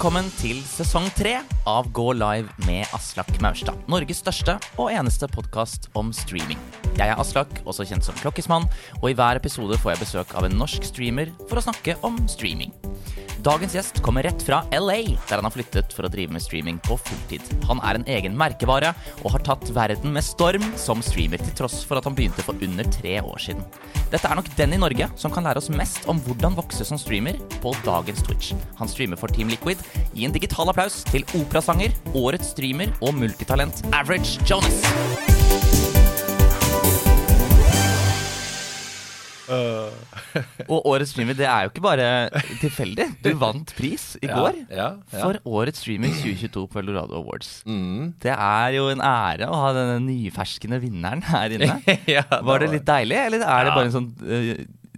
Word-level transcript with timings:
Velkommen 0.00 0.30
til 0.40 0.62
sesong 0.64 1.10
tre 1.12 1.34
av 1.68 1.90
Gå 1.92 2.06
live 2.16 2.48
med 2.64 2.88
Aslak 2.96 3.34
Maurstad. 3.44 3.76
Norges 3.92 4.22
største 4.22 4.54
og 4.80 4.88
eneste 4.88 5.28
podkast 5.28 5.90
om 5.92 6.08
streaming. 6.16 6.56
Jeg 6.96 7.12
er 7.12 7.20
Aslak, 7.20 7.52
også 7.68 7.84
kjent 7.84 8.08
som 8.08 8.16
Klokkismann, 8.16 8.64
og 9.02 9.06
i 9.10 9.18
hver 9.18 9.36
episode 9.36 9.76
får 9.82 9.92
jeg 9.92 10.00
besøk 10.06 10.32
av 10.40 10.48
en 10.48 10.56
norsk 10.56 10.88
streamer 10.88 11.28
for 11.42 11.60
å 11.60 11.66
snakke 11.66 11.98
om 12.08 12.16
streaming. 12.32 12.72
Dagens 13.40 13.72
gjest 13.72 14.02
kommer 14.04 14.22
rett 14.22 14.42
fra 14.44 14.58
LA, 14.70 15.16
der 15.28 15.38
han 15.38 15.46
har 15.46 15.54
flyttet 15.54 15.94
for 15.96 16.04
å 16.04 16.10
drive 16.12 16.34
med 16.34 16.42
streaming 16.44 16.76
på 16.84 16.98
fulltid. 17.00 17.46
Han 17.70 17.80
er 17.88 17.96
en 17.96 18.04
egen 18.12 18.36
merkevare 18.36 18.90
og 19.22 19.32
har 19.32 19.44
tatt 19.46 19.70
verden 19.72 20.12
med 20.12 20.26
storm 20.26 20.66
som 20.80 21.00
streamer, 21.04 21.40
til 21.40 21.56
tross 21.62 21.78
for 21.88 21.96
at 21.96 22.04
han 22.04 22.16
begynte 22.18 22.44
for 22.44 22.60
under 22.60 22.84
tre 22.98 23.16
år 23.22 23.40
siden. 23.40 23.64
Dette 24.12 24.28
er 24.28 24.36
nok 24.36 24.50
den 24.58 24.76
i 24.76 24.82
Norge 24.82 25.08
som 25.16 25.32
kan 25.32 25.48
lære 25.48 25.62
oss 25.62 25.72
mest 25.72 26.04
om 26.10 26.20
hvordan 26.26 26.58
vokse 26.58 26.84
som 26.84 27.00
streamer 27.00 27.40
på 27.64 27.72
dagens 27.86 28.20
Twitch. 28.26 28.52
Han 28.76 28.92
streamer 28.92 29.20
for 29.20 29.32
Team 29.32 29.48
Liquid. 29.48 29.80
Gi 30.12 30.28
en 30.28 30.36
digital 30.36 30.68
applaus 30.68 31.00
til 31.08 31.24
operasanger, 31.40 31.96
årets 32.12 32.52
streamer 32.52 32.92
og 33.00 33.16
multitalent 33.22 33.86
Average 33.96 34.36
Jonas. 34.44 34.84
Og 40.72 40.86
årets 40.90 41.12
streamer, 41.14 41.36
det 41.38 41.46
er 41.48 41.66
jo 41.66 41.72
ikke 41.72 41.84
bare 41.84 42.08
tilfeldig. 42.60 43.06
Du 43.24 43.30
vant 43.40 43.72
pris 43.76 44.12
i 44.20 44.30
går 44.30 44.60
ja, 44.68 44.90
ja. 45.00 45.16
for 45.16 45.40
årets 45.48 45.82
streamer 45.82 46.12
2022 46.20 46.66
på 46.70 46.82
Eldorado 46.82 47.18
Awards. 47.18 47.52
Mm. 47.68 48.12
Det 48.22 48.34
er 48.34 48.76
jo 48.76 48.88
en 48.92 49.02
ære 49.04 49.50
å 49.50 49.62
ha 49.64 49.72
denne 49.76 49.98
nyferskende 50.06 50.80
vinneren 50.82 51.24
her 51.30 51.56
inne. 51.56 51.80
Var 52.50 52.64
det 52.64 52.70
litt 52.76 52.88
deilig, 52.88 53.18
eller 53.26 53.44
er 53.44 53.66
det 53.66 53.74
bare 53.76 53.88
en 53.90 53.96
sånn 53.96 54.10
uh, 54.24 54.54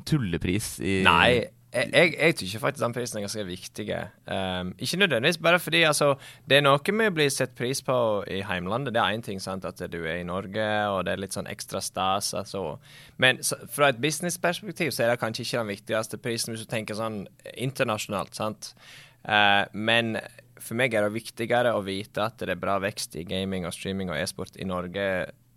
tullepris 0.08 0.74
i 0.82 1.00
Nei, 1.06 1.44
jeg, 1.72 1.88
jeg, 1.92 2.12
jeg 2.18 2.36
tykker 2.36 2.60
faktisk 2.60 2.84
den 2.84 2.94
prisen 2.96 3.18
er 3.18 3.24
ganske 3.24 3.44
viktig. 3.48 3.86
Um, 4.26 4.72
ikke 4.76 4.98
nødvendigvis 5.00 5.38
bare 5.40 5.60
fordi 5.62 5.82
altså, 5.88 6.10
det 6.48 6.58
er 6.58 6.66
noe 6.66 6.94
med 6.96 7.12
å 7.12 7.14
bli 7.16 7.28
sett 7.32 7.54
pris 7.56 7.80
på 7.84 7.96
i 8.28 8.42
heimlandet. 8.44 8.92
Det 8.92 9.00
er 9.00 9.16
én 9.16 9.24
ting, 9.24 9.40
sant, 9.40 9.64
at 9.64 9.80
du 9.92 9.98
er 10.02 10.20
i 10.20 10.28
Norge, 10.28 10.66
og 10.92 11.06
det 11.06 11.14
er 11.14 11.22
litt 11.22 11.36
sånn 11.36 11.48
ekstra 11.50 11.80
stas. 11.80 12.32
Altså. 12.36 12.76
Men 13.22 13.40
så, 13.46 13.56
fra 13.72 13.88
et 13.92 14.02
businessperspektiv 14.02 14.92
så 14.92 15.06
er 15.06 15.14
det 15.14 15.22
kanskje 15.22 15.46
ikke 15.46 15.62
den 15.62 15.72
viktigste 15.72 16.20
prisen 16.20 16.52
hvis 16.52 16.66
du 16.66 16.70
tenker 16.70 16.98
sånn 16.98 17.22
internasjonalt. 17.54 18.36
sant? 18.36 18.74
Uh, 19.24 19.64
men 19.72 20.18
for 20.62 20.78
meg 20.78 20.94
er 20.94 21.06
det 21.06 21.16
viktigere 21.16 21.72
å 21.74 21.82
vite 21.86 22.26
at 22.26 22.38
det 22.42 22.54
er 22.54 22.60
bra 22.60 22.76
vekst 22.82 23.16
i 23.18 23.24
gaming 23.26 23.66
og 23.66 23.74
streaming 23.74 24.12
og 24.12 24.20
e-sport 24.20 24.60
i 24.60 24.68
Norge, 24.68 25.08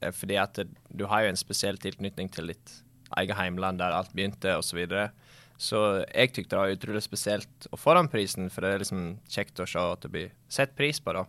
eh, 0.02 0.16
fordi 0.16 0.39
at 0.41 0.58
det, 0.58 0.69
du 0.89 1.05
har 1.11 1.25
jo 1.25 1.33
en 1.33 1.39
spesiell 1.39 1.77
tilknytning 1.81 2.31
til 2.33 2.53
ditt 2.53 2.80
eget 3.19 3.38
heimland 3.38 3.80
der 3.80 3.93
alt 3.93 4.13
begynte, 4.16 4.55
osv. 4.58 4.71
Så, 4.71 4.80
videre. 4.80 5.09
Så 5.58 6.03
jeg 6.11 6.34
tykte 6.36 6.56
det 6.56 6.59
var 6.59 6.73
utrolig 6.75 7.02
spesielt 7.06 7.67
å 7.72 7.78
få 7.80 7.94
den 7.95 8.09
prisen, 8.11 8.50
for 8.52 8.61
det 8.66 8.73
er 8.75 8.81
liksom 8.84 9.03
kjekt 9.31 9.61
å 9.64 9.67
se 9.70 9.80
at 9.80 10.02
det 10.06 10.11
blir 10.11 10.30
sett 10.52 10.75
pris 10.75 11.00
på, 11.00 11.14
da. 11.16 11.25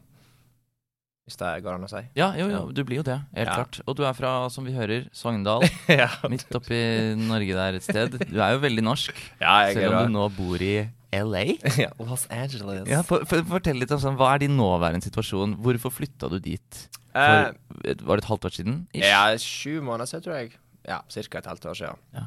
Hvis 1.26 1.38
det 1.40 1.48
går 1.64 1.74
an 1.74 1.82
å 1.82 1.88
si. 1.90 2.00
Ja, 2.14 2.28
jo, 2.38 2.46
jo, 2.52 2.58
du 2.70 2.84
blir 2.86 3.00
jo 3.00 3.06
det. 3.06 3.16
Helt 3.34 3.48
Ja. 3.48 3.54
klart. 3.58 3.80
Og 3.90 3.96
du 3.98 4.04
er 4.06 4.12
fra, 4.14 4.48
som 4.48 4.64
vi 4.64 4.70
hører, 4.76 5.08
Sogndal. 5.12 5.64
ja, 5.90 6.06
Midt 6.30 6.46
oppi 6.54 6.78
Norge 7.18 7.56
der 7.56 7.78
et 7.80 7.82
sted. 7.82 8.14
Du 8.30 8.38
er 8.38 8.52
jo 8.54 8.60
veldig 8.62 8.84
norsk, 8.86 9.14
ja, 9.42 9.56
jeg 9.66 9.74
selv 9.80 9.90
er 9.90 9.96
om 10.04 10.06
du 10.06 10.14
nå 10.18 10.28
bor 10.36 10.62
i 10.62 10.76
LA. 11.16 11.42
Ja, 11.82 11.90
Los 11.98 12.28
Angeles. 12.30 12.86
Ja, 12.90 13.02
for, 13.06 13.24
for, 13.26 13.42
fortell 13.50 13.78
litt 13.82 13.90
om 13.94 13.98
sånn, 14.02 14.14
Hva 14.20 14.34
er 14.36 14.44
din 14.44 14.54
nåværende 14.58 15.02
situasjon? 15.06 15.56
Hvorfor 15.64 15.94
flytta 15.94 16.30
du 16.30 16.38
dit? 16.42 16.82
For, 17.16 17.50
uh, 17.50 17.98
var 18.06 18.18
det 18.20 18.22
et 18.26 18.30
halvt 18.30 18.46
år 18.50 18.54
siden? 18.60 18.78
ish? 18.94 19.06
Ja, 19.06 19.22
sju 19.40 19.80
måneder 19.82 20.10
siden, 20.10 20.24
tror 20.28 20.38
jeg. 20.38 20.54
Ja, 20.86 21.00
Ca. 21.10 21.38
et 21.40 21.46
halvt 21.50 21.66
år 21.72 21.78
siden. 21.82 22.02
Ja. 22.14 22.26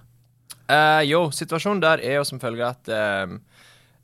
Eh, 0.70 1.04
jo, 1.10 1.28
situasjonen 1.34 1.82
der 1.82 2.02
er 2.06 2.20
jo 2.20 2.26
som 2.28 2.42
følge 2.42 2.68
at 2.68 2.90
um, 3.26 3.40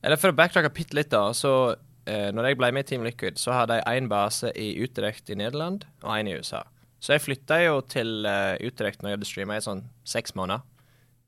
Eller 0.01 0.17
for 0.17 0.33
å 0.33 0.37
backtracke 0.37 0.71
bitte 0.73 0.97
litt, 0.97 1.11
da. 1.13 1.29
Så 1.37 1.51
uh, 1.75 2.29
når 2.33 2.49
jeg 2.49 2.59
ble 2.61 2.71
med 2.73 2.85
i 2.85 2.89
Team 2.89 3.05
Liquid, 3.05 3.37
så 3.41 3.53
hadde 3.53 3.79
jeg 3.79 4.01
én 4.01 4.09
base 4.09 4.51
i 4.57 4.71
Utrecht 4.85 5.29
i 5.29 5.37
Nederland 5.37 5.85
og 6.03 6.11
én 6.15 6.29
i 6.29 6.35
USA. 6.37 6.63
Så 7.01 7.13
jeg 7.13 7.25
flytta 7.25 7.59
jo 7.61 7.79
til 7.85 8.25
uh, 8.25 8.57
Utrecht 8.65 9.01
når 9.01 9.11
jeg 9.11 9.19
hadde 9.19 9.29
streama 9.29 9.57
i 9.59 9.65
sånn 9.65 9.85
seks 10.09 10.33
måneder. 10.37 10.65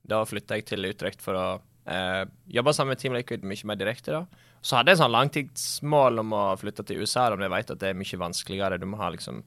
Da 0.07 0.23
flytta 0.25 0.57
jeg 0.57 0.69
til 0.71 0.89
Utrecht 0.89 1.21
for 1.21 1.37
å 1.37 1.47
uh, 1.57 2.23
jobbe 2.49 2.73
sammen 2.73 2.95
med 2.95 3.01
Team 3.01 3.17
Liquid 3.17 3.45
mye 3.45 3.69
mer 3.69 3.77
direkte. 3.77 4.21
da. 4.21 4.45
Så 4.65 4.79
hadde 4.79 4.93
jeg 4.93 5.01
sånn 5.01 5.13
langtidsmål 5.13 6.23
om 6.23 6.33
å 6.33 6.45
flytte 6.57 6.85
til 6.87 7.03
USA, 7.03 7.27
om 7.33 7.45
jeg 7.45 7.53
vet 7.53 7.73
at 7.75 7.81
det 7.83 7.91
er 7.91 7.99
mye 7.99 8.21
vanskeligere. 8.25 8.81
Du 8.81 8.89
må 8.89 8.97
ha 9.01 9.11
liksom 9.13 9.43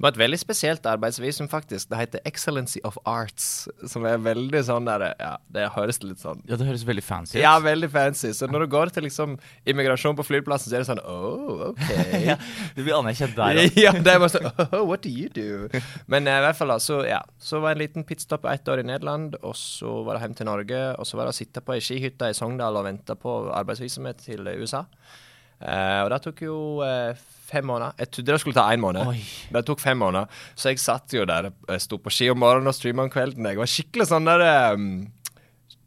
det 0.00 0.06
var 0.06 0.14
et 0.14 0.18
veldig 0.22 0.38
spesielt 0.40 0.86
arbeidsvisum, 0.88 1.44
faktisk. 1.52 1.90
Det 1.90 1.98
heter 2.00 2.20
Excellency 2.24 2.80
of 2.88 2.94
Arts, 3.04 3.68
som 3.84 4.06
er 4.08 4.16
veldig 4.24 4.62
sånn 4.64 4.86
der 4.88 5.02
Ja, 5.20 5.34
det 5.52 5.66
høres 5.74 5.98
litt 6.00 6.22
sånn 6.22 6.40
Ja, 6.48 6.56
det 6.56 6.64
høres 6.64 6.86
veldig 6.88 7.04
fancy 7.04 7.36
ut. 7.36 7.42
Ja, 7.42 7.52
veldig 7.60 7.90
fancy. 7.92 8.30
Så 8.32 8.48
når 8.48 8.64
du 8.64 8.70
går 8.72 8.94
til 8.96 9.04
liksom 9.04 9.34
immigrasjon 9.68 10.16
på 10.16 10.24
flyplassen, 10.24 10.72
så 10.72 10.78
er 10.78 10.86
det 10.86 10.88
sånn 10.88 11.02
Oh, 11.04 11.66
OK. 11.68 11.84
Ja, 12.30 12.38
du 12.78 12.80
blir 12.80 12.96
anerkjent 12.96 13.36
der 13.36 13.60
òg. 13.66 13.76
ja, 13.84 13.92
det 13.92 14.14
er 14.14 14.24
bare 14.24 14.32
sånn 14.32 14.48
oh, 14.70 14.88
What 14.88 15.04
do 15.04 15.12
you 15.12 15.28
do? 15.28 15.68
Men 16.08 16.24
eh, 16.32 16.40
i 16.40 16.46
hvert 16.48 16.56
fall 16.56 16.72
da, 16.72 16.80
så 16.80 17.02
ja. 17.04 17.20
Så 17.36 17.60
var 17.60 17.74
det 17.74 17.82
en 17.82 17.84
liten 17.84 18.08
pitstop 18.08 18.48
ett 18.48 18.72
år 18.72 18.80
i 18.80 18.88
Nederland, 18.88 19.36
og 19.44 19.52
så 19.52 19.98
var 20.06 20.16
det 20.16 20.24
hjem 20.24 20.38
til 20.40 20.48
Norge. 20.48 20.80
Og 20.96 21.04
så 21.12 21.20
var 21.20 21.28
det 21.28 21.36
å 21.36 21.42
sitte 21.42 21.60
på 21.60 21.76
ei 21.76 21.84
skihytte 21.84 22.32
i 22.32 22.40
Sogndal 22.40 22.80
og 22.80 22.88
vente 22.88 23.20
på 23.20 23.42
arbeidsvisumet 23.52 24.24
til 24.24 24.48
USA. 24.56 24.86
Eh, 25.60 26.00
og 26.04 26.08
det 26.12 26.20
tok 26.24 26.42
jo 26.46 26.56
uh, 26.80 27.12
fem 27.50 27.66
måneder. 27.68 27.96
Jeg 28.00 28.12
trodde 28.14 28.32
det 28.32 28.40
skulle 28.42 28.56
ta 28.56 28.66
én 28.72 28.80
måned. 28.80 29.08
Oi. 29.10 29.20
Det 29.52 29.64
tok 29.68 29.82
fem 29.82 29.98
måneder. 30.00 30.42
Så 30.56 30.72
jeg 30.72 30.80
satt 30.80 31.16
jo 31.16 31.26
der, 31.28 31.50
eh, 31.68 31.80
sto 31.82 31.98
på 32.00 32.12
ski 32.14 32.30
om 32.32 32.40
morgenen 32.40 32.70
og 32.70 32.76
streama 32.76 33.04
om 33.06 33.12
kvelden. 33.12 33.48
Jeg 33.50 33.60
var 33.60 33.70
skikkelig 33.70 34.10
sånn 34.12 34.30
der 34.30 34.46
um, 34.74 34.92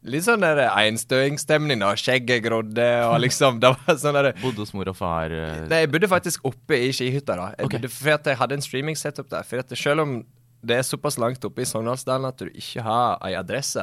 Litt 0.04 0.26
sånn 0.26 0.42
der 0.44 0.66
einstøingsstemning. 0.68 1.80
Skjegget 1.96 2.42
grodde, 2.44 2.88
og 3.08 3.16
liksom 3.24 3.56
Det 3.62 3.70
var 3.72 3.96
sånn 3.96 4.18
der 4.18 4.34
Bodde 4.42 4.60
hos 4.60 4.74
mor 4.76 4.90
og 4.92 4.98
far. 4.98 5.32
Uh... 5.32 5.64
Nei, 5.70 5.84
jeg 5.86 5.92
bodde 5.94 6.10
faktisk 6.12 6.44
oppe 6.44 6.76
i 6.76 6.90
skihytta. 6.92 7.38
da 7.40 7.50
Jeg 7.54 7.70
okay. 7.70 7.78
bodde 7.78 7.92
For 7.94 8.16
at 8.18 8.28
jeg 8.28 8.40
hadde 8.42 8.58
en 8.58 8.66
streaming-setup 8.66 9.30
der. 9.32 9.46
For 9.48 9.64
at 9.64 9.72
Selv 9.80 10.04
om 10.04 10.18
det 10.64 10.78
er 10.78 10.84
såpass 10.86 11.18
langt 11.20 11.44
oppe 11.44 11.64
i 11.64 11.68
Sogndalsdalen 11.68 12.28
at 12.28 12.40
du 12.40 12.48
ikke 12.48 12.84
har 12.84 13.18
ei 13.24 13.34
adresse, 13.36 13.82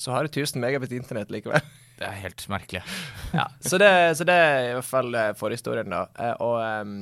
så 0.00 0.14
har 0.14 0.24
du 0.24 0.32
1000 0.32 0.60
megabit 0.60 0.94
internett 0.96 1.32
likevel. 1.32 1.60
Det 2.02 2.08
er 2.08 2.18
helt 2.24 2.42
merkelig. 2.50 2.82
ja, 3.38 3.46
så, 3.62 3.78
det, 3.78 3.92
så 4.18 4.26
det 4.26 4.34
er 4.34 4.64
i 4.72 4.74
hvert 4.74 4.88
fall 4.88 5.14
eh, 5.14 5.30
forhistorien, 5.38 5.92
da. 5.92 6.06
Eh, 6.18 6.34
og 6.42 6.58
um, 6.58 6.96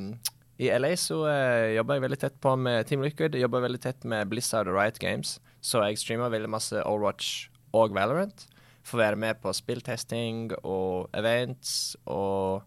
i 0.60 0.68
LA 0.76 0.92
så 1.00 1.22
uh, 1.24 1.70
jobber 1.72 1.96
jeg 1.96 2.04
veldig 2.04 2.20
tett 2.20 2.36
på 2.44 2.52
med 2.60 2.84
Team 2.88 3.04
Liquid. 3.06 3.32
Jeg 3.32 3.46
jobber 3.46 3.64
veldig 3.64 3.80
tett 3.80 4.04
med 4.04 4.28
Blizzard 4.28 4.68
og 4.68 4.76
Riot 4.76 5.00
Games. 5.00 5.38
Så 5.64 5.80
jeg 5.86 6.00
streamer 6.00 6.32
veldig 6.32 6.50
masse 6.52 6.84
Overwatch 6.84 7.48
og 7.76 7.96
Valorant. 7.96 8.44
Får 8.84 9.00
være 9.00 9.20
med 9.24 9.40
på 9.40 9.52
spilltesting 9.56 10.50
og 10.60 11.08
events 11.16 11.96
og 12.08 12.66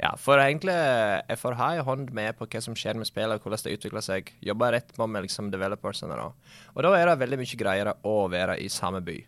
ja, 0.00 0.14
for 0.16 0.40
egentlig 0.40 0.72
Jeg 0.72 1.36
får 1.36 1.58
ha 1.58 1.66
en 1.76 1.84
hånd 1.84 2.12
med 2.16 2.32
på 2.38 2.46
hva 2.48 2.62
som 2.64 2.76
skjer 2.78 2.96
med 2.96 3.08
spillet, 3.08 3.36
og 3.36 3.44
hvordan 3.44 3.66
det 3.66 3.74
utvikler 3.76 4.04
seg. 4.04 4.32
Jobber 4.40 4.72
rett 4.72 4.94
på 4.96 5.04
med 5.04 5.26
liksom 5.26 5.50
developersene 5.52 6.16
da. 6.16 6.30
Og 6.72 6.80
da 6.86 6.94
er 6.96 7.10
det 7.10 7.20
veldig 7.20 7.40
mye 7.42 7.60
greiere 7.60 7.96
å 8.08 8.16
være 8.32 8.56
i 8.64 8.70
samme 8.72 9.02
by. 9.04 9.18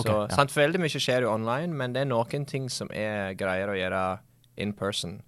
Ok, 0.00 0.10
så 0.10 0.18
sant, 0.34 0.52
for 0.52 0.64
Veldig 0.64 0.82
mye 0.82 1.02
skjer 1.02 1.26
jo 1.26 1.32
online, 1.32 1.74
men 1.76 1.96
det 1.96 2.04
er 2.04 2.10
noen 2.10 2.46
ting 2.48 2.68
som 2.72 2.90
er 2.92 3.34
greiere 3.38 3.74
å 3.74 3.78
gjøre 3.78 4.04
in 4.60 4.74
person. 4.76 5.20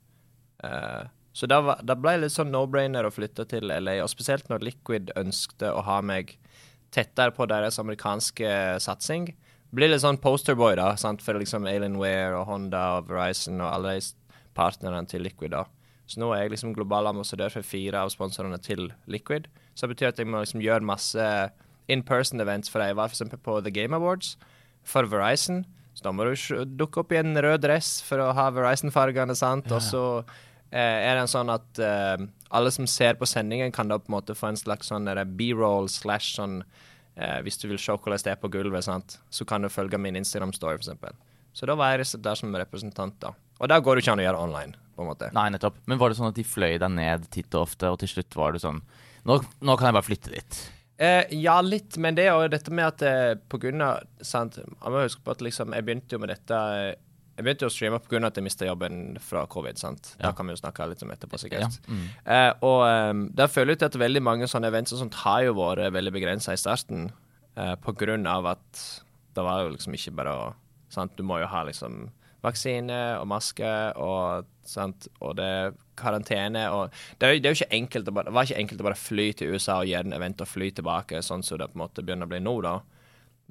Uh, 0.62 1.08
så 1.32 1.48
da, 1.48 1.60
var, 1.64 1.80
da 1.84 1.96
ble 1.96 2.16
det 2.16 2.26
litt 2.26 2.34
sånn 2.34 2.52
no-brainer 2.52 3.06
å 3.08 3.12
flytte 3.12 3.46
til 3.48 3.72
LA, 3.72 3.98
og 4.04 4.10
spesielt 4.12 4.50
når 4.52 4.66
Liquid 4.68 5.12
ønskte 5.16 5.72
å 5.72 5.84
ha 5.86 6.00
meg 6.04 6.36
tettere 6.92 7.32
på 7.32 7.46
deres 7.48 7.80
amerikanske 7.80 8.50
satsing. 8.84 9.30
Blir 9.72 9.88
litt 9.88 10.04
sånn 10.04 10.20
posterboy 10.20 10.76
da, 10.76 10.90
sant, 11.00 11.24
for 11.24 11.40
liksom 11.40 11.64
Alienware 11.68 12.36
og 12.36 12.50
Honda 12.50 12.82
og 12.98 13.08
Verizon 13.08 13.62
og 13.64 13.70
alle 13.70 13.96
de 13.96 14.10
partnerne 14.52 15.06
til 15.08 15.24
Liquid. 15.24 15.54
da. 15.56 15.64
Så 16.04 16.20
nå 16.20 16.28
er 16.34 16.44
jeg 16.44 16.52
liksom 16.52 16.74
global 16.76 17.08
ambassadør 17.08 17.54
for 17.54 17.64
fire 17.64 18.02
av 18.04 18.12
sponsorene 18.12 18.58
til 18.60 18.90
Liquid. 19.08 19.48
Så 19.72 19.86
det 19.86 19.94
betyr 19.94 20.10
at 20.10 20.20
jeg 20.20 20.28
må 20.28 20.42
liksom 20.42 20.60
gjøre 20.60 20.84
masse 20.84 21.28
in 21.88 22.02
person 22.04 22.44
events, 22.44 22.68
for 22.68 22.84
jeg 22.84 22.98
var 22.98 23.08
eksempel 23.08 23.40
på 23.40 23.60
The 23.64 23.72
Game 23.72 23.96
Awards 23.96 24.36
for 24.84 25.08
Verizon. 25.10 25.62
Så 25.94 26.06
da 26.06 26.12
må 26.14 26.24
du 26.26 26.64
dukke 26.78 27.02
opp 27.02 27.12
i 27.12 27.20
en 27.20 27.36
rød 27.36 27.64
dress 27.66 28.00
for 28.06 28.22
å 28.22 28.30
ha 28.36 28.48
Verizon-fargene, 28.54 29.36
sant. 29.38 29.68
Og 29.72 29.82
så 29.84 30.04
eh, 30.72 30.78
er 30.80 31.14
det 31.14 31.26
en 31.26 31.30
sånn 31.30 31.52
at 31.52 31.82
eh, 31.82 32.24
alle 32.52 32.72
som 32.74 32.88
ser 32.90 33.18
på 33.20 33.28
sendingen, 33.28 33.74
kan 33.74 33.90
da 33.90 34.00
på 34.00 34.10
en 34.10 34.16
måte 34.16 34.36
få 34.38 34.52
en 34.52 34.60
slags 34.60 34.92
sånn 34.92 35.10
B-roll 35.36 35.90
slash 35.92 36.34
sånn 36.38 36.62
eh, 36.62 37.38
Hvis 37.44 37.60
du 37.60 37.68
vil 37.70 37.80
se 37.80 37.94
hvordan 37.94 38.24
det 38.24 38.34
er 38.34 38.40
på 38.40 38.50
gulvet, 38.52 38.88
sant, 38.88 39.18
så 39.30 39.46
kan 39.48 39.64
du 39.64 39.72
følge 39.72 40.00
min 40.00 40.18
Instagram-story, 40.20 40.80
eksempel. 40.80 41.16
Så 41.52 41.68
da 41.68 41.76
var 41.76 41.92
jeg 41.92 42.22
der 42.24 42.38
som 42.38 42.54
representant, 42.56 43.18
da. 43.20 43.34
Og 43.60 43.68
da 43.68 43.78
går 43.78 43.96
det 43.96 44.04
ikke 44.04 44.16
an 44.16 44.22
å 44.22 44.26
gjøre 44.26 44.44
online, 44.48 44.78
på 44.96 45.04
en 45.04 45.10
måte. 45.12 45.28
Nei, 45.36 45.50
nettopp. 45.52 45.76
Men 45.86 46.00
var 46.00 46.10
det 46.10 46.18
sånn 46.18 46.32
at 46.32 46.38
de 46.38 46.44
fløy 46.48 46.78
deg 46.80 46.94
ned 46.96 47.28
titt 47.34 47.52
og 47.52 47.68
ofte, 47.68 47.92
og 47.92 48.00
til 48.00 48.10
slutt 48.16 48.38
var 48.38 48.56
du 48.56 48.62
sånn 48.62 48.82
Nå, 49.22 49.36
nå 49.62 49.74
kan 49.78 49.86
jeg 49.86 49.94
bare 49.94 50.02
flytte 50.08 50.32
dit. 50.32 50.56
Eh, 50.98 51.24
ja, 51.40 51.60
litt, 51.64 51.96
men 51.98 52.14
det 52.14 52.26
er 52.28 52.34
jo 52.36 52.48
dette 52.52 52.70
med 52.70 52.84
at 52.86 53.02
eh, 53.02 53.34
på 53.48 53.58
grunn 53.58 53.80
av 53.82 54.02
sant, 54.22 54.58
Jeg 54.60 54.92
må 54.92 55.00
huske 55.02 55.22
på 55.24 55.32
at 55.32 55.40
liksom, 55.42 55.72
jeg 55.74 55.84
begynte 55.86 56.12
jo 56.14 56.20
med 56.22 56.28
dette 56.30 56.52
eh, 56.54 56.94
Jeg 57.38 57.46
begynte 57.46 57.64
jo 57.64 57.70
å 57.70 57.72
streame 57.72 57.96
av 57.96 58.26
at 58.28 58.36
jeg 58.36 58.44
mista 58.44 58.66
jobben 58.68 59.16
fra 59.24 59.46
covid. 59.46 59.78
sant? 59.80 60.12
Ja. 60.18 60.28
Da 60.28 60.32
kan 60.36 60.46
vi 60.46 60.52
jo 60.52 60.60
snakke 60.60 60.86
litt 60.90 61.02
om 61.02 61.10
etterpå, 61.10 61.38
Ja. 61.40 61.42
sikkert. 61.46 61.80
Mm. 61.88 62.04
Eh, 62.26 62.52
og 62.62 62.82
um, 63.10 63.22
der 63.34 63.48
føler 63.48 63.72
jeg 63.72 63.78
til 63.78 63.86
at 63.88 64.00
veldig 64.04 64.22
mange 64.22 64.46
sånne 64.46 64.68
events 64.68 64.92
og 64.92 65.00
sånt 65.00 65.14
har 65.24 65.42
jo 65.48 65.54
vært 65.56 65.90
veldig 65.96 66.12
begrensa 66.12 66.52
i 66.52 66.60
starten. 66.60 67.10
eh, 67.56 67.74
på 67.76 67.96
grunn 67.96 68.26
av 68.26 68.46
at 68.46 69.02
det 69.34 69.42
var 69.42 69.62
jo 69.64 69.72
liksom 69.72 69.94
ikke 69.96 70.14
bare 70.14 70.28
å 70.36 70.54
sant? 70.92 71.16
Du 71.16 71.22
må 71.24 71.40
jo 71.40 71.46
ha 71.48 71.64
liksom 71.64 72.10
vaksine 72.42 73.00
og 73.20 73.28
maske 73.30 73.72
og, 74.00 74.48
og 75.20 75.36
det 75.38 75.52
karantene 75.98 76.64
og 76.74 76.94
det 77.20 77.28
er, 77.28 77.38
det 77.42 77.52
er 77.52 77.76
ikke 77.78 78.02
bare, 78.08 78.26
det 78.28 78.34
var 78.34 78.48
ikke 78.48 78.62
enkelt 78.64 78.82
å 78.82 78.88
bare 78.88 78.98
fly 78.98 79.28
til 79.38 79.54
USA 79.54 79.80
og 79.82 79.90
gjøre 79.90 80.10
en 80.10 80.16
event 80.16 80.42
og 80.42 80.50
fly 80.50 80.72
tilbake, 80.74 81.22
sånn 81.22 81.44
som 81.46 81.60
det 81.60 81.70
på 81.70 81.78
en 81.78 81.84
måte 81.84 82.04
begynner 82.04 82.28
å 82.28 82.32
bli 82.32 82.42
nå, 82.42 82.56
da. 82.64 82.80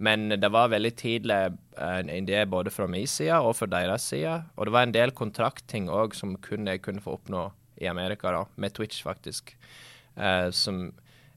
Men 0.01 0.33
det 0.33 0.49
var 0.49 0.71
veldig 0.73 0.91
tidlig 0.97 1.37
eh, 1.37 1.97
en 1.99 2.09
idé 2.09 2.41
både 2.49 2.71
fra 2.73 2.87
min 2.89 3.07
side 3.07 3.37
og 3.37 3.53
fra 3.59 3.67
deres 3.69 4.07
side. 4.09 4.33
Og 4.57 4.65
det 4.65 4.73
var 4.73 4.87
en 4.87 4.95
del 4.95 5.13
kontraktting 5.13 5.91
òg 5.93 6.15
som 6.17 6.33
kun 6.41 6.69
jeg 6.71 6.81
kunne 6.81 7.03
få 7.03 7.19
oppnå 7.19 7.43
i 7.81 7.89
Amerika, 7.89 8.31
da, 8.33 8.45
med 8.55 8.73
Twitch, 8.73 9.03
faktisk. 9.05 9.53
Uh, 10.17 10.49
som 10.51 10.89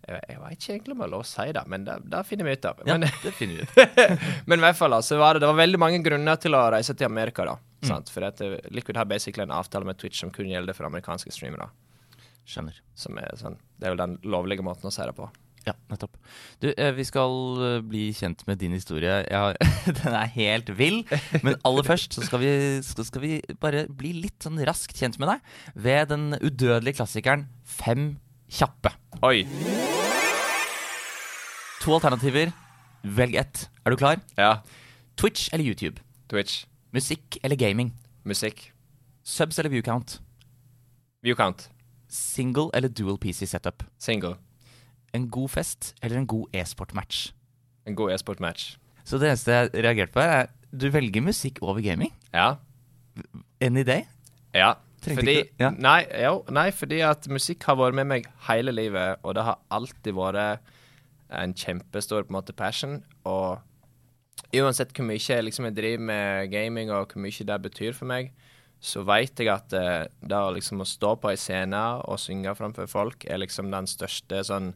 Jeg, 0.04 0.20
jeg 0.28 0.56
ikke 0.56 0.72
egentlig 0.74 0.94
om 0.94 0.98
jeg 1.00 1.06
har 1.06 1.12
lov 1.14 1.22
å 1.24 1.28
si 1.28 1.46
det, 1.56 1.62
men 1.72 1.84
det, 1.86 1.94
det 2.12 2.22
finner 2.28 2.48
vi 2.48 2.56
ut 2.56 2.66
av. 2.68 2.82
Ja, 2.84 2.96
Men, 2.98 3.06
det 3.22 3.32
finner 3.38 3.60
vi 3.60 3.64
ut. 3.64 4.02
men 4.50 4.60
i 4.60 4.64
hvert 4.66 4.80
fall, 4.80 4.96
altså, 4.96 5.16
var 5.20 5.36
det, 5.36 5.44
det 5.44 5.52
var 5.52 5.60
veldig 5.62 5.80
mange 5.80 6.02
grunner 6.04 6.40
til 6.40 6.56
å 6.58 6.64
reise 6.74 6.96
til 6.98 7.08
Amerika, 7.08 7.46
da. 7.48 7.56
Mm. 7.56 7.88
Sant? 7.88 8.12
For 8.12 8.26
at 8.28 8.42
eh, 8.44 8.58
Liquid 8.74 9.00
har 9.00 9.08
basically 9.08 9.46
en 9.46 9.54
avtale 9.56 9.88
med 9.88 10.00
Twitch 10.00 10.20
som 10.20 10.32
kun 10.34 10.50
gjelder 10.52 10.76
for 10.76 10.88
amerikanske 10.88 11.32
streamere. 11.32 11.70
Skjønner. 12.48 12.76
Som 12.98 13.16
er 13.20 13.32
sånn, 13.40 13.56
det 13.80 13.88
er 13.88 13.96
vel 13.96 14.04
den 14.04 14.20
lovlige 14.28 14.66
måten 14.66 14.90
å 14.90 14.94
si 14.94 15.04
det 15.08 15.16
på. 15.16 15.30
Ja, 15.64 15.72
nettopp. 15.88 16.18
Du, 16.60 16.68
eh, 16.76 16.92
vi 16.92 17.06
skal 17.08 17.38
eh, 17.64 17.78
bli 17.80 18.10
kjent 18.16 18.44
med 18.48 18.60
din 18.60 18.74
historie. 18.76 19.22
Ja, 19.30 19.46
har, 19.46 19.56
den 20.02 20.12
er 20.12 20.28
helt 20.34 20.68
vill. 20.76 21.00
Men 21.40 21.56
aller 21.64 21.86
først 21.86 22.18
så 22.18 22.26
skal 22.26 22.44
vi, 22.44 22.52
så 22.84 23.06
skal 23.08 23.24
vi 23.24 23.38
bare 23.62 23.86
bli 23.88 24.12
litt 24.26 24.44
sånn 24.44 24.60
raskt 24.68 25.00
kjent 25.00 25.16
med 25.22 25.32
deg 25.32 25.80
ved 25.86 26.12
den 26.12 26.30
udødelige 26.42 27.00
klassikeren 27.00 27.48
Fem 27.64 28.14
kjappe. 28.52 28.92
Oi! 29.24 29.46
To 31.84 31.92
alternativer. 31.92 32.48
Velg 33.04 33.34
ett. 33.36 33.66
Er 33.84 33.92
du 33.92 33.96
klar? 34.00 34.20
Ja. 34.38 34.62
Twitch 35.20 35.50
eller 35.52 35.66
YouTube? 35.68 36.00
Twitch. 36.32 36.64
Musikk 36.96 37.36
eller 37.44 37.56
gaming? 37.60 37.90
Musikk. 38.24 38.70
Subs 39.22 39.58
eller 39.58 39.68
viewcount? 39.68 40.14
Viewcount. 41.22 41.66
Single 42.08 42.70
eller 42.72 42.88
dual 42.88 43.18
PC 43.20 43.44
setup? 43.46 43.84
Single. 43.98 44.38
En 45.12 45.28
god 45.28 45.50
fest 45.50 45.92
eller 46.00 46.22
en 46.22 46.26
god 46.26 46.56
e-sport-match? 46.56 47.34
En 47.84 47.94
god 47.94 48.14
e-sport-match. 48.14 48.78
Så 49.04 49.20
det 49.20 49.28
eneste 49.28 49.52
jeg 49.52 49.84
reagerte 49.84 50.16
på, 50.16 50.24
her 50.24 50.46
er 50.46 50.46
du 50.72 50.88
velger 50.88 51.20
musikk 51.20 51.60
over 51.60 51.84
gaming. 51.84 52.14
Ja. 52.32 52.54
Any 53.60 53.84
day? 53.84 54.06
Ja. 54.54 54.72
Fordi, 55.04 55.42
ja. 55.60 55.68
nei, 55.76 56.00
jo, 56.24 56.46
nei, 56.48 56.70
fordi 56.72 57.02
at 57.04 57.28
musikk 57.28 57.68
har 57.68 57.76
vært 57.76 58.00
med 58.00 58.08
meg 58.08 58.32
hele 58.48 58.72
livet, 58.72 59.20
og 59.20 59.36
det 59.36 59.44
har 59.44 59.60
alltid 59.68 60.16
vært 60.16 60.72
en 61.36 61.54
kjempestor 61.54 62.24
på 62.24 62.32
en 62.32 62.38
måte 62.38 62.56
passion. 62.56 62.98
Og 63.28 63.60
uansett 64.54 64.94
hvor 64.94 65.06
mye 65.08 65.40
liksom 65.42 65.68
jeg 65.70 65.76
driver 65.78 66.08
med 66.10 66.50
gaming, 66.52 66.92
og 66.92 67.12
hvor 67.12 67.22
mye 67.24 67.48
det 67.50 67.60
betyr 67.68 67.96
for 67.96 68.10
meg, 68.10 68.32
så 68.84 69.00
vet 69.06 69.40
jeg 69.40 69.48
at 69.48 69.72
uh, 69.72 70.04
det 70.20 70.40
liksom 70.58 70.82
å 70.84 70.88
stå 70.88 71.14
på 71.20 71.30
ei 71.30 71.38
scene 71.40 71.80
og 72.04 72.20
synge 72.20 72.52
framfor 72.58 72.90
folk 72.90 73.24
er 73.24 73.40
liksom 73.40 73.70
den 73.72 73.88
største 73.88 74.42
sånn 74.44 74.74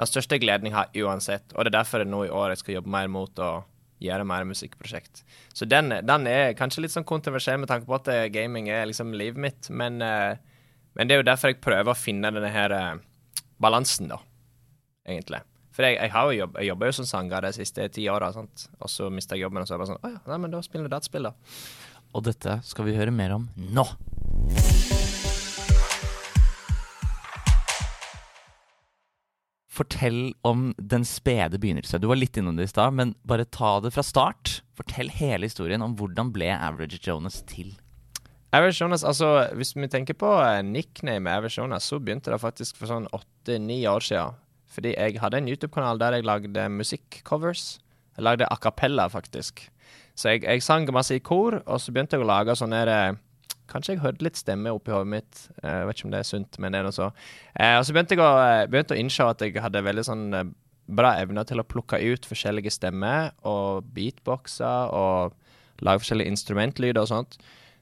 Den 0.00 0.08
største 0.08 0.38
gleden 0.40 0.70
jeg 0.70 0.72
har 0.72 0.94
uansett. 0.96 1.50
Og 1.52 1.66
det 1.66 1.74
er 1.74 1.82
derfor 1.82 2.00
jeg 2.00 2.08
nå 2.08 2.22
i 2.24 2.30
år 2.32 2.54
jeg 2.54 2.60
skal 2.62 2.74
jobbe 2.78 2.92
mer 2.94 3.10
mot 3.12 3.42
å 3.42 3.50
gjøre 4.00 4.24
mer 4.24 4.46
musikkprosjekt. 4.48 5.24
Så 5.52 5.68
den, 5.68 5.92
den 6.08 6.28
er 6.30 6.54
kanskje 6.56 6.86
litt 6.86 6.94
sånn 6.94 7.04
kontroversiell 7.04 7.60
med 7.60 7.68
tanke 7.68 7.84
på 7.84 7.98
at 7.98 8.08
eh, 8.08 8.30
gaming 8.32 8.70
er 8.72 8.86
liksom 8.88 9.12
livet 9.12 9.42
mitt, 9.44 9.68
men, 9.68 10.00
uh, 10.00 10.38
men 10.96 11.10
det 11.10 11.18
er 11.18 11.20
jo 11.20 11.28
derfor 11.28 11.52
jeg 11.52 11.60
prøver 11.60 11.92
å 11.92 11.98
finne 11.98 12.32
denne 12.32 12.48
her 12.54 12.72
uh, 12.72 13.02
balansen, 13.60 14.08
da, 14.08 14.22
egentlig. 15.04 15.42
For 15.80 15.86
jeg, 15.88 15.96
jeg 15.96 16.12
har 16.12 16.26
jo 16.28 16.32
jobb, 16.36 16.56
jeg 16.60 16.68
jobber 16.68 16.90
jo 16.90 16.92
som 16.92 17.06
sanger 17.08 17.44
de 17.46 17.50
siste 17.56 17.84
ti 17.96 18.02
åra, 18.12 18.26
og 18.36 18.90
så 18.92 19.06
mista 19.08 19.32
jeg 19.32 19.46
jobben, 19.46 19.62
og 19.62 19.68
så 19.68 19.72
er 19.72 19.78
det 19.78 19.80
bare 19.80 19.88
sånn 19.88 20.02
Å 20.04 20.08
ja, 20.12 20.18
nei, 20.28 20.36
men 20.42 20.52
da 20.52 20.58
spiller 20.60 20.90
du 20.90 20.92
dataspill, 20.92 21.28
da. 21.30 21.30
Og 22.12 22.24
dette 22.26 22.56
skal 22.68 22.84
vi 22.84 22.96
høre 22.98 23.14
mer 23.16 23.32
om 23.38 23.46
nå. 23.56 23.84
Fortell 29.72 30.18
om 30.44 30.66
den 30.76 31.08
spede 31.08 31.56
begynnelse. 31.56 31.96
Du 31.96 32.10
var 32.12 32.20
litt 32.20 32.36
innom 32.36 32.60
det 32.60 32.68
i 32.68 32.74
stad, 32.74 32.92
men 33.00 33.14
bare 33.24 33.48
ta 33.48 33.78
det 33.80 33.94
fra 33.96 34.04
start. 34.04 34.58
Fortell 34.76 35.08
hele 35.16 35.48
historien 35.48 35.80
om 35.80 35.96
hvordan 35.96 36.34
ble 36.36 36.52
Average 36.58 37.00
Jonas 37.08 37.40
til. 37.48 37.72
Average 38.52 38.82
Jonas, 38.84 39.06
altså 39.06 39.48
Hvis 39.56 39.72
vi 39.78 39.88
tenker 39.88 40.20
på 40.20 40.28
eh, 40.44 40.60
nickname 40.60 41.32
Average 41.40 41.62
Jonas, 41.62 41.88
så 41.88 42.02
begynte 42.04 42.34
det 42.34 42.42
faktisk 42.44 42.76
for 42.76 42.92
sånn 42.92 43.08
åtte-ni 43.16 43.80
år 43.88 44.04
siden. 44.04 44.36
Fordi 44.70 44.94
jeg 44.94 45.18
hadde 45.22 45.40
en 45.40 45.48
YouTube-kanal 45.50 45.98
der 45.98 46.18
jeg 46.18 46.26
lagde 46.28 46.68
musikkcovers. 46.70 47.78
Jeg 48.16 48.26
lagde 48.26 48.46
a 48.50 48.56
cappella, 48.56 49.08
faktisk. 49.10 49.64
Så 50.14 50.34
jeg, 50.34 50.44
jeg 50.44 50.62
sang 50.62 50.86
masse 50.94 51.16
i 51.16 51.22
kor, 51.24 51.60
og 51.66 51.80
så 51.80 51.92
begynte 51.92 52.18
jeg 52.18 52.24
å 52.24 52.30
lage 52.30 52.56
sånne 52.58 52.84
der, 52.84 52.94
eh, 53.10 53.26
Kanskje 53.70 53.94
jeg 53.94 54.00
hørte 54.02 54.24
litt 54.26 54.34
stemme 54.34 54.72
oppi 54.74 54.90
hodet 54.90 55.06
mitt. 55.06 55.44
Eh, 55.62 55.70
Jeg 55.70 55.86
vet 55.86 55.98
ikke 56.00 56.06
om 56.08 56.10
det 56.10 56.18
er 56.18 56.26
sunt, 56.26 56.56
men 56.58 56.72
det 56.74 56.80
er 56.80 56.86
noe 56.88 56.94
så. 56.96 57.12
Eh, 57.54 57.76
og 57.78 57.84
så 57.86 57.94
begynte 57.94 58.16
jeg 58.16 58.24
å, 58.24 58.30
begynte 58.66 58.96
å 58.96 58.98
innse 58.98 59.26
at 59.30 59.44
jeg 59.46 59.62
hadde 59.62 59.84
veldig 59.86 60.04
sånn 60.08 60.24
bra 60.90 61.12
evner 61.22 61.46
til 61.46 61.62
å 61.62 61.66
plukke 61.66 62.00
ut 62.02 62.26
forskjellige 62.26 62.72
stemmer 62.74 63.30
og 63.46 63.86
beatboxer 63.94 64.90
og 64.90 65.36
lage 65.86 66.02
forskjellige 66.02 66.32
instrumentlyder 66.34 67.04
og 67.04 67.10
sånt. 67.12 67.38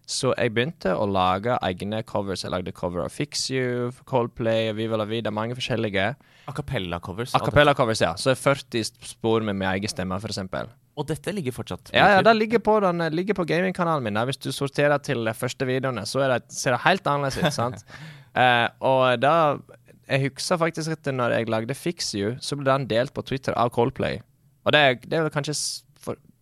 Så 0.08 0.30
jeg 0.32 0.54
begynte 0.56 0.94
å 0.96 1.04
lage 1.04 1.58
egne 1.66 2.00
covers. 2.08 2.40
Jeg 2.46 2.52
lagde 2.54 2.72
cover 2.72 3.02
av 3.04 3.12
Fix 3.12 3.50
You, 3.52 3.90
Coldplay, 4.08 4.70
Viva 4.76 4.96
la 4.96 5.04
Vida, 5.08 5.32
mange 5.34 5.56
forskjellige. 5.58 6.06
A 6.48 6.54
cappella-covers. 6.56 7.34
A 7.36 7.42
cappella-covers, 7.44 8.00
ja. 8.00 8.14
Så 8.16 8.32
40 8.32 8.88
spor 9.10 9.44
med 9.44 9.58
min 9.58 9.68
egen 9.68 9.92
stemme, 9.92 10.16
eksempel. 10.24 10.70
Og 10.98 11.06
dette 11.06 11.30
ligger 11.30 11.54
fortsatt 11.54 11.92
Ja, 11.94 12.08
ja, 12.16 12.22
det 12.24 12.34
ligger 12.34 12.62
på, 12.64 12.78
den, 12.82 13.04
eh, 13.04 13.12
ligger 13.12 13.36
på 13.36 13.44
gamingkanalen 13.46 14.02
min. 14.02 14.18
Hvis 14.26 14.40
du 14.40 14.48
sorterer 14.50 14.98
til 14.98 15.28
de 15.28 15.34
første 15.36 15.68
videoene, 15.68 16.06
så 16.08 16.24
det, 16.24 16.40
ser 16.56 16.74
det 16.74 16.80
helt 16.86 17.06
annerledes 17.06 17.38
ut. 17.44 17.52
sant? 17.52 17.84
Eh, 18.38 18.68
og 18.84 19.18
da 19.18 19.58
Jeg 20.06 20.28
husker 20.28 20.58
faktisk 20.60 20.92
at 20.92 21.08
når 21.10 21.32
jeg 21.32 21.48
lagde 21.48 21.74
Fix 21.74 22.12
You, 22.14 22.36
så 22.40 22.54
ble 22.54 22.68
den 22.70 22.86
delt 22.86 23.12
på 23.16 23.24
Twitter 23.24 23.56
av 23.56 23.72
Coldplay. 23.74 24.20
Og 24.64 24.72
det, 24.72 25.08
det 25.08 25.16
er 25.16 25.24
vel 25.24 25.32
kanskje 25.32 25.56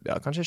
ja, 0.08 0.16
kanskje 0.22 0.46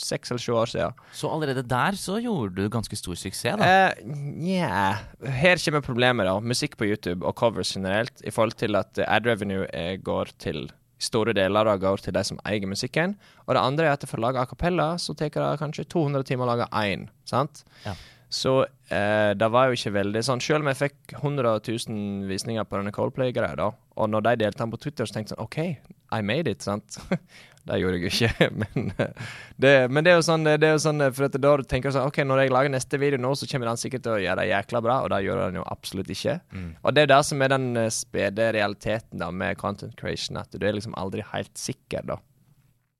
seks 0.00 0.32
eller 0.32 0.42
sju 0.42 0.54
år 0.56 0.72
siden. 0.72 1.04
Så 1.16 1.30
allerede 1.32 1.64
der 1.66 1.98
så 1.98 2.18
gjorde 2.22 2.56
du 2.56 2.72
ganske 2.72 2.98
stor 2.98 3.18
suksess, 3.18 3.60
da. 3.60 3.92
Nja 4.06 4.70
uh, 4.70 5.04
yeah. 5.26 5.36
Her 5.42 5.60
kommer 5.64 5.84
problemet, 5.84 6.28
da. 6.28 6.38
Musikk 6.40 6.76
på 6.80 6.88
YouTube 6.88 7.26
og 7.26 7.36
covers 7.38 7.74
generelt, 7.76 8.20
i 8.24 8.32
forhold 8.34 8.58
til 8.60 8.78
at 8.78 8.98
eh, 8.98 9.08
ad 9.08 9.28
revenue 9.28 9.68
eh, 9.72 9.96
går 10.00 10.36
til 10.42 10.68
Store 10.96 11.34
deler 11.36 11.68
da 11.68 11.74
går 11.76 12.00
til 12.00 12.14
de 12.16 12.22
som 12.24 12.38
eier 12.48 12.64
musikken. 12.64 13.18
Og 13.44 13.52
det 13.52 13.60
andre 13.60 13.84
er 13.84 13.98
at 13.98 14.06
for 14.08 14.16
å 14.16 14.22
lage 14.24 14.40
a 14.40 14.48
cappella, 14.48 14.94
så 14.96 15.12
tar 15.12 15.28
det 15.28 15.58
kanskje 15.60 15.84
200 15.92 16.24
timer 16.24 16.46
å 16.46 16.54
lage 16.54 16.68
én. 16.72 17.04
Sant? 17.28 17.66
Ja. 17.84 17.92
Så 18.32 18.54
eh, 18.90 19.32
det 19.38 19.48
var 19.54 19.68
jo 19.68 19.76
ikke 19.76 19.92
veldig 19.94 20.20
sånn 20.26 20.40
Selv 20.42 20.64
om 20.64 20.70
jeg 20.72 20.80
fikk 20.80 21.12
100 21.20 21.60
000 21.62 22.24
visninger 22.26 22.64
på 22.66 22.80
denne 22.80 22.94
Coldplay-greia, 22.94 23.54
da, 23.60 23.68
og 23.70 24.10
når 24.10 24.24
de 24.26 24.32
delte 24.42 24.64
den 24.64 24.72
på 24.72 24.80
Twitter, 24.82 25.06
så 25.06 25.14
tenkte 25.14 25.34
jeg 25.34 25.36
sånn 25.36 25.46
OK, 25.46 25.92
I 26.16 26.24
made 26.26 26.50
it, 26.50 26.64
sant? 26.66 26.98
det 27.66 27.78
gjorde 27.80 27.98
jeg 27.98 28.04
jo 28.04 28.10
ikke, 28.28 28.48
men 28.62 28.90
eh, 29.02 29.32
det, 29.58 29.72
men 29.90 30.06
det 30.06 30.12
er 30.12 30.20
jo 30.20 30.26
sånn, 30.26 30.46
det 30.46 30.68
er 30.68 30.76
jo 30.76 30.82
sånn 30.84 31.02
eh, 31.02 31.12
For 31.14 31.26
da 31.32 31.54
tenker 31.66 31.90
du 31.90 31.96
sånn 31.96 32.06
OK, 32.06 32.20
når 32.26 32.44
jeg 32.44 32.52
lager 32.54 32.72
neste 32.72 33.00
video 33.02 33.20
nå, 33.22 33.32
så 33.38 33.48
kommer 33.50 33.70
den 33.72 33.80
sikkert 33.80 34.04
til 34.06 34.14
å 34.14 34.20
gjøre 34.22 34.42
det 34.42 34.52
jækla 34.52 34.82
bra, 34.86 35.00
og 35.02 35.10
det 35.12 35.22
gjør 35.26 35.42
den 35.42 35.58
jo 35.58 35.66
absolutt 35.72 36.12
ikke. 36.14 36.36
Og 36.82 36.94
det 36.94 37.06
er 37.06 37.10
det 37.10 37.20
som 37.26 37.42
er 37.42 37.52
den 37.56 37.66
eh, 37.82 37.90
spede 37.94 38.52
realiteten 38.54 39.22
da 39.22 39.32
med 39.34 39.58
content 39.58 39.96
creation, 39.98 40.38
at 40.38 40.54
du 40.54 40.62
er 40.62 40.78
liksom 40.78 40.94
aldri 41.00 41.26
helt 41.32 41.54
sikker, 41.58 42.06
da. 42.12 42.20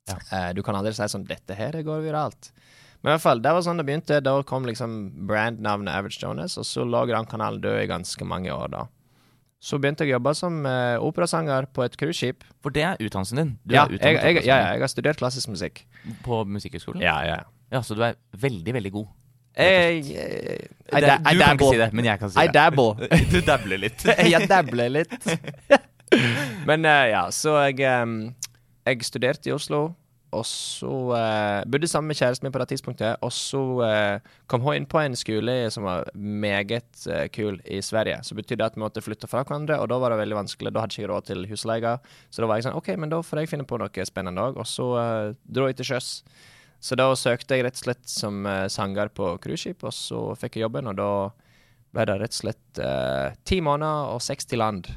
Ja. 0.07 0.19
Uh, 0.31 0.51
du 0.55 0.63
kan 0.63 0.77
aldri 0.79 0.93
si 0.95 1.07
sånn 1.11 1.27
'Dette 1.27 1.55
her 1.59 1.81
går 1.83 2.05
viralt'. 2.05 2.53
Men 3.03 3.11
i 3.11 3.15
hvert 3.15 3.25
fall, 3.25 3.41
det 3.43 3.53
var 3.55 3.63
sånn 3.63 3.79
det 3.79 3.87
begynte. 3.87 4.21
Da 4.23 4.35
kom 4.47 4.67
liksom 4.67 4.93
brandnavnet 5.29 5.95
Average 5.95 6.23
Jonas, 6.23 6.57
og 6.59 6.67
så 6.67 6.83
lå 6.87 7.05
den 7.11 7.29
kanalen 7.31 7.63
død 7.63 7.83
i 7.85 7.91
ganske 7.91 8.27
mange 8.27 8.51
år, 8.55 8.71
da. 8.73 8.87
Så 9.63 9.79
begynte 9.81 10.05
jeg 10.05 10.13
å 10.13 10.19
jobbe 10.19 10.33
som 10.37 10.59
uh, 10.69 10.97
operasanger 11.03 11.67
på 11.75 11.85
et 11.87 11.97
cruiseskip. 11.99 12.45
For 12.63 12.75
det 12.75 12.85
er 12.85 13.01
utdannelsen 13.01 13.41
din. 13.41 13.53
Du 13.65 13.75
Ja, 13.75 13.87
jeg, 13.91 14.01
jeg, 14.03 14.43
ja, 14.47 14.59
jeg 14.75 14.83
har 14.85 14.93
studert 14.93 15.21
klassisk 15.21 15.49
musikk. 15.49 15.87
på 16.23 16.43
Musikkhøgskolen? 16.45 17.03
Ja, 17.03 17.17
ja. 17.27 17.39
Ja, 17.73 17.81
så 17.83 17.97
du 17.99 18.05
er 18.07 18.15
veldig, 18.37 18.75
veldig 18.77 18.93
god. 18.95 19.07
Jeg, 19.57 20.05
jeg, 20.13 20.59
I, 20.93 20.99
I 21.01 21.01
du 21.01 21.41
kan 21.41 21.57
ikke 21.57 21.71
si 21.73 21.79
det, 21.81 21.89
men 21.97 22.05
jeg 22.05 22.21
kan 22.21 22.31
si 22.31 22.43
I 22.43 22.51
det. 22.51 22.55
dabble. 22.59 23.09
du 23.33 23.39
dabler 23.47 23.81
litt. 23.81 24.05
jeg 24.35 24.49
dabler 24.51 24.93
litt. 25.01 25.17
Men 26.69 26.85
uh, 26.87 27.05
ja, 27.11 27.23
så 27.35 27.57
jeg 27.67 27.81
um, 28.05 28.35
Jeg 28.87 29.03
studerte 29.09 29.51
i 29.51 29.55
Oslo, 29.57 29.89
og 30.35 30.42
så 30.49 30.90
eh, 31.16 31.61
bodde 31.71 31.88
sammen 31.88 32.11
med 32.11 32.18
kjæresten 32.18 32.45
min 32.49 32.52
på 32.52 32.59
det 32.62 32.66
tidspunktet. 32.73 33.21
Og 33.25 33.30
så 33.33 33.61
eh, 33.87 34.33
kom 34.50 34.64
hun 34.66 34.75
inn 34.80 34.88
på 34.90 34.99
en 35.00 35.14
skole 35.16 35.54
som 35.73 35.87
var 35.87 36.09
meget 36.16 37.06
eh, 37.06 37.28
kul 37.33 37.61
i 37.64 37.78
Sverige. 37.85 38.18
Så 38.26 38.35
betydde 38.37 38.59
det 38.64 38.66
at 38.73 38.76
vi 38.76 38.83
måtte 38.83 39.02
flytte 39.04 39.30
fra 39.30 39.45
hverandre, 39.47 39.78
og 39.80 39.88
da 39.92 40.00
var 40.02 40.12
det 40.12 40.18
veldig 40.25 40.38
vanskelig. 40.42 40.73
Da 40.75 40.83
hadde 40.83 40.97
jeg 40.99 41.04
ikke 41.06 41.12
råd 41.14 41.28
til 41.30 41.47
husleie. 41.52 41.95
Så 42.30 42.42
da 42.42 42.50
var 42.50 42.59
jeg 42.61 42.66
sånn 42.68 42.76
OK, 42.80 42.90
men 42.99 43.12
da 43.14 43.23
får 43.25 43.42
jeg 43.45 43.52
finne 43.54 43.68
på 43.71 43.78
noe 43.80 44.06
spennende 44.11 44.45
òg. 44.50 44.59
Og 44.61 44.68
så 44.68 44.90
eh, 45.00 45.33
dro 45.47 45.71
jeg 45.71 45.78
til 45.80 45.90
sjøs. 45.95 46.11
Så 46.87 46.99
da 47.00 47.06
søkte 47.16 47.56
jeg 47.56 47.64
rett 47.64 47.78
og 47.78 47.87
slett 47.87 48.04
som 48.11 48.42
eh, 48.50 48.66
sanger 48.73 49.09
på 49.16 49.30
cruiseskip, 49.42 49.87
og 49.88 49.95
så 49.97 50.21
fikk 50.37 50.59
jeg 50.59 50.66
jobben, 50.66 50.90
og 50.92 50.99
da 51.00 51.11
ble 51.97 52.04
det 52.11 52.18
rett 52.21 52.35
og 52.35 52.42
slett 52.42 52.83
eh, 52.85 53.33
ti 53.49 53.62
måneder 53.64 54.12
og 54.12 54.21
60 54.26 54.59
land 54.61 54.90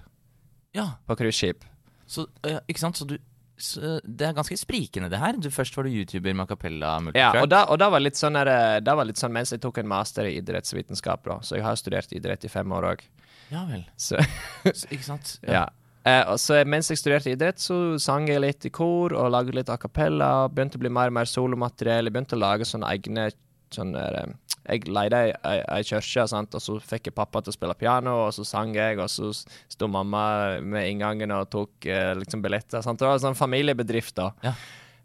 Ja, 0.75 0.97
på 1.07 1.15
cruiseskip. 1.21 1.63
så, 2.09 2.25
ja, 2.43 2.59
ikke 2.67 2.81
sant? 2.83 2.97
Så 2.99 3.07
du 3.07 3.15
det 3.59 4.27
er 4.27 4.35
ganske 4.37 4.57
sprikende, 4.59 5.09
det 5.11 5.19
her. 5.21 5.37
Du, 5.41 5.49
først 5.53 5.75
var 5.77 5.87
du 5.87 5.93
YouTuber 5.93 6.33
med 6.33 6.45
acapella. 6.47 6.93
Ja, 7.17 7.31
og 7.41 7.49
da, 7.51 7.65
og 7.69 7.79
da 7.81 7.89
var 7.93 8.03
litt 8.03 8.19
sånn 8.19 8.37
der, 8.39 8.51
eh, 8.51 8.77
da 8.83 8.95
var 8.97 9.07
litt 9.09 9.19
sånn 9.21 9.33
mens 9.35 9.51
jeg 9.53 9.61
tok 9.63 9.81
en 9.81 9.89
master 9.91 10.29
i 10.29 10.37
idrettsvitenskap, 10.39 11.23
da. 11.27 11.39
Så 11.45 11.57
jeg 11.59 11.65
har 11.67 11.75
studert 11.79 12.13
idrett 12.15 12.45
i 12.47 12.51
fem 12.51 12.71
år 12.71 12.93
òg. 12.93 13.03
ja 13.51 13.65
vel. 13.69 13.83
Så 13.97 14.17
Så, 14.63 14.87
ikke 14.89 15.03
sant? 15.03 15.35
ja. 15.57 15.67
Eh, 16.07 16.23
og 16.31 16.39
så 16.39 16.61
mens 16.65 16.89
jeg 16.89 17.01
studerte 17.01 17.33
idrett, 17.33 17.59
så 17.59 17.99
sang 17.99 18.27
jeg 18.29 18.41
litt 18.41 18.65
i 18.65 18.71
kor 18.71 19.13
og 19.13 19.31
lagde 19.35 19.55
litt 19.57 19.69
a 19.69 19.77
cappella. 19.77 20.47
Begynte 20.47 20.79
å 20.79 20.83
bli 20.85 20.89
mer 20.89 21.11
og 21.11 21.17
mer 21.19 21.29
solomateriell. 21.29 22.07
Jeg 22.07 22.15
begynte 22.15 22.37
å 22.39 22.43
lage 22.45 22.67
sånne 22.67 22.89
egne 22.95 23.29
sånne, 23.75 24.03
der, 24.15 24.35
Jeg 24.69 24.89
leide 24.89 25.19
ei, 25.25 25.31
ei, 25.49 25.61
ei 25.79 25.85
kirke, 25.87 26.25
og 26.25 26.61
så 26.61 26.75
fikk 26.83 27.09
jeg 27.09 27.15
pappa 27.17 27.41
til 27.41 27.53
å 27.53 27.55
spille 27.55 27.77
piano, 27.79 28.15
og 28.27 28.33
så 28.35 28.45
sang 28.45 28.75
jeg, 28.75 28.99
og 29.01 29.09
så 29.09 29.31
sto 29.33 29.87
mamma 29.89 30.59
med 30.61 30.91
inngangen 30.91 31.33
og 31.33 31.49
tok 31.49 31.89
eh, 31.89 32.13
liksom 32.19 32.43
billetter. 32.45 32.83
Sant? 32.85 32.99
Det 33.01 33.07
var 33.07 33.17
en 33.17 33.29
sånn 33.29 33.39
familiebedrift, 33.39 34.15
da. 34.19 34.31
Ja. 34.45 34.53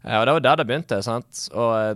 Eh, 0.05 0.15
og 0.19 0.25
det 0.27 0.33
var 0.35 0.43
der 0.45 0.59
det 0.61 0.65
begynte, 0.69 0.97
sant. 1.01 1.39
Og 1.57 1.71
eh, 1.73 1.95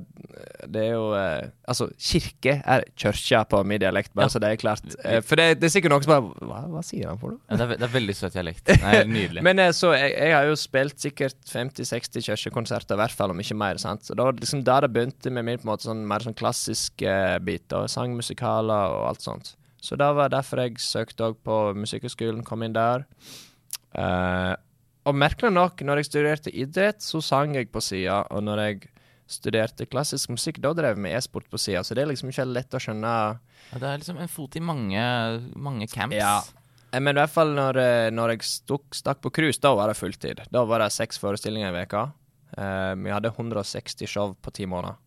det 0.66 0.82
er 0.88 0.96
jo 0.96 1.10
eh, 1.13 1.50
Altså, 1.70 1.86
kirke 2.01 2.56
er 2.66 2.84
kirka 2.98 3.44
på 3.51 3.60
min 3.70 3.80
dialekt, 3.84 4.12
bare 4.18 4.25
Ja. 4.25 4.34
så 4.34 4.39
det 4.42 4.50
er 4.50 4.60
klart. 4.62 4.82
For 5.28 5.38
det, 5.38 5.60
det 5.62 5.68
er 5.70 5.74
sikkert 5.75 5.94
noen 5.94 6.06
som 6.08 6.13
bare 6.16 6.48
Hva, 6.50 6.62
hva 6.74 6.82
sier 6.86 7.12
han 7.12 7.20
for 7.22 7.36
noe? 7.36 7.42
Ja, 7.51 7.60
det, 7.60 7.68
er, 7.68 7.74
det 7.84 7.86
er 7.89 7.94
veldig 7.94 8.16
søt 8.18 8.34
dialekt. 8.34 8.72
Nei, 8.82 8.96
nydelig. 9.06 9.44
Men 9.48 9.62
så 9.78 9.92
jeg, 9.94 10.16
jeg 10.18 10.34
har 10.34 10.48
jo 10.50 10.56
spilt 10.58 10.98
sikkert 11.06 11.38
50-60 11.54 12.25
kirkekonserter, 12.32 12.98
i 12.98 13.01
hvert 13.04 13.16
fall, 13.20 13.36
om 13.36 13.44
ikke 13.46 13.58
mer. 13.62 13.78
sant? 13.82 14.08
Så 14.10 14.18
da 14.18 14.25
var 14.25 14.34
det 14.34 14.42
liksom 14.48 14.63
der 14.66 14.88
det 14.88 14.94
begynte 14.96 15.32
med 15.36 15.46
min 15.46 15.62
på 15.62 15.68
en 15.68 15.74
måte 15.75 15.86
sånn 15.92 16.01
mer 16.10 16.25
sånn 16.25 16.38
klassisk 16.39 17.06
eh, 17.06 17.38
bit, 17.46 17.70
og 17.78 17.86
sangmusikaler 17.94 18.96
og 18.98 19.06
alt 19.12 19.22
sånt. 19.28 19.54
Så 19.80 19.96
det 19.96 20.10
var 20.18 20.34
derfor 20.34 20.60
jeg 20.66 20.82
søkte 20.84 21.30
òg 21.30 21.38
på 21.46 21.60
Musikkhøgskolen, 21.78 22.42
kom 22.48 22.66
inn 22.66 22.74
der. 22.75 23.06
Eh, 23.96 24.56
og 25.10 25.18
merkelig 25.18 25.51
nok, 25.56 25.82
når 25.86 26.01
jeg 26.01 26.10
studerte 26.10 26.54
idrett, 26.54 27.04
så 27.04 27.22
sang 27.25 27.58
jeg 27.58 27.72
på 27.74 27.82
sida, 27.84 28.22
og 28.30 28.46
når 28.46 28.63
jeg 28.66 28.89
studerte 29.30 29.86
klassisk 29.89 30.32
musikk, 30.34 30.58
da 30.63 30.72
drev 30.78 30.98
vi 31.01 31.12
e-sport 31.13 31.50
på 31.51 31.60
sida, 31.62 31.84
så 31.86 31.98
det 31.98 32.04
er 32.04 32.12
liksom 32.12 32.32
ikke 32.32 32.48
lett 32.50 32.74
å 32.74 32.82
skjønne 32.82 33.12
Ja, 33.70 33.82
det 33.82 33.89
er 33.92 34.00
liksom 34.01 34.22
en 34.22 34.32
fot 34.32 34.58
i 34.58 34.63
mange, 34.63 35.04
mange 35.58 35.89
camps. 35.92 36.18
Ja. 36.18 36.39
Eh, 36.92 37.00
Men 37.00 37.18
i 37.18 37.22
hvert 37.22 37.34
fall 37.34 37.54
når, 37.54 37.78
eh, 37.78 38.10
når 38.13 38.34
jeg 38.34 38.48
stukk, 38.50 38.88
stakk 38.98 39.22
på 39.22 39.32
cruise, 39.34 39.62
da 39.62 39.75
var 39.78 39.92
det 39.92 40.00
fulltid. 40.00 40.42
Da 40.50 40.63
var 40.66 40.82
det 40.82 40.92
seks 40.96 41.22
forestillinger 41.22 41.70
i 41.70 41.78
veka. 41.84 42.08
Uh, 42.58 42.96
vi 42.98 43.12
hadde 43.13 43.30
160 43.30 44.10
show 44.10 44.34
på 44.34 44.51
ti 44.51 44.66
måneder. 44.66 44.98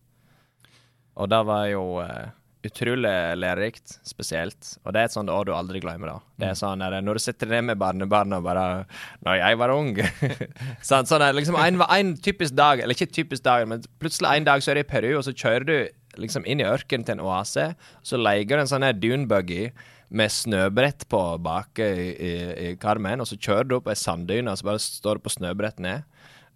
Og 1.19 1.27
det 1.29 1.41
var 1.45 1.65
jo 1.67 1.83
eh, 2.01 2.31
utrolig 2.67 3.13
lærerikt, 3.37 3.97
spesielt. 4.07 4.75
Og 4.83 4.93
det 4.93 5.01
er 5.01 5.09
et 5.09 5.15
sånt 5.15 5.31
år 5.31 5.47
du 5.47 5.53
aldri 5.55 5.81
glemmer. 5.83 6.13
da. 6.13 6.17
Det 6.39 6.49
er 6.49 6.59
sånn 6.59 6.83
der, 6.83 7.01
Når 7.01 7.19
du 7.19 7.23
sitter 7.23 7.47
ned 7.47 7.65
med 7.69 7.79
barnebarn 7.79 8.33
og 8.33 8.43
bare 8.43 8.85
'Når 9.23 9.37
jeg 9.37 9.57
var 9.57 9.69
ung' 9.69 9.95
sånn, 10.81 11.05
sånn 11.05 11.19
der, 11.19 11.33
liksom 11.33 11.55
en, 11.55 11.81
en 11.81 12.15
typisk 12.17 12.55
dag, 12.55 12.79
eller 12.79 12.95
ikke 12.95 13.11
typisk 13.11 13.43
dag, 13.43 13.67
men 13.67 13.83
plutselig 13.99 14.37
en 14.37 14.43
dag 14.43 14.61
så 14.61 14.71
er 14.71 14.75
det 14.75 14.85
i 14.87 14.91
Peru, 14.91 15.17
og 15.17 15.23
så 15.23 15.33
kjører 15.33 15.65
du 15.65 15.89
liksom 16.17 16.45
inn 16.45 16.61
i 16.61 16.67
ørkenen 16.69 17.05
til 17.05 17.17
en 17.17 17.25
oase, 17.25 17.75
så 18.03 18.17
leier 18.17 18.45
du 18.45 18.55
en 18.55 18.69
sånn 18.69 18.85
her 18.85 18.93
dunebuggy 18.93 19.71
med 20.13 20.29
snøbrett 20.29 21.07
på 21.09 21.21
bak 21.41 21.79
i, 21.81 22.13
i, 22.13 22.33
i 22.69 22.75
karmen, 22.77 23.21
og 23.21 23.27
så 23.27 23.37
kjører 23.37 23.67
du 23.67 23.77
opp 23.79 23.89
ei 23.89 23.97
sanddyne, 23.97 24.51
og 24.51 24.59
så 24.59 24.67
bare 24.69 24.83
står 24.83 25.17
du 25.17 25.25
på 25.25 25.33
snøbrett 25.33 25.79
ned 25.81 26.03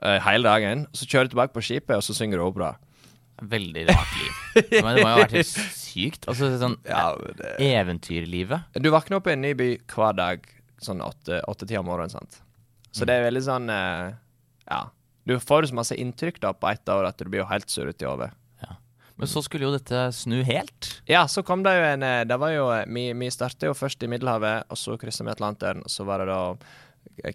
uh, 0.03 0.19
hele 0.27 0.45
dagen. 0.45 0.85
Og 0.91 0.99
så 0.99 1.07
kjører 1.09 1.29
du 1.29 1.33
tilbake 1.33 1.55
på 1.55 1.65
skipet, 1.65 1.95
og 1.97 2.05
så 2.05 2.13
synger 2.13 2.37
du 2.37 2.45
opera. 2.45 2.75
Veldig 3.41 3.83
rart 3.89 4.13
liv. 4.17 4.37
Men 4.81 4.95
det 4.97 5.03
må 5.03 5.09
jo 5.11 5.13
ha 5.13 5.17
vært 5.21 5.35
helt 5.37 5.51
sykt. 5.77 6.25
Altså 6.31 6.49
sånn 6.57 6.77
Eventyrlivet. 7.61 8.59
Du 8.81 8.89
våkner 8.93 9.17
opp 9.19 9.27
i 9.27 9.35
en 9.35 9.41
ny 9.45 9.53
by 9.57 9.69
hver 9.93 10.15
dag 10.17 10.47
sånn 10.81 11.01
åtte- 11.01 11.41
åtte-tida 11.49 11.79
om 11.81 11.87
morgenen, 11.89 12.13
sant. 12.13 12.39
Så 12.93 13.05
det 13.05 13.17
er 13.17 13.25
veldig 13.27 13.43
sånn 13.45 13.69
eh, 13.73 14.13
Ja. 14.69 14.81
Du 15.27 15.35
får 15.43 15.67
så 15.67 15.75
masse 15.75 15.95
inntrykk 15.99 16.37
da 16.39 16.53
på 16.55 16.69
ett 16.71 16.87
år 16.87 17.03
at 17.09 17.17
du 17.19 17.25
blir 17.27 17.41
jo 17.41 17.49
helt 17.49 17.67
surrete 17.69 18.05
i 18.05 18.07
hodet. 18.07 18.29
Ja. 18.63 18.77
Men 19.19 19.27
så 19.27 19.41
skulle 19.43 19.67
jo 19.67 19.73
dette 19.73 20.05
snu 20.15 20.37
helt. 20.47 21.01
Ja, 21.09 21.25
så 21.27 21.43
kom 21.43 21.65
det 21.65 21.73
jo 21.75 21.83
en 21.83 22.03
eh, 22.05 22.23
Det 22.29 22.37
var 22.39 22.53
jo 22.55 22.67
Vi, 22.87 23.09
vi 23.13 23.29
startet 23.33 23.67
jo 23.67 23.73
først 23.75 24.03
i 24.03 24.07
Middelhavet, 24.11 24.69
og 24.71 24.77
så 24.79 24.95
kryssa 24.97 25.25
vi 25.27 25.33
Atlanteren, 25.33 25.83
og 25.83 25.91
så 25.91 26.05
var 26.07 26.23
det 26.23 26.29
da 26.31 26.39
eh, 26.53 26.57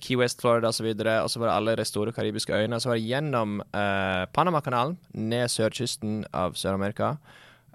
Key 0.00 0.16
West, 0.16 0.40
Florida 0.40 0.70
og 0.70 0.74
så 0.76 0.84
videre, 0.86 1.20
og 1.22 1.30
så 1.30 1.40
var 1.40 1.50
det 1.50 1.54
alle 1.56 1.76
de 1.80 1.86
store 1.88 2.12
karibiske 2.12 2.54
øyene. 2.54 2.80
Så 2.80 2.90
var 2.90 2.98
det 2.98 3.08
gjennom 3.08 3.60
eh, 3.60 4.24
Panamakanalen, 4.34 4.98
ned 5.14 5.50
sørkysten 5.50 6.22
av 6.32 6.54
Sør-Amerika. 6.58 7.16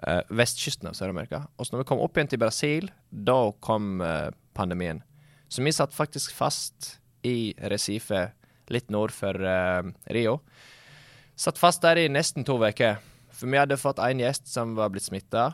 eh, 0.06 0.22
vestkysten 0.30 0.88
av 0.88 0.94
Sør-Amerika. 0.94 1.44
Og 1.58 1.66
så 1.66 1.74
når 1.74 1.82
vi 1.82 1.88
kom 1.90 2.02
opp 2.04 2.16
igjen 2.16 2.30
til 2.30 2.42
Brasil, 2.42 2.90
da 3.10 3.50
kom 3.64 4.00
eh, 4.04 4.30
pandemien. 4.54 5.02
Så 5.48 5.64
vi 5.64 5.72
satt 5.74 5.96
faktisk 5.96 6.34
fast 6.36 6.98
i 7.26 7.54
Recife, 7.72 8.28
litt 8.70 8.90
nord 8.94 9.14
for 9.16 9.34
eh, 9.34 9.88
Rio. 10.14 10.40
Satt 11.38 11.58
fast 11.58 11.82
der 11.82 11.98
i 12.02 12.10
nesten 12.12 12.46
to 12.46 12.58
uker. 12.60 13.00
For 13.34 13.50
vi 13.50 13.58
hadde 13.58 13.78
fått 13.78 14.00
en 14.02 14.22
gjest 14.22 14.50
som 14.50 14.76
var 14.78 14.90
blitt 14.94 15.06
smitta. 15.06 15.52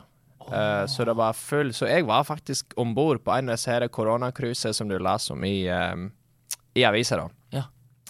så 0.87 1.05
det 1.05 1.15
var 1.17 1.33
full 1.33 1.73
Så 1.73 1.87
jeg 1.87 2.05
var 2.05 2.23
faktisk 2.23 2.73
om 2.77 2.93
bord 2.93 3.23
på 3.23 3.31
en 3.33 3.49
av 3.49 3.55
disse 3.57 3.87
koronacruisene 3.89 4.73
som 4.77 4.87
du 4.87 4.99
leste 4.99 5.33
om 5.33 5.43
i, 5.43 5.65
um, 5.69 6.11
i 6.75 6.83
avisa, 6.87 7.17
da. 7.17 7.29
Ja. 7.55 7.63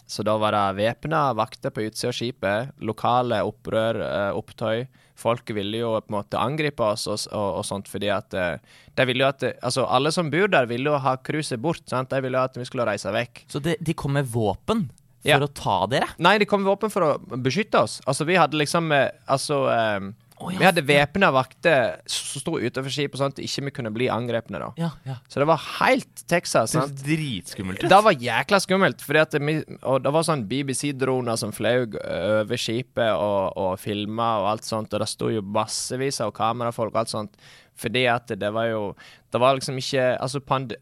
Så 0.07 0.22
da 0.25 0.36
var 0.38 0.53
det 0.53 0.63
væpna 0.77 1.34
vakter 1.38 1.72
på 1.74 1.81
utsida 1.88 2.12
av 2.12 2.17
skipet. 2.17 2.72
Lokale 2.86 3.39
opprør, 3.45 4.01
eh, 4.05 4.31
opptøy. 4.38 4.88
Folk 5.15 5.48
ville 5.55 5.79
jo 5.79 5.93
på 6.03 6.12
en 6.12 6.17
måte 6.17 6.38
angripe 6.41 6.84
oss 6.84 7.05
og, 7.07 7.22
og, 7.31 7.62
og 7.62 7.65
sånt, 7.65 7.88
fordi 7.88 8.10
at 8.12 8.34
eh, 8.36 8.57
de 8.98 9.05
ville 9.07 9.24
jo 9.24 9.29
at 9.31 9.43
eh, 9.48 9.53
Altså, 9.63 9.86
alle 9.88 10.12
som 10.12 10.29
bor 10.29 10.48
der, 10.51 10.67
ville 10.69 10.91
jo 10.91 10.98
ha 11.00 11.15
cruiset 11.17 11.62
bort. 11.63 11.81
sant? 11.89 12.10
De 12.12 12.19
ville 12.22 12.38
jo 12.38 12.43
at 12.43 12.57
vi 12.60 12.65
skulle 12.67 12.86
reise 12.89 13.13
vekk. 13.15 13.45
Så 13.50 13.62
de, 13.63 13.77
de 13.79 13.93
kom 13.98 14.13
med 14.17 14.27
våpen 14.27 14.89
for 15.25 15.31
Ja. 15.31 15.39
å 15.41 15.48
ta 15.50 15.86
dere? 15.89 16.12
Nei, 16.22 16.36
de 16.38 16.45
kom 16.45 16.62
med 16.62 16.69
våpen 16.69 16.91
for 16.93 17.01
å 17.01 17.39
beskytte 17.41 17.79
oss. 17.81 18.01
Altså, 18.05 18.27
vi 18.29 18.36
hadde 18.38 18.60
liksom 18.60 18.91
Altså 18.93 19.63
eh, 19.74 20.12
Å, 20.36 20.50
ja. 20.51 20.60
Vi 20.60 20.65
hadde 20.68 20.82
væpna 20.84 21.30
vakter 21.32 22.01
som 22.12 22.42
sto 22.42 22.58
utenfor 22.60 22.92
skipet, 22.92 23.20
sånn 23.22 23.32
at 23.32 23.38
ikke 23.39 23.62
vi 23.70 23.72
kunne 23.77 23.92
bli 23.96 24.10
angrepne, 24.12 24.60
da. 24.60 24.68
Ja, 24.80 24.89
ja. 25.08 25.15
Så 25.32 25.39
det 25.39 25.48
var 25.48 25.62
helt 25.77 26.24
Texas. 26.27 26.74
Det 26.75 26.82
er 26.82 26.96
dritskummelt 27.06 27.80
ut. 27.80 27.88
Det 27.94 28.00
var 28.08 28.18
jækla 28.20 28.60
skummelt, 28.60 29.06
fordi 29.06 29.22
at 29.22 29.38
vi, 29.39 29.56
og 29.80 30.04
det 30.04 30.12
var 30.12 30.27
sånn 30.27 30.44
BBC-droner 30.50 31.39
som 31.39 31.56
fløy 31.56 31.86
over 31.88 32.60
skipet 32.60 33.13
og, 33.15 33.56
og 33.56 33.80
filma 33.80 34.34
og 34.42 34.50
alt 34.51 34.68
sånt, 34.68 34.92
og 34.92 35.06
det 35.06 35.08
sto 35.12 35.32
jo 35.32 35.44
massevis 35.56 36.20
av 36.25 36.36
kamerafolk 36.36 36.92
og 36.92 37.04
alt 37.06 37.13
sånt, 37.15 37.39
fordi 37.80 38.04
at 38.12 38.32
det 38.39 38.51
var 38.56 38.70
jo 38.70 38.84
Det 39.32 39.39
var 39.44 39.58
liksom 39.58 39.75
ikke 39.82 40.04
Altså, 40.24 40.39
pand, 40.39 40.75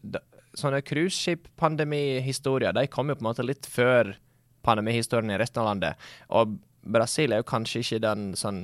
sånne 0.54 0.78
cruiseskip-pandemihistorier, 0.86 2.74
de 2.74 2.86
kom 2.90 3.10
jo 3.10 3.16
på 3.18 3.24
en 3.24 3.30
måte 3.30 3.46
litt 3.46 3.66
før 3.66 4.16
pandemihistorien 4.66 5.30
i 5.34 5.38
resten 5.38 5.62
av 5.62 5.70
landet, 5.70 6.10
og 6.30 6.58
Brasil 6.84 7.32
er 7.32 7.42
jo 7.42 7.48
kanskje 7.48 7.82
ikke 7.82 8.02
den 8.04 8.32
sånn 8.38 8.60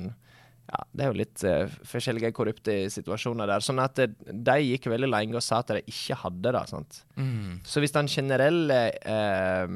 ja, 0.71 0.83
Det 0.91 1.03
er 1.03 1.09
jo 1.11 1.19
litt 1.19 1.43
uh, 1.43 1.73
forskjellige 1.87 2.31
korrupte 2.35 2.75
situasjoner 2.93 3.49
der. 3.49 3.63
Sånn 3.65 3.81
at 3.83 3.97
det, 3.99 4.13
de 4.31 4.57
gikk 4.63 4.87
veldig 4.91 5.09
lenge 5.11 5.35
og 5.35 5.43
sa 5.43 5.59
at 5.59 5.73
de 5.75 5.83
ikke 5.83 6.17
hadde 6.23 6.53
det. 6.55 6.63
sant? 6.71 7.01
Mm. 7.19 7.59
Så 7.67 7.83
hvis 7.83 7.95
den 7.95 8.09
generelle 8.11 8.81
uh, 9.03 9.75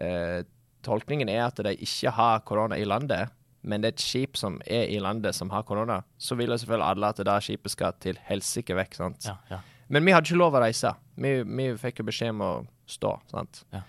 eh, 0.00 0.40
tolkningen 0.84 1.28
er 1.32 1.46
at 1.46 1.60
de 1.66 1.74
ikke 1.86 2.12
har 2.16 2.44
korona 2.48 2.78
i 2.80 2.88
landet, 2.88 3.32
men 3.64 3.80
det 3.80 3.88
er 3.88 3.96
et 3.96 4.04
skip 4.04 4.36
som 4.36 4.58
er 4.68 4.90
i 4.92 4.98
landet 5.00 5.36
som 5.36 5.52
har 5.52 5.64
korona, 5.64 6.02
så 6.20 6.36
vil 6.36 6.52
jo 6.52 6.58
selvfølgelig 6.60 6.88
alle 6.90 7.12
at 7.14 7.22
det 7.24 7.36
skipet 7.46 7.72
skal 7.72 7.94
til 8.00 8.18
helsike 8.28 8.76
vekk. 8.76 8.98
sant? 8.98 9.28
Ja, 9.28 9.38
ja. 9.52 9.60
Men 9.88 10.04
vi 10.04 10.12
hadde 10.12 10.28
ikke 10.28 10.40
lov 10.40 10.56
å 10.56 10.64
reise. 10.64 10.92
Vi, 11.20 11.36
vi 11.44 11.70
fikk 11.80 12.00
jo 12.00 12.08
beskjed 12.08 12.34
om 12.34 12.44
å 12.44 12.52
stå. 12.88 13.14
sant? 13.32 13.64
Ja. 13.72 13.80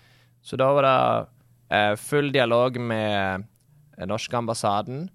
Så 0.44 0.56
da 0.60 0.70
var 0.76 0.86
det 0.86 0.96
eh, 1.76 1.92
full 2.00 2.32
dialog 2.32 2.76
med 2.80 3.44
norske 4.08 4.36
ambassaden, 4.36 5.06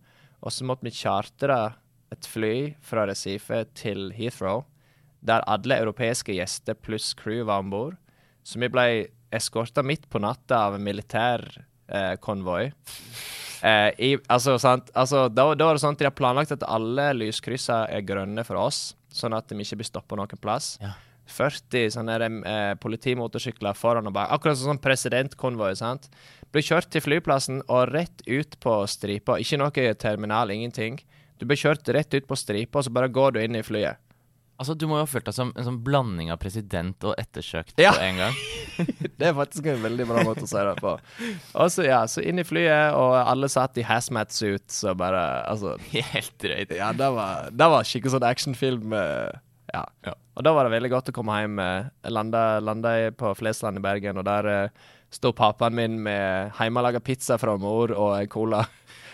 og 0.41 0.53
så 0.53 0.65
måtte 0.67 0.87
vi 0.87 0.93
chartre 0.95 1.57
et 2.11 2.27
fly 2.27 2.73
fra 2.83 3.05
Recife 3.07 3.63
til 3.77 4.09
Heathrow, 4.17 4.65
der 5.21 5.45
alle 5.49 5.77
europeiske 5.83 6.33
gjester 6.35 6.75
pluss 6.75 7.13
crew 7.17 7.45
var 7.47 7.61
om 7.63 7.69
bord. 7.71 7.97
Så 8.43 8.59
vi 8.59 8.71
ble 8.73 8.85
eskorta 9.31 9.83
midt 9.85 10.09
på 10.09 10.19
natta 10.19 10.65
av 10.67 10.75
en 10.75 10.83
militær 10.83 11.45
eh. 11.87 12.17
Eh, 13.61 13.91
i, 14.01 14.15
altså, 14.27 14.57
sant? 14.59 14.89
Altså, 14.97 15.27
da, 15.29 15.51
da 15.53 15.69
var 15.69 15.77
det 15.77 15.83
sånn 15.83 15.95
at 15.95 16.01
de 16.01 16.09
har 16.09 16.17
planlagt 16.17 16.55
at 16.55 16.65
alle 16.65 17.11
lyskryssene 17.19 17.93
er 17.93 18.05
grønne 18.05 18.43
for 18.47 18.57
oss, 18.59 18.95
sånn 19.13 19.37
at 19.37 19.47
de 19.51 19.59
ikke 19.61 19.83
blir 19.83 19.91
stoppa 19.91 20.17
noen 20.17 20.41
plass. 20.41 20.73
Ja. 20.81 20.95
40 21.31 21.93
sånne 21.93 22.15
eh, 22.27 22.73
politimotorsykler 22.81 23.77
foran 23.77 24.09
og 24.09 24.15
bak. 24.17 24.33
Akkurat 24.35 24.59
sånn 24.59 24.81
presidentkonvoi. 24.81 25.73
sant? 25.79 26.09
Blir 26.51 26.65
kjørt 26.67 26.89
til 26.91 27.01
flyplassen 27.05 27.61
og 27.71 27.89
rett 27.93 28.21
ut 28.27 28.57
på 28.59 28.77
stripa. 28.91 29.37
Ikke 29.39 29.57
noe 29.61 29.93
terminal, 29.95 30.51
ingenting. 30.51 30.99
Du 31.39 31.45
blir 31.47 31.57
kjørt 31.57 31.87
rett 31.95 32.13
ut 32.13 32.27
på 32.27 32.35
stripa, 32.37 32.79
og 32.79 32.85
så 32.85 32.91
bare 32.93 33.07
går 33.09 33.31
du 33.37 33.39
inn 33.45 33.55
i 33.55 33.63
flyet. 33.65 33.97
Altså, 34.61 34.75
Du 34.77 34.83
må 34.85 34.99
jo 34.99 35.05
ha 35.05 35.09
følt 35.09 35.25
deg 35.25 35.33
som 35.33 35.49
en 35.57 35.65
sånn 35.65 35.79
blanding 35.81 36.29
av 36.29 36.37
president 36.37 37.01
og 37.09 37.15
ettersøkt 37.17 37.79
Ja. 37.81 37.93
på 37.95 38.03
en 38.05 38.19
gang. 38.19 38.35
Det 39.17 39.25
er 39.31 39.33
faktisk 39.33 39.65
en 39.71 39.81
veldig 39.81 40.05
bra 40.05 40.21
måte 40.27 40.43
å 40.45 40.49
si 40.51 40.57
det 40.67 40.75
på. 40.77 40.91
Og 41.55 41.71
så, 41.73 41.85
ja, 41.87 42.03
så 42.05 42.21
inn 42.21 42.37
i 42.37 42.45
flyet, 42.45 42.93
og 42.93 43.15
alle 43.23 43.49
satt 43.49 43.79
i 43.81 43.85
hazmat 43.87 44.29
suits 44.35 44.83
og 44.85 44.99
bare 45.01 45.23
Altså, 45.49 45.77
Helt 46.13 46.35
drøyt. 46.43 46.75
ja, 46.77 46.91
det 46.93 47.09
var, 47.15 47.49
det 47.49 47.69
var 47.73 47.83
skikkelig 47.89 48.13
sånn 48.19 48.27
actionfilm. 48.29 48.93
eh, 48.93 49.31
Ja. 49.73 49.85
Ja. 50.05 50.13
Og 50.37 50.43
da 50.45 50.53
var 50.53 50.67
det 50.69 50.75
veldig 50.77 50.89
godt 50.93 51.09
å 51.09 51.13
komme 51.15 51.41
hjem. 51.41 51.57
eh, 51.59 51.89
landa, 52.11 52.59
landa 52.61 52.93
på 53.17 53.33
Flesland 53.39 53.77
i 53.81 53.81
Bergen, 53.81 54.17
og 54.21 54.25
der 54.29 54.69
sto 55.11 55.33
pappaen 55.35 55.75
min 55.75 55.97
med 56.03 56.53
hjemmelaga 56.59 57.01
pizza 57.03 57.37
fra 57.41 57.57
mor 57.59 57.91
og 57.95 58.15
en 58.19 58.29
cola. 58.31 58.65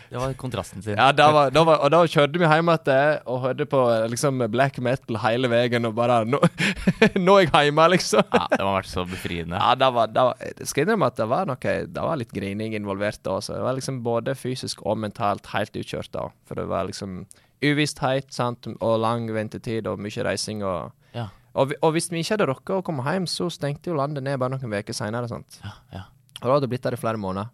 Det 0.09 0.17
var 0.17 0.33
kontrasten 0.39 0.81
sin. 0.81 0.95
Ja, 0.95 1.11
da 1.11 1.25
var, 1.35 1.49
da 1.51 1.63
var, 1.67 1.81
Og 1.83 1.91
da 1.91 1.99
kjørte 2.07 2.39
vi 2.39 2.47
hjem 2.47 2.69
igjen 2.71 3.17
og 3.27 3.41
hørte 3.43 3.65
på 3.67 3.81
liksom 4.11 4.39
black 4.53 4.77
metal 4.83 5.17
hele 5.19 5.49
veien 5.51 5.87
og 5.89 5.97
bare 5.97 6.21
Nå, 6.27 6.39
nå 7.25 7.35
er 7.41 7.49
jeg 7.49 7.67
hjemme, 7.67 7.87
liksom. 7.91 8.23
Ja, 8.31 8.45
det 8.53 8.61
må 8.61 8.71
ha 8.71 8.77
vært 8.77 8.91
så 8.91 9.03
befriende. 9.09 9.59
Ja, 9.59 9.73
det 9.75 9.89
var, 9.97 10.13
det 10.13 10.25
var, 10.29 10.45
jeg 10.47 10.69
skal 10.69 10.85
innrømme 10.85 11.09
at 11.11 11.19
det 11.19 11.27
var 11.27 11.49
noe 11.49 11.73
Det 11.91 12.05
var 12.07 12.21
litt 12.21 12.31
grining 12.35 12.77
involvert 12.79 13.19
da. 13.27 13.39
Så 13.43 13.57
det 13.57 13.65
var 13.67 13.75
liksom 13.79 13.99
både 14.05 14.37
fysisk 14.39 14.85
og 14.87 15.01
mentalt 15.03 15.51
helt 15.51 15.75
utkjørt 15.75 16.13
da. 16.15 16.29
For 16.47 16.59
det 16.61 16.69
var 16.71 16.87
liksom 16.87 17.25
uvisshet 17.65 18.31
sant? 18.31 18.69
og 18.79 18.99
lang 19.01 19.27
ventetid 19.33 19.89
og 19.91 19.99
mye 19.99 20.27
reising. 20.29 20.63
Og, 20.63 20.93
Ja, 21.17 21.27
og, 21.57 21.69
vi- 21.73 21.79
og 21.81 21.93
hvis 21.97 22.09
vi 22.13 22.21
ikke 22.23 22.35
hadde 22.37 22.47
rukket 22.51 22.77
å 22.79 22.85
komme 22.85 23.03
hjem, 23.07 23.25
så 23.27 23.49
stengte 23.51 23.89
jo 23.91 23.97
landet 23.99 24.23
ned 24.23 24.39
bare 24.39 24.53
noen 24.55 24.77
uker 24.79 24.93
seinere. 24.95 25.27
Og 25.33 25.61
ja, 25.93 26.05
Og 26.41 26.45
da 26.45 26.53
hadde 26.53 26.67
det 26.67 26.73
blitt 26.75 26.85
der 26.85 26.95
i 26.97 27.01
flere 27.01 27.17
måneder. 27.19 27.49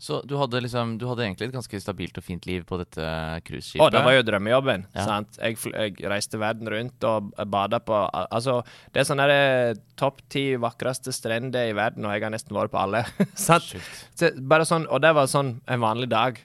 Så 0.00 0.22
du 0.24 0.32
hadde 0.40 0.62
liksom 0.64 0.94
Du 0.96 1.02
hadde 1.10 1.26
egentlig 1.26 1.50
et 1.50 1.52
ganske 1.52 1.76
stabilt 1.82 2.16
og 2.16 2.24
fint 2.24 2.46
liv 2.48 2.62
på 2.64 2.78
dette 2.80 3.02
cruiseskipet? 3.44 3.82
Å, 3.84 3.90
det 3.92 4.00
var 4.06 4.14
jo 4.16 4.22
drømmejobben. 4.24 4.86
Ja. 4.96 5.04
sant? 5.04 5.36
Jeg, 5.36 5.58
jeg 5.74 6.08
reiste 6.08 6.40
verden 6.40 6.70
rundt 6.72 7.04
og 7.04 7.28
bada 7.52 7.82
på 7.84 7.98
Altså, 8.32 8.62
det 8.94 9.02
er 9.02 9.08
sånn 9.10 9.20
der 9.20 9.74
topp 10.00 10.22
ti 10.32 10.54
vakreste 10.56 11.12
strender 11.12 11.68
i 11.68 11.74
verden, 11.76 12.06
og 12.08 12.14
jeg 12.16 12.24
har 12.24 12.32
nesten 12.32 12.56
vært 12.56 12.72
på 12.72 12.80
alle. 12.80 13.02
sant? 13.36 13.74
Så 14.16 14.32
bare 14.40 14.64
sånn, 14.64 14.88
og 14.88 15.02
det 15.04 15.12
var 15.20 15.28
sånn 15.28 15.58
en 15.68 15.84
vanlig 15.84 16.08
dag. 16.14 16.40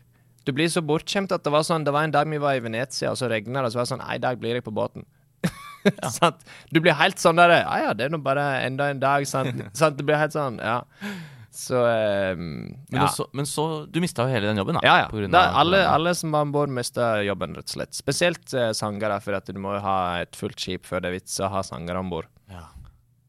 Du 0.45 0.51
blir 0.51 0.67
så 0.69 0.83
bortskjemt 0.83 1.31
at 1.31 1.41
det 1.47 1.49
var 1.55 1.63
sånn 1.65 1.87
Det 1.87 1.93
var 1.95 2.03
en 2.05 2.11
dag 2.13 2.27
vi 2.29 2.37
var 2.43 2.59
i 2.59 2.59
Venezia, 2.61 3.09
og 3.15 3.17
så 3.17 3.31
regna 3.31 3.63
det, 3.63 3.71
og 3.71 3.71
så 3.73 3.79
var 3.79 3.87
det 3.87 3.93
sånn 3.95 4.03
En 4.03 4.21
dag 4.27 4.37
blir 4.43 4.59
jeg 4.59 4.67
på 4.67 4.75
båten. 4.75 5.07
sant? 6.19 6.41
Du 6.73 6.79
blir 6.81 6.95
helt 6.97 7.19
sånn 7.21 7.37
der 7.37 7.51
Ja 7.59 7.77
ja, 7.83 7.93
det 7.93 8.07
er 8.07 8.13
nå 8.13 8.17
bare 8.25 8.43
enda 8.65 8.89
en 8.89 8.99
dag, 9.03 9.25
sant? 9.29 9.59
sant? 9.77 9.97
Det 9.99 10.05
blir 10.07 10.17
helt 10.17 10.33
sånn, 10.33 10.57
ja. 10.63 10.79
Så 11.55 11.77
um, 11.79 12.47
Men, 12.91 12.97
ja. 12.99 13.07
så, 13.13 13.27
men 13.31 13.45
så 13.47 13.85
Du 13.87 14.01
mista 14.03 14.25
jo 14.25 14.33
hele 14.33 14.49
den 14.49 14.57
jobben, 14.59 14.75
da. 14.75 14.81
Ja, 14.83 14.95
ja. 15.05 15.27
av 15.39 15.59
alle, 15.61 15.79
alle 15.87 16.11
som 16.17 16.33
var 16.35 16.43
om 16.43 16.51
bord, 16.51 16.73
mista 16.73 17.21
jobben, 17.23 17.53
rett 17.55 17.69
og 17.69 17.75
slett. 17.77 17.95
Spesielt 17.95 18.51
uh, 18.57 18.71
sangere, 18.75 19.21
for 19.23 19.37
at 19.37 19.47
du 19.47 19.59
må 19.61 19.77
jo 19.77 19.83
ha 19.85 19.97
et 20.25 20.35
fullt 20.35 20.59
skip 20.59 20.89
før 20.89 21.05
det 21.05 21.11
er 21.13 21.15
vits 21.19 21.37
å 21.39 21.47
ha 21.53 21.61
sangere 21.63 22.01
om 22.03 22.11
bord. 22.11 22.27
Ja, 22.51 22.65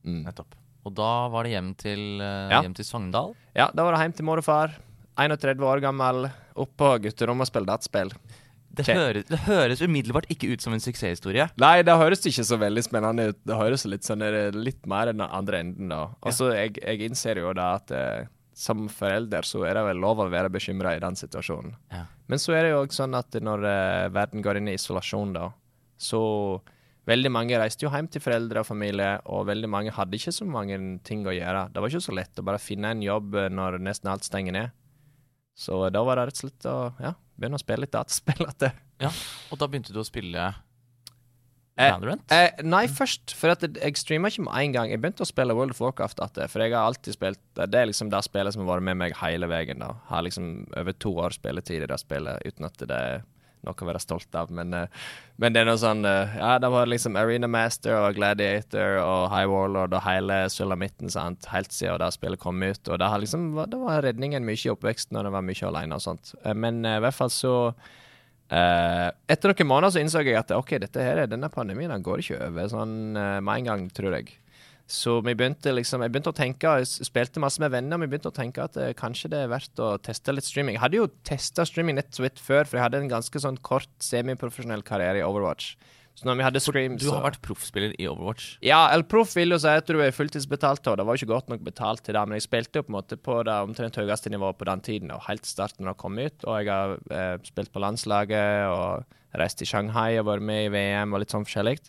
Mm. 0.06 0.20
nettopp. 0.23 0.52
Og 0.87 0.92
da 0.94 1.26
var 1.32 1.42
det 1.42 1.50
hjem 1.56 1.70
til, 1.75 2.02
uh, 2.23 2.46
Ja. 2.50 2.61
hjem 2.62 2.75
til 2.78 2.87
Sogndal. 2.87 3.32
Ja, 3.58 3.64
da 3.75 3.82
var 3.82 3.96
det 3.96 4.04
hjem 4.04 4.12
til 4.20 4.26
mor 4.28 4.38
og 4.38 4.44
far. 4.46 4.75
31 5.18 5.64
år 5.66 5.80
gammel, 5.82 6.28
opp 6.54 6.75
på 6.78 6.90
gutterommet 7.02 7.42
og 7.46 7.50
spille 7.50 7.66
dataspill. 7.66 8.12
Det, 8.76 8.87
høres, 8.97 9.26
det 9.30 9.40
høres 9.47 9.83
umiddelbart 9.83 10.28
ikke 10.33 10.50
ut 10.52 10.64
som 10.64 10.76
en 10.76 10.83
suksesshistorie. 10.83 11.49
Nei, 11.62 11.75
det 11.87 11.97
høres 11.97 12.25
ikke 12.28 12.45
så 12.47 12.59
veldig 12.61 12.85
spennende 12.87 13.30
ut. 13.33 13.40
Det 13.47 13.59
høres 13.59 13.87
litt 13.88 14.06
sånn 14.06 14.25
eh, 14.26 14.52
litt 14.54 14.87
mer 14.90 15.12
enn 15.12 15.23
den 15.23 15.26
andre 15.28 15.62
enden, 15.64 15.92
da. 15.92 16.02
Altså, 16.26 16.52
jeg, 16.56 16.76
jeg 16.83 17.09
innser 17.09 17.42
jo 17.42 17.54
da 17.56 17.73
at 17.80 17.92
eh, 17.97 18.28
som 18.56 18.87
forelder 18.92 19.45
så 19.45 19.66
er 19.68 19.76
det 19.76 19.85
vel 19.90 20.00
lov 20.00 20.23
å 20.25 20.30
være 20.33 20.52
bekymra 20.52 20.95
i 20.97 21.02
den 21.02 21.18
situasjonen. 21.18 21.75
Ja. 21.92 22.06
Men 22.30 22.40
så 22.42 22.56
er 22.56 22.64
det 22.64 22.73
jo 22.73 22.80
også 22.85 23.02
sånn 23.02 23.18
at 23.18 23.37
når 23.45 23.68
eh, 23.68 24.06
verden 24.16 24.45
går 24.45 24.61
inn 24.61 24.73
i 24.73 24.78
isolasjon, 24.78 25.37
da, 25.37 25.50
så 26.00 26.23
Veldig 27.06 27.30
mange 27.30 27.59
reiste 27.61 27.85
jo 27.85 27.90
hjem 27.95 28.09
til 28.11 28.18
foreldre 28.18 28.64
og 28.64 28.66
familie, 28.66 29.12
og 29.30 29.45
veldig 29.47 29.68
mange 29.71 29.92
hadde 29.95 30.18
ikke 30.18 30.33
så 30.35 30.47
mange 30.49 30.75
ting 31.06 31.21
å 31.23 31.35
gjøre. 31.35 31.68
Det 31.71 31.78
var 31.78 31.92
ikke 31.92 32.02
så 32.02 32.14
lett 32.18 32.40
å 32.42 32.45
bare 32.49 32.59
finne 32.59 32.90
en 32.90 33.04
jobb 33.04 33.37
eh, 33.38 33.52
når 33.54 33.78
nesten 33.87 34.11
alt 34.11 34.26
stenger 34.26 34.56
ned. 34.56 34.75
Så 35.56 35.78
da 35.95 36.02
var 36.04 36.18
det 36.18 36.25
rett 36.26 36.40
og 36.40 36.42
slett 36.42 36.66
å 36.68 36.75
ja, 37.00 37.12
begynne 37.38 37.59
å 37.59 37.62
spille 37.62 37.85
litt 37.85 37.95
dataspill 37.95 38.47
igjen. 38.47 38.81
Ja, 39.02 39.11
Og 39.52 39.61
da 39.61 39.69
begynte 39.69 39.93
du 39.93 40.00
å 40.00 40.07
spille 40.09 40.55
Eh, 41.76 41.93
Valorant? 41.93 42.33
Eh, 42.33 42.62
nei, 42.64 42.87
først. 42.88 43.35
For 43.37 43.52
at 43.52 43.61
jeg, 43.66 43.99
streama 44.00 44.31
ikke 44.33 44.47
med 44.47 44.55
en 44.57 44.73
gang. 44.73 44.93
Jeg 44.95 45.00
begynte 45.02 45.26
å 45.26 45.28
spille 45.28 45.52
World 45.52 45.75
of 45.75 45.81
Warcraft 45.85 46.23
igjen, 46.25 46.49
for 46.49 46.64
jeg 46.64 46.73
har 46.73 46.88
alltid 46.88 47.16
spilt 47.19 47.40
Det 47.59 47.76
er 47.76 47.90
liksom 47.90 48.09
det 48.12 48.23
spillet 48.25 48.55
som 48.55 48.62
har 48.64 48.71
vært 48.78 48.87
med 48.88 48.97
meg 49.02 49.16
hele 49.21 49.49
veien. 49.50 49.83
da 49.85 49.93
Har 50.09 50.25
liksom 50.25 50.66
over 50.73 50.97
to 50.97 51.12
år 51.21 51.37
spilletid 51.37 51.83
i 51.85 51.90
det 51.90 51.99
spillet, 52.00 52.40
uten 52.49 52.64
at 52.64 52.80
det 52.80 52.97
er 52.97 53.26
noe 53.67 53.85
å 53.85 53.89
være 53.91 54.02
stolt 54.02 54.39
av. 54.39 54.52
Men, 54.55 54.73
eh, 54.75 55.11
men 55.43 55.55
det 55.55 55.63
er 55.63 55.69
noe 55.69 55.81
sånn 55.81 56.07
eh, 56.09 56.39
Ja, 56.39 56.57
det 56.63 56.71
var 56.73 56.89
liksom 56.89 57.19
Arena 57.21 57.50
Master 57.50 57.99
og 57.99 58.17
Gladiator 58.19 59.00
og 59.02 59.29
High 59.33 59.50
Warlord 59.50 59.97
og 59.97 60.07
hele 60.07 60.45
sulamitten 60.52 61.13
sant? 61.13 61.50
helt 61.52 61.75
siden 61.75 62.00
det 62.02 62.13
spillet 62.15 62.43
kom 62.43 62.63
ut. 62.63 62.83
Og 62.89 62.99
det, 63.02 63.13
liksom, 63.26 63.52
det 63.71 63.83
var 63.83 64.02
redningen 64.07 64.47
mye 64.47 64.63
i 64.63 64.73
oppveksten, 64.73 65.19
og 65.19 65.29
det 65.29 65.37
var 65.37 65.47
mye 65.47 65.71
alene 65.71 65.99
og 65.99 66.05
sånt. 66.07 66.35
Eh, 66.45 66.55
Men 66.55 66.85
i 66.87 66.99
hvert 67.02 67.19
fall 67.19 67.33
så 67.35 67.57
Uh, 68.47 69.11
etter 69.26 69.50
noen 69.50 69.67
måneder 69.67 69.91
så 69.91 69.99
innså 69.99 70.21
jeg 70.23 70.37
at 70.39 70.52
ok, 70.55 70.76
dette 70.79 71.02
her, 71.02 71.25
denne 71.26 71.49
pandemien 71.50 71.91
den 71.91 72.05
går 72.07 72.21
ikke 72.23 72.45
over 72.47 72.69
sånn 72.71 72.93
uh, 73.19 73.41
med 73.43 73.57
en 73.57 73.67
gang, 73.67 73.87
tror 73.91 74.15
jeg. 74.15 74.37
Så 74.86 75.16
vi 75.26 75.34
begynte 75.34 75.72
liksom, 75.75 76.04
jeg 76.04 76.12
begynte 76.14 76.30
å 76.30 76.36
tenke, 76.36 76.76
jeg 76.78 77.06
spilte 77.08 77.42
masse 77.42 77.58
med 77.62 77.72
venner, 77.75 77.99
vi 77.99 78.06
begynte 78.12 78.30
å 78.30 78.36
tenke 78.36 78.62
at 78.68 78.76
eh, 78.78 78.92
kanskje 78.94 79.32
det 79.32 79.40
er 79.42 79.50
verdt 79.50 79.82
å 79.82 79.96
teste 79.99 80.34
litt 80.34 80.46
streaming. 80.46 80.76
Jeg 80.78 80.84
hadde 80.84 81.00
jo 81.00 81.08
testa 81.26 81.66
streaming 81.66 81.99
nett 81.99 82.14
så 82.14 82.22
vidt 82.22 82.38
før, 82.38 82.64
for 82.68 82.78
jeg 82.78 82.84
hadde 82.86 83.00
en 83.02 83.10
ganske 83.10 83.42
sånn 83.42 83.58
kort 83.66 83.90
semiprofesjonell 84.04 84.86
karriere 84.86 85.25
i 85.25 85.26
Overwatch. 85.26 85.75
Så 86.16 86.25
når 86.25 86.38
vi 86.38 86.44
hadde 86.46 86.60
stream, 86.64 86.94
Du 86.96 87.04
så 87.04 87.16
har 87.18 87.26
vært 87.26 87.42
proffspiller 87.44 87.92
i 88.00 88.06
Overwatch. 88.08 88.46
ja, 88.64 88.78
El 88.94 89.02
Proff 89.04 89.34
vil 89.36 89.52
jo 89.52 89.58
si 89.60 89.68
at 89.68 89.90
du 89.90 89.99
er 90.00 90.14
fulltidsbetalt, 90.16 90.86
og 90.88 90.96
det 90.96 91.04
var 91.04 91.18
jo 91.18 91.20
ikke 91.26 91.34
godt 91.34 91.50
nok 91.52 91.66
betalt 91.66 92.04
til 92.06 92.16
det, 92.16 92.22
men 92.25 92.38
jeg 92.38 92.46
spilte 92.46 92.80
jo 92.80 92.86
på 92.86 92.92
en 92.94 92.96
måte 92.96 93.18
på 93.20 93.36
det 93.44 93.58
omtrent 93.66 93.99
høyeste 94.00 94.32
nivået 94.32 94.56
på 94.56 94.64
den 94.70 94.80
tiden, 94.86 95.10
og 95.12 95.26
helt 95.26 95.44
starten 95.44 95.84
da 95.90 95.92
kom 95.99 96.16
ut, 96.16 96.46
og 96.46 96.62
jeg 96.62 96.70
har 96.72 96.96
eh, 97.10 97.36
spilt 97.44 97.75
på 97.75 97.82
landslaget, 97.84 98.70
og 98.70 99.04
reist 99.36 99.58
til 99.60 99.68
Shanghai 99.68 100.16
og 100.22 100.30
vært 100.30 100.46
med 100.49 100.70
i 100.70 100.72
VM 100.72 101.12
og 101.12 101.20
litt 101.20 101.34
sånn 101.34 101.44
forskjellig. 101.44 101.82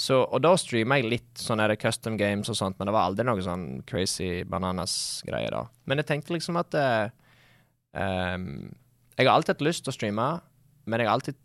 Så, 0.00 0.22
og 0.24 0.40
da 0.40 0.54
streama 0.56 0.96
jeg 0.96 1.10
litt 1.10 1.42
sånne 1.42 1.66
custom 1.76 2.16
games 2.20 2.48
og 2.48 2.56
sånt, 2.56 2.78
men 2.80 2.88
det 2.88 2.94
var 2.96 3.10
aldri 3.10 3.26
noe 3.28 3.42
sånn 3.44 3.82
crazy 3.88 4.46
bananas-greier 4.48 5.52
da. 5.52 5.66
Men 5.90 6.00
jeg 6.00 6.08
tenkte 6.08 6.32
liksom 6.32 6.56
at 6.56 6.76
uh, 6.78 7.10
um, 7.92 8.70
Jeg 9.18 9.28
har 9.28 9.34
alltid 9.34 9.58
hatt 9.58 9.66
lyst 9.66 9.84
til 9.84 9.92
å 9.92 9.96
streame, 9.98 10.28
men 10.88 11.02
jeg 11.02 11.10
har 11.10 11.18
alltid 11.18 11.36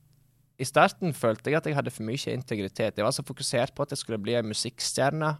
i 0.56 0.63
starten 0.63 1.12
følte 1.12 1.52
jeg 1.52 1.60
at 1.60 1.65
jeg 1.68 1.76
hadde 1.76 1.91
for 1.91 2.08
mye 2.08 2.32
integritet. 2.32 2.96
Jeg 2.96 3.04
var 3.04 3.12
så 3.12 3.26
fokusert 3.28 3.76
på 3.76 3.84
at 3.84 3.91
jeg 3.91 4.00
skulle 4.00 4.22
bli 4.24 4.38
en 4.39 4.48
musikkstjerne. 4.48 5.34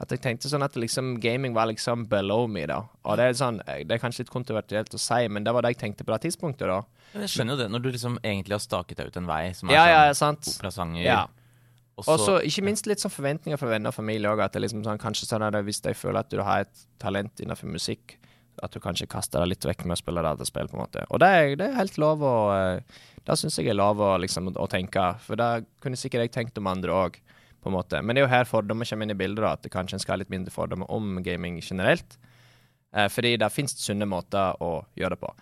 At 0.00 0.14
jeg 0.14 0.22
tenkte 0.24 0.48
sånn 0.48 0.64
at 0.64 0.78
liksom 0.80 1.16
gaming 1.20 1.52
var 1.56 1.66
liksom 1.68 2.06
below 2.08 2.46
me, 2.48 2.62
da. 2.70 2.78
Og 3.04 3.18
det 3.18 3.26
er 3.26 3.34
sånn, 3.36 3.58
eh, 3.66 3.82
det 3.84 3.98
er 3.98 4.00
kanskje 4.00 4.22
litt 4.22 4.32
kontrovertielt 4.32 4.94
å 4.96 5.00
si, 5.02 5.26
men 5.28 5.44
det 5.44 5.52
var 5.52 5.66
det 5.66 5.74
jeg 5.74 5.80
tenkte 5.82 6.06
på 6.06 6.14
det 6.14 6.22
tidspunktet, 6.24 6.70
da. 6.70 6.78
Men 7.12 7.26
Jeg 7.26 7.34
skjønner 7.34 7.56
jo 7.56 7.60
det, 7.60 7.68
når 7.74 7.82
du 7.82 7.90
liksom 7.90 8.16
egentlig 8.22 8.56
har 8.56 8.62
staket 8.64 9.02
deg 9.02 9.10
ut 9.10 9.18
en 9.20 9.28
vei 9.28 9.42
som 9.58 9.68
er 9.68 9.76
ja, 9.76 10.14
sånn 10.16 10.38
ja, 10.38 10.54
operasanger, 10.54 11.02
Ja. 11.04 11.20
Og 12.06 12.22
så 12.22 12.38
ikke 12.46 12.64
minst 12.66 12.88
litt 12.88 13.02
sånn 13.02 13.12
forventninger 13.12 13.60
fra 13.60 13.70
venner 13.72 13.92
og 13.92 13.96
familie 13.96 14.30
òg. 14.30 14.42
Det 14.52 14.62
liksom 14.62 14.84
sånn, 14.86 15.00
kanskje 15.00 15.28
sånn 15.28 15.44
at 15.46 15.58
hvis 15.66 15.82
de 15.84 15.94
føler 15.96 16.22
at 16.22 16.32
du 16.32 16.40
har 16.46 16.66
et 16.66 16.84
talent 17.02 17.42
innenfor 17.42 17.70
musikk, 17.72 18.16
at 18.62 18.74
du 18.74 18.80
kanskje 18.82 19.08
kaster 19.10 19.40
deg 19.40 19.54
litt 19.54 19.64
vekk 19.64 19.86
med 19.86 19.96
å 19.96 20.00
spille 20.00 20.24
dataspill, 20.24 20.68
på 20.68 20.76
en 20.76 20.84
måte. 20.84 21.04
Og 21.08 21.22
det 21.22 21.28
er, 21.32 21.54
det 21.60 21.68
er 21.68 21.78
helt 21.78 21.98
lov 22.00 22.24
å 22.26 22.34
Da 23.20 23.34
Det 23.34 23.38
syns 23.42 23.58
jeg 23.60 23.68
er 23.70 23.76
lov 23.76 24.00
å, 24.00 24.14
liksom, 24.20 24.48
å 24.56 24.66
tenke, 24.70 25.02
for 25.24 25.38
det 25.38 25.66
kunne 25.84 25.98
sikkert 26.00 26.26
jeg 26.26 26.34
tenkt 26.34 26.58
om 26.58 26.70
andre 26.70 26.94
òg, 26.96 27.20
på 27.60 27.68
en 27.68 27.76
måte. 27.76 28.00
Men 28.00 28.16
det 28.16 28.22
er 28.22 28.24
jo 28.24 28.32
her 28.32 28.48
fordommer 28.48 28.88
kommer 28.88 29.06
inn 29.06 29.12
i 29.12 29.18
bildet, 29.20 29.44
da, 29.44 29.52
at 29.52 29.64
det 29.64 29.72
kanskje 29.74 29.98
en 29.98 30.02
skal 30.02 30.16
ha 30.16 30.22
litt 30.22 30.32
mindre 30.32 30.52
fordommer 30.54 30.88
om 30.90 31.20
gaming 31.22 31.58
generelt. 31.60 32.16
Eh, 32.96 33.08
fordi 33.12 33.36
det 33.38 33.50
fins 33.52 33.76
sunne 33.78 34.08
måter 34.08 34.56
å 34.64 34.80
gjøre 34.98 35.16
det 35.16 35.20
på. 35.20 35.32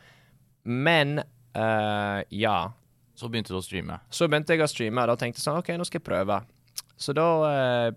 Men 0.69 1.21
eh, 1.23 2.21
ja. 2.43 2.59
Så 3.19 3.29
begynte 3.31 3.51
du 3.51 3.59
å 3.59 3.65
streame. 3.65 3.99
Så 4.15 4.29
begynte 4.31 4.55
jeg 4.55 4.63
å 4.63 4.71
streame, 4.71 5.03
og 5.03 5.11
da 5.11 5.17
tenkte 5.19 5.41
jeg 5.41 5.47
sånn 5.49 5.59
OK, 5.59 5.73
nå 5.75 5.87
skal 5.89 5.99
jeg 5.99 6.07
prøve. 6.07 6.39
Så 6.99 7.15
da 7.17 7.27
eh, 7.49 7.89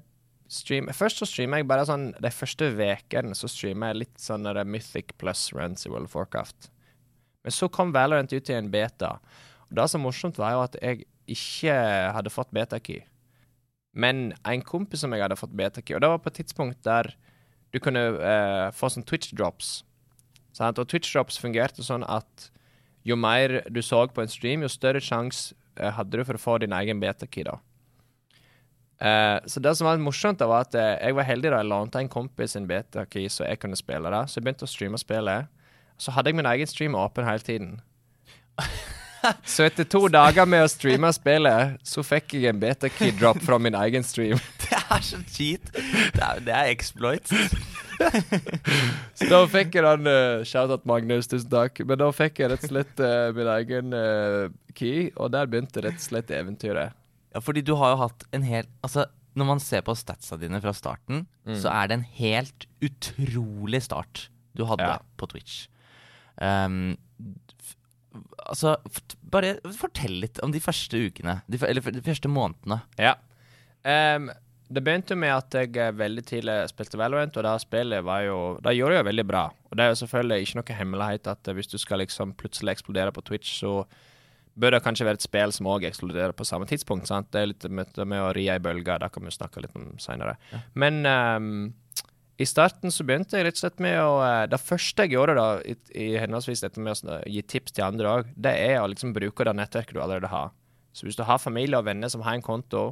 stream, 0.49 0.89
Først 0.97 1.21
så 1.21 1.27
streama 1.29 1.59
jeg 1.59 1.67
bare 1.69 1.85
sånn 1.89 2.11
De 2.21 2.29
første 2.33 2.67
ukene 2.73 3.37
så 3.37 3.49
streama 3.49 3.91
jeg 3.91 3.99
litt 4.03 4.21
sånn 4.21 4.49
Mythic 4.69 5.15
plus 5.21 5.47
runs 5.53 5.85
i 5.85 5.91
World 5.93 6.09
of 6.09 6.17
Warcraft. 6.17 6.71
Men 7.45 7.55
så 7.55 7.69
kom 7.73 7.93
Valorant 7.93 8.33
ut 8.33 8.49
i 8.49 8.57
en 8.57 8.69
beta. 8.73 9.15
Og 9.69 9.77
det 9.79 9.87
som 9.89 10.03
morsomt, 10.05 10.37
var 10.41 10.55
jo 10.55 10.65
at 10.65 10.77
jeg 10.81 11.05
ikke 11.31 11.73
hadde 12.17 12.33
fått 12.33 12.51
beta-key. 12.53 13.05
Men 13.93 14.31
en 14.47 14.63
kompis 14.65 15.03
som 15.03 15.13
jeg 15.13 15.23
hadde 15.23 15.39
fått 15.39 15.55
beta-key, 15.57 15.95
og 15.95 16.03
det 16.03 16.11
var 16.11 16.21
på 16.23 16.31
et 16.31 16.41
tidspunkt 16.41 16.81
der 16.85 17.13
du 17.71 17.79
kunne 17.79 18.03
uh, 18.19 18.67
få 18.75 18.89
sånn 18.91 19.05
Twitch 19.07 19.31
drops. 19.37 19.81
Sant? 20.55 20.79
Og 20.79 20.89
Twitch 20.91 21.13
drops 21.13 21.39
fungerte 21.39 21.85
sånn 21.85 22.03
at 22.03 22.49
jo 23.07 23.17
mer 23.17 23.61
du 23.69 23.81
så 23.85 24.03
på 24.13 24.23
en 24.23 24.31
stream, 24.31 24.63
jo 24.65 24.69
større 24.71 25.01
sjanse 25.03 25.55
eh, 25.79 25.91
hadde 25.95 26.17
du 26.17 26.25
for 26.27 26.37
å 26.37 26.41
få 26.41 26.57
din 26.61 26.75
egen 26.77 27.01
betakey, 27.01 27.45
da. 27.47 27.57
Eh, 29.01 29.37
så 29.49 29.59
det 29.59 29.73
som 29.77 29.87
var 29.89 29.97
morsomt, 29.97 30.39
da 30.39 30.49
var 30.49 30.67
at 30.67 30.77
eh, 30.77 30.93
jeg 31.01 31.17
var 31.17 31.25
heldig 31.25 31.49
da 31.49 31.61
jeg 31.63 31.71
lånte 31.71 32.03
en 32.03 32.11
kompis 32.11 32.55
en 32.57 32.69
betakey, 32.69 33.25
så 33.33 33.47
jeg 33.47 33.61
kunne 33.63 33.79
spille 33.79 34.13
det. 34.13 34.23
Så 34.29 34.37
jeg 34.37 34.45
begynte 34.45 34.67
å 34.67 34.71
streame 34.71 35.01
spillet. 35.01 35.49
Så 36.01 36.13
hadde 36.13 36.29
jeg 36.29 36.37
min 36.37 36.49
egen 36.49 36.69
stream 36.69 36.97
åpen 36.97 37.25
hele 37.25 37.45
tiden. 37.45 37.79
Så 39.45 39.67
etter 39.67 39.85
to 39.85 40.07
dager 40.09 40.47
med 40.49 40.63
å 40.65 40.69
streame 40.71 41.11
spillet, 41.13 41.75
så 41.85 42.01
fikk 42.01 42.33
jeg 42.39 42.49
en 42.49 42.61
betakey 42.61 43.11
drop 43.19 43.37
fra 43.45 43.59
min 43.61 43.77
egen 43.77 44.01
stream. 44.01 44.41
Det 44.63 44.79
er 44.79 45.03
så 45.05 45.19
cheat! 45.29 45.69
Det 45.71 46.23
er, 46.25 46.41
det 46.41 46.55
er 46.57 46.71
exploit. 46.73 47.29
Så 49.19 49.27
da 49.29 49.39
fikk 49.51 49.75
jeg 49.77 49.85
den 49.85 50.07
uh, 50.09 50.43
Shout-out 50.47 50.85
Magnus, 50.89 51.27
tusen 51.31 51.49
takk. 51.51 51.81
Men 51.87 51.99
da 52.01 52.09
fikk 52.15 52.41
jeg 52.43 52.51
rett 52.53 52.65
og 52.67 52.73
slett 52.73 53.01
uh, 53.03 53.29
min 53.37 53.49
egen 53.57 53.93
uh, 53.95 54.49
key, 54.77 55.09
og 55.15 55.31
der 55.35 55.49
begynte 55.51 55.83
rett 55.85 55.99
og 55.99 56.05
slett 56.05 56.31
eventyret. 56.35 56.95
Ja, 57.35 57.39
fordi 57.43 57.63
du 57.63 57.73
har 57.79 57.93
jo 57.93 58.01
hatt 58.03 58.25
en 58.35 58.43
hel 58.43 58.65
Altså, 58.83 59.05
når 59.39 59.47
man 59.47 59.61
ser 59.63 59.83
på 59.87 59.93
statsa 59.95 60.35
dine 60.41 60.59
fra 60.63 60.73
starten, 60.75 61.25
Mm. 61.41 61.55
så 61.57 61.71
er 61.73 61.87
det 61.89 61.95
en 61.95 62.03
helt 62.19 62.65
utrolig 62.85 63.79
start 63.81 64.27
du 64.53 64.61
hadde 64.69 64.85
Ja. 64.85 64.99
på 65.17 65.25
Twitch. 65.31 65.63
Um, 66.37 66.97
altså, 68.45 68.75
bare 69.31 69.55
fortell 69.73 70.19
litt 70.21 70.37
om 70.45 70.51
de 70.53 70.59
første 70.61 70.99
ukene. 71.07 71.39
De, 71.49 71.57
eller 71.65 71.81
de 71.95 72.03
første 72.05 72.29
månedene. 72.29 72.81
Ja. 73.01 73.15
Ehm, 73.87 74.29
det 74.71 74.83
begynte 74.85 75.17
med 75.19 75.33
at 75.35 75.57
jeg 75.57 75.75
eh, 75.79 75.91
veldig 75.95 76.23
tidlig 76.27 76.55
spilte 76.71 76.99
Valorant, 76.99 77.35
og 77.37 77.45
det 77.47 77.55
spillet 77.63 78.05
var 78.07 78.23
jo 78.25 78.37
Det 78.63 78.75
gjorde 78.77 78.95
jeg 78.95 79.03
jo 79.03 79.09
veldig 79.09 79.27
bra. 79.27 79.43
Og 79.69 79.77
det 79.77 79.83
er 79.83 79.91
jo 79.91 79.99
selvfølgelig 80.03 80.45
ikke 80.47 80.59
noe 80.59 80.77
hemmelighet 80.79 81.27
at 81.33 81.51
eh, 81.51 81.57
hvis 81.57 81.71
du 81.71 81.77
skal 81.81 82.03
liksom 82.03 82.33
plutselig 82.39 82.77
eksplodere 82.77 83.13
på 83.15 83.23
Twitch, 83.27 83.59
så 83.59 83.83
bør 84.61 84.75
det 84.75 84.83
kanskje 84.83 85.07
være 85.07 85.19
et 85.19 85.25
spill 85.25 85.53
som 85.55 85.69
òg 85.71 85.85
eksploderer 85.87 86.35
på 86.35 86.47
samme 86.47 86.67
tidspunkt. 86.67 87.07
sant? 87.07 87.29
Det 87.31 87.41
er 87.41 87.51
litt 87.53 87.67
med, 87.69 87.91
med 88.03 88.23
å 88.23 88.31
ri 88.35 88.49
ei 88.51 88.59
bølge, 88.59 88.97
det 88.99 89.11
kan 89.13 89.23
vi 89.23 89.31
snakke 89.31 89.63
litt 89.63 89.75
om 89.79 89.93
seinere. 90.01 90.35
Men 90.75 91.05
um, 91.07 91.69
i 92.41 92.47
starten 92.47 92.91
så 92.91 93.05
begynte 93.07 93.37
jeg 93.37 93.47
rett 93.47 93.59
og 93.59 93.63
slett 93.63 93.83
med 93.83 93.95
å 94.01 94.17
eh, 94.25 94.47
Det 94.51 94.59
første 94.59 95.05
jeg 95.05 95.15
gjorde, 95.15 95.37
da, 95.37 95.47
i, 95.63 95.75
i 95.93 96.09
henholdsvis 96.19 96.63
dette 96.65 96.83
med 96.83 96.99
å 97.05 97.21
gi 97.29 97.43
tips 97.43 97.77
til 97.77 97.87
andre 97.87 98.17
òg, 98.17 98.33
det 98.35 98.53
er 98.65 98.79
å 98.81 98.89
liksom 98.91 99.13
bruke 99.15 99.47
det 99.47 99.55
nettverket 99.59 99.95
du 99.95 100.01
allerede 100.03 100.31
har. 100.31 100.51
Så 100.91 101.07
hvis 101.07 101.19
du 101.19 101.23
har 101.27 101.39
familie 101.39 101.79
og 101.79 101.87
venner 101.87 102.11
som 102.11 102.23
har 102.25 102.35
en 102.35 102.43
konto, 102.43 102.89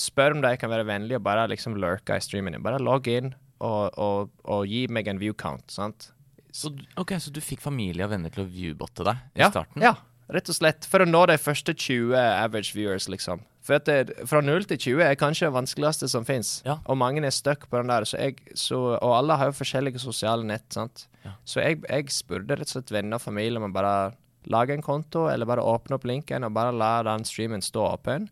spør 0.00 0.36
om 0.36 0.42
de 0.44 0.52
kan 0.60 0.70
være 0.72 0.86
vennlige 0.88 1.18
og 1.20 1.24
bare 1.26 1.48
liksom 1.52 1.76
lurke 1.80 2.16
i 2.18 2.22
streamen. 2.24 2.58
Bare 2.64 2.78
logg 2.82 3.08
inn 3.10 3.32
og, 3.60 3.96
og, 3.98 4.30
og 4.44 4.66
gi 4.70 4.84
meg 4.92 5.08
en 5.10 5.18
view 5.22 5.34
count, 5.34 5.64
sant? 5.72 6.10
Så, 6.56 6.70
ok, 6.96 7.16
så 7.20 7.32
du 7.34 7.40
fikk 7.44 7.60
familie 7.64 8.06
og 8.06 8.12
venner 8.14 8.32
til 8.32 8.44
å 8.46 8.48
viewbotte 8.48 9.04
deg 9.04 9.18
i 9.36 9.42
Ja, 9.42 9.50
starten? 9.52 9.82
ja, 9.84 9.94
rett 10.32 10.48
og 10.48 10.56
slett. 10.56 10.86
For 10.88 11.04
å 11.04 11.08
nå 11.08 11.26
de 11.28 11.36
første 11.40 11.74
20 11.76 12.14
average 12.16 12.72
viewers, 12.76 13.10
liksom. 13.12 13.42
For 13.66 13.82
det, 13.82 14.14
fra 14.30 14.40
0 14.46 14.64
til 14.70 14.78
20 14.78 15.02
er 15.08 15.18
kanskje 15.18 15.48
det 15.48 15.56
vanskeligste 15.56 16.08
som 16.08 16.24
fins. 16.24 16.60
Ja. 16.64 16.78
Og 16.86 16.96
mange 17.00 17.20
er 17.26 17.34
stuck 17.34 17.66
på 17.68 17.80
den 17.80 17.90
der. 17.90 18.06
Så 18.06 18.20
jeg, 18.22 18.38
så, 18.56 18.78
og 18.94 19.12
alle 19.18 19.36
har 19.40 19.50
jo 19.50 19.56
forskjellige 19.58 19.98
sosiale 20.00 20.46
nett, 20.46 20.68
sant. 20.72 21.08
Ja. 21.26 21.32
Så 21.44 21.60
jeg, 21.64 21.80
jeg 21.90 22.12
spurte 22.14 22.54
rett 22.60 22.70
og 22.70 22.76
slett 22.76 22.92
venner 22.94 23.18
og 23.18 23.24
familie 23.26 23.58
om 23.58 23.66
å 23.66 23.72
bare 23.74 23.96
lage 24.46 24.76
en 24.76 24.84
konto, 24.86 25.24
eller 25.28 25.48
bare 25.50 25.64
åpne 25.66 25.98
opp 25.98 26.06
linken 26.06 26.46
og 26.46 26.54
bare 26.54 26.70
la 26.72 26.92
den 27.08 27.26
streamen 27.26 27.64
stå 27.66 27.82
åpen. 27.90 28.28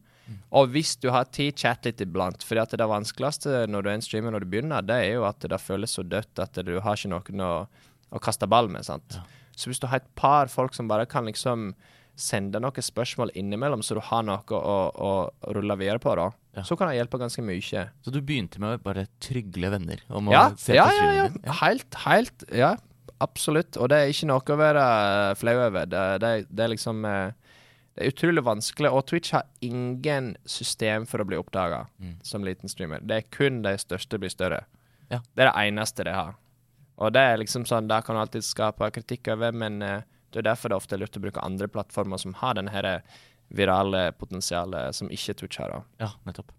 Og 0.54 0.70
hvis 0.72 0.94
du 1.02 1.10
har 1.12 1.26
tid, 1.34 1.56
chat 1.58 1.84
litt 1.84 2.00
iblant. 2.00 2.44
For 2.46 2.56
det 2.56 2.86
vanskeligste 2.88 3.64
når 3.70 3.82
du 3.84 3.88
er 3.90 3.96
en 3.98 4.04
streamer 4.04 4.34
når 4.34 4.44
du 4.44 4.52
begynner, 4.54 4.84
det 4.86 5.00
er 5.02 5.10
jo 5.18 5.26
at 5.28 5.44
det 5.50 5.60
føles 5.60 5.92
så 5.96 6.04
dødt 6.06 6.40
at 6.40 6.60
du 6.64 6.78
har 6.80 6.96
ikke 6.96 7.12
noen 7.12 7.44
å, 7.44 7.52
å 8.14 8.22
kaste 8.22 8.48
ball 8.50 8.70
med. 8.72 8.86
sant? 8.86 9.18
Så 9.56 9.70
hvis 9.70 9.82
du 9.82 9.86
har 9.90 10.00
et 10.02 10.08
par 10.18 10.50
folk 10.52 10.74
som 10.74 10.88
bare 10.90 11.06
kan 11.10 11.28
liksom 11.28 11.72
sende 12.14 12.60
noen 12.62 12.84
spørsmål 12.86 13.32
innimellom, 13.34 13.82
så 13.82 13.96
du 13.98 14.02
har 14.06 14.22
noe 14.26 14.58
å, 14.58 14.78
å, 14.94 15.12
rulle 15.54 15.76
videre 15.80 16.02
på, 16.02 16.14
da, 16.18 16.30
Ja. 16.54 16.62
så 16.62 16.76
kan 16.78 16.86
det 16.86 17.00
hjelpe 17.00 17.18
ganske 17.18 17.42
mye. 17.42 17.84
Så 18.06 18.12
du 18.14 18.20
begynte 18.22 18.60
med 18.62 18.76
å 18.76 18.82
bare 18.82 19.08
trygle 19.18 19.72
venner 19.74 20.02
om 20.08 20.30
Ja, 20.30 20.52
å 20.52 20.58
se 20.58 20.76
ja, 20.76 20.84
på 20.86 20.94
ja, 20.94 21.08
ja. 21.16 21.24
din? 21.34 21.54
Helt, 21.60 21.96
helt. 22.04 22.44
Ja, 22.54 22.76
absolutt. 23.18 23.76
Og 23.76 23.90
det 23.90 23.98
er 23.98 24.12
ikke 24.12 24.28
noe 24.30 24.54
å 24.54 24.60
være 24.60 24.84
flau 25.40 25.56
over. 25.58 25.88
Det, 25.90 26.04
det, 26.22 26.32
det 26.54 26.64
er 26.68 26.70
liksom 26.76 27.02
eh, 27.10 27.34
Det 27.94 28.04
er 28.04 28.10
utrolig 28.10 28.42
vanskelig. 28.44 28.90
Og 28.92 29.06
Twitch 29.06 29.30
har 29.32 29.44
ingen 29.62 30.36
system 30.46 31.06
for 31.06 31.18
å 31.22 31.26
bli 31.26 31.36
oppdaga 31.36 31.86
Mm. 32.00 32.16
som 32.24 32.42
liten 32.44 32.68
streamer. 32.68 33.00
Det 33.06 33.16
er 33.16 33.28
kun 33.30 33.62
de 33.62 33.76
største 33.78 34.18
blir 34.18 34.30
større. 34.30 34.64
Ja. 35.10 35.20
Det 35.36 35.44
er 35.46 35.52
det 35.52 35.54
eneste 35.72 36.04
de 36.04 36.10
har. 36.12 36.34
Og 36.98 37.12
det 37.12 37.20
er 37.20 37.36
liksom 37.38 37.64
sånn, 37.66 37.86
da 37.88 38.00
kan 38.00 38.16
du 38.16 38.20
alltid 38.20 38.42
skape 38.42 38.90
kritikk 38.92 39.28
over, 39.32 39.52
men 39.52 39.80
eh, 39.82 40.02
det 40.32 40.38
er 40.44 40.50
derfor 40.54 40.68
det 40.68 40.72
er 40.74 40.80
ofte 40.80 40.92
er 40.94 40.98
lurt 40.98 41.16
å 41.16 41.22
bruke 41.22 41.42
andre 41.44 41.68
plattformer 41.68 42.18
som 42.18 42.32
har 42.34 42.54
denne 42.54 42.70
her 42.70 43.02
virale 43.50 44.12
potensialet 44.18 44.94
som 44.94 45.08
ikke 45.08 45.34
Twitch 45.36 45.58
har. 45.58 45.84
Ja, 46.00 46.10
nettopp. 46.26 46.50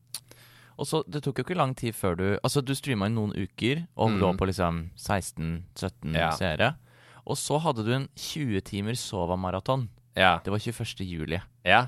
Og 0.78 0.86
så, 0.88 1.04
Det 1.10 1.24
tok 1.24 1.38
jo 1.38 1.43
ikke 1.43 1.56
lang 1.58 1.74
tid 1.74 1.93
før 1.95 2.17
du 2.17 2.39
Altså, 2.43 2.62
du 2.63 2.74
streama 2.76 3.06
i 3.06 3.10
noen 3.10 3.32
uker 3.34 3.88
og 3.98 4.10
Mm. 4.12 4.19
lå 4.19 4.38
på 4.38 4.48
liksom 4.48 4.89
16-17 4.98 6.13
Ja. 6.15 6.32
seere. 6.32 6.76
Og 7.26 7.36
så 7.38 7.60
hadde 7.62 7.84
du 7.86 7.91
en 7.93 8.08
20 8.15 8.62
timer 8.62 8.91
Sova-maraton. 8.93 9.88
Ja. 10.15 10.39
Det 10.43 10.51
var 10.54 10.60
21. 10.63 11.04
juli. 11.06 11.41
Ja. 11.67 11.88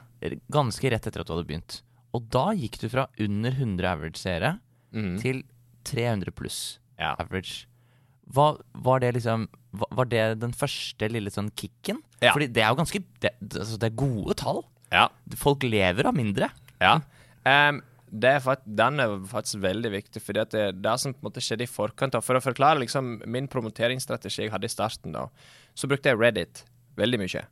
Ganske 0.52 0.92
rett 0.92 1.08
etter 1.08 1.24
at 1.24 1.30
du 1.30 1.34
hadde 1.36 1.48
begynt. 1.48 1.82
Og 2.16 2.28
da 2.34 2.50
gikk 2.58 2.80
du 2.82 2.88
fra 2.92 3.08
under 3.24 3.56
100 3.56 3.88
average 3.90 4.20
seere 4.20 4.58
mm. 4.96 5.18
til 5.22 5.44
300 5.88 6.34
pluss 6.36 6.80
ja. 7.00 7.13
average. 7.16 7.66
Hva, 8.28 8.58
var 8.84 9.00
det 9.00 9.13
liksom 9.16 9.46
va- 9.80 9.88
Var 10.02 10.10
det 10.12 10.24
den 10.42 10.52
første 10.52 11.08
lille 11.08 11.32
sånn 11.32 11.48
kicken? 11.56 12.02
Ja. 12.20 12.34
Fordi 12.34 12.50
det 12.52 12.63
er 12.63 12.74
jo 12.74 12.80
ganske 12.82 13.00
Det, 13.24 13.32
det- 13.40 13.62
altså, 13.62 13.78
det 13.80 13.92
er 13.92 14.02
gode 14.02 14.36
tall. 14.36 14.66
ja. 14.92 15.08
Folk 15.36 15.63
lever 15.63 16.08
av 16.08 16.16
mindre. 16.16 16.50
Ja. 16.82 17.00
Um, 17.48 17.82
det 18.12 18.30
er 18.38 18.40
fakt 18.40 18.63
den 18.63 19.00
er 19.04 19.18
faktisk 19.28 19.62
veldig 19.63 19.92
viktig, 19.92 20.22
fordi 20.24 20.44
det, 20.52 20.82
det 20.82 21.00
som 21.00 21.13
på 21.13 21.20
en 21.20 21.28
måte 21.28 21.44
skjedde 21.44 21.66
i 21.66 21.72
forkant 21.72 22.16
For 22.24 22.40
å 22.40 22.44
forklare 22.44 22.80
liksom 22.80 23.22
min 23.28 23.48
promoteringsstrategi 23.52 24.46
jeg 24.46 24.52
hadde 24.52 24.68
i 24.68 24.72
starten, 24.72 25.12
da, 25.12 25.28
så 25.76 25.88
brukte 25.88 26.10
jeg 26.12 26.20
Reddit 26.20 26.63
veldig 26.98 27.20
mye. 27.20 27.44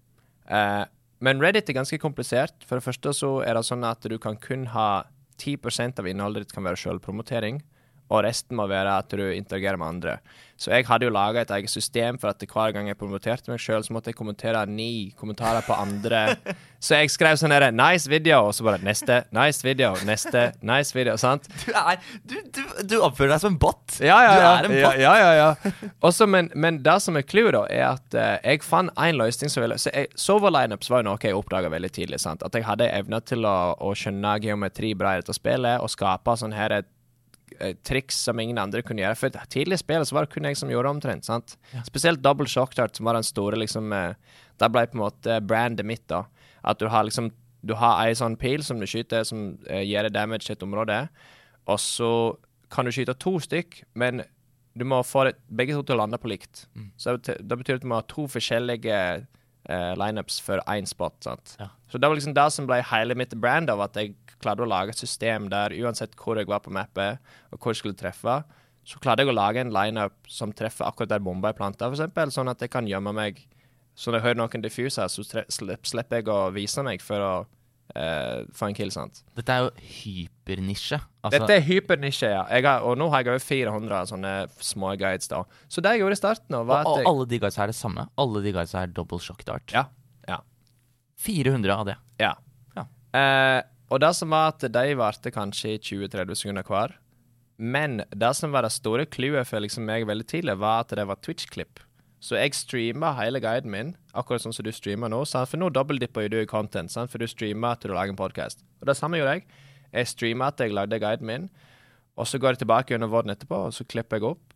Eh, 0.50 0.84
men 1.26 1.42
Reddit 1.42 1.70
er 1.70 1.80
ganske 1.80 2.00
komplisert. 2.02 2.66
For 2.68 2.78
det 2.78 2.86
første 2.86 3.14
så 3.16 3.32
er 3.46 3.58
det 3.58 3.66
sånn 3.68 3.86
at 3.88 4.06
du 4.06 4.18
kan 4.22 4.38
kun 4.42 4.68
ha 4.74 5.06
10% 5.42 6.00
av 6.00 6.08
innholdet 6.10 6.46
ditt 6.46 6.56
kan 6.56 6.68
være 6.68 6.80
sjølpromotering. 6.80 7.62
Og 8.14 8.22
resten 8.26 8.58
må 8.60 8.68
være 8.70 9.00
at 9.02 9.14
du 9.18 9.24
interagerer 9.34 9.80
med 9.82 9.88
andre. 9.96 10.20
Så 10.56 10.72
jeg 10.72 10.86
hadde 10.88 11.04
jo 11.08 11.12
laga 11.12 11.42
et 11.44 11.52
eget 11.52 11.72
system 11.72 12.18
for 12.20 12.32
at 12.32 12.44
hver 12.48 12.72
gang 12.72 12.88
jeg 12.88 12.96
promoterte 12.96 13.52
meg 13.52 13.60
sjøl, 13.60 13.84
så 13.84 13.92
måtte 13.92 14.12
jeg 14.12 14.16
kommentere 14.16 14.62
ni 14.70 15.12
kommentarer 15.20 15.66
på 15.68 15.76
andre. 15.76 16.38
Så 16.86 17.00
jeg 17.02 17.12
skrev 17.12 17.36
sånn 17.40 17.52
herre 17.52 17.72
'nice 17.74 18.08
video', 18.08 18.46
og 18.46 18.54
så 18.54 18.64
bare 18.64 18.80
'neste', 18.80 19.26
'nice 19.34 19.66
video', 19.66 19.98
'neste', 20.06 20.44
'nice 20.62 20.96
video'. 20.96 21.18
Sant? 21.18 21.50
Du, 21.66 21.72
er, 21.74 21.98
du, 22.24 22.36
du, 22.54 22.62
du 22.88 22.96
oppfører 23.02 23.34
deg 23.34 23.42
som 23.42 23.54
en 23.54 23.60
bot. 23.60 23.98
Ja, 24.00 24.20
ja, 24.22 24.36
ja. 24.38 24.52
Du 24.62 24.70
er 24.70 24.70
en 24.70 24.84
bot. 24.86 25.00
ja, 25.02 25.16
ja, 25.18 25.32
ja. 25.34 25.90
Også, 26.02 26.28
men, 26.30 26.52
men 26.56 26.80
det 26.86 27.02
som 27.02 27.18
er 27.18 27.26
clouet, 27.28 27.52
da, 27.58 27.66
er 27.68 27.88
at 27.90 28.16
uh, 28.16 28.38
jeg 28.46 28.64
fant 28.64 28.94
en 28.96 29.20
løsning 29.20 29.52
som 29.52 29.66
ville 29.66 29.80
så 29.82 29.92
jeg, 29.92 30.14
Sover 30.16 30.54
lineups 30.54 30.92
var 30.94 31.02
jo 31.02 31.10
noe 31.10 31.20
jeg 31.22 31.36
oppdaga 31.36 31.74
veldig 31.74 31.92
tidlig. 31.92 32.22
sant? 32.22 32.46
At 32.46 32.56
jeg 32.56 32.64
hadde 32.64 32.88
evne 32.94 33.20
til 33.26 33.44
å, 33.50 33.76
å 33.82 33.92
skjønne 33.98 34.38
geometri 34.46 34.94
i 34.94 35.00
dette 35.04 35.36
spillet, 35.36 35.82
og 35.82 35.90
skape 35.90 36.38
sånn 36.38 36.56
her 36.56 36.80
et 36.80 36.88
triks 37.88 38.18
som 38.28 38.40
ingen 38.40 38.58
andre 38.60 38.82
kunne 38.86 39.04
gjøre. 39.04 39.18
For 39.20 39.46
tidlig 39.52 39.80
i 39.80 39.84
spillet 39.84 40.10
så 40.10 40.18
var 40.18 40.26
det 40.26 40.34
kun 40.34 40.48
jeg 40.50 40.60
som 40.60 40.72
gjorde 40.72 40.92
omtrent. 40.92 41.28
sant? 41.28 41.58
Spesielt 41.88 42.24
double 42.24 42.48
shock 42.50 42.76
dart, 42.76 42.96
som 42.96 43.08
var 43.08 43.18
den 43.18 43.28
store 43.28 43.60
liksom 43.62 43.94
eh, 43.94 44.14
Det 44.60 44.72
ble 44.72 44.86
på 44.88 44.98
en 44.98 45.04
måte 45.04 45.40
brandet 45.44 45.86
mitt, 45.86 46.08
da. 46.08 46.26
At 46.64 46.80
du 46.80 46.88
har 46.88 47.04
liksom 47.04 47.32
Du 47.66 47.74
har 47.74 48.04
ei 48.06 48.14
sånn 48.14 48.38
pil 48.38 48.64
som 48.64 48.80
du 48.80 48.86
skyter, 48.86 49.24
som 49.26 49.58
gjør 49.66 49.86
gir 50.06 50.10
damage 50.14 50.46
til 50.46 50.54
et 50.54 50.64
område, 50.64 50.98
og 51.66 51.80
så 51.82 52.10
kan 52.70 52.86
du 52.86 52.92
skyte 52.94 53.16
to 53.18 53.40
stykk, 53.42 53.80
men 53.98 54.22
du 54.78 54.84
må 54.86 55.00
få 55.02 55.32
begge 55.50 55.74
to 55.74 55.82
til 55.82 55.96
å 55.96 56.04
lande 56.04 56.20
på 56.22 56.30
likt. 56.30 56.68
Så 57.02 57.16
det, 57.18 57.40
det 57.42 57.58
betyr 57.58 57.80
at 57.80 57.82
du 57.82 57.88
må 57.90 57.98
ha 57.98 58.06
to 58.06 58.28
forskjellige 58.30 59.00
uh, 59.70 59.94
lineups 59.98 60.38
for 60.46 60.62
én 60.70 60.86
spot. 60.86 61.18
sant? 61.26 61.56
Ja. 61.58 61.72
Så 61.90 61.98
det 61.98 62.06
var 62.06 62.20
liksom 62.20 62.36
det 62.38 62.46
som 62.54 62.68
ble 62.70 62.84
hele 62.92 63.18
mitt 63.18 63.34
brand 63.34 63.72
av 63.74 63.82
at 63.88 63.98
jeg 63.98 64.14
klarte 64.46 64.66
å 64.66 64.70
lage 64.70 64.94
et 64.94 65.02
system 65.02 65.50
der 65.52 65.74
uansett 65.82 66.16
hvor 66.22 66.40
jeg 66.40 66.50
var 66.50 66.62
på 66.66 66.74
mappet, 66.74 67.20
og 67.52 67.60
hvor 67.60 67.74
jeg 67.74 67.82
skulle 67.82 68.00
treffe, 68.00 68.40
så 68.86 69.02
klarte 69.02 69.26
jeg 69.26 69.34
å 69.34 69.36
lage 69.36 69.64
en 69.66 69.74
lineup 69.74 70.30
som 70.30 70.54
treffer 70.54 70.86
akkurat 70.86 71.16
der 71.16 71.26
bomba 71.26 71.50
er 71.52 71.58
planta, 71.58 71.90
f.eks., 71.90 72.36
sånn 72.38 72.52
at 72.54 72.62
jeg 72.62 72.72
kan 72.74 72.88
gjemme 72.90 73.16
meg. 73.18 73.42
Så 73.98 74.12
når 74.12 74.20
jeg 74.20 74.28
hører 74.28 74.42
noen 74.44 74.64
diffuse, 74.66 75.06
så 75.10 75.26
slipper 75.50 76.20
jeg 76.20 76.30
å 76.30 76.40
vise 76.54 76.84
meg 76.86 77.02
for 77.02 77.24
å 77.24 77.34
uh, 77.96 78.40
få 78.54 78.70
en 78.70 78.78
kill, 78.78 78.92
sant. 78.94 79.24
Dette 79.40 79.56
er 79.56 79.66
jo 79.66 79.72
hypernisje. 80.04 81.00
Altså, 81.22 81.40
Dette 81.40 81.58
er 81.58 81.66
hypernisje, 81.66 82.32
ja. 82.36 82.44
Har, 82.46 82.86
og 82.86 82.98
nå 83.00 83.10
har 83.14 83.24
jeg 83.24 83.34
over 83.34 83.46
400 83.46 84.10
sånne 84.12 84.34
små 84.62 84.94
guides, 85.00 85.32
da. 85.32 85.42
Så 85.72 85.82
det 85.82 85.96
jeg 85.96 86.04
gjorde 86.04 86.20
i 86.20 86.22
starten, 86.22 86.58
var 86.70 86.86
og, 86.86 86.92
og 86.92 87.02
jeg, 87.02 87.10
alle 87.14 87.30
de 87.32 87.40
guys 87.46 87.58
er 87.58 87.72
det 87.72 87.78
samme. 87.78 88.08
Alle 88.22 88.44
de 88.46 88.54
guys 88.56 88.76
er 88.78 88.92
double 88.94 89.22
shock 89.24 89.46
dart. 89.48 89.74
Ja. 89.74 89.88
Ja. 90.30 90.42
400 91.26 91.74
av 91.74 91.88
det. 91.90 91.98
ja. 92.22 92.36
Ja. 92.76 92.84
Eh, 93.16 93.62
og 93.90 94.02
det 94.02 94.12
som 94.18 94.34
var 94.34 94.54
at 94.54 94.66
de 94.74 94.94
varte 94.98 95.34
kanskje 95.34 95.76
i 95.76 95.82
20-30 95.82 96.40
sekunder 96.40 96.66
hver. 96.66 96.96
Men 97.58 98.02
det 98.12 98.32
som 98.36 98.52
var 98.52 98.66
det 98.66 98.74
store 98.76 99.06
clouet 99.06 99.48
for 99.48 99.64
liksom 99.64 99.86
meg 99.88 100.08
veldig 100.10 100.26
tidlig, 100.28 100.58
var 100.60 100.84
at 100.84 100.96
det 100.98 101.06
var 101.08 101.22
Twitch-klipp. 101.24 101.84
Så 102.20 102.40
jeg 102.40 102.56
streama 102.58 103.14
hele 103.20 103.40
guiden 103.40 103.70
min, 103.72 103.94
akkurat 104.18 104.42
sånn 104.42 104.56
som 104.56 104.66
du 104.66 104.72
streamer 104.74 105.12
nå. 105.14 105.22
Sant? 105.30 105.52
For 105.52 105.62
nå 105.62 105.70
dobbeltdipper 105.70 106.28
du 106.32 106.40
i 106.42 106.50
content, 106.50 106.92
sant? 106.92 107.12
for 107.12 107.22
du 107.22 107.28
streamer 107.30 107.78
til 107.78 107.94
du 107.94 107.96
lager 107.96 108.16
en 108.16 108.20
podkast. 108.20 108.66
Og 108.82 108.90
det 108.90 108.98
samme 108.98 109.20
gjorde 109.20 109.38
jeg. 109.38 109.46
Jeg 109.94 110.12
streama 110.12 110.50
at 110.50 110.60
jeg 110.60 110.74
lagde 110.76 111.00
guiden 111.00 111.30
min, 111.30 111.48
og 112.18 112.28
så 112.28 112.40
går 112.42 112.56
jeg 112.56 112.64
tilbake 112.64 112.98
under 112.98 113.12
våren 113.12 113.32
etterpå, 113.32 113.68
og 113.68 113.76
så 113.76 113.86
klipper 113.88 114.18
jeg 114.18 114.30
opp. 114.32 114.56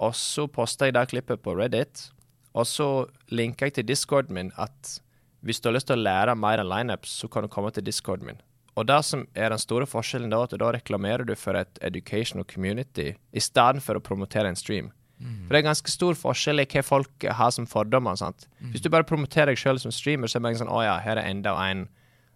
Og 0.00 0.14
så 0.16 0.46
poster 0.48 0.88
jeg 0.88 0.96
det 0.96 1.08
klippet 1.10 1.42
på 1.44 1.56
Reddit, 1.58 2.06
og 2.54 2.66
så 2.66 2.88
linker 3.28 3.68
jeg 3.68 3.80
til 3.80 3.88
discorden 3.90 4.36
min 4.36 4.54
at 4.56 5.00
hvis 5.44 5.60
du 5.60 5.68
har 5.68 5.76
lyst 5.76 5.88
til 5.90 5.98
å 5.98 6.04
lære 6.04 6.36
mer 6.36 6.60
enn 6.62 6.70
lineups, 6.70 7.12
så 7.22 7.28
kan 7.32 7.44
du 7.44 7.52
komme 7.52 7.72
til 7.74 7.84
discorden 7.84 8.30
min. 8.30 8.40
Og 8.78 8.86
det 8.86 9.00
som 9.04 9.26
er 9.34 9.50
den 9.50 9.58
store 9.58 9.86
forskjellen 9.88 10.30
da, 10.30 10.44
at 10.46 10.54
da 10.60 10.70
reklamerer 10.72 11.26
du 11.26 11.34
for 11.36 11.58
et 11.58 11.78
educational 11.82 12.46
community 12.48 13.14
i 13.32 13.42
stedet 13.42 13.82
for 13.82 13.98
å 13.98 14.04
promotere 14.04 14.48
en 14.48 14.58
stream. 14.58 14.92
For 15.20 15.52
det 15.52 15.58
er 15.58 15.66
ganske 15.66 15.92
stor 15.92 16.16
forskjell 16.16 16.62
i 16.62 16.64
hva 16.64 16.80
folk 16.86 17.24
har 17.36 17.50
som 17.52 17.66
fordommer. 17.68 18.16
sant? 18.16 18.46
Hvis 18.72 18.80
du 18.80 18.88
bare 18.88 19.04
promoterer 19.04 19.52
deg 19.52 19.58
sjøl 19.60 19.78
som 19.82 19.92
streamer, 19.92 20.30
så 20.30 20.38
er 20.38 20.40
det 20.40 20.46
bare 20.46 20.60
sånn 20.62 20.72
Å 20.72 20.80
ja, 20.86 20.94
her 21.04 21.18
er 21.20 21.28
enda 21.28 21.52
en 21.66 21.88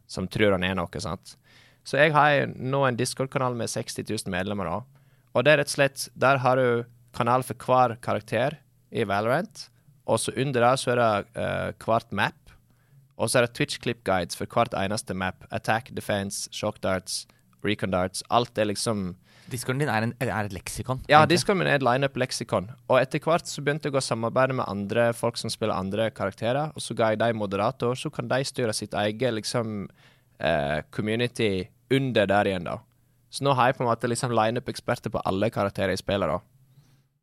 som 0.06 0.28
tror 0.28 0.52
han 0.52 0.66
er 0.66 0.74
noe. 0.76 1.00
sant? 1.00 1.36
Så 1.84 1.96
jeg 1.96 2.12
har 2.12 2.50
nå 2.52 2.82
en 2.84 2.96
Discord-kanal 2.98 3.56
med 3.56 3.72
60 3.72 4.04
000 4.04 4.28
medlemmer. 4.34 4.68
da. 4.68 4.82
Og 5.32 5.44
det 5.44 5.52
er 5.52 5.58
rett 5.62 5.72
og 5.72 5.76
slett 5.78 6.08
Der 6.14 6.36
har 6.44 6.56
du 6.56 6.84
kanal 7.16 7.42
for 7.42 7.54
hver 7.54 7.96
karakter. 8.02 8.58
i 8.92 9.02
Valorant. 9.04 9.70
Og 10.06 10.20
så 10.20 10.30
under 10.36 10.60
der 10.60 10.76
så 10.76 10.92
er 10.92 10.96
det 10.96 11.40
uh, 11.40 11.72
hvert 11.82 12.12
map. 12.12 12.43
Og 13.16 13.30
så 13.30 13.38
er 13.38 13.46
det 13.46 13.54
Twitch 13.54 13.80
clip 13.82 14.02
guides 14.06 14.38
for 14.38 14.50
hvert 14.50 14.74
eneste 14.78 15.14
map. 15.14 15.46
Attack, 15.54 15.92
defense, 15.94 16.48
shock 16.52 16.80
darts, 16.82 17.24
recon 17.64 17.94
darts. 17.94 18.24
Alt 18.30 18.58
er 18.58 18.72
liksom 18.72 19.14
Discorden 19.52 19.82
din 19.82 19.90
er, 19.92 20.06
en, 20.06 20.14
er 20.24 20.46
et 20.46 20.54
leksikon. 20.56 21.02
Ja, 21.04 21.18
egentlig. 21.20 21.56
Min 21.58 21.68
er 21.68 21.76
et 21.76 21.84
lineup-leksikon. 21.84 22.70
Og 22.88 22.96
etter 22.96 23.20
hvert 23.20 23.50
så 23.50 23.60
begynte 23.60 23.90
jeg 23.90 23.98
å 23.98 24.02
samarbeide 24.04 24.56
med 24.56 24.64
andre 24.64 25.10
folk 25.12 25.36
som 25.36 25.52
spiller 25.52 25.76
andre 25.76 26.08
karakterer, 26.16 26.72
og 26.72 26.80
så 26.80 26.96
ga 26.96 27.10
jeg 27.12 27.20
dem 27.20 27.36
moderator, 27.42 27.92
så 27.98 28.08
kan 28.08 28.30
de 28.30 28.40
styre 28.48 28.72
sitt 28.72 28.96
eget 28.96 29.36
liksom 29.36 29.90
eh, 30.40 30.80
community 30.96 31.66
under 31.92 32.30
der 32.30 32.48
igjen, 32.48 32.70
da. 32.70 32.78
Så 33.28 33.44
nå 33.44 33.52
har 33.58 33.68
jeg 33.68 33.76
på 33.76 33.84
en 33.84 33.90
måte 33.90 34.08
liksom 34.08 34.32
lineup-eksperter 34.32 35.12
på 35.12 35.22
alle 35.28 35.52
karakterer 35.52 35.92
jeg 35.92 36.00
spiller, 36.00 36.38
da. 36.38 36.40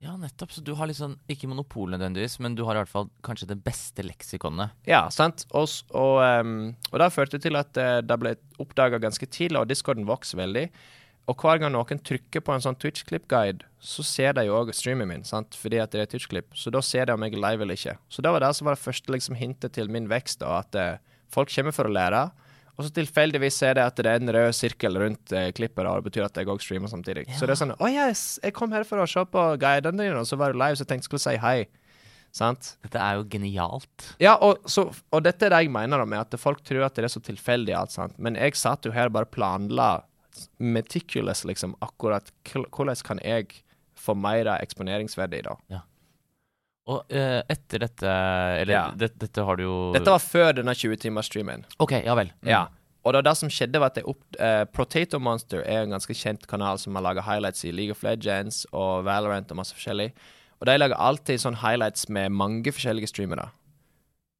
Ja, 0.01 0.15
nettopp. 0.17 0.51
Så 0.51 0.63
du 0.65 0.73
har 0.73 0.89
liksom 0.89 1.13
ikke 1.29 1.49
monopol 1.49 1.91
nødvendigvis, 1.93 2.39
men 2.41 2.55
du 2.57 2.63
har 2.65 2.73
i 2.73 2.81
hvert 2.81 2.89
fall 2.89 3.09
kanskje 3.25 3.51
det 3.51 3.59
beste 3.61 4.01
leksikonet. 4.05 4.73
Ja, 4.89 5.03
sant. 5.13 5.45
Og, 5.53 5.69
og, 5.93 6.17
um, 6.41 6.71
og 6.89 7.03
det 7.03 7.11
førte 7.13 7.39
til 7.41 7.59
at 7.59 7.77
uh, 7.77 7.99
det 8.01 8.17
ble 8.21 8.33
oppdaga 8.61 8.97
ganske 9.01 9.29
tidlig, 9.29 9.61
og 9.61 9.69
discorden 9.69 10.09
vokser 10.09 10.41
veldig. 10.41 10.65
Og 11.29 11.37
hver 11.37 11.61
gang 11.61 11.69
noen 11.75 12.01
trykker 12.01 12.41
på 12.41 12.55
en 12.55 12.63
sånn 12.65 12.79
Twitch-klipp-guide, 12.81 13.67
så 13.77 14.03
ser 14.05 14.33
de 14.35 14.47
jo 14.47 14.57
òg 14.57 14.73
streamen 14.73 15.09
min, 15.09 15.25
sant? 15.27 15.53
fordi 15.57 15.77
at 15.83 15.93
det 15.93 16.01
er 16.01 16.09
Twitch-klipp. 16.09 16.49
Så 16.57 16.73
da 16.73 16.81
ser 16.81 17.05
de 17.05 17.13
om 17.13 17.21
jeg 17.27 17.37
er 17.37 17.43
live 17.45 17.67
eller 17.67 17.77
ikke. 17.77 17.93
Så 18.09 18.25
det 18.25 18.33
var 18.33 18.41
det 18.41 18.51
som 18.57 18.67
var 18.67 18.77
det 18.77 18.83
første 18.83 19.13
liksom, 19.13 19.37
hintet 19.37 19.77
til 19.77 19.91
min 19.93 20.09
vekst, 20.09 20.41
da, 20.41 20.63
at 20.65 20.79
uh, 20.81 21.21
folk 21.31 21.53
kommer 21.53 21.77
for 21.77 21.85
å 21.85 21.93
lære. 21.93 22.25
Og 22.77 22.85
så 22.85 22.93
tilfeldigvis 22.95 23.59
ser 23.61 23.77
jeg 23.77 23.91
at 23.91 23.99
det 23.99 24.09
er 24.09 24.21
en 24.21 24.33
rød 24.33 24.55
sirkel 24.55 24.97
rundt 25.01 25.33
eh, 25.35 25.49
klippet, 25.55 25.83
og 25.85 25.99
det 25.99 26.07
betyr 26.09 26.25
at 26.27 26.39
jeg 26.39 26.49
òg 26.49 26.63
streamer 26.63 26.91
samtidig. 26.91 27.27
Så 27.35 27.45
det 27.45 27.55
er 27.55 27.61
sånn 27.61 27.75
Å 27.75 27.91
yes, 27.91 28.39
jeg 28.43 28.55
kom 28.57 28.73
her 28.75 28.87
for 28.87 29.03
å 29.03 29.09
se 29.09 29.23
på 29.27 29.45
guidene 29.61 30.05
dine, 30.05 30.23
og 30.23 30.27
så 30.29 30.39
var 30.39 30.53
du 30.53 30.61
live, 30.61 30.77
så 30.79 30.85
jeg 30.85 30.93
tenkte 30.93 31.05
jeg 31.05 31.11
skulle 31.11 31.25
si 31.25 31.37
hei. 31.43 31.57
Sant? 32.31 32.75
Dette 32.85 32.99
er 33.03 33.17
jo 33.19 33.25
genialt. 33.27 34.05
Ja, 34.23 34.37
og, 34.39 34.63
så, 34.71 34.85
og 35.11 35.23
dette 35.25 35.49
er 35.49 35.51
det 35.51 35.65
jeg 35.65 35.73
mener 35.73 36.05
med 36.07 36.21
at 36.21 36.39
folk 36.39 36.61
tror 36.63 36.85
at 36.87 36.95
det 36.95 37.09
er 37.09 37.11
så 37.11 37.19
tilfeldig 37.23 37.75
alt, 37.75 37.91
sant. 37.91 38.15
Men 38.23 38.39
jeg 38.39 38.55
satt 38.59 38.87
jo 38.87 38.93
her 38.95 39.11
og 39.11 39.17
bare 39.17 39.27
planla 39.27 39.89
meticulous, 40.63 41.43
liksom, 41.43 41.75
akkurat 41.83 42.31
hvordan 42.47 43.03
kan 43.03 43.19
jeg 43.25 43.59
få 43.99 44.15
mer 44.17 44.47
eksponeringsverdi, 44.55 45.43
da. 45.45 45.57
Og 46.89 47.13
eh, 47.13 47.41
etter 47.51 47.83
dette 47.83 48.09
Eller 48.61 48.73
Ja. 48.73 48.83
det, 48.97 49.11
dette 49.21 49.43
har 49.45 49.55
du 49.59 49.63
jo 49.63 49.75
Dette 49.93 50.09
var 50.09 50.19
før 50.23 50.53
denne 50.57 50.73
20-timersstreamen. 50.73 51.65
OK, 51.79 51.91
ja 52.05 52.15
vel. 52.17 52.31
Mm. 52.41 52.49
Ja. 52.49 52.61
Og 53.05 53.13
da 53.13 53.21
det 53.25 53.33
som 53.37 53.49
skjedde, 53.49 53.79
var 53.81 53.89
at 53.93 53.97
jeg 53.97 54.05
opp, 54.09 54.21
eh, 54.39 54.63
Potato 54.65 55.19
Monster 55.19 55.61
er 55.65 55.83
en 55.85 55.93
ganske 55.95 56.13
kjent 56.13 56.45
kanal 56.49 56.77
som 56.81 56.95
har 56.97 57.05
laga 57.05 57.21
highlights 57.25 57.63
i 57.65 57.71
League 57.73 57.91
of 57.93 58.03
Legends 58.05 58.65
og 58.71 59.05
Valorant 59.05 59.49
og 59.51 59.57
masse 59.57 59.73
forskjellig. 59.77 60.11
Og 60.61 60.67
de 60.69 60.75
lager 60.77 60.99
alltid 61.01 61.41
sånn 61.41 61.57
highlights 61.63 62.09
med 62.09 62.29
mange 62.31 62.69
forskjellige 62.73 63.09
streamere. 63.09 63.47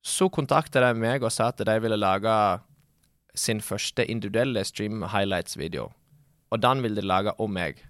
Så 0.05 0.29
kontakta 0.33 0.81
de 0.81 0.93
meg 0.97 1.23
og 1.25 1.31
sa 1.33 1.49
at 1.49 1.57
de 1.61 1.79
ville 1.81 1.97
lage 1.97 2.35
sin 3.37 3.61
første 3.61 4.05
individuelle 4.05 4.63
stream 4.65 5.01
highlights-video. 5.09 5.91
Og 6.51 6.61
den 6.61 6.81
ville 6.83 7.01
de 7.01 7.07
lage 7.07 7.33
om 7.39 7.53
meg. 7.53 7.81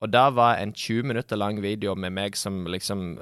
Og 0.00 0.10
det 0.12 0.24
var 0.34 0.56
en 0.56 0.72
20 0.72 1.02
minutter 1.08 1.36
lang 1.36 1.60
video 1.62 1.94
med 1.94 2.12
meg 2.12 2.36
som 2.36 2.64
liksom 2.66 3.18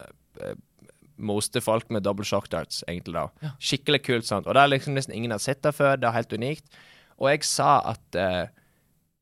moste 1.21 1.61
folk 1.61 1.91
med 1.93 2.03
double 2.07 2.25
shock 2.25 2.49
darts, 2.53 2.83
egentlig 2.89 3.15
da. 3.19 3.27
Ja. 3.45 3.53
Skikkelig 3.61 4.03
kult, 4.07 4.27
sant. 4.29 4.49
Og 4.49 4.57
det 4.57 4.63
er 4.63 4.73
liksom 4.73 4.97
nesten 4.97 5.15
ingen 5.17 5.35
har 5.35 5.43
sett 5.43 5.63
det 5.67 5.75
før, 5.77 5.99
det 6.01 6.09
er 6.09 6.17
helt 6.17 6.33
unikt. 6.33 6.81
Og 7.21 7.29
jeg 7.29 7.45
sa 7.45 7.75
at 7.93 8.17
eh, 8.17 8.47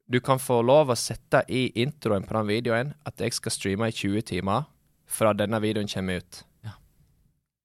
du 0.09 0.21
kan 0.25 0.41
få 0.41 0.61
lov 0.65 0.93
å 0.93 0.99
sette 0.99 1.43
i 1.53 1.67
introen 1.83 2.25
på 2.25 2.37
den 2.39 2.49
videoen 2.49 2.95
at 3.09 3.21
jeg 3.21 3.35
skal 3.37 3.53
streame 3.53 3.91
i 3.91 3.95
20 3.95 4.25
timer 4.31 4.69
fra 5.09 5.35
denne 5.37 5.59
videoen 5.65 5.91
kommer 5.91 6.23
ut. 6.23 6.43
Ja. 6.65 6.77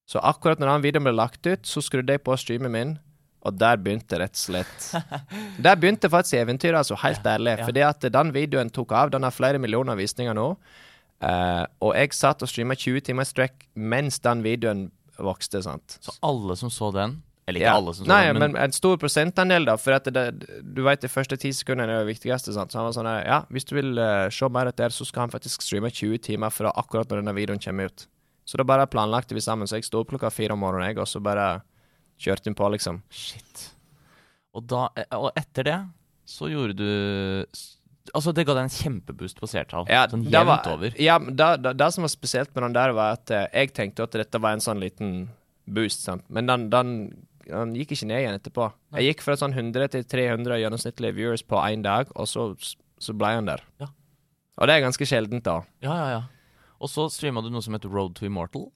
Så 0.09 0.19
akkurat 0.23 0.59
når 0.59 0.73
den 0.73 0.85
videoen 0.87 1.07
ble 1.07 1.15
lagt 1.15 1.45
ut, 1.47 1.67
så 1.67 1.83
skrudde 1.83 2.15
jeg 2.17 2.23
på 2.25 2.35
streamen 2.39 2.73
min, 2.73 2.95
og 3.43 3.57
der 3.59 3.75
begynte 3.83 4.15
rett 4.21 4.37
og 4.37 4.39
slett 4.39 4.85
Der 5.65 5.75
begynte 5.75 6.07
faktisk 6.07 6.37
eventyret, 6.39 6.79
altså, 6.79 6.95
helt 7.03 7.25
ærlig. 7.27 7.57
ja. 7.59 7.67
Fordi 7.67 7.83
at 7.85 8.05
den 8.15 8.31
videoen 8.35 8.71
tok 8.71 8.93
av. 8.95 9.11
Den 9.11 9.27
har 9.27 9.35
flere 9.35 9.59
millioner 9.59 9.99
visninger 9.99 10.35
nå. 10.37 10.53
Eh, 11.23 11.65
og 11.85 11.93
jeg 11.95 12.15
satt 12.17 12.43
og 12.43 12.49
streama 12.51 12.75
20 12.75 13.05
timer 13.09 13.27
strekk 13.27 13.67
mens 13.79 14.19
den 14.23 14.41
videoen 14.43 14.87
vokste, 15.21 15.61
sant. 15.63 15.99
Så 16.03 16.15
alle 16.25 16.55
som 16.59 16.71
så 16.73 16.89
den 16.95 17.21
Eller 17.47 17.59
ikke 17.59 17.67
Ja. 17.69 17.75
alle 17.75 17.93
som 17.93 18.05
så 18.05 18.09
Nei, 18.09 18.25
den, 18.27 18.39
men, 18.39 18.55
en 18.55 18.71
stor 18.71 18.97
prosentandel, 18.97 19.65
da. 19.67 19.75
For 19.77 19.99
det, 19.99 20.23
du 20.63 20.81
vet 20.83 21.01
de 21.03 21.11
første 21.11 21.37
ti 21.37 21.51
sekundene 21.51 21.91
er 21.91 22.05
det 22.05 22.15
viktigste. 22.15 22.53
sant? 22.55 22.71
Så 22.71 22.79
han 22.79 22.87
var 22.87 22.95
sånn 22.95 23.25
Ja, 23.25 23.41
hvis 23.51 23.65
du 23.67 23.75
vil 23.75 23.99
uh, 23.99 24.29
se 24.29 24.47
mer 24.49 24.71
etter, 24.71 24.89
så 24.95 25.05
skal 25.05 25.27
han 25.27 25.33
faktisk 25.33 25.61
streame 25.61 25.91
20 25.91 26.17
timer 26.23 26.49
fra 26.49 26.71
akkurat 26.71 27.07
når 27.09 27.21
denne 27.21 27.35
videoen 27.35 27.59
kommer 27.59 27.91
ut. 27.91 28.07
Så 28.45 28.57
da 28.57 28.63
bare 28.63 28.87
planlagte 28.87 29.35
vi 29.35 29.43
sammen. 29.43 29.67
Så 29.67 29.75
jeg 29.75 29.85
sto 29.87 29.99
opp 29.99 30.09
klokka 30.09 30.31
fire 30.31 30.55
om 30.55 30.59
morgenen, 30.59 30.89
jeg, 30.91 30.99
og 30.99 31.07
så 31.07 31.21
bare 31.23 31.61
kjørte 32.19 32.47
inn 32.47 32.55
på, 32.55 32.67
liksom. 32.71 33.01
Shit. 33.11 33.69
Og, 34.55 34.63
da, 34.67 34.87
eh, 34.95 35.07
og 35.17 35.31
etter 35.35 35.63
det 35.63 35.79
så 36.25 36.47
gjorde 36.51 36.75
du 36.79 37.45
Altså, 38.11 38.33
det 38.35 38.43
ga 38.45 38.53
deg 38.57 38.65
en 38.67 38.73
kjempeboost 38.73 39.37
på 39.39 39.47
seertall. 39.47 39.85
Ja, 39.87 40.01
sånn 40.11 40.25
det 40.25 40.33
jevnt 40.35 40.49
var- 40.49 40.73
over. 40.73 40.95
Ja, 40.99 41.15
da, 41.19 41.55
det, 41.55 41.71
det, 41.79 41.87
som 41.95 42.03
var 42.03 42.11
spesielt 42.11 42.51
med 42.53 42.63
den 42.67 42.73
der, 42.75 42.91
var 42.97 43.13
at 43.15 43.31
eh, 43.31 43.45
jeg 43.53 43.71
tenkte 43.73 44.03
at 44.03 44.11
dette 44.19 44.41
var 44.43 44.51
en 44.57 44.59
sånn 44.65 44.81
liten 44.83 45.29
boost, 45.65 46.03
sant. 46.03 46.25
Men 46.27 46.45
den, 46.51 46.65
den, 46.69 46.91
den 47.47 47.71
gikk 47.79 47.93
ikke 47.95 48.09
ned 48.11 48.19
igjen 48.25 48.35
etterpå. 48.41 48.67
Jeg 48.99 49.13
gikk 49.15 49.23
fra 49.23 49.37
sånn 49.39 49.55
100 49.55 49.87
til 49.95 50.03
300 50.03 50.59
gjennomsnittlige 50.65 51.15
viewers 51.15 51.45
på 51.47 51.55
én 51.63 51.81
dag, 51.85 52.11
og 52.19 52.27
så, 52.27 52.49
så 52.99 53.15
ble 53.15 53.31
han 53.37 53.47
der. 53.47 53.63
Ja. 53.79 53.87
Og 54.59 54.67
det 54.67 54.75
er 54.75 54.83
ganske 54.83 55.07
sjeldent, 55.07 55.45
da. 55.47 55.61
Ja, 55.81 55.95
ja, 55.95 56.07
ja. 56.17 56.21
Og 56.83 56.91
så 56.91 57.07
streama 57.09 57.41
du 57.41 57.47
noe 57.49 57.63
som 57.63 57.73
het 57.77 57.85
Road 57.87 58.17
to 58.19 58.25
Immortal. 58.27 58.67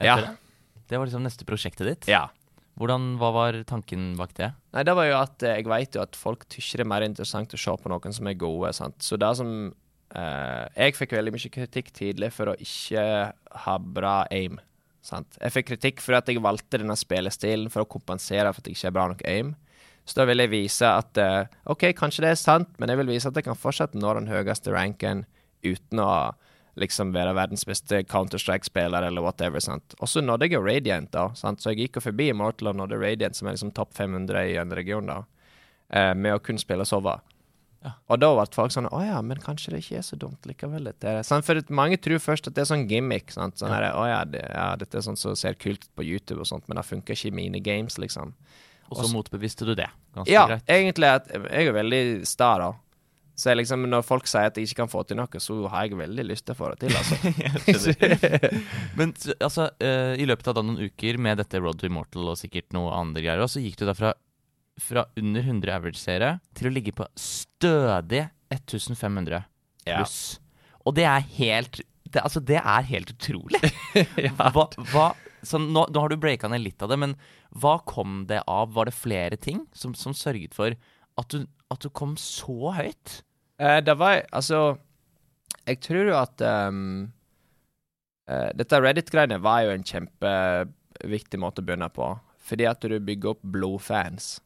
etter 0.00 0.06
Ja. 0.08 0.16
Det. 0.16 0.84
det 0.88 0.98
var 0.98 1.04
liksom 1.06 1.22
neste 1.28 1.44
prosjektet 1.44 1.84
ditt. 1.86 2.08
Ja. 2.08 2.30
Hvordan, 2.80 3.10
Hva 3.20 3.28
var 3.36 3.58
tanken 3.68 4.14
bak 4.16 4.32
det? 4.38 4.54
Nei, 4.72 4.84
det 4.88 4.94
var 4.96 5.04
jo 5.04 5.18
at 5.18 5.44
eh, 5.44 5.58
jeg 5.58 5.68
vet 5.68 5.98
jo 5.98 6.00
at 6.00 6.16
folk 6.16 6.46
syns 6.48 6.70
det 6.80 6.86
er 6.86 6.88
mer 6.88 7.04
interessant 7.04 7.52
å 7.52 7.60
se 7.60 7.76
på 7.76 7.92
noen 7.92 8.16
som 8.16 8.30
er 8.30 8.38
gode, 8.40 8.72
sant. 8.76 8.96
Så 9.04 9.18
det 9.20 9.28
som 9.36 9.50
eh, 9.68 10.64
Jeg 10.78 10.96
fikk 10.96 11.12
veldig 11.18 11.34
mye 11.36 11.52
kritikk 11.52 11.92
tidlig 11.92 12.32
for 12.32 12.52
å 12.52 12.56
ikke 12.56 13.04
ha 13.66 13.74
bra 14.00 14.14
aim, 14.32 14.56
sant. 15.04 15.36
Jeg 15.36 15.56
fikk 15.58 15.72
kritikk 15.74 16.00
for 16.00 16.16
at 16.16 16.32
jeg 16.32 16.40
valgte 16.40 16.80
denne 16.80 16.96
spillestilen 16.96 17.68
for 17.68 17.84
å 17.84 17.90
kompensere 17.90 18.48
for 18.54 18.64
at 18.64 18.70
jeg 18.70 18.78
ikke 18.78 18.88
har 18.88 18.96
bra 18.96 19.10
nok 19.12 19.26
aim. 19.28 19.52
Så 20.08 20.16
da 20.16 20.24
vil 20.26 20.40
jeg 20.40 20.50
vise 20.54 20.88
at 20.88 21.20
eh, 21.20 21.50
OK, 21.68 21.90
kanskje 21.98 22.24
det 22.24 22.32
er 22.32 22.40
sant, 22.40 22.72
men 22.80 22.88
jeg 22.88 23.02
vil 23.02 23.12
vise 23.12 23.28
at 23.28 23.36
jeg 23.36 23.44
kan 23.46 23.60
fortsatt 23.60 23.92
nå 23.92 24.16
den 24.16 24.32
høyeste 24.32 24.72
ranken 24.72 25.26
uten 25.60 26.00
å 26.00 26.12
liksom 26.80 27.12
være 27.14 27.34
verdens 27.36 27.64
beste 27.68 28.02
Counter-Strike-spiller 28.10 29.06
eller 29.06 29.22
whatever. 29.22 29.60
sant? 29.60 29.94
Og 30.00 30.08
så 30.08 30.22
nådde 30.24 30.48
jeg 30.48 30.56
jo 30.58 30.62
Radiant, 30.66 31.10
da, 31.12 31.28
sant? 31.38 31.60
så 31.62 31.70
jeg 31.74 31.84
gikk 31.86 32.00
jo 32.00 32.06
forbi 32.10 32.30
Immortal 32.32 32.72
og 32.72 32.76
nådde 32.80 32.98
Radiant, 33.00 33.36
som 33.36 33.48
er 33.48 33.56
liksom 33.58 33.72
topp 33.76 33.92
500 33.94 34.46
i 34.52 34.56
en 34.60 34.72
region, 34.76 35.06
da, 35.06 35.22
eh, 35.90 36.14
med 36.14 36.34
å 36.34 36.42
kun 36.42 36.58
spille 36.58 36.84
Sova. 36.88 37.20
Ja. 37.82 37.94
Og 38.12 38.18
da 38.20 38.28
ble 38.36 38.44
folk 38.52 38.72
sånn 38.74 38.90
Å 38.92 38.98
ja, 39.06 39.22
men 39.24 39.38
kanskje 39.40 39.70
det 39.72 39.78
ikke 39.80 39.96
er 39.96 40.02
så 40.04 40.16
dumt 40.20 40.44
likevel, 40.44 40.84
dette. 40.84 41.02
her». 41.08 41.22
Sant? 41.24 41.46
For 41.46 41.56
mange 41.72 41.96
tror 41.96 42.18
først 42.20 42.46
at 42.50 42.54
det 42.54 42.60
er 42.66 42.68
sånn 42.74 42.86
gimmick. 42.90 43.30
sant? 43.32 43.56
Sånn 43.56 43.72
her, 43.72 43.86
Å 43.96 44.02
ja, 44.08 44.24
det, 44.28 44.42
ja, 44.52 44.76
dette 44.76 44.98
er 44.98 45.00
sånn 45.06 45.16
som 45.16 45.32
ser 45.34 45.54
kult 45.54 45.86
ut 45.86 45.94
på 45.96 46.04
YouTube 46.04 46.40
og 46.40 46.46
sånt, 46.50 46.68
men 46.68 46.76
det 46.76 46.84
funker 46.84 47.14
ikke 47.16 47.28
i 47.32 47.36
mine 47.38 47.60
games, 47.64 47.96
liksom. 47.96 48.34
Og 48.90 48.98
så 48.98 49.08
motbeviste 49.14 49.64
du 49.64 49.74
det. 49.74 49.88
Ganske 50.14 50.28
Ja, 50.32 50.46
greit. 50.50 50.64
egentlig 50.66 51.06
at 51.08 51.28
jeg 51.30 51.68
er 51.68 51.72
veldig 51.72 52.26
sta, 52.26 52.58
da. 52.58 52.72
Så 53.38 53.54
liksom, 53.56 53.86
når 53.88 54.02
folk 54.04 54.26
sier 54.28 54.50
at 54.50 54.58
jeg 54.58 54.68
ikke 54.68 54.82
kan 54.82 54.90
få 54.92 55.02
til 55.08 55.16
noe, 55.16 55.40
så 55.40 55.56
har 55.72 55.86
jeg 55.86 55.96
veldig 55.96 56.24
lyst 56.28 56.44
til 56.48 56.56
å 56.56 56.58
få 56.58 56.72
det 56.74 56.82
til, 56.82 56.96
altså. 56.98 58.00
Men 58.98 59.14
altså, 59.40 59.68
uh, 59.80 60.12
i 60.20 60.26
løpet 60.28 60.50
av 60.50 60.58
da 60.58 60.64
noen 60.66 60.90
uker 60.90 61.20
med 61.22 61.40
dette 61.40 61.60
Road 61.62 61.80
to 61.80 61.88
Immortal 61.88 62.32
og 62.32 62.40
sikkert 62.40 62.74
noe 62.76 62.92
andre 62.96 63.22
greier, 63.24 63.46
så 63.48 63.62
gikk 63.62 63.78
du 63.80 63.86
da 63.88 63.94
fra, 63.96 64.12
fra 64.80 65.06
under 65.20 65.46
100 65.46 65.72
average-seere 65.78 66.34
til 66.58 66.68
å 66.68 66.74
ligge 66.74 66.94
på 66.96 67.08
stødige 67.18 68.28
1500 68.52 69.44
Ja. 69.88 70.02
pluss. 70.02 70.38
Og 70.84 70.94
det 70.98 71.06
er 71.08 71.24
helt 71.38 71.80
det, 72.10 72.20
Altså, 72.24 72.40
det 72.42 72.58
er 72.58 72.86
helt 72.90 73.12
utrolig. 73.14 73.60
hva, 74.36 74.66
hva, 74.90 75.06
så 75.46 75.60
nå, 75.62 75.86
nå 75.88 76.02
har 76.02 76.10
du 76.10 76.18
breaka 76.20 76.50
ned 76.50 76.64
litt 76.64 76.82
av 76.82 76.90
det, 76.90 76.98
men 77.00 77.14
hva 77.56 77.78
kom 77.86 78.24
det 78.28 78.42
av? 78.50 78.72
Var 78.74 78.90
det 78.90 78.96
flere 78.96 79.38
ting 79.40 79.62
som, 79.72 79.94
som 79.94 80.12
sørget 80.16 80.56
for 80.56 80.74
at 81.20 81.32
du, 81.34 81.46
at 81.70 81.82
du 81.84 81.90
kom 81.94 82.16
så 82.20 82.74
høyt? 82.76 83.20
Eh, 83.60 83.78
det 83.84 83.96
var 84.00 84.24
Altså, 84.32 84.78
jeg 85.66 85.80
tror 85.84 86.10
jo 86.10 86.18
at 86.18 86.42
um, 86.68 87.12
eh, 88.28 88.50
Dette 88.58 88.80
Reddit-greiene 88.80 89.40
var 89.42 89.64
jo 89.66 89.74
en 89.74 89.86
kjempeviktig 89.86 91.40
måte 91.40 91.62
å 91.62 91.66
begynne 91.68 91.90
på. 91.94 92.12
Fordi 92.40 92.66
at 92.66 92.82
du 92.82 92.96
bygger 92.98 93.36
opp 93.36 93.44
blodfans. 93.46 94.38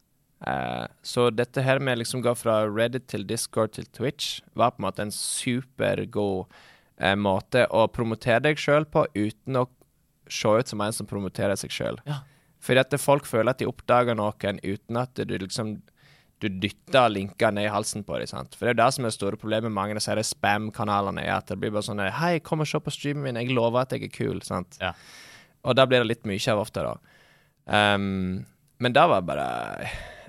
Eh, 0.45 0.85
så 1.01 1.29
dette 1.33 1.63
her 1.63 1.79
med 1.79 2.01
liksom 2.01 2.21
gå 2.21 2.35
fra 2.37 2.65
Reddit 2.67 3.07
til 3.09 3.25
Discord 3.27 3.73
til 3.77 3.87
Twitch 3.95 4.41
var 4.53 4.75
på 4.75 4.81
en 4.81 4.87
måte 4.89 5.05
en 5.05 5.13
supergod 5.15 6.51
eh, 6.99 7.15
måte 7.15 7.65
å 7.71 7.87
promotere 7.87 8.43
deg 8.49 8.59
sjøl 8.61 8.85
på 8.85 9.07
uten 9.15 9.61
å 9.61 9.65
se 10.29 10.51
ut 10.59 10.69
som 10.69 10.81
en 10.81 10.93
som 10.93 11.07
promoterer 11.09 11.57
seg 11.57 11.73
sjøl. 11.73 11.99
Ja. 12.05 12.21
Fordi 12.61 12.81
at 12.81 12.93
folk 13.01 13.27
føler 13.29 13.53
at 13.53 13.61
de 13.61 13.69
oppdager 13.69 14.17
noen 14.17 14.59
uten 14.63 14.99
at 14.99 15.17
du 15.17 15.35
liksom 15.37 15.77
Du 16.45 16.59
dytter 16.61 17.09
linker 17.09 17.53
ned 17.55 17.65
i 17.65 17.73
halsen 17.73 18.03
på 18.05 18.19
dem. 18.21 18.29
sant? 18.29 18.53
For 18.53 18.67
det 18.67 18.73
er 18.73 18.75
jo 18.75 18.81
det 18.83 18.89
som 18.93 19.05
er 19.05 19.09
det 19.09 19.17
store 19.17 19.39
problemet 19.41 19.71
med 19.71 19.77
mange 19.77 19.95
av 19.95 20.01
disse 20.01 20.35
spam-kanalene. 20.35 21.23
er 21.23 21.39
At 21.39 21.49
det 21.49 21.57
blir 21.61 21.73
bare 21.73 21.87
sånn 21.87 22.03
Hei, 22.19 22.37
kom 22.39 22.61
og 22.61 22.69
se 22.69 22.81
på 22.81 22.93
streamen 22.93 23.25
min, 23.25 23.39
jeg 23.41 23.55
lover 23.55 23.81
at 23.81 23.95
jeg 23.95 24.05
er 24.05 24.13
kul. 24.13 24.43
sant? 24.45 24.77
Ja. 24.81 24.93
Og 25.65 25.73
da 25.77 25.87
blir 25.89 26.03
det 26.03 26.11
litt 26.11 26.27
mye 26.29 26.51
av 26.53 26.61
ofte, 26.61 26.85
da. 26.85 26.97
Um, 27.65 28.45
men 28.77 28.93
det 28.93 29.05
var 29.09 29.23
bare 29.25 29.47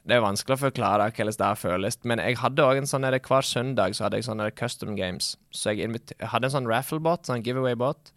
Det 0.07 0.15
er 0.15 0.23
vanskelig 0.23 0.55
å 0.55 0.63
forklare 0.71 1.11
hvordan 1.11 1.37
det 1.43 1.59
føles. 1.61 1.99
Men 2.05 2.23
jeg 2.23 2.39
hadde 2.39 2.65
òg 2.65 2.79
en 2.79 2.89
sånn 2.89 3.05
hver 3.05 3.45
søndag 3.45 3.97
så 3.97 4.07
hadde 4.07 4.21
jeg 4.21 4.29
sånne 4.29 4.53
custom 4.55 4.95
games. 4.97 5.35
Så 5.51 5.75
jeg, 5.75 5.91
jeg 5.91 6.31
hadde 6.31 6.47
en 6.47 6.55
sånn 6.55 6.71
raffle-bot, 6.71 7.27
sånn 7.27 7.43
giveaway-bot. 7.43 8.13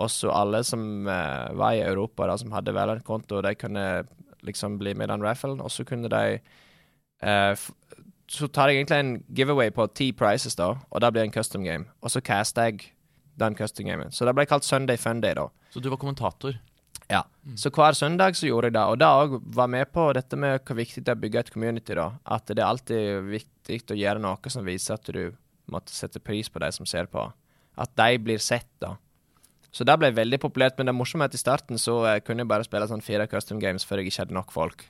Og 0.00 0.10
så 0.10 0.32
alle 0.32 0.64
som 0.66 1.06
uh, 1.06 1.52
var 1.54 1.76
i 1.76 1.84
Europa, 1.84 2.26
da, 2.26 2.38
som 2.40 2.50
hadde 2.56 2.74
Valorant-konto, 2.74 3.42
de 3.44 3.54
kunne 3.54 3.84
liksom 4.42 4.78
bli 4.80 4.94
med 4.96 5.06
i 5.06 5.12
den 5.12 5.22
rafflen. 5.22 5.60
Og 5.60 5.70
så 5.70 5.84
kunne 5.86 6.10
de 6.10 6.40
f 7.24 7.70
Så 8.34 8.48
tar 8.48 8.68
jeg 8.68 8.80
egentlig 8.80 8.98
en 8.98 9.24
giveaway 9.36 9.70
på 9.70 9.84
ti 9.94 10.10
prices, 10.16 10.56
da, 10.56 10.70
og 10.90 11.00
da 11.00 11.10
blir 11.12 11.22
det 11.22 11.28
en 11.28 11.34
custom 11.34 11.62
game. 11.64 11.84
Og 12.02 12.10
så 12.10 12.22
caster 12.24 12.70
jeg 12.70 12.86
den 13.38 13.54
custom 13.54 13.86
gamen. 13.86 14.10
Så 14.10 14.24
det 14.26 14.34
ble 14.34 14.46
kalt 14.48 14.64
Sunday 14.64 14.96
Funday, 14.96 15.34
da. 15.36 15.48
Så 15.70 15.82
du 15.82 15.90
var 15.92 16.00
kommentator. 16.00 16.56
Ja. 17.10 17.22
Så 17.56 17.70
hver 17.74 17.92
søndag 17.92 18.36
så 18.38 18.48
gjorde 18.48 18.70
jeg 18.70 18.76
det. 18.78 18.84
Og 18.88 18.98
det 18.98 19.06
òg 19.06 19.38
var 19.54 19.70
med 19.70 19.90
på 19.92 20.06
dette 20.16 20.38
med 20.40 20.64
hvor 20.64 20.78
viktig 20.78 21.04
det 21.04 21.12
er 21.12 21.18
å 21.18 21.22
bygge 21.22 21.44
et 21.44 21.52
community, 21.52 21.96
da. 21.98 22.10
At 22.24 22.48
det 22.48 22.62
er 22.62 22.68
alltid 22.68 23.28
viktig 23.28 23.80
å 23.92 23.98
gjøre 23.98 24.22
noe 24.24 24.52
som 24.52 24.66
viser 24.66 24.96
at 24.96 25.12
du 25.12 25.34
måtte 25.70 25.94
sette 25.94 26.20
pris 26.20 26.48
på 26.48 26.62
de 26.62 26.70
som 26.72 26.88
ser 26.88 27.10
på. 27.12 27.26
At 27.76 27.92
de 27.98 28.18
blir 28.22 28.40
sett, 28.42 28.70
da. 28.82 28.94
Så 29.74 29.84
det 29.86 29.96
ble 29.98 30.12
veldig 30.14 30.38
populært. 30.42 30.78
Men 30.78 30.90
det 30.90 30.96
morsomme 30.96 31.26
er 31.26 31.32
at 31.32 31.36
i 31.36 31.42
starten 31.42 31.80
så 31.80 31.98
eh, 32.08 32.20
kunne 32.24 32.44
jeg 32.44 32.52
bare 32.52 32.66
spille 32.66 32.88
sånn 32.90 33.04
fire 33.04 33.26
custom 33.30 33.60
games 33.62 33.86
før 33.86 34.00
jeg 34.00 34.12
ikke 34.12 34.24
hadde 34.24 34.38
nok 34.38 34.54
folk. 34.54 34.86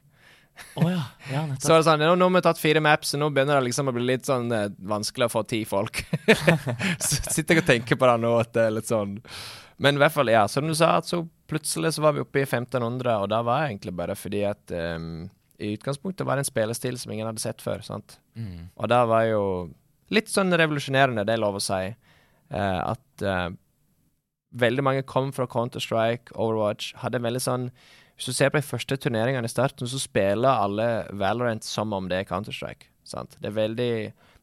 Å 0.54 0.86
ja. 0.90 1.02
ja, 1.30 1.42
Så 1.58 1.72
er 1.74 1.80
det 1.80 1.86
sånn, 1.86 2.02
nå, 2.02 2.14
nå 2.18 2.28
har 2.28 2.34
vi 2.36 2.42
tatt 2.46 2.60
fire 2.60 2.82
maps, 2.82 3.14
og 3.16 3.22
nå 3.22 3.28
begynner 3.34 3.58
det 3.58 3.68
liksom 3.68 3.90
å 3.90 3.94
bli 3.94 4.04
litt 4.06 4.28
sånn 4.28 4.50
eh, 4.54 4.68
vanskelig 4.86 5.28
å 5.28 5.32
få 5.32 5.44
ti 5.50 5.62
folk. 5.68 6.02
så 7.04 7.20
sitter 7.34 7.58
jeg 7.58 7.64
og 7.64 7.70
tenker 7.70 7.98
på 7.98 8.10
det 8.10 8.16
nå, 8.22 8.32
at 8.42 8.52
det 8.56 8.66
er 8.68 8.76
litt 8.76 8.90
sånn 8.90 9.16
Men 9.82 9.98
i 9.98 10.02
hvert 10.02 10.14
fall, 10.14 10.30
ja, 10.30 10.44
som 10.50 10.66
du 10.68 10.74
sa, 10.78 10.96
så 11.02 11.24
plutselig 11.50 11.94
så 11.96 12.04
var 12.04 12.14
vi 12.16 12.22
oppe 12.22 12.42
i 12.42 12.46
1500, 12.46 13.16
og 13.22 13.30
det 13.32 13.40
var 13.46 13.66
egentlig 13.66 13.94
bare 13.98 14.14
fordi 14.18 14.44
at 14.48 14.74
um, 14.74 15.26
i 15.58 15.72
utgangspunktet 15.74 16.26
var 16.26 16.38
det 16.38 16.44
en 16.44 16.52
spillestil 16.52 16.98
som 17.00 17.12
ingen 17.14 17.28
hadde 17.28 17.42
sett 17.42 17.62
før, 17.62 17.82
sant. 17.86 18.16
Mm. 18.38 18.70
Og 18.78 18.88
det 18.90 19.02
var 19.10 19.26
jo 19.26 19.42
litt 20.14 20.30
sånn 20.30 20.54
revolusjonerende, 20.54 21.26
det 21.26 21.34
er 21.34 21.42
lov 21.42 21.58
å 21.58 21.62
si, 21.62 21.82
uh, 22.54 22.80
at 22.94 23.26
uh, 23.26 23.50
veldig 24.54 24.86
mange 24.86 25.04
kom 25.10 25.34
fra 25.34 25.46
Counter-Strike, 25.50 26.34
Overwatch, 26.38 26.94
hadde 27.02 27.22
veldig 27.24 27.42
sånn 27.42 27.68
Hvis 28.14 28.30
du 28.30 28.36
ser 28.36 28.52
på 28.52 28.60
de 28.60 28.66
første 28.66 28.96
turneringene 28.96 29.48
i 29.48 29.52
starten, 29.52 29.88
så 29.90 29.98
spiller 29.98 30.62
alle 30.62 30.88
Valorant 31.18 31.64
som 31.66 31.92
om 31.92 32.08
det 32.10 32.22
er 32.22 32.28
Counter-Strike. 32.28 32.90
sant? 33.04 33.36
Det 33.40 33.50
er 33.50 33.58
veldig 33.58 33.94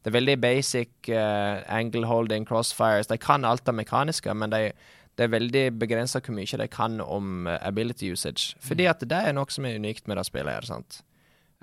det 0.02 0.10
er 0.10 0.16
veldig 0.16 0.40
basic 0.42 1.10
uh, 1.14 1.62
angle 1.70 2.08
holding, 2.10 2.46
crossfires. 2.46 3.06
De 3.06 3.18
kan 3.22 3.44
alt 3.46 3.62
det 3.66 3.74
mekaniske, 3.78 4.34
men 4.34 4.50
de, 4.50 4.72
det 5.14 5.24
er 5.24 5.30
veldig 5.30 5.62
begrensa 5.78 6.18
hvor 6.18 6.34
mye 6.34 6.58
de 6.58 6.66
kan 6.66 6.98
om 7.00 7.46
uh, 7.46 7.54
ability 7.62 8.10
usage. 8.10 8.56
Fordi 8.60 8.88
at 8.90 9.04
det 9.06 9.20
er 9.28 9.36
noe 9.36 9.46
som 9.54 9.68
er 9.68 9.78
unikt 9.78 10.10
med 10.10 10.18
det 10.18 10.26
spillet 10.26 10.58
her. 10.58 10.66
sant? 10.66 11.04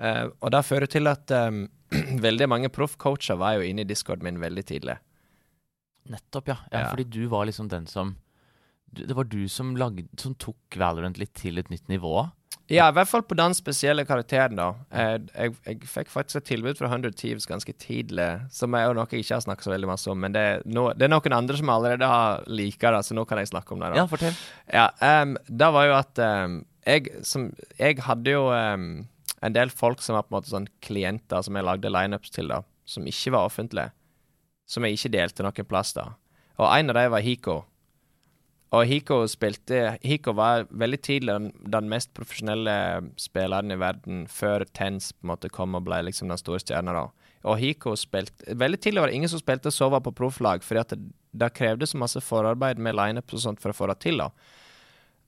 Uh, 0.00 0.32
og 0.40 0.54
det 0.56 0.64
fører 0.64 0.88
til 0.88 1.10
at 1.12 1.36
um, 1.36 1.66
veldig 2.26 2.48
mange 2.48 2.72
proffcoacher 2.72 3.36
var 3.36 3.58
jo 3.58 3.68
inne 3.68 3.84
i 3.84 3.90
discorden 3.90 4.24
min 4.24 4.40
veldig 4.40 4.64
tidlig. 4.72 4.96
Nettopp, 6.08 6.48
ja. 6.48 6.56
ja. 6.72 6.78
Ja. 6.78 6.88
Fordi 6.94 7.04
du 7.04 7.26
var 7.28 7.44
liksom 7.44 7.68
den 7.68 7.86
som 7.86 8.16
Det 8.96 9.14
var 9.16 9.28
du 9.30 9.44
som, 9.48 9.74
lagde, 9.78 10.06
som 10.18 10.34
tok 10.34 10.78
Valorant 10.80 11.18
litt 11.20 11.34
til 11.38 11.60
et 11.60 11.70
nytt 11.70 11.88
nivå. 11.90 12.28
Ja, 12.70 12.86
i 12.86 12.94
hvert 12.94 13.08
fall 13.10 13.24
på 13.26 13.34
den 13.34 13.54
spesielle 13.58 14.04
karakteren, 14.06 14.58
da. 14.58 14.68
Jeg, 14.94 15.56
jeg 15.66 15.88
fikk 15.90 16.10
faktisk 16.12 16.38
et 16.38 16.46
tilbud 16.52 16.78
fra 16.78 16.86
100 16.86 17.16
Thieves 17.18 17.48
ganske 17.50 17.72
tidlig, 17.82 18.28
som 18.54 18.76
er 18.78 18.92
noe 18.94 19.08
jeg 19.10 19.24
ikke 19.24 19.40
har 19.40 19.42
snakket 19.42 19.66
så 19.66 19.72
veldig 19.72 19.90
masse 19.90 20.10
om, 20.12 20.20
men 20.22 20.36
det 20.36 20.44
er, 20.52 20.62
no, 20.70 20.84
det 20.94 21.08
er 21.08 21.10
noen 21.10 21.34
andre 21.34 21.58
som 21.58 21.72
allerede 21.74 22.06
har 22.06 22.44
liker 22.46 22.94
det, 22.94 23.02
så 23.08 23.16
nå 23.18 23.24
kan 23.26 23.42
jeg 23.42 23.50
snakke 23.50 23.74
om 23.74 23.82
det. 23.82 23.90
da. 23.90 23.98
Ja, 23.98 24.06
fortell. 24.10 24.38
Ja, 24.70 24.86
um, 25.02 25.34
det 25.50 25.70
var 25.74 25.88
jo 25.88 25.96
at 25.98 26.22
um, 26.22 26.60
jeg, 26.86 27.10
som, 27.26 27.48
jeg 27.80 27.98
hadde 28.06 28.36
jo 28.36 28.46
um, 28.54 28.86
en 29.42 29.56
del 29.56 29.74
folk 29.74 30.04
som 30.04 30.14
var 30.14 30.28
på 30.28 30.34
en 30.34 30.38
måte 30.38 30.52
sånn 30.52 30.70
klienter 30.86 31.42
som 31.42 31.58
jeg 31.58 31.66
lagde 31.66 31.90
lineups 31.90 32.30
til, 32.38 32.54
da, 32.54 32.62
som 32.86 33.08
ikke 33.10 33.34
var 33.34 33.50
offentlige. 33.50 33.90
Som 34.70 34.86
jeg 34.86 34.94
ikke 34.94 35.14
delte 35.16 35.42
noen 35.42 35.66
plass, 35.66 35.90
da. 35.98 36.12
Og 36.60 36.68
en 36.70 36.92
av 36.92 37.00
dem 37.00 37.12
var 37.16 37.24
Hiko. 37.24 37.62
Og 38.70 38.84
Hiko 38.86 39.24
spilte 39.26 39.96
Hiko 40.06 40.34
var 40.38 40.68
veldig 40.70 41.00
tidlig 41.02 41.34
den, 41.34 41.48
den 41.72 41.88
mest 41.90 42.12
profesjonelle 42.14 42.74
spilleren 43.18 43.74
i 43.74 43.78
verden 43.80 44.26
før 44.30 44.62
Tens 44.76 45.10
på 45.12 45.26
en 45.26 45.32
måte 45.32 45.50
kom 45.50 45.74
og 45.74 45.88
ble 45.88 46.04
liksom 46.06 46.30
den 46.30 46.38
store 46.38 46.62
stjerna, 46.62 46.94
da. 46.94 47.32
Og 47.50 47.58
Hiko 47.58 47.96
spilte 47.98 48.54
Veldig 48.60 48.78
tidlig 48.78 49.02
var 49.02 49.10
det 49.10 49.18
ingen 49.18 49.32
som 49.32 49.42
spilte 49.42 49.72
Sova 49.74 49.98
på 50.04 50.14
profflag, 50.14 50.62
fordi 50.66 50.84
at 50.84 50.94
det, 50.94 51.10
det 51.34 51.52
krevde 51.58 51.88
så 51.88 51.98
masse 51.98 52.22
forarbeid 52.22 52.78
med 52.78 52.94
lineups 52.98 53.40
og 53.40 53.46
sånt 53.48 53.62
for 53.62 53.74
å 53.74 53.76
få 53.76 53.90
det 53.90 53.98
til, 54.06 54.22
da. 54.22 54.30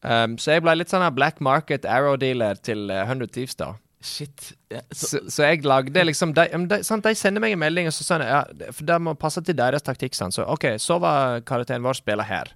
Um, 0.03 0.35
så 0.39 0.57
jeg 0.57 0.65
ble 0.65 0.75
litt 0.75 0.91
sånn 0.91 1.05
black 1.15 1.39
market 1.43 1.87
arrow-dealer 1.87 2.59
til 2.63 2.91
uh, 2.91 3.05
100 3.07 3.31
Thieves, 3.35 3.59
da. 3.59 3.75
Shit. 4.03 4.53
Ja, 4.71 4.81
så, 4.91 5.07
Så, 5.07 5.21
så 5.31 5.45
jeg 5.47 5.63
lagde 5.63 6.03
liksom 6.03 6.33
De, 6.35 6.49
de, 6.67 6.81
sant, 6.83 7.07
de 7.07 7.15
sender 7.15 7.43
meg 7.43 7.55
en 7.55 7.61
melding, 7.63 7.87
og 7.87 7.95
så 7.95 8.19
de 8.19 8.27
ja, 8.27 8.41
for 8.75 8.87
det 8.87 8.99
må 9.03 9.15
passe 9.19 9.43
til 9.47 9.59
deres 9.59 9.87
taktikk. 9.87 10.19
Sant? 10.19 10.35
Så 10.35 10.47
OK, 10.47 10.73
så 10.83 10.99
var 11.03 11.43
karakteren 11.47 11.87
vår 11.87 12.01
spiller 12.03 12.27
her. 12.27 12.51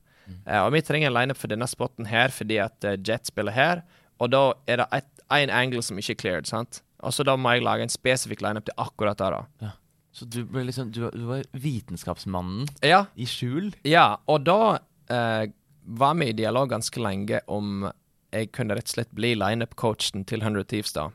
Eh, 0.46 0.60
og 0.62 0.72
vi 0.74 0.80
trenger 0.82 1.10
en 1.10 1.16
lineup 1.16 1.38
for 1.40 1.48
denne 1.52 1.66
spotten 1.70 2.06
her 2.10 2.28
fordi 2.34 2.58
at 2.62 2.84
eh, 2.84 2.96
Jet 2.98 3.26
spiller 3.26 3.52
her. 3.56 3.82
Og 4.20 4.30
da 4.32 4.42
er 4.66 4.82
det 4.82 5.02
én 5.34 5.50
angle 5.52 5.82
som 5.82 5.98
ikke 5.98 6.14
er 6.16 6.20
cleared, 6.22 6.46
sant. 6.46 6.82
Og 7.04 7.12
så 7.12 7.24
da 7.26 7.34
må 7.36 7.52
jeg 7.56 7.62
lage 7.66 7.82
en 7.84 7.92
spesifikk 7.92 8.40
lineup 8.42 8.64
til 8.64 8.74
akkurat 8.80 9.18
det, 9.20 9.28
da. 9.60 9.72
så 10.16 10.24
du 10.24 10.40
liksom 10.54 10.90
Du, 10.94 11.10
du 11.12 11.26
var 11.28 11.42
vitenskapsmannen 11.52 12.66
Ja, 12.82 13.04
i 13.16 13.26
skjul? 13.28 13.74
ja 13.84 14.16
og 14.26 14.46
da 14.48 14.78
eh, 15.12 15.50
var 15.84 16.14
vi 16.18 16.30
i 16.32 16.36
dialog 16.38 16.70
ganske 16.72 16.98
lenge 17.02 17.40
om 17.46 17.84
jeg 18.32 18.48
kunne 18.52 18.74
rett 18.74 18.88
og 18.88 18.94
slett 18.96 19.12
bli 19.14 19.34
lineup-coachen 19.38 20.24
til 20.26 20.40
100 20.42 20.64
Thieves, 20.72 20.92
da. 20.96 21.10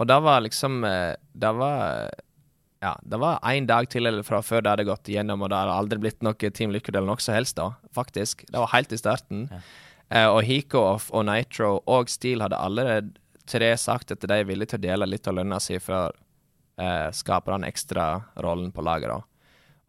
Og 0.00 0.06
det 0.08 0.16
var 0.24 0.40
liksom 0.40 0.84
eh, 0.88 1.16
Det 1.34 1.50
var 1.58 2.08
Ja, 2.80 2.94
det 3.02 3.18
var 3.20 3.42
én 3.44 3.66
dag 3.68 3.90
til 3.92 4.08
eller 4.08 4.24
fra 4.24 4.40
før 4.40 4.64
det 4.64 4.72
hadde 4.72 4.88
gått 4.88 5.08
igjennom, 5.12 5.42
og 5.44 5.50
det 5.52 5.58
hadde 5.58 5.76
aldri 5.82 6.00
blitt 6.00 6.22
noe 6.24 6.50
Team 6.56 6.72
Liquid 6.72 6.96
eller 6.96 7.10
noe 7.10 7.20
som 7.20 7.36
helst, 7.36 7.58
da, 7.58 7.74
faktisk. 7.96 8.46
Det 8.48 8.56
var 8.56 8.72
helt 8.72 8.94
i 8.96 9.00
starten. 9.00 9.48
Ja. 9.52 9.60
Uh, 10.10 10.28
og 10.34 10.40
Hiko 10.42 10.80
og, 10.96 11.20
Nitro 11.28 11.76
og 11.86 12.08
Steel 12.10 12.42
hadde 12.42 12.58
allerede 12.58 13.12
tre 13.50 13.68
sagt 13.78 14.10
at 14.14 14.24
de 14.24 14.38
er 14.40 14.48
villige 14.48 14.72
til 14.72 14.80
å 14.80 14.86
dele 14.88 15.10
litt 15.10 15.28
av 15.28 15.36
lønna 15.36 15.58
si 15.62 15.76
for 15.82 16.14
eh, 16.78 17.08
skape 17.14 17.50
den 17.50 17.66
ekstra 17.66 18.04
rollen 18.38 18.70
på 18.70 18.84
laget, 18.86 19.10
da. 19.10 19.20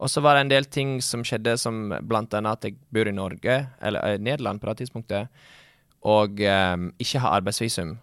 Og 0.02 0.10
så 0.10 0.22
var 0.24 0.34
det 0.34 0.42
en 0.42 0.50
del 0.50 0.66
ting 0.66 0.96
som 1.04 1.22
skjedde, 1.22 1.54
som 1.62 1.92
blant 2.10 2.34
annet 2.34 2.58
at 2.58 2.66
jeg 2.66 2.78
bor 2.90 3.06
i 3.06 3.14
Norge, 3.14 3.58
eller 3.80 4.02
uh, 4.02 4.18
Nederland 4.18 4.60
på 4.60 4.66
det 4.68 4.82
tidspunktet, 4.82 5.44
og 6.02 6.42
um, 6.42 6.88
ikke 6.98 7.22
har 7.22 7.38
arbeidsvisum. 7.38 7.94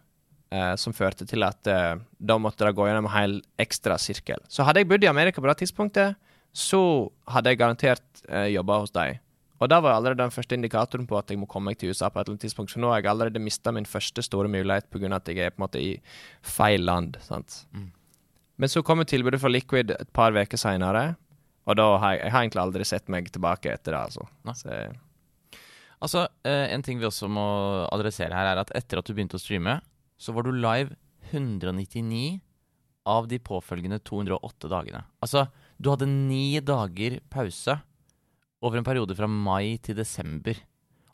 Eh, 0.52 0.74
som 0.80 0.96
førte 0.96 1.28
til 1.30 1.46
at 1.46 1.70
eh, 1.70 1.96
da 2.18 2.38
måtte 2.42 2.66
det 2.68 2.76
gå 2.78 2.88
gjennom 2.88 3.08
en 3.10 3.16
hel 3.16 3.38
ekstra 3.62 3.98
sirkel. 4.02 4.42
Så 4.52 4.66
hadde 4.68 4.84
jeg 4.84 4.90
bodd 4.90 5.06
i 5.06 5.12
Amerika 5.12 5.42
på 5.42 5.50
det 5.50 5.60
tidspunktet, 5.64 6.20
så 6.56 6.82
hadde 7.30 7.54
jeg 7.54 7.62
garantert 7.62 8.24
eh, 8.28 8.50
jobba 8.56 8.80
hos 8.84 8.94
dem. 8.96 9.20
Og 9.60 9.68
det 9.68 9.80
var 9.84 9.98
allerede 9.98 10.24
den 10.24 10.32
første 10.32 10.56
indikatoren 10.56 11.08
på 11.08 11.18
at 11.20 11.32
jeg 11.32 11.40
må 11.42 11.48
komme 11.50 11.74
meg 11.74 11.80
til 11.82 11.92
USA 11.92 12.08
på 12.08 12.22
et 12.22 12.24
eller 12.24 12.38
annet 12.38 12.46
tidspunkt. 12.48 12.72
Så 12.72 12.80
nå 12.80 12.94
har 12.94 13.02
jeg 13.02 13.10
allerede 13.12 13.42
mista 13.44 13.74
min 13.76 13.88
første 13.88 14.24
store 14.24 14.48
mulighet 14.48 14.88
pga. 14.88 15.10
at 15.18 15.28
jeg 15.28 15.38
er 15.44 15.52
på 15.52 15.60
en 15.60 15.66
måte 15.66 15.82
i 15.84 15.98
feil 16.42 16.86
land. 16.88 17.18
sant? 17.26 17.66
Mm. 17.76 17.92
Men 18.56 18.72
så 18.72 18.84
kom 18.84 19.04
jo 19.04 19.10
tilbudet 19.12 19.42
fra 19.42 19.52
Liquid 19.52 19.92
et 19.92 20.14
par 20.14 20.32
uker 20.32 20.58
seinere, 20.58 21.18
og 21.68 21.76
da 21.76 21.98
har 22.00 22.16
jeg, 22.16 22.24
jeg 22.24 22.32
har 22.32 22.42
egentlig 22.42 22.62
aldri 22.64 22.86
sett 22.88 23.12
meg 23.12 23.30
tilbake 23.32 23.74
etter 23.74 23.92
det. 23.92 24.00
altså. 24.00 24.28
Så, 24.56 24.80
Altså, 26.00 26.28
eh, 26.48 26.74
En 26.74 26.82
ting 26.82 27.00
vi 27.00 27.06
også 27.06 27.28
må 27.28 27.46
adressere 27.92 28.34
her, 28.34 28.54
er 28.54 28.62
at 28.62 28.72
etter 28.76 29.00
at 29.00 29.06
du 29.06 29.14
begynte 29.14 29.36
å 29.36 29.42
streame, 29.42 29.82
så 30.20 30.34
var 30.36 30.44
du 30.46 30.52
live 30.52 30.96
199 31.32 32.40
av 33.10 33.28
de 33.32 33.40
påfølgende 33.42 34.02
208 34.06 34.70
dagene. 34.70 35.04
Altså, 35.24 35.48
du 35.80 35.90
hadde 35.90 36.08
ni 36.10 36.60
dager 36.60 37.20
pause 37.32 37.78
over 38.62 38.78
en 38.82 38.86
periode 38.88 39.16
fra 39.16 39.30
mai 39.32 39.78
til 39.82 39.96
desember. 39.98 40.58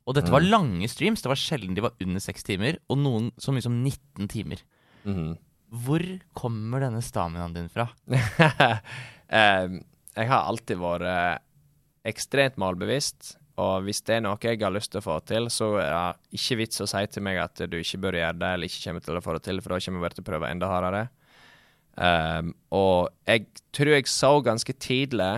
Og 0.06 0.16
dette 0.18 0.30
var 0.34 0.42
Mm. 0.42 0.50
lange 0.52 0.88
streams. 0.90 1.22
Det 1.22 1.30
var 1.30 1.40
sjelden 1.40 1.76
de 1.76 1.82
var 1.82 1.94
under 2.02 2.20
seks 2.22 2.44
timer, 2.44 2.78
og 2.90 2.98
noen 2.98 3.32
så 3.38 3.54
mye 3.54 3.62
som 3.64 3.84
19 3.84 4.28
timer. 4.28 4.62
Mhm. 5.06 5.38
Hvor 5.86 6.04
kommer 6.34 6.80
denne 6.80 7.02
staminaen 7.02 7.54
din 7.54 7.70
fra? 7.70 7.90
eh, 9.30 9.68
jeg 10.16 10.28
har 10.30 10.46
alltid 10.46 10.78
vært 10.78 11.08
eh, 11.10 11.38
ekstremt 12.06 12.58
målbevisst. 12.62 13.36
Og 13.62 13.86
hvis 13.86 14.02
det 14.04 14.18
er 14.18 14.24
noe 14.26 14.40
jeg 14.44 14.60
har 14.60 14.74
lyst 14.76 14.92
til 14.92 15.00
å 15.00 15.06
få 15.06 15.20
til, 15.28 15.48
så 15.54 15.70
er 15.80 15.92
det 15.94 16.40
ikke 16.40 16.58
vits 16.60 16.84
å 16.84 16.90
si 16.92 17.04
til 17.08 17.24
meg 17.24 17.40
at 17.40 17.62
du 17.72 17.78
ikke 17.80 18.02
bør 18.04 18.18
gjøre 18.20 18.40
det, 18.42 18.50
eller 18.52 18.72
ikke 18.72 18.84
kommer 18.90 19.06
til 19.06 19.20
å 19.20 19.24
få 19.24 19.36
det 19.38 19.44
til, 19.48 19.62
for 19.64 19.72
da 19.72 19.80
kommer 19.80 20.02
jeg 20.02 20.06
bare 20.06 20.18
til 20.18 20.26
å 20.26 20.30
prøve 20.32 20.50
enda 20.52 20.72
hardere. 20.72 21.04
Um, 21.96 22.50
og 22.76 23.14
jeg 23.24 23.46
tror 23.72 23.94
jeg 23.96 24.12
så 24.12 24.32
ganske 24.44 24.74
tidlig 24.84 25.34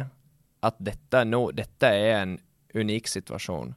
at 0.65 0.79
dette, 0.81 1.21
nå, 1.29 1.43
dette 1.53 1.91
er 1.93 2.23
en 2.23 2.39
unik 2.73 3.11
situasjon. 3.11 3.75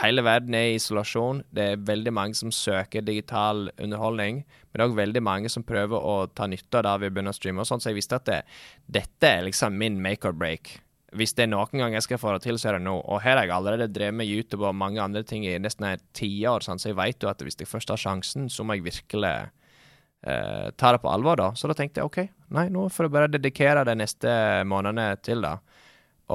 hele 0.00 0.22
verden 0.24 0.54
er 0.54 0.72
i 0.72 0.78
isolasjon. 0.80 1.44
Det 1.54 1.62
er 1.62 1.84
veldig 1.86 2.12
mange 2.12 2.34
som 2.34 2.50
søker 2.50 3.04
digital 3.04 3.68
underholdning. 3.78 4.42
Men 4.42 4.72
det 4.72 4.82
er 4.82 4.88
òg 4.88 4.96
veldig 4.96 5.22
mange 5.22 5.48
som 5.52 5.62
prøver 5.62 6.00
å 6.00 6.26
ta 6.34 6.48
nytte 6.50 6.80
av 6.80 6.88
det 6.88 6.96
vi 7.04 7.10
begynner 7.14 7.30
å 7.30 7.38
streame. 7.38 7.60
og 7.60 7.66
sånn, 7.66 7.80
Så 7.80 7.90
jeg 7.90 8.00
visste 8.00 8.16
at 8.16 8.24
det, 8.24 8.42
dette 8.88 9.26
er 9.28 9.44
liksom 9.44 9.78
min 9.78 10.02
make 10.02 10.26
or 10.26 10.32
break. 10.32 10.80
Hvis 11.16 11.32
det 11.36 11.46
er 11.46 11.52
noen 11.52 11.80
gang 11.80 11.94
jeg 11.96 12.04
skal 12.04 12.20
få 12.20 12.34
det 12.34 12.44
til, 12.44 12.58
så 12.60 12.70
er 12.70 12.78
det 12.78 12.86
nå. 12.86 12.96
Og 13.00 13.22
her 13.24 13.38
har 13.38 13.46
jeg 13.46 13.54
allerede 13.56 13.92
drevet 13.92 14.18
med 14.18 14.28
YouTube 14.28 14.66
og 14.66 14.76
mange 14.76 15.00
andre 15.02 15.22
ting 15.26 15.46
i 15.48 15.54
nesten 15.62 15.88
et 15.88 16.04
tiår, 16.16 16.64
så 16.66 16.76
jeg 16.76 16.98
vet 16.98 17.22
jo 17.22 17.30
at 17.30 17.42
hvis 17.44 17.58
jeg 17.60 17.70
først 17.70 17.92
har 17.92 18.00
sjansen, 18.00 18.50
så 18.52 18.66
må 18.66 18.76
jeg 18.76 18.86
virkelig 18.86 19.32
eh, 19.32 20.68
ta 20.76 20.92
det 20.92 21.02
på 21.02 21.12
alvor, 21.12 21.40
da. 21.40 21.50
Så 21.56 21.70
da 21.70 21.76
tenkte 21.78 22.02
jeg 22.02 22.10
OK, 22.10 22.20
nei, 22.56 22.68
nå 22.72 22.88
får 22.92 23.08
jeg 23.08 23.14
bare 23.16 23.32
dedikere 23.32 23.86
de 23.88 23.96
neste 23.96 24.32
månedene 24.68 25.08
til 25.24 25.44
det. 25.46 25.56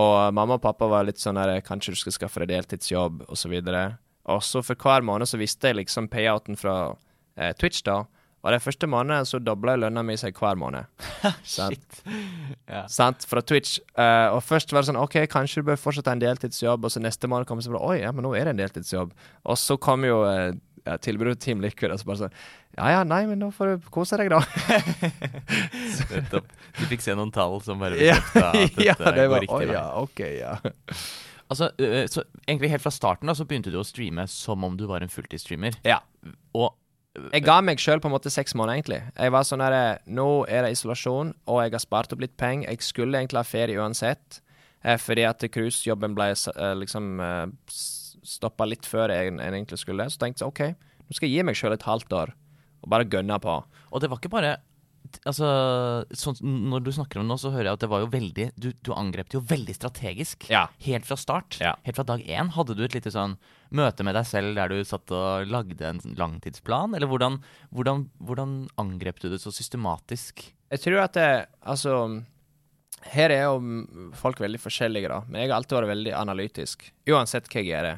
Og 0.01 0.31
mamma 0.33 0.55
og 0.55 0.63
pappa 0.63 0.87
var 0.87 1.03
litt 1.03 1.19
sånn 1.19 1.35
der 1.35 1.59
Kanskje 1.65 1.93
du 1.93 1.99
skal 1.99 2.15
skaffe 2.15 2.41
deg 2.43 2.53
deltidsjobb, 2.53 3.25
og 3.27 3.37
så. 3.37 3.51
Og 4.31 4.43
så 4.45 4.61
for 4.63 4.79
hver 4.79 5.03
måned 5.05 5.27
så 5.27 5.39
visste 5.41 5.71
jeg 5.71 5.81
liksom 5.81 6.07
payouten 6.11 6.57
fra 6.59 6.95
eh, 7.37 7.51
Twitch, 7.59 7.83
da. 7.85 8.03
Og 8.41 8.49
de 8.53 8.59
første 8.61 8.89
månedene 8.89 9.27
så 9.29 9.37
dobla 9.41 9.75
lønna 9.77 10.01
mi 10.05 10.15
seg 10.17 10.37
hver 10.37 10.57
måned. 10.57 10.89
Shit. 11.45 12.01
Ja. 12.65 12.87
Sant? 12.89 13.25
Fra 13.29 13.43
Twitch. 13.45 13.77
Uh, 13.93 14.33
og 14.35 14.41
først 14.45 14.73
var 14.73 14.81
det 14.81 14.89
sånn 14.89 15.01
OK, 15.01 15.19
kanskje 15.29 15.61
du 15.61 15.69
bør 15.69 15.77
fortsette 15.81 16.13
en 16.13 16.23
deltidsjobb, 16.23 16.87
og 16.87 16.93
så 16.93 17.03
neste 17.03 17.29
måned 17.29 17.49
kom 17.49 17.61
det 17.61 17.67
så 17.67 17.77
Oi, 17.77 17.99
ja, 18.01 18.09
men 18.15 18.25
nå 18.25 18.33
er 18.37 18.49
det 18.49 18.55
en 18.55 18.63
deltidsjobb. 18.63 19.13
Og 19.45 19.61
så 19.61 19.77
kom 19.81 20.07
jo 20.07 20.23
uh, 20.25 20.49
ja, 20.87 20.97
tilbudet 20.97 21.37
til 21.37 21.43
Team 21.45 21.61
Liquid, 21.61 21.93
og 21.93 22.01
så 22.01 22.09
bare 22.09 22.23
sånn 22.23 22.35
Ja 22.79 22.89
ja, 22.95 23.05
nei, 23.05 23.21
men 23.29 23.43
da 23.43 23.51
får 23.53 23.75
du 23.75 23.89
kose 23.93 24.17
deg, 24.17 24.33
da. 24.33 24.41
Nettopp. 26.15 26.49
Du 26.79 26.85
fikk 26.89 27.05
se 27.05 27.17
noen 27.17 27.33
tall 27.35 27.59
som 27.65 27.81
bare 27.81 27.99
ja, 28.01 28.17
bekrefta 28.17 28.49
at 28.49 28.77
dette 28.79 28.87
ja, 28.89 28.97
det 28.97 29.27
går 29.27 29.33
var 29.35 29.45
riktig 29.45 29.67
vei. 29.69 29.75
ja, 29.77 29.85
OK, 30.01 30.25
ja. 30.39 30.55
Altså, 31.51 31.69
uh, 31.77 32.03
så 32.09 32.25
egentlig 32.47 32.73
helt 32.73 32.85
fra 32.89 32.93
starten 32.95 33.29
da, 33.29 33.37
så 33.37 33.45
begynte 33.45 33.73
du 33.73 33.77
å 33.81 33.85
streame 33.85 34.25
som 34.31 34.65
om 34.65 34.79
du 34.79 34.87
var 34.89 35.05
en 35.05 35.13
fulltidsstreamer. 35.13 35.77
ja. 35.85 36.01
Og 36.57 36.71
Jeg 37.11 37.43
ga 37.43 37.57
meg 37.59 37.81
sjøl 37.81 37.99
på 37.99 38.07
en 38.07 38.13
måte 38.13 38.31
seks 38.31 38.53
måneder, 38.55 38.77
egentlig. 38.79 38.99
Jeg 39.19 39.33
var 39.35 39.43
sånn 39.47 39.63
der 39.63 39.99
Nå 40.07 40.27
er 40.47 40.63
det 40.63 40.77
isolasjon, 40.77 41.33
og 41.43 41.59
jeg 41.59 41.73
har 41.75 41.83
spart 41.83 42.13
opp 42.15 42.23
litt 42.23 42.37
penger. 42.39 42.69
Jeg 42.71 42.87
skulle 42.87 43.19
egentlig 43.19 43.41
ha 43.41 43.47
ferie 43.47 43.79
uansett, 43.81 44.39
eh, 44.85 44.95
fordi 44.95 45.25
at 45.27 45.43
cruisejobben 45.51 46.15
ble 46.15 46.29
eh, 46.31 46.75
liksom 46.79 47.19
eh, 47.19 47.75
stoppa 48.23 48.67
litt 48.69 48.87
før 48.87 49.11
jeg, 49.11 49.33
jeg 49.35 49.55
egentlig 49.57 49.81
skulle. 49.81 50.07
Så 50.07 50.21
tenkte 50.21 50.45
jeg 50.45 50.53
OK, 50.53 50.87
nå 51.03 51.17
skal 51.17 51.27
jeg 51.27 51.41
gi 51.41 51.47
meg 51.49 51.59
sjøl 51.59 51.75
et 51.75 51.87
halvt 51.89 52.15
år, 52.15 52.33
og 52.79 52.93
bare 52.95 53.09
gønne 53.11 53.41
på. 53.43 53.57
Og 53.91 54.03
det 54.03 54.11
var 54.11 54.21
ikke 54.21 54.35
bare 54.37 54.55
Altså, 55.27 55.47
sånn, 56.15 56.37
Når 56.71 56.83
du 56.85 56.91
snakker 56.95 57.19
om 57.19 57.25
det 57.25 57.33
nå, 57.33 57.37
så 57.41 57.51
hører 57.53 57.69
jeg 57.69 57.79
at 57.79 57.83
det 57.83 57.89
var 57.91 58.03
jo 58.03 58.09
veldig 58.13 58.47
Du, 58.55 58.69
du 58.85 58.91
angrep 58.95 59.31
det 59.31 59.37
jo 59.39 59.43
veldig 59.49 59.75
strategisk. 59.77 60.47
Ja. 60.51 60.67
Helt 60.85 61.07
fra 61.07 61.17
start. 61.19 61.59
Ja. 61.63 61.75
Helt 61.87 61.99
fra 61.99 62.07
dag 62.07 62.23
én. 62.25 62.51
Hadde 62.55 62.75
du 62.77 62.83
et 62.85 62.95
lite 62.97 63.13
sånn 63.13 63.37
møte 63.71 64.03
med 64.03 64.17
deg 64.17 64.27
selv 64.27 64.57
der 64.59 64.71
du 64.71 64.81
satt 64.87 65.11
og 65.15 65.47
lagde 65.51 65.87
en 65.87 66.01
langtidsplan? 66.19 66.95
Eller 66.97 67.11
hvordan, 67.11 67.39
hvordan, 67.71 68.05
hvordan 68.19 68.57
angrep 68.81 69.21
du 69.23 69.29
det 69.31 69.41
så 69.43 69.53
systematisk? 69.55 70.45
Jeg 70.71 70.83
tror 70.85 71.01
at 71.03 71.17
det, 71.17 71.31
altså 71.67 72.21
Her 73.11 73.33
er 73.33 73.43
jo 73.49 74.13
folk 74.15 74.39
veldig 74.39 74.61
forskjellige, 74.61 75.09
da. 75.09 75.23
Men 75.27 75.41
jeg 75.41 75.49
har 75.51 75.57
alltid 75.57 75.79
vært 75.79 75.93
veldig 75.95 76.15
analytisk. 76.19 76.87
Uansett 77.09 77.49
hva 77.49 77.63
jeg 77.63 77.71
gjør. 77.73 77.93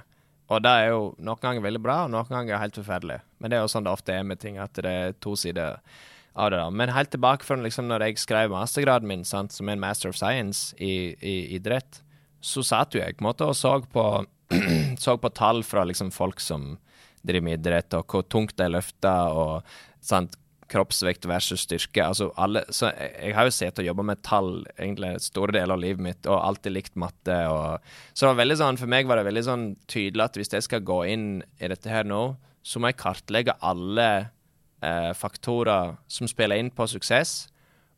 Og 0.54 0.62
det 0.64 0.72
er 0.72 0.90
jo 0.92 1.04
noen 1.24 1.42
ganger 1.42 1.64
veldig 1.66 1.82
bra, 1.84 1.98
og 2.06 2.12
noen 2.14 2.30
ganger 2.30 2.62
helt 2.62 2.78
forferdelig. 2.78 3.20
Men 3.40 3.52
det 3.52 3.58
er 3.58 3.64
jo 3.66 3.72
sånn 3.72 3.86
det 3.88 3.94
ofte 3.94 4.16
er 4.16 4.26
med 4.28 4.42
ting, 4.42 4.60
at 4.62 4.76
det 4.76 4.92
er 4.92 5.16
to 5.24 5.36
sider 5.40 5.80
av 6.34 6.52
det. 6.52 6.58
da. 6.58 6.70
Men 6.70 6.94
helt 6.94 7.12
tilbake 7.14 7.46
fra 7.46 7.58
liksom 7.62 7.90
når 7.90 8.08
jeg 8.08 8.24
skrev 8.24 8.54
mastergraden 8.54 9.10
min, 9.10 9.26
sant, 9.28 9.54
som 9.54 9.70
er 9.70 9.78
en 9.78 9.84
master 9.84 10.14
of 10.14 10.18
science 10.18 10.76
i, 10.82 11.14
i 11.22 11.36
idrett, 11.58 12.02
så 12.44 12.64
satt 12.66 12.96
jo 12.96 13.02
jeg 13.02 13.18
på 13.18 13.24
en 13.24 13.30
måte 13.30 13.48
og 13.48 13.56
så 13.58 13.78
på, 13.94 14.06
så 15.04 15.18
på 15.18 15.34
tall 15.38 15.64
fra 15.68 15.86
liksom 15.88 16.12
folk 16.16 16.44
som 16.44 16.76
driver 17.24 17.46
med 17.46 17.62
idrett, 17.62 17.94
og 17.96 18.10
hvor 18.10 18.26
tungt 18.28 18.58
de 18.60 18.68
løfter, 18.74 19.38
og 19.38 19.76
sant, 20.04 20.36
kroppsvekt 20.74 21.28
versus 21.30 21.64
styrke. 21.68 22.02
Altså 22.04 22.30
alle, 22.40 22.64
så 22.74 22.90
jeg, 22.92 23.12
jeg 23.28 23.36
har 23.38 23.48
jo 23.48 23.54
sett 23.56 23.80
og 23.80 23.88
jobba 23.88 24.06
med 24.10 24.24
tall 24.26 24.52
egentlig 24.74 25.14
store 25.24 25.56
deler 25.56 25.76
av 25.76 25.84
livet 25.84 26.04
mitt, 26.04 26.28
og 26.28 26.40
alltid 26.40 26.76
likt 26.76 26.98
matte. 27.00 27.38
Og, 27.52 27.94
så 28.12 28.26
det 28.26 28.32
var 28.32 28.42
veldig 28.42 28.60
sånn, 28.64 28.80
for 28.82 28.92
meg 28.92 29.10
var 29.10 29.20
det 29.20 29.28
veldig 29.30 29.46
sånn 29.48 29.68
tydelig 29.92 30.26
at 30.26 30.40
hvis 30.40 30.54
jeg 30.56 30.68
skal 30.68 30.86
gå 30.88 31.00
inn 31.14 31.28
i 31.60 31.70
dette 31.72 31.92
her 31.92 32.08
nå, 32.08 32.24
så 32.64 32.80
må 32.80 32.92
jeg 32.92 33.02
kartlegge 33.02 33.58
alle 33.64 34.10
eh, 34.84 35.12
faktorer 35.18 35.96
som 36.12 36.30
spiller 36.30 36.60
inn 36.60 36.72
på 36.74 36.88
suksess, 36.92 37.48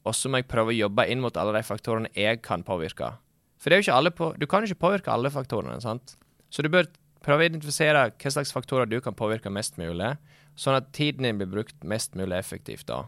og 0.06 0.14
så 0.14 0.30
må 0.30 0.42
jeg 0.42 0.50
prøve 0.52 0.74
å 0.74 0.78
jobbe 0.78 1.08
inn 1.10 1.24
mot 1.24 1.38
alle 1.42 1.56
de 1.58 1.66
faktorene 1.66 2.12
jeg 2.14 2.44
kan 2.46 2.64
påvirke. 2.66 3.16
For 3.58 3.72
det 3.72 3.78
er 3.78 3.82
jo 3.82 3.88
ikke 3.88 3.98
alle 3.98 4.14
på, 4.14 4.30
du 4.38 4.46
kan 4.46 4.62
jo 4.62 4.70
ikke 4.70 4.84
påvirke 4.86 5.14
alle 5.14 5.32
faktorene, 5.34 5.80
sant? 5.82 6.14
Så 6.54 6.62
du 6.62 6.70
bør 6.70 6.88
prøve 7.26 7.42
å 7.42 7.50
identifisere 7.50 8.08
hva 8.14 8.32
slags 8.32 8.54
faktorer 8.54 8.90
du 8.90 9.00
kan 9.02 9.18
påvirke 9.18 9.50
mest 9.50 9.80
mulig, 9.82 10.14
sånn 10.56 10.78
at 10.78 10.92
tiden 10.96 11.26
din 11.26 11.40
blir 11.42 11.50
brukt 11.52 11.84
mest 11.84 12.14
mulig 12.16 12.38
effektivt 12.38 12.86
da. 12.92 13.06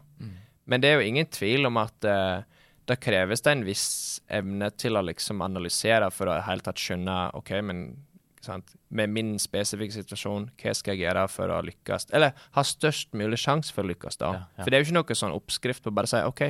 Men 0.67 0.83
det 0.83 0.89
er 0.89 0.99
jo 0.99 1.07
ingen 1.07 1.29
tvil 1.31 1.69
om 1.69 1.77
at 1.79 2.07
eh, 2.07 2.41
det 2.87 2.99
kreves 3.03 3.43
det 3.43 3.53
en 3.53 3.65
viss 3.67 3.87
evne 4.31 4.69
til 4.79 4.97
å 4.97 5.03
liksom 5.05 5.43
analysere 5.43 6.09
for 6.11 6.31
å 6.31 6.41
helt 6.47 6.65
tatt 6.67 6.81
skjønne 6.81 7.15
OK, 7.39 7.53
men 7.63 7.85
sant, 8.47 8.73
med 8.89 9.11
min 9.13 9.35
spesifikke 9.41 9.95
situasjon, 9.95 10.49
hva 10.61 10.73
skal 10.77 10.95
jeg 10.95 11.05
gjøre 11.05 11.25
for 11.31 11.53
å 11.53 11.59
lykkes? 11.67 12.09
Eller 12.15 12.33
ha 12.55 12.63
størst 12.65 13.13
mulig 13.17 13.39
sjanse 13.43 13.75
for 13.75 13.85
å 13.85 13.91
lykkes, 13.91 14.19
da. 14.21 14.31
Ja, 14.33 14.45
ja. 14.57 14.63
For 14.63 14.71
det 14.71 14.77
er 14.79 14.83
jo 14.83 14.87
ikke 14.89 14.97
noe 14.99 15.19
sånn 15.19 15.35
oppskrift 15.35 15.85
på 15.85 15.93
bare 15.95 16.09
å 16.09 16.13
si 16.13 16.23
OK, 16.23 16.43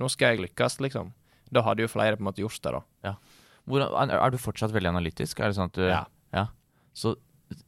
nå 0.00 0.08
skal 0.12 0.34
jeg 0.34 0.46
lykkes, 0.46 0.78
liksom. 0.86 1.12
Da 1.52 1.64
hadde 1.66 1.84
jo 1.84 1.90
flere 1.92 2.16
på 2.16 2.24
en 2.24 2.30
måte 2.30 2.44
gjort 2.44 2.62
det, 2.64 2.78
da. 2.78 3.16
Hvordan, 3.68 4.10
er, 4.10 4.32
du 4.34 4.40
fortsatt 4.42 4.72
veldig 4.74 4.90
analytisk? 4.90 5.40
Er 5.42 5.52
det 5.52 5.58
sånn 5.58 5.70
at 5.70 5.78
du 5.78 5.84
Ja. 5.86 6.04
ja. 6.34 6.46
Så 6.94 7.14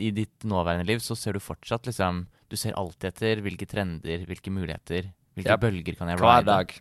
i 0.00 0.10
ditt 0.16 0.46
nåværende 0.48 0.86
liv 0.88 1.02
så 1.04 1.16
ser 1.18 1.36
du 1.36 1.42
fortsatt 1.44 1.86
liksom 1.86 2.24
Du 2.50 2.56
ser 2.56 2.74
alltid 2.78 3.10
etter 3.12 3.40
hvilke 3.44 3.66
trender, 3.66 4.24
hvilke 4.28 4.50
muligheter, 4.52 5.12
hvilke 5.34 5.54
Ja. 5.54 5.56
bølger 5.56 5.96
kan 5.96 6.08
jeg 6.08 6.18
ride? 6.18 6.26
Hver 6.26 6.44
dag. 6.44 6.74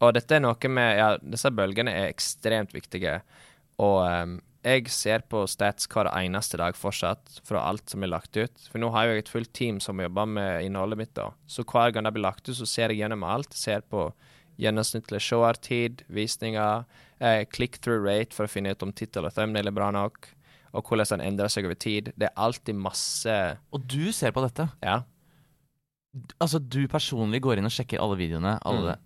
Og 0.00 0.12
dette 0.14 0.36
er 0.36 0.40
noe 0.40 0.68
med 0.68 0.98
Ja, 0.98 1.16
disse 1.16 1.50
bølgene 1.50 1.90
er 1.90 2.12
ekstremt 2.12 2.72
viktige. 2.72 3.22
Og 3.78 4.04
ehm, 4.06 4.40
jeg 4.66 4.90
ser 4.90 5.22
på 5.30 5.44
stats 5.46 5.86
hver 5.92 6.08
eneste 6.10 6.58
dag 6.58 6.74
fortsatt, 6.74 7.38
fra 7.46 7.62
alt 7.68 7.92
som 7.92 8.02
er 8.02 8.10
lagt 8.10 8.36
ut. 8.36 8.64
For 8.72 8.82
nå 8.82 8.90
har 8.94 9.06
jeg 9.06 9.22
et 9.22 9.30
fullt 9.30 9.52
team 9.54 9.78
som 9.82 10.00
jobber 10.02 10.26
med 10.26 10.66
innholdet 10.66 10.98
mitt, 10.98 11.12
da. 11.14 11.30
Så 11.46 11.62
hver 11.62 11.94
gang 11.94 12.08
det 12.08 12.16
blir 12.16 12.26
lagt 12.26 12.48
ut, 12.48 12.56
så 12.58 12.66
ser 12.66 12.90
jeg 12.90 13.04
gjennom 13.04 13.22
alt. 13.26 13.54
Ser 13.54 13.86
på 13.86 14.08
gjennomsnittlig 14.58 15.20
seertid, 15.22 16.02
visninger, 16.10 16.84
eh, 17.20 17.44
click-through 17.44 18.02
rate 18.02 18.34
for 18.34 18.48
å 18.48 18.50
finne 18.50 18.72
ut 18.72 18.82
om 18.82 18.92
tittel 18.92 19.28
og 19.28 19.34
thumbnail 19.36 19.68
er 19.68 19.76
bra 19.76 19.90
nok, 19.94 20.30
og 20.74 20.84
hvordan 20.88 21.18
den 21.20 21.26
endrer 21.28 21.52
seg 21.52 21.68
over 21.68 21.78
tid. 21.78 22.12
Det 22.16 22.30
er 22.30 22.36
alltid 22.36 22.74
masse 22.74 23.36
Og 23.72 23.86
du 23.86 24.12
ser 24.12 24.32
på 24.32 24.42
dette. 24.44 24.68
Ja. 24.82 25.02
Altså, 26.40 26.58
du 26.58 26.88
personlig 26.88 27.42
går 27.44 27.60
inn 27.60 27.68
og 27.68 27.74
sjekker 27.74 28.00
alle 28.00 28.16
videoene. 28.16 28.58
Alle 28.64 28.96
Mm. 28.96 29.02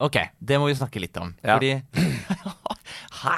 Ok, 0.00 0.16
det 0.40 0.56
må 0.58 0.64
vi 0.64 0.74
snakke 0.74 0.98
litt 0.98 1.16
om. 1.20 1.34
Ja. 1.44 1.58
Fordi 1.58 1.82
Hæ?! 3.20 3.36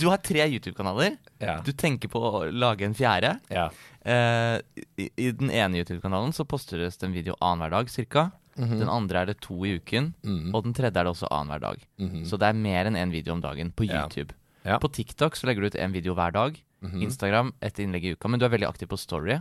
Du 0.00 0.08
har 0.08 0.20
tre 0.22 0.44
YouTube-kanaler. 0.46 1.16
Ja. 1.42 1.58
Du 1.64 1.72
tenker 1.72 2.10
på 2.12 2.20
å 2.20 2.44
lage 2.50 2.86
en 2.88 2.96
fjerde. 2.98 3.38
ja. 3.52 3.70
Eh, 4.08 4.60
i, 4.96 5.08
I 5.20 5.32
den 5.36 5.50
ene 5.52 5.82
YouTube-kanalen 5.82 6.32
så 6.32 6.46
postes 6.48 6.96
det 6.96 7.06
en 7.06 7.12
video 7.12 7.34
annenhver 7.44 7.74
dag 7.74 7.90
cirka. 7.92 8.30
Den 8.58 8.88
andre 8.90 9.20
er 9.20 9.28
det 9.28 9.36
to 9.44 9.54
i 9.68 9.76
uken. 9.78 10.14
Mm. 10.24 10.54
Og 10.56 10.64
den 10.64 10.72
tredje 10.74 10.96
er 10.96 11.06
det 11.06 11.12
også 11.12 11.28
annenhver 11.30 11.60
dag. 11.62 11.82
Mhm. 12.00 12.24
Så 12.26 12.38
det 12.40 12.48
er 12.48 12.56
mer 12.58 12.88
enn 12.88 12.96
én 12.98 13.12
video 13.12 13.36
om 13.36 13.42
dagen 13.44 13.70
på 13.70 13.84
YouTube. 13.86 14.34
Ja. 14.64 14.80
På 14.82 14.88
TikTok 14.90 15.36
så 15.36 15.46
legger 15.46 15.62
du 15.62 15.66
ut 15.70 15.78
en 15.78 15.92
video 15.92 16.14
hver 16.16 16.32
dag. 16.32 16.58
-hmm. 16.82 17.02
Instagram 17.02 17.52
ett 17.60 17.78
innlegg 17.78 18.04
i 18.04 18.12
uka. 18.16 18.28
Men 18.28 18.40
du 18.40 18.46
er 18.46 18.54
veldig 18.54 18.68
aktiv 18.68 18.90
på 18.90 18.98
Story. 19.00 19.38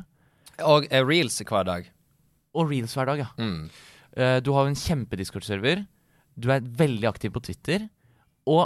Og 0.65 0.87
eh, 0.89 1.05
reels 1.05 1.37
hver 1.43 1.67
dag. 1.67 1.91
Og 2.57 2.71
reels 2.71 2.95
hver 2.97 3.09
dag, 3.11 3.21
ja. 3.25 3.29
Mm. 3.37 3.69
Eh, 4.17 4.39
du 4.41 4.51
har 4.55 4.65
jo 4.65 4.73
en 4.73 4.81
kjempediscord-server. 4.81 5.85
Du 6.37 6.49
er 6.53 6.61
veldig 6.61 7.09
aktiv 7.09 7.33
på 7.33 7.43
Twitter. 7.45 7.87
Og 8.49 8.65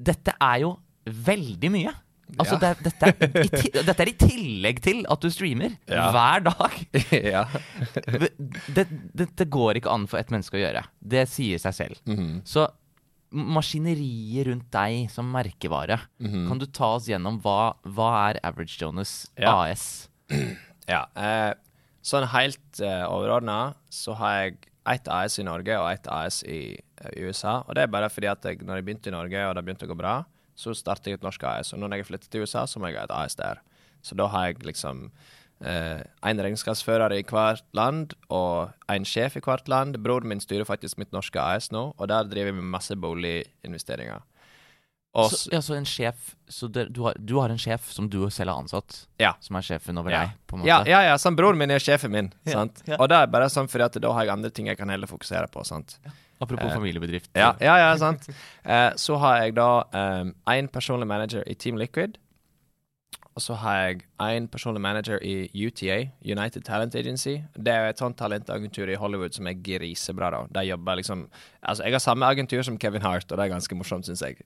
dette 0.00 0.34
er 0.40 0.60
jo 0.64 0.76
veldig 1.06 1.70
mye. 1.74 1.92
Altså, 2.38 2.56
Ja. 2.56 2.72
det, 2.72 2.84
dette, 2.86 3.08
er, 3.10 3.42
i, 3.44 3.70
dette 3.84 4.00
er 4.00 4.08
i 4.08 4.14
tillegg 4.16 4.78
til 4.80 5.02
at 5.10 5.20
du 5.20 5.28
streamer 5.28 5.74
Ja. 5.90 6.06
hver 6.14 6.44
dag. 6.46 6.76
ja. 7.34 7.42
Det, 8.72 8.86
det, 9.12 9.26
det 9.36 9.48
går 9.52 9.76
ikke 9.82 9.90
an 9.92 10.06
for 10.08 10.16
et 10.22 10.30
menneske 10.32 10.56
å 10.56 10.62
gjøre. 10.62 10.84
Det 11.02 11.26
sier 11.28 11.58
seg 11.60 11.74
selv. 11.76 12.00
Mhm. 12.08 12.40
Så 12.48 12.68
maskineriet 13.32 14.46
rundt 14.48 14.70
deg 14.72 15.10
som 15.12 15.28
merkevare, 15.32 16.00
Mhm. 16.20 16.48
kan 16.48 16.58
du 16.58 16.66
ta 16.66 16.94
oss 16.96 17.06
gjennom 17.08 17.40
hva, 17.42 17.74
hva 17.84 18.30
er 18.30 18.40
Average 18.44 18.78
Jonas. 18.80 19.30
AS? 19.38 20.08
Ja. 20.88 21.06
Eh, 21.16 21.54
sånn 22.02 22.26
helt 22.28 22.80
eh, 22.80 23.04
overordna 23.08 23.74
så 23.90 24.14
har 24.16 24.32
jeg 24.42 24.56
ett 24.88 25.08
AS 25.08 25.38
i 25.38 25.46
Norge 25.46 25.76
og 25.78 25.90
ett 25.92 26.08
AS 26.10 26.42
i, 26.42 26.76
eh, 26.76 27.26
USA. 27.26 27.62
Og 27.66 27.74
det 27.74 27.82
er 27.82 27.92
bare 27.92 28.10
fordi 28.10 28.26
at 28.26 28.44
jeg, 28.44 28.62
når 28.62 28.80
jeg 28.80 28.84
begynte 28.84 29.08
i 29.08 29.14
Norge 29.14 29.48
og 29.48 29.54
det 29.54 29.64
begynte 29.64 29.86
å 29.86 29.92
gå 29.92 29.98
bra, 29.98 30.24
så 30.56 30.74
startet 30.74 31.06
jeg 31.06 31.20
et 31.20 31.22
norsk 31.22 31.44
AS. 31.44 31.72
Og 31.72 31.78
når 31.78 31.96
jeg 31.96 32.06
flyttet 32.06 32.30
til 32.30 32.42
USA, 32.42 32.66
så 32.66 32.78
må 32.78 32.90
jeg 32.90 32.98
ha 32.98 33.04
et 33.04 33.14
AS 33.14 33.34
der. 33.34 33.62
Så 34.02 34.16
da 34.18 34.26
har 34.26 34.46
jeg 34.46 34.64
liksom 34.66 35.10
én 35.62 36.40
regnskapsfører 36.42 37.12
i 37.14 37.22
hvert 37.22 37.62
land 37.72 38.16
og 38.34 38.72
en 38.90 39.04
sjef 39.06 39.36
i 39.36 39.42
hvert 39.44 39.68
land. 39.68 39.94
Broren 40.02 40.26
min 40.26 40.40
styrer 40.40 40.66
faktisk 40.66 40.98
mitt 40.98 41.12
norske 41.12 41.38
AS 41.38 41.70
nå, 41.70 41.94
og 41.96 42.08
der 42.08 42.26
driver 42.26 42.50
vi 42.50 42.58
med 42.58 42.72
masse 42.74 42.96
boliginvesteringer. 42.98 44.24
Og 45.14 45.28
Så, 45.30 45.50
ja, 45.52 45.58
så 45.60 45.74
en 45.76 45.84
sjef 45.84 46.30
Så 46.48 46.68
det, 46.72 46.86
du, 46.96 47.02
har, 47.04 47.12
du 47.20 47.34
har 47.36 47.50
en 47.52 47.58
sjef 47.60 47.90
som 47.92 48.06
du 48.08 48.30
selv 48.30 48.50
har 48.50 48.62
ansatt, 48.62 49.06
Ja. 49.20 49.34
som 49.40 49.56
er 49.56 49.60
sjefen 49.60 49.98
over 50.00 50.10
Ja. 50.10 50.20
deg, 50.26 50.30
på 50.48 50.54
en 50.56 50.60
måte? 50.62 50.66
Ja, 50.68 50.82
ja, 50.88 51.02
ja, 51.10 51.14
sånn, 51.16 51.36
broren 51.36 51.56
min 51.58 51.70
er 51.70 51.78
sjefen 51.78 52.10
min, 52.10 52.32
Ja, 52.46 52.52
sant? 52.52 52.82
ja. 52.86 52.96
Og 52.98 53.08
det 53.08 53.16
er 53.16 53.26
bare 53.26 53.48
sånn 53.52 53.68
fordi 53.68 53.84
at 53.84 53.92
da 54.00 54.12
har 54.12 54.24
jeg 54.24 54.32
andre 54.32 54.50
ting 54.50 54.66
jeg 54.66 54.76
kan 54.78 54.88
heller 54.88 55.06
fokusere 55.06 55.50
på, 55.50 55.64
sant? 55.66 55.98
Apropos 56.40 56.70
Eh, 56.70 56.74
familiebedrift. 56.74 57.30
Ja, 57.36 57.54
ja, 57.60 57.76
ja 57.76 57.96
sant. 57.96 58.28
Eh, 58.64 58.90
så 58.96 59.18
har 59.18 59.42
jeg 59.42 59.54
da 59.54 59.84
én 60.48 60.68
personlig 60.68 61.06
manager 61.06 61.42
i 61.46 61.54
Team 61.54 61.76
Liquid. 61.76 62.18
Og 63.34 63.40
så 63.40 63.54
har 63.56 63.76
jeg 63.88 64.02
én 64.20 64.46
personlig 64.52 64.80
manager 64.82 65.18
i 65.24 65.48
UTA, 65.54 66.10
United 66.22 66.64
Talent 66.64 66.94
Agency. 66.94 67.38
Det 67.56 67.72
er 67.72 67.88
et 67.88 67.96
sånt 67.96 68.18
talentagentur 68.18 68.90
i 68.92 68.94
Hollywood 69.00 69.32
som 69.32 69.46
er 69.46 69.54
grisebra, 69.54 70.30
da. 70.30 70.46
De 70.52 70.66
jobber 70.68 70.96
liksom 70.96 71.28
Altså, 71.64 71.84
jeg 71.84 71.92
har 71.92 72.00
samme 72.00 72.26
agentur 72.26 72.62
som 72.64 72.76
Kevin 72.76 73.00
Hart, 73.02 73.30
og 73.32 73.38
det 73.38 73.44
er 73.46 73.54
ganske 73.54 73.74
morsomt, 73.78 74.04
syns 74.04 74.20
jeg. 74.20 74.42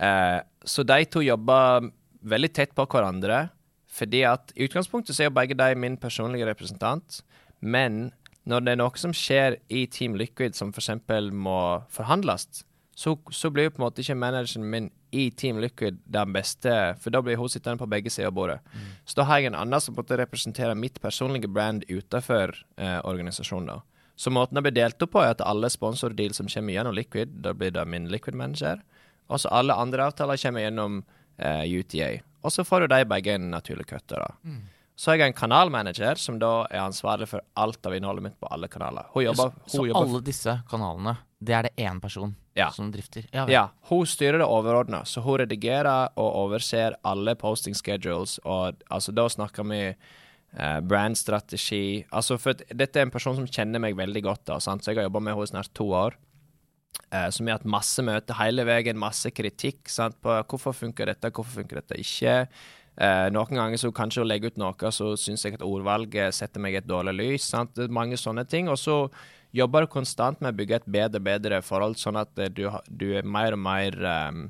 Eh, 0.00 0.40
så 0.64 0.82
de 0.86 1.04
to 1.06 1.22
jobber 1.24 1.90
veldig 2.24 2.50
tett 2.56 2.74
på 2.74 2.86
hverandre, 2.88 3.48
fordi 3.94 4.24
at 4.26 4.52
i 4.56 4.66
utgangspunktet 4.66 5.14
så 5.14 5.24
er 5.24 5.30
jo 5.30 5.38
begge 5.38 5.56
de 5.58 5.74
min 5.78 5.96
personlige 6.00 6.48
representant, 6.48 7.20
men 7.60 8.08
når 8.44 8.64
det 8.64 8.72
er 8.74 8.80
noe 8.80 9.00
som 9.00 9.14
skjer 9.16 9.58
i 9.72 9.86
Team 9.88 10.18
Liquid 10.20 10.56
som 10.56 10.72
f.eks. 10.74 10.90
må 11.32 11.60
forhandles, 11.92 12.64
så, 12.94 13.14
så 13.30 13.50
blir 13.50 13.68
jo 13.68 13.74
på 13.74 13.80
en 13.80 13.86
måte 13.86 14.02
ikke 14.04 14.18
manageren 14.18 14.66
min 14.70 14.90
i 15.14 15.28
Team 15.30 15.60
Liquid 15.62 16.00
den 16.10 16.34
beste, 16.34 16.72
for 17.00 17.14
da 17.14 17.20
blir 17.22 17.38
hun 17.38 17.50
sittende 17.50 17.78
på 17.78 17.88
begge 17.90 18.10
sider 18.10 18.32
av 18.32 18.36
bordet. 18.36 18.58
Så 19.06 19.18
da 19.20 19.26
har 19.28 19.40
jeg 19.40 19.52
en 19.52 19.58
annen 19.58 19.82
som 19.82 19.94
måtte 19.94 20.18
representere 20.18 20.74
mitt 20.78 20.98
personlige 21.02 21.50
brand 21.50 21.86
utenfor 21.88 22.54
eh, 22.76 22.98
organisasjonen. 23.06 23.82
Så 24.16 24.30
måten 24.30 24.58
det 24.58 24.64
blir 24.66 24.74
delt 24.74 25.02
opp 25.02 25.14
på, 25.14 25.22
er 25.22 25.34
at 25.34 25.42
alle 25.42 25.70
sponsordeal 25.70 26.34
som 26.34 26.50
kommer 26.50 26.74
gjennom 26.74 26.94
Liquid, 26.94 27.38
da 27.46 27.54
blir 27.54 27.74
det 27.74 27.86
min 27.90 28.10
Liquid 28.10 28.34
manager. 28.38 28.82
Og 29.28 29.40
så 29.40 29.48
alle 29.54 29.74
andre 29.80 30.06
avtaler 30.10 30.36
kommer 30.40 30.64
gjennom 30.66 31.02
eh, 31.38 31.64
UTA. 31.78 32.10
Og 32.44 32.52
så 32.52 32.64
får 32.64 32.84
jo 32.84 32.88
de 32.92 33.02
begge 33.08 33.34
en 33.38 33.50
naturlig 33.54 33.86
cutter, 33.88 34.20
da. 34.20 34.56
Så 34.96 35.10
har 35.10 35.18
jeg 35.18 35.32
en 35.32 35.38
kanalmanager 35.38 36.20
som 36.22 36.36
da 36.38 36.66
er 36.70 36.84
ansvarlig 36.84 37.26
for 37.26 37.42
alt 37.58 37.86
av 37.88 37.96
innholdet 37.96 38.22
mitt 38.28 38.36
på 38.38 38.46
alle 38.52 38.68
kanaler. 38.70 39.08
Jobber, 39.24 39.54
så 39.66 39.86
jobber 39.88 40.04
alle 40.04 40.20
disse 40.22 40.58
kanalene, 40.70 41.16
det 41.44 41.54
er 41.56 41.66
det 41.66 41.72
én 41.82 41.98
person 42.00 42.36
Ja. 42.54 42.68
som 42.70 42.92
drifter? 42.92 43.24
Ja. 43.32 43.46
Ja, 43.50 43.64
hun 43.90 44.06
styrer 44.06 44.38
det 44.38 44.46
overordna, 44.46 45.02
så 45.04 45.20
hun 45.24 45.40
redigerer 45.40 46.12
og 46.14 46.36
overser 46.44 46.94
alle 47.02 47.34
posting 47.34 47.74
schedules, 47.74 48.38
og 48.44 48.76
altså 48.90 49.12
da 49.14 49.26
snakker 49.28 49.66
vi 49.72 49.80
Uh, 50.54 50.78
brandstrategi 50.86 52.04
Altså, 52.12 52.36
for 52.38 52.54
dette 52.54 53.00
er 53.00 53.08
en 53.08 53.10
person 53.10 53.34
som 53.34 53.46
kjenner 53.50 53.80
meg 53.82 53.96
veldig 53.98 54.22
godt, 54.22 54.44
da, 54.46 54.60
sant? 54.62 54.84
så 54.84 54.92
jeg 54.92 55.00
har 55.00 55.08
jobba 55.08 55.20
med 55.20 55.34
henne 55.34 55.48
i 55.48 55.50
snart 55.50 55.72
to 55.74 55.88
år. 55.90 56.14
Eh, 57.14 57.28
vi 57.40 57.50
har 57.50 57.58
hatt 57.58 57.68
masse 57.68 58.02
møter 58.02 58.38
hele 58.40 58.64
veien, 58.66 58.98
masse 58.98 59.30
kritikk 59.34 59.90
sant, 59.92 60.16
på 60.22 60.34
hvorfor 60.50 60.74
funker 60.76 61.10
dette, 61.10 61.30
hvorfor 61.30 61.62
funker 61.62 61.82
dette 61.82 62.00
ikke. 62.00 62.36
Eh, 62.94 63.28
noen 63.34 63.58
ganger 63.58 63.80
så 63.80 63.90
kanskje 63.94 64.22
å 64.22 64.26
legge 64.26 64.52
ut 64.52 64.58
noe, 64.60 64.90
så 64.94 65.14
syns 65.18 65.44
jeg 65.46 65.56
at 65.56 65.64
ordvalget 65.66 66.34
setter 66.34 66.62
meg 66.62 66.76
i 66.76 66.80
et 66.80 66.90
dårlig 66.90 67.16
lys. 67.18 67.48
Sant? 67.50 67.78
Mange 67.90 68.18
sånne 68.20 68.46
ting. 68.50 68.70
Og 68.70 68.78
så 68.78 68.98
jobber 69.54 69.84
du 69.84 69.92
konstant 69.92 70.40
med 70.42 70.54
å 70.54 70.58
bygge 70.58 70.80
et 70.80 70.90
bedre 70.90 71.22
bedre 71.22 71.62
forhold, 71.62 71.98
sånn 72.00 72.18
at 72.22 72.38
eh, 72.38 72.50
du, 72.50 72.66
du 72.88 73.08
er 73.18 73.26
mer 73.26 73.54
og 73.54 73.62
mer 73.62 73.98
um, 74.02 74.48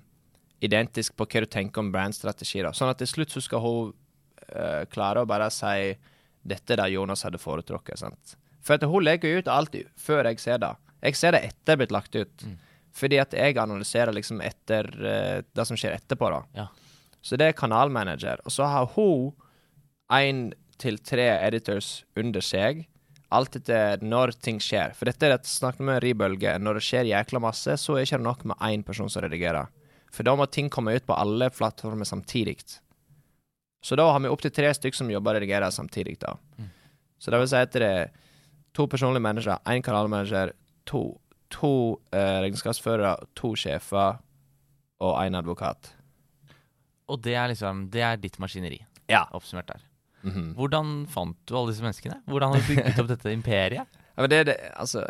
identisk 0.64 1.16
på 1.16 1.28
hva 1.28 1.45
du 1.45 1.51
tenker 1.53 1.84
om 1.84 1.92
brandstrategi. 1.92 2.64
Sånn 2.72 2.92
at 2.92 3.01
til 3.03 3.11
slutt 3.11 3.34
så 3.34 3.45
skal 3.45 3.64
hun 3.64 3.92
uh, 3.92 4.84
klare 4.92 5.24
å 5.24 5.28
bare 5.28 5.51
si 5.53 5.92
dette 6.45 6.76
er 6.76 6.92
Jonas 6.92 7.24
hadde 7.24 7.40
foretrukket. 7.40 8.01
sant? 8.01 8.36
For 8.64 8.76
at 8.76 8.88
hun 8.88 9.05
legger 9.05 9.40
ut 9.40 9.49
alt 9.49 9.76
før 10.01 10.28
jeg 10.28 10.40
ser 10.40 10.61
det. 10.61 10.72
Jeg 11.05 11.18
ser 11.18 11.36
det 11.36 11.44
etter 11.50 11.74
er 11.74 11.82
blitt 11.82 11.94
lagt 11.94 12.16
ut. 12.16 12.46
Fordi 12.94 13.18
at 13.20 13.34
jeg 13.36 13.59
analyserer 13.59 14.14
liksom 14.14 14.40
etter 14.44 14.88
uh, 15.02 15.38
det 15.44 15.66
som 15.68 15.78
skjer 15.78 15.96
etterpå. 15.98 16.30
da. 16.30 16.42
Ja. 16.55 16.66
Så 17.24 17.38
det 17.40 17.50
er 17.50 17.59
kanalmanager. 17.59 18.42
Og 18.44 18.55
så 18.55 18.68
har 18.70 18.90
hun 18.94 19.32
én 20.12 20.52
til 20.80 20.98
tre 21.02 21.26
editors 21.46 22.05
under 22.18 22.44
seg. 22.44 22.84
Alt 23.34 23.57
etter 23.59 24.02
når 24.05 24.34
ting 24.44 24.61
skjer. 24.62 24.94
For 24.94 25.09
dette 25.09 25.26
er 25.26 25.36
et 25.38 25.48
snakk 25.48 25.80
med 25.82 26.02
ribølge. 26.05 26.55
Når 26.61 26.78
det 26.78 26.84
skjer 26.86 27.11
jækla 27.11 27.40
masse, 27.42 27.78
så 27.80 27.96
er 27.96 28.02
det 28.02 28.11
ikke 28.11 28.22
nok 28.22 28.44
med 28.52 28.61
én 28.68 28.84
person 28.86 29.11
som 29.11 29.24
redigerer. 29.24 29.72
For 30.14 30.26
da 30.26 30.36
må 30.38 30.46
ting 30.46 30.68
komme 30.70 30.94
ut 30.94 31.07
på 31.07 31.16
alle 31.18 31.48
plattformer 31.50 32.07
samtidig. 32.07 32.61
Så 33.84 33.96
da 33.98 34.07
har 34.12 34.20
vi 34.22 34.30
opptil 34.30 34.52
tre 34.55 34.70
stykker 34.76 34.96
som 34.96 35.11
jobber 35.11 35.34
og 35.34 35.42
redigerer 35.42 35.74
samtidig. 35.74 36.20
da. 36.22 36.36
Så 37.18 37.32
det 37.32 37.40
vil 37.40 37.50
si 37.50 37.64
at 37.64 37.74
det 37.74 37.88
er 37.88 38.12
to 38.74 38.86
personlige 38.90 39.24
managere, 39.24 39.59
én 39.66 39.82
kanalmanager, 39.82 40.52
to, 40.87 41.03
to 41.51 41.70
eh, 42.12 42.41
regnskapsførere, 42.45 43.14
to 43.39 43.55
sjefer 43.57 44.18
og 45.05 45.16
én 45.22 45.37
advokat. 45.39 45.93
Og 47.09 47.20
det 47.20 47.35
er 47.37 47.51
liksom 47.53 47.91
Det 47.93 48.01
er 48.01 48.16
ditt 48.16 48.39
maskineri, 48.41 48.80
Ja. 49.11 49.26
oppsummert 49.32 49.66
der. 49.66 49.80
Mhm. 50.24 50.55
Hvordan 50.57 51.07
fant 51.09 51.37
du 51.47 51.57
alle 51.57 51.72
disse 51.72 51.82
menneskene? 51.85 52.22
Hvordan 52.26 52.53
har 52.55 52.61
du 52.61 52.68
bygget 52.74 52.99
opp 53.03 53.09
dette 53.09 53.32
imperiet? 53.32 53.87
Ja, 54.16 54.22
men 54.22 54.30
det, 54.30 54.45
det, 54.47 54.55
altså, 54.78 55.01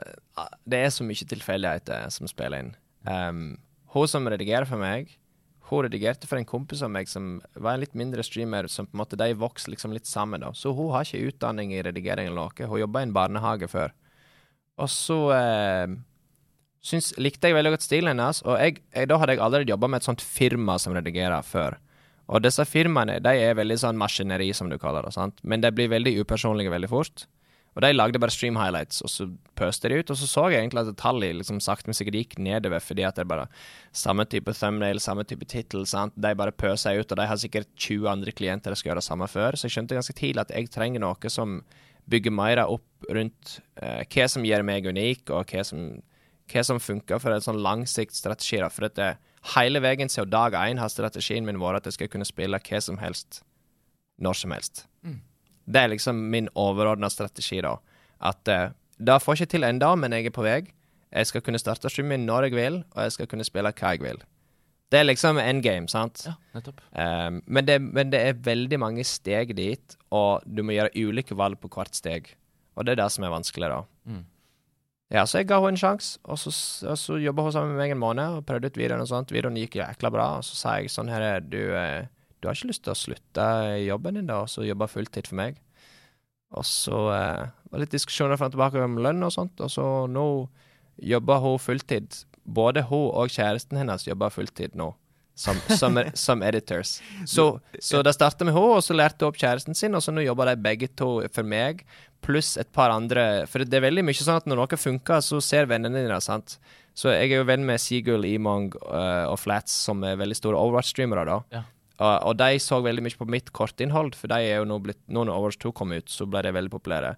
det 0.67 0.79
er 0.81 0.89
så 0.89 1.05
mye 1.05 1.27
tilfeldigheter 1.29 2.07
som 2.11 2.25
spiller 2.27 2.63
inn. 2.63 2.71
Um, 3.05 3.59
hun 3.93 4.09
som 4.09 4.25
redigerer 4.33 4.65
for 4.65 4.81
meg, 4.81 5.11
hun 5.69 5.83
redigerte 5.85 6.25
for 6.27 6.39
en 6.41 6.47
kompis 6.49 6.81
av 6.81 6.89
meg 6.89 7.07
som 7.13 7.43
var 7.53 7.75
en 7.75 7.81
litt 7.83 7.93
mindre 7.95 8.25
streamer, 8.25 8.65
som 8.67 8.87
på 8.89 8.97
en 8.97 9.03
måte 9.03 9.19
de 9.21 9.35
vokste 9.37 9.69
liksom 9.75 9.93
litt 9.93 10.09
sammen. 10.09 10.41
da. 10.41 10.55
Så 10.57 10.73
hun 10.75 10.89
har 10.95 11.05
ikke 11.05 11.29
utdanning 11.35 11.75
i 11.77 11.83
redigering 11.85 12.31
eller 12.31 12.47
noe. 12.49 12.67
Hun 12.67 12.81
jobba 12.81 13.03
i 13.05 13.09
en 13.11 13.13
barnehage 13.13 13.69
før. 13.69 13.93
Og 14.83 14.91
så 14.91 15.19
eh, 15.37 15.95
syns, 16.85 17.13
likte 17.21 17.51
jeg 17.51 17.57
veldig 17.59 17.75
godt 17.77 17.87
stilen 17.87 18.15
hennes, 18.15 18.43
og 18.47 18.59
jeg, 18.61 18.81
jeg, 18.95 19.11
da 19.11 19.19
hadde 19.21 19.37
jeg 19.37 19.45
allerede 19.45 19.75
jobba 19.75 19.91
med 19.91 20.03
et 20.03 20.09
sånt 20.09 20.25
firma 20.25 20.79
som 20.83 20.97
redigerer 20.97 21.47
før. 21.47 21.79
Og 22.33 22.41
disse 22.45 22.65
firmaene 22.65 23.21
de 23.23 23.37
er 23.37 23.57
veldig 23.59 23.77
sånn 23.83 24.01
maskineri, 24.01 24.49
som 24.57 24.71
du 24.73 24.79
kaller 24.81 25.07
det, 25.07 25.15
sant? 25.17 25.41
men 25.45 25.65
de 25.65 25.73
blir 25.75 25.93
veldig 25.93 26.17
upersonlige 26.25 26.73
veldig 26.73 26.91
fort. 26.91 27.27
Og 27.75 27.83
de 27.83 27.91
lagde 27.91 28.21
bare 28.23 28.31
stream 28.31 28.55
highlights, 28.55 29.01
og 29.03 29.11
så 29.11 29.25
pøste 29.59 29.91
de 29.91 29.99
ut. 29.99 30.11
Og 30.13 30.19
så 30.19 30.29
så 30.31 30.45
jeg 30.53 30.63
egentlig 30.63 30.85
at 30.85 30.99
tallet 31.01 31.35
liksom 31.41 31.59
sakte, 31.63 31.89
men 31.91 31.97
sikkert 31.99 32.19
gikk 32.21 32.37
nedover, 32.39 32.83
fordi 32.83 33.03
at 33.03 33.17
det 33.19 33.25
er 33.25 33.31
bare 33.33 33.49
samme 33.91 34.27
type 34.31 34.55
thumbnail, 34.55 35.01
samme 35.03 35.25
type 35.27 35.49
tittel. 35.51 35.83
De 36.15 36.35
bare 36.39 36.55
pøser 36.55 37.01
ut, 37.01 37.11
og 37.11 37.19
de 37.19 37.27
har 37.27 37.41
sikkert 37.41 37.73
20 37.75 38.07
andre 38.13 38.33
klienter 38.33 38.71
som 38.71 38.79
skal 38.79 38.93
gjøre 38.93 39.03
det 39.03 39.09
samme 39.09 39.31
før. 39.31 39.59
Så 39.59 39.67
jeg 39.67 39.75
skjønte 39.75 39.99
ganske 39.99 40.17
tidlig 40.21 40.45
at 40.45 40.55
jeg 40.55 40.71
trenger 40.71 41.03
noe 41.03 41.35
som 41.35 41.59
bygger 42.11 42.35
mer 42.35 42.61
opp 42.65 43.07
rundt 43.13 43.59
eh, 43.81 44.03
hva 44.09 44.27
som 44.31 44.45
gjør 44.47 44.65
meg 44.67 44.89
unik, 44.89 45.31
og 45.31 45.53
hva 45.53 45.65
som, 45.67 45.87
hva 46.51 46.65
som 46.67 46.81
funker 46.83 47.21
for 47.23 47.35
en 47.35 47.45
sånn 47.45 47.63
langsiktsstrategi. 47.65 48.61
For 48.73 48.89
at 48.89 48.99
det, 48.99 49.11
hele 49.55 49.83
veien 49.85 50.09
siden 50.13 50.33
dag 50.33 50.57
én 50.57 50.81
har 50.81 50.93
strategien 50.93 51.45
min 51.47 51.61
vært 51.61 51.83
at 51.83 51.91
jeg 51.91 51.99
skal 51.99 52.13
kunne 52.13 52.29
spille 52.29 52.61
hva 52.61 52.81
som 52.81 53.01
helst, 53.03 53.43
når 54.21 54.41
som 54.41 54.55
helst. 54.57 54.87
Det 55.65 55.81
er 55.81 55.93
liksom 55.93 56.17
min 56.33 56.49
overordna 56.55 57.09
strategi, 57.13 57.61
da. 57.65 57.77
At 58.21 58.49
uh, 58.49 58.73
det 59.01 59.21
får 59.23 59.35
jeg 59.35 59.47
ikke 59.47 59.53
til 59.57 59.69
ennå, 59.69 59.95
men 59.97 60.13
jeg 60.13 60.29
er 60.29 60.35
på 60.37 60.45
vei. 60.45 60.61
Jeg 61.15 61.31
skal 61.31 61.45
kunne 61.47 61.61
starte 61.61 61.91
streamen 61.93 62.27
når 62.27 62.49
jeg 62.49 62.57
vil, 62.59 62.81
og 62.95 63.03
jeg 63.07 63.15
skal 63.17 63.29
kunne 63.31 63.47
spille 63.47 63.73
hva 63.73 63.95
jeg 63.95 64.03
vil. 64.05 64.21
Det 64.95 65.01
er 65.01 65.09
liksom 65.09 65.41
endgame, 65.43 65.91
sant? 65.91 66.23
Ja, 66.29 66.37
nettopp. 66.55 66.79
Um, 66.95 67.41
men, 67.51 67.67
det, 67.67 67.81
men 67.83 68.13
det 68.13 68.21
er 68.23 68.45
veldig 68.47 68.79
mange 68.79 69.07
steg 69.09 69.51
dit, 69.59 69.97
og 70.15 70.45
du 70.47 70.63
må 70.63 70.77
gjøre 70.77 70.95
ulike 70.95 71.35
valg 71.35 71.59
på 71.59 71.73
hvert 71.75 71.99
steg. 71.99 72.31
Og 72.79 72.87
det 72.87 72.95
er 72.95 73.01
det 73.03 73.09
som 73.11 73.27
er 73.27 73.35
vanskelig, 73.35 73.73
da. 73.73 73.81
Mm. 74.07 74.23
Ja, 75.15 75.25
så 75.29 75.41
jeg 75.41 75.49
ga 75.51 75.59
henne 75.61 75.75
en 75.75 75.81
sjanse, 75.83 76.17
og 76.25 76.39
så, 76.41 76.51
og 76.89 76.99
så 76.99 77.19
jobba 77.21 77.45
hun 77.47 77.55
sammen 77.55 77.75
med 77.75 77.83
meg 77.83 77.93
en 77.95 78.01
måned 78.03 78.39
og 78.39 78.47
prøvde 78.49 78.71
ut 78.71 78.79
videoen 78.79 79.03
og 79.03 79.11
sånt. 79.11 79.35
Videoen 79.35 79.59
gikk 79.61 79.77
jækla 79.79 80.11
bra, 80.15 80.29
og 80.39 80.47
så 80.47 80.57
sa 80.59 80.77
jeg 80.79 80.91
sånn 80.95 81.11
her 81.13 81.27
er 81.27 81.45
du, 81.45 81.61
eh, 81.77 82.07
du 82.39 82.49
har 82.49 82.57
ikke 82.57 82.71
lyst 82.71 82.87
til 82.87 82.95
å 82.95 82.99
slutte 82.99 83.49
jobben 83.85 84.19
din, 84.19 84.31
da, 84.31 84.41
og 84.47 84.51
så 84.51 84.65
jobbe 84.67 84.91
fulltid 84.91 85.31
for 85.31 85.39
meg? 85.43 85.61
Og 86.55 86.67
så 86.67 86.99
uh, 87.11 87.47
var 87.51 87.79
det 87.79 87.85
litt 87.85 87.97
diskusjoner 87.97 88.39
fram 88.39 88.53
og 88.53 88.55
tilbake 88.55 88.83
om 88.87 89.01
lønn 89.03 89.27
og 89.27 89.33
sånt, 89.35 89.59
og 89.59 89.71
så 89.75 89.87
nå 90.11 90.27
jobber 91.03 91.43
hun 91.43 91.59
fulltid. 91.63 92.21
Både 92.45 92.85
hun 92.91 93.09
og 93.11 93.33
kjæresten 93.33 93.81
hennes 93.81 94.07
jobber 94.07 94.33
fulltid 94.35 94.77
nå. 94.79 94.93
Som, 95.35 95.59
som, 95.75 95.99
som 96.15 96.43
editors. 96.47 97.01
Så, 97.27 97.59
så 97.83 98.03
det 98.07 98.15
starta 98.15 98.47
med 98.47 98.55
henne, 98.55 98.77
og 98.79 98.85
så 98.87 98.95
lærte 98.95 99.25
hun 99.25 99.33
opp 99.33 99.41
kjæresten 99.41 99.75
sin, 99.75 99.97
og 99.99 100.05
så 100.05 100.15
nå 100.15 100.23
jobber 100.23 100.53
de 100.53 100.63
begge 100.63 100.89
to 100.95 101.17
for 101.35 101.47
meg, 101.47 101.83
pluss 102.25 102.55
et 102.61 102.71
par 102.73 102.95
andre. 102.95 103.45
For 103.51 103.65
det 103.67 103.81
er 103.81 103.89
veldig 103.89 104.07
mye 104.07 104.21
sånn 104.21 104.39
at 104.39 104.49
når 104.49 104.63
noe 104.63 104.81
funker, 104.81 105.25
så 105.25 105.43
ser 105.43 105.69
vennene 105.71 106.05
dine, 106.05 106.21
sant. 106.23 106.59
Så 106.95 107.11
jeg 107.11 107.33
er 107.33 107.41
jo 107.41 107.49
venn 107.49 107.67
med 107.67 107.83
Seagull, 107.83 108.27
Emong 108.29 108.71
uh, 108.79 109.27
og 109.27 109.41
Flats, 109.43 109.75
som 109.89 110.05
er 110.07 110.21
veldig 110.21 110.39
store 110.39 110.61
Overwatch-streamere, 110.61 111.27
da. 111.27 111.41
Ja. 111.57 111.65
Og, 111.95 112.15
og 112.31 112.37
de 112.39 112.59
så 112.63 112.81
veldig 112.83 113.03
mye 113.07 113.19
på 113.19 113.27
mitt 113.31 113.51
kortinnhold, 113.55 114.15
for 114.19 114.31
de 114.31 114.47
er 114.47 114.61
jo 114.61 114.67
nå 114.67 114.81
blitt 114.83 115.03
Nå 115.07 115.27
når 115.27 115.35
Overwatch 115.35 115.61
2 115.63 115.75
kom 115.79 115.95
ut, 115.95 116.11
så 116.11 116.27
ble 116.31 116.43
de 116.47 116.55
veldig 116.55 116.73
populære. 116.73 117.15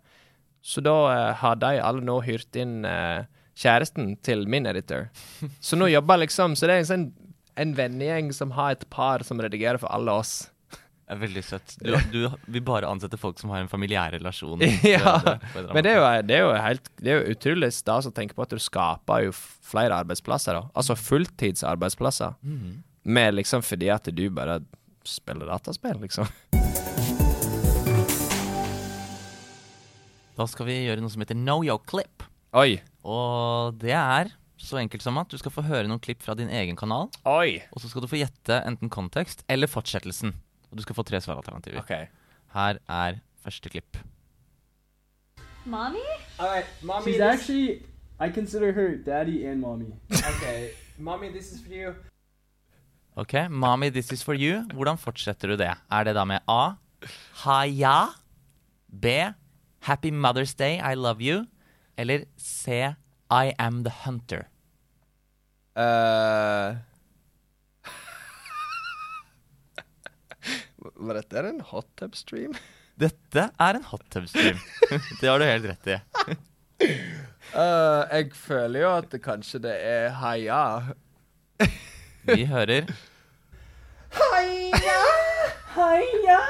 Så 0.65 0.83
da 0.85 0.97
uh, 1.07 1.33
har 1.43 1.61
de 1.61 1.77
alle 1.85 2.05
nå 2.05 2.17
hyrt 2.25 2.57
inn 2.59 2.81
eh, 2.89 3.29
kjæresten 3.57 4.15
til 4.27 4.45
min 4.49 4.67
editor. 4.69 5.09
Så 5.61 5.79
nå 5.79 5.89
jobber 5.89 6.21
liksom 6.27 6.57
Så 6.57 6.69
det 6.69 6.77
er 6.77 6.85
en 6.85 6.91
sånn 6.91 7.07
en 7.57 7.73
vennegjeng 7.73 8.35
som 8.37 8.51
har 8.53 8.75
et 8.77 8.85
par 8.93 9.23
som 9.25 9.41
redigerer 9.41 9.81
for 9.81 9.89
alle 9.89 10.13
oss. 10.13 10.51
Det 11.07 11.15
er 11.15 11.21
veldig 11.23 11.43
søtt. 11.47 11.77
Du, 11.81 11.95
du 12.13 12.53
vil 12.53 12.65
bare 12.67 12.89
ansette 12.91 13.17
folk 13.21 13.39
som 13.41 13.53
har 13.55 13.63
en 13.63 13.71
familiær 13.71 14.13
relasjon. 14.17 14.61
ja, 14.85 15.15
det, 15.25 15.39
men 15.73 15.87
det 15.87 15.95
er, 15.95 16.01
jo, 16.01 16.09
det 16.27 16.41
er 16.43 16.61
helt 16.65 16.91
Det 16.99 17.13
er 17.13 17.21
jo 17.21 17.37
utrolig 17.37 17.71
stas 17.73 18.09
å 18.11 18.13
tenke 18.15 18.37
på 18.37 18.45
at 18.45 18.53
du 18.53 18.61
skaper 18.61 19.29
jo 19.29 19.33
flere 19.37 20.03
arbeidsplasser. 20.03 20.59
da 20.59 20.67
Altså 20.77 20.99
fulltidsarbeidsplasser. 21.01 22.37
Mhm. 22.43 22.83
Med 23.07 23.37
liksom 23.39 23.63
fordi 23.63 23.89
at 23.95 24.09
du 24.11 24.25
bare 24.35 24.59
spiller 25.07 25.47
dataspill, 25.47 26.01
liksom. 26.03 26.27
Da 30.37 30.45
skal 30.51 30.67
vi 30.69 30.81
gjøre 30.89 31.01
noe 31.01 31.15
som 31.15 31.23
heter 31.23 31.39
Know 31.39 31.63
Your 31.65 31.79
Clip. 31.87 32.27
Oi. 32.55 32.79
Og 33.05 33.75
det 33.81 33.95
er 33.97 34.31
så 34.57 34.79
enkelt 34.81 35.03
som 35.03 35.19
at 35.19 35.31
du 35.31 35.37
skal 35.39 35.53
få 35.53 35.65
høre 35.67 35.87
noen 35.89 36.03
klipp 36.03 36.23
fra 36.23 36.35
din 36.39 36.51
egen 36.51 36.77
kanal. 36.79 37.11
Oi. 37.29 37.63
Og 37.73 37.83
så 37.83 37.91
skal 37.91 38.05
du 38.05 38.11
få 38.11 38.21
gjette 38.21 38.61
enten 38.67 38.91
kontekst 38.93 39.45
eller 39.49 39.71
fortsettelsen. 39.71 40.35
Og 40.71 40.79
du 40.79 40.83
skal 40.87 40.97
få 40.99 41.05
tre 41.07 41.21
svaralternativer. 41.23 41.83
Okay. 41.83 42.07
Her 42.55 42.79
er 42.89 43.21
første 43.45 43.71
klipp. 43.71 43.99
Mommy? 45.67 46.05
All 46.39 46.49
right, 46.49 46.67
mommy. 46.83 47.13
She's 47.13 47.21
actually, 47.21 47.83
I 48.21 48.31
consider 48.31 48.73
her 48.73 48.97
daddy 48.97 49.47
and 49.47 49.61
mommy. 49.61 49.93
Okay, 50.13 50.71
mommy, 50.99 51.31
this 51.33 51.53
is 51.53 51.61
for 51.61 51.73
you. 51.75 51.95
Ok, 53.17 53.33
Mommy, 53.49 53.89
this 53.89 54.13
is 54.13 54.23
for 54.23 54.35
you. 54.35 54.61
Hvordan 54.77 54.99
fortsetter 54.99 55.49
du 55.49 55.57
det? 55.57 55.71
Er 55.91 56.05
det 56.05 56.13
da 56.15 56.25
med 56.25 56.41
A. 56.49 56.77
Ha-ja. 57.45 58.09
B. 58.93 59.07
Happy 59.81 60.11
Mother's 60.11 60.53
Day, 60.55 60.77
I 60.77 60.95
love 60.95 61.23
you. 61.25 61.47
Eller 61.97 62.25
C. 62.37 62.95
I 63.31 63.53
am 63.59 63.83
the 63.85 63.93
hunter. 64.05 64.47
Uh, 65.77 66.77
Var 70.95 71.15
dette 71.19 71.43
en 71.49 71.61
hot 71.61 71.89
tub 71.99 72.15
stream? 72.17 72.55
Dette 72.97 73.49
er 73.59 73.79
en 73.79 73.85
hot 73.91 74.05
tub 74.13 74.29
stream. 74.29 74.61
det 75.21 75.29
har 75.29 75.41
du 75.41 75.45
helt 75.49 75.67
rett 75.73 75.91
i. 75.91 75.99
Uh, 77.53 78.05
jeg 78.15 78.31
føler 78.37 78.81
jo 78.85 78.93
at 78.95 79.11
det 79.13 79.23
kanskje 79.25 79.63
det 79.67 79.75
er 79.81 80.09
heia. 80.21 80.63
Vi 82.27 82.45
hører 82.51 82.91
Heia! 84.17 85.03
Heia! 85.77 86.41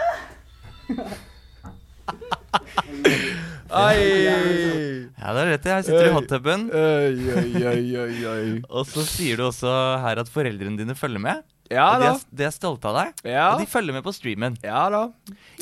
Oi! 3.67 5.11
Ja, 5.17 5.33
det 5.35 5.41
er 5.43 5.49
rett. 5.51 5.67
Jeg 5.67 5.87
sitter 5.89 6.07
i 6.09 6.15
hot 6.15 6.29
tuben. 6.31 6.69
Oi, 6.71 7.17
oi, 7.35 7.51
oi, 7.67 7.83
oi, 7.99 8.17
oi. 8.31 8.45
Og 8.77 8.87
så 8.87 9.03
sier 9.09 9.41
du 9.41 9.47
også 9.49 9.71
her 10.05 10.21
at 10.23 10.31
foreldrene 10.31 10.79
dine 10.79 10.95
følger 10.99 11.23
med. 11.23 11.43
Ja 11.67 11.87
og 11.97 11.99
de 11.99 12.07
da. 12.07 12.11
er, 12.15 12.21
de 12.39 12.45
er 12.47 12.53
stolte 12.55 12.87
av 12.87 12.95
deg. 13.01 13.25
Ja. 13.33 13.47
Og 13.51 13.59
de 13.59 13.67
følger 13.67 13.97
med 13.97 14.05
på 14.07 14.13
streamen. 14.15 14.55
Ja 14.63 14.85
da. 14.93 15.01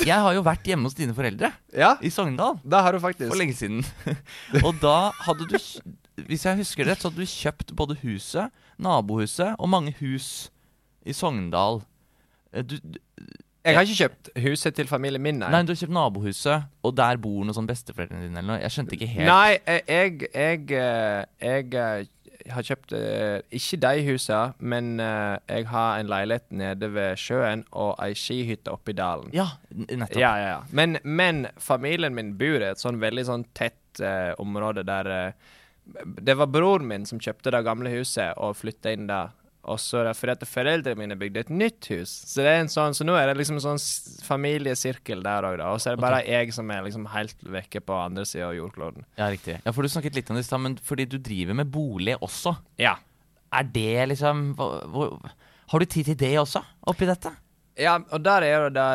Jeg 0.05 0.19
har 0.21 0.35
jo 0.37 0.43
vært 0.45 0.67
hjemme 0.69 0.85
hos 0.85 0.93
dine 0.93 1.15
foreldre 1.17 1.49
Ja, 1.73 1.95
i 1.97 2.11
Sogndal 2.13 2.59
det 2.61 2.81
har 2.85 2.93
du 2.93 2.99
faktisk. 3.01 3.31
for 3.31 3.41
lenge 3.41 3.55
siden. 3.57 3.81
og 4.67 4.77
da 4.83 5.09
hadde 5.25 5.47
du, 5.49 5.57
hvis 6.29 6.45
jeg 6.45 6.59
husker 6.61 6.85
rett, 6.91 7.01
så 7.01 7.09
hadde 7.09 7.25
du 7.25 7.31
kjøpt 7.33 7.73
både 7.79 7.97
huset, 8.03 8.53
nabohuset 8.77 9.57
og 9.57 9.71
mange 9.73 9.95
hus 9.97 10.51
i 11.09 11.15
Sogndal. 11.17 11.81
Eh, 12.53 12.61
du, 12.61 12.77
Jeg 13.65 13.77
har 13.79 13.87
ikke 13.87 14.01
kjøpt 14.03 14.29
huset 14.45 14.75
til 14.77 14.89
familien 14.89 15.23
min, 15.25 15.39
nei. 15.41 15.49
nei, 15.49 15.63
du 15.65 15.73
har 15.73 15.79
kjøpt 15.79 15.95
nabohuset, 15.95 16.67
og 16.85 16.91
der 16.97 17.17
bor 17.21 17.39
noen 17.41 17.57
sånn 17.57 17.69
besteforeldrene 17.69 18.27
dine 18.27 18.41
eller 18.41 18.51
noe. 18.53 18.59
Jeg 18.61 18.75
skjønte 18.75 18.97
ikke 18.97 19.09
helt. 19.15 19.31
Nei, 19.31 19.55
jeg 19.57 19.81
Jeg, 19.95 20.27
jeg, 20.35 20.75
jeg 21.41 21.73
eh, 21.81 22.11
har 22.53 22.65
kjøpt 22.65 22.93
eh, 22.93 23.39
ikke 23.57 23.79
de 23.81 24.03
husene, 24.05 24.53
men 24.59 24.99
eh, 25.01 25.37
jeg 25.49 25.67
har 25.71 25.99
en 25.99 26.09
leilighet 26.11 26.45
nede 26.53 26.89
ved 26.93 27.17
sjøen 27.19 27.63
og 27.71 27.95
ei 28.03 28.13
skihytte 28.17 28.73
oppe 28.73 28.93
i 28.93 28.97
dalen. 28.97 29.31
Ja, 29.35 29.47
nettopp. 29.71 30.19
Ja, 30.21 30.35
ja, 30.41 30.51
ja. 30.55 30.59
Men, 30.69 30.99
men 31.03 31.47
familien 31.61 32.15
min 32.17 32.35
bor 32.39 32.61
i 32.61 32.69
et 32.69 32.81
sånn 32.81 33.01
veldig 33.01 33.25
sånn 33.27 33.47
tett 33.57 34.01
uh, 34.03 34.33
område 34.41 34.83
der 34.85 35.07
uh, 35.07 35.55
Det 36.19 36.35
var 36.37 36.49
broren 36.51 36.87
min 36.89 37.05
som 37.07 37.21
kjøpte 37.21 37.53
det 37.55 37.63
gamle 37.65 37.93
huset 37.93 38.35
og 38.37 38.57
flytta 38.59 38.93
inn 38.93 39.09
der. 39.09 39.33
Og 39.65 39.79
så 39.81 40.03
er 40.03 40.11
det 40.13 40.33
at 40.35 40.43
foreldrene 40.45 40.99
mine 40.99 41.15
bygde 41.17 41.41
et 41.41 41.49
nytt 41.49 41.87
hus. 41.89 42.11
Så 42.29 42.43
det 42.45 42.51
er 42.51 42.59
en 42.61 42.69
sånn, 42.69 42.93
så 42.93 43.05
nå 43.07 43.15
er 43.17 43.31
det 43.31 43.37
liksom 43.39 43.57
en 43.57 43.63
sånn 43.63 43.81
familiesirkel 44.27 45.23
der 45.25 45.47
òg, 45.49 45.57
da. 45.61 45.71
Og 45.73 45.81
så 45.81 45.89
er 45.91 45.97
det 45.97 46.03
bare 46.05 46.19
jeg 46.27 46.53
som 46.53 46.69
er 46.69 46.83
liksom 46.85 47.07
helt 47.13 47.41
vekke 47.55 47.81
på 47.81 47.97
andre 47.97 48.27
sida 48.29 48.51
av 48.51 48.55
jordkloden. 48.59 49.07
Ja, 49.17 49.31
riktig. 49.33 49.57
Ja, 49.65 49.73
for 49.73 49.81
du 49.81 49.89
snakket 49.89 50.19
litt 50.19 50.29
om 50.29 50.37
det 50.37 50.45
i 50.45 50.47
stad, 50.49 50.61
men 50.61 50.77
fordi 50.85 51.07
du 51.09 51.17
driver 51.17 51.57
med 51.57 51.71
bolig 51.73 52.17
også. 52.21 52.53
Ja. 52.81 52.95
Er 53.55 53.65
det 53.73 54.07
liksom 54.13 54.51
hvor, 54.59 54.77
hvor, 54.91 55.17
Har 55.71 55.81
du 55.81 55.85
tid 55.89 56.11
til 56.11 56.17
det 56.21 56.33
også, 56.41 56.61
oppi 56.85 57.07
dette? 57.09 57.31
Ja, 57.81 57.97
og 57.97 58.21
der 58.23 58.45
er 58.45 58.69
det 58.69 58.75
det 58.77 58.89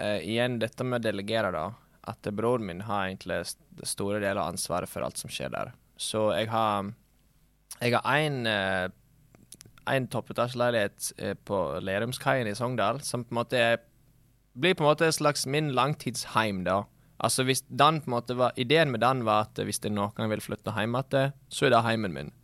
uh, 0.00 0.18
igjen 0.24 0.58
dette 0.62 0.84
med 0.86 1.00
å 1.02 1.06
delegere, 1.10 1.52
da. 1.52 1.66
At 2.08 2.24
broren 2.32 2.64
min 2.68 2.84
har 2.86 3.08
egentlig 3.10 3.42
st- 3.50 3.84
store 3.84 4.20
deler 4.22 4.40
av 4.40 4.54
ansvaret 4.54 4.88
for 4.88 5.04
alt 5.04 5.18
som 5.20 5.28
skjer 5.32 5.52
der. 5.52 5.74
Så 6.00 6.30
jeg 6.38 6.48
har 6.52 6.92
Jeg 7.80 7.92
har 7.92 8.16
én 8.16 8.46
en 9.90 10.08
toppetasjeleilighet 10.10 11.12
eh, 11.18 11.36
på 11.46 11.60
Lerumskaien 11.84 12.48
i 12.50 12.54
Sogndal, 12.58 13.00
som 13.06 13.24
på 13.24 13.34
en 13.34 13.40
måte 13.40 13.60
er, 13.60 13.80
blir 14.58 14.76
på 14.76 14.84
en 14.84 14.90
måte 14.90 15.08
en 15.08 15.16
slags 15.16 15.46
min 15.46 15.72
langtidsheim, 15.76 16.64
da. 16.66 16.84
Altså 17.16 17.46
hvis 17.48 17.62
den 17.68 18.02
på 18.02 18.10
en 18.10 18.16
måte 18.18 18.36
var 18.36 18.56
Ideen 18.60 18.90
med 18.92 19.00
den 19.00 19.24
var 19.24 19.46
at 19.46 19.62
hvis 19.64 19.80
jeg 19.82 19.94
noen 19.94 20.12
gang 20.16 20.28
vil 20.34 20.44
flytte 20.44 20.74
hjem 20.76 20.98
igjen, 20.98 21.32
så 21.48 21.66
er 21.66 21.72
det 21.72 21.86
heimen 21.86 22.12
min. 22.16 22.34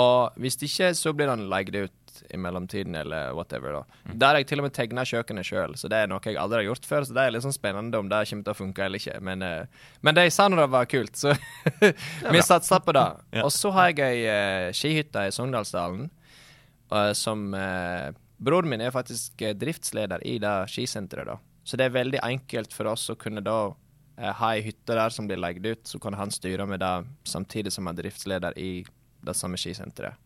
Og 0.00 0.36
hvis 0.40 0.56
ikke, 0.64 0.92
så 0.96 1.12
blir 1.12 1.28
den 1.28 1.48
leid 1.52 1.74
ut 1.76 1.98
i 2.32 2.36
mellomtiden, 2.36 2.94
eller 2.96 3.32
whatever. 3.36 3.72
da. 3.72 4.12
Der 4.12 4.26
har 4.26 4.36
jeg 4.40 4.46
til 4.46 4.60
og 4.60 4.66
med 4.66 4.74
tegna 4.76 5.04
kjøkkenet 5.08 5.48
sjøl, 5.48 5.76
så 5.76 5.88
det 5.88 5.98
er 6.00 6.08
noe 6.08 6.20
jeg 6.24 6.38
aldri 6.40 6.62
har 6.62 6.70
gjort 6.70 6.88
før. 6.88 7.06
Så 7.08 7.16
det 7.16 7.24
er 7.24 7.34
litt 7.34 7.44
sånn 7.44 7.56
spennende 7.56 8.00
om 8.00 8.08
det 8.08 8.22
kommer 8.28 8.46
til 8.46 8.54
å 8.54 8.58
funke 8.58 8.84
eller 8.84 9.00
ikke. 9.00 9.18
Men, 9.24 9.44
uh, 9.44 9.84
men 10.04 10.16
de 10.16 10.26
sa 10.32 10.48
nå 10.48 10.60
det 10.60 10.68
var 10.72 10.88
kult, 10.88 11.16
så 11.16 11.34
vi 12.32 12.44
satsa 12.44 12.80
på 12.80 12.96
det. 12.96 13.08
Ja. 13.36 13.46
Og 13.46 13.52
så 13.52 13.70
har 13.72 13.92
jeg 13.92 14.04
ei 14.04 14.24
uh, 14.28 14.72
skihytte 14.76 15.26
i 15.28 15.32
Sogndalsdalen 15.32 16.10
som 17.16 17.54
eh, 17.54 18.10
Broren 18.42 18.68
min 18.68 18.82
er 18.82 18.90
faktisk 18.90 19.42
eh, 19.42 19.54
driftsleder 19.54 20.24
i 20.26 20.38
det 20.42 20.56
skisenteret, 20.72 21.30
da. 21.30 21.38
Så 21.64 21.78
det 21.78 21.86
er 21.86 21.94
veldig 21.94 22.18
enkelt 22.26 22.74
for 22.74 22.90
oss 22.90 23.06
å 23.12 23.18
kunne 23.18 23.44
da 23.44 23.58
eh, 24.18 24.32
ha 24.40 24.50
ei 24.56 24.64
hytte 24.66 24.96
der 24.98 25.14
som 25.14 25.28
blir 25.30 25.38
leid 25.38 25.62
ut, 25.66 25.84
så 25.86 26.00
kan 26.02 26.18
han 26.18 26.34
styre 26.34 26.66
med 26.66 26.82
det 26.82 26.94
samtidig 27.28 27.72
som 27.72 27.86
han 27.86 27.94
er 27.94 28.02
driftsleder 28.08 28.58
i 28.58 28.72
det 29.22 29.36
samme 29.38 29.60
skisenteret. 29.60 30.18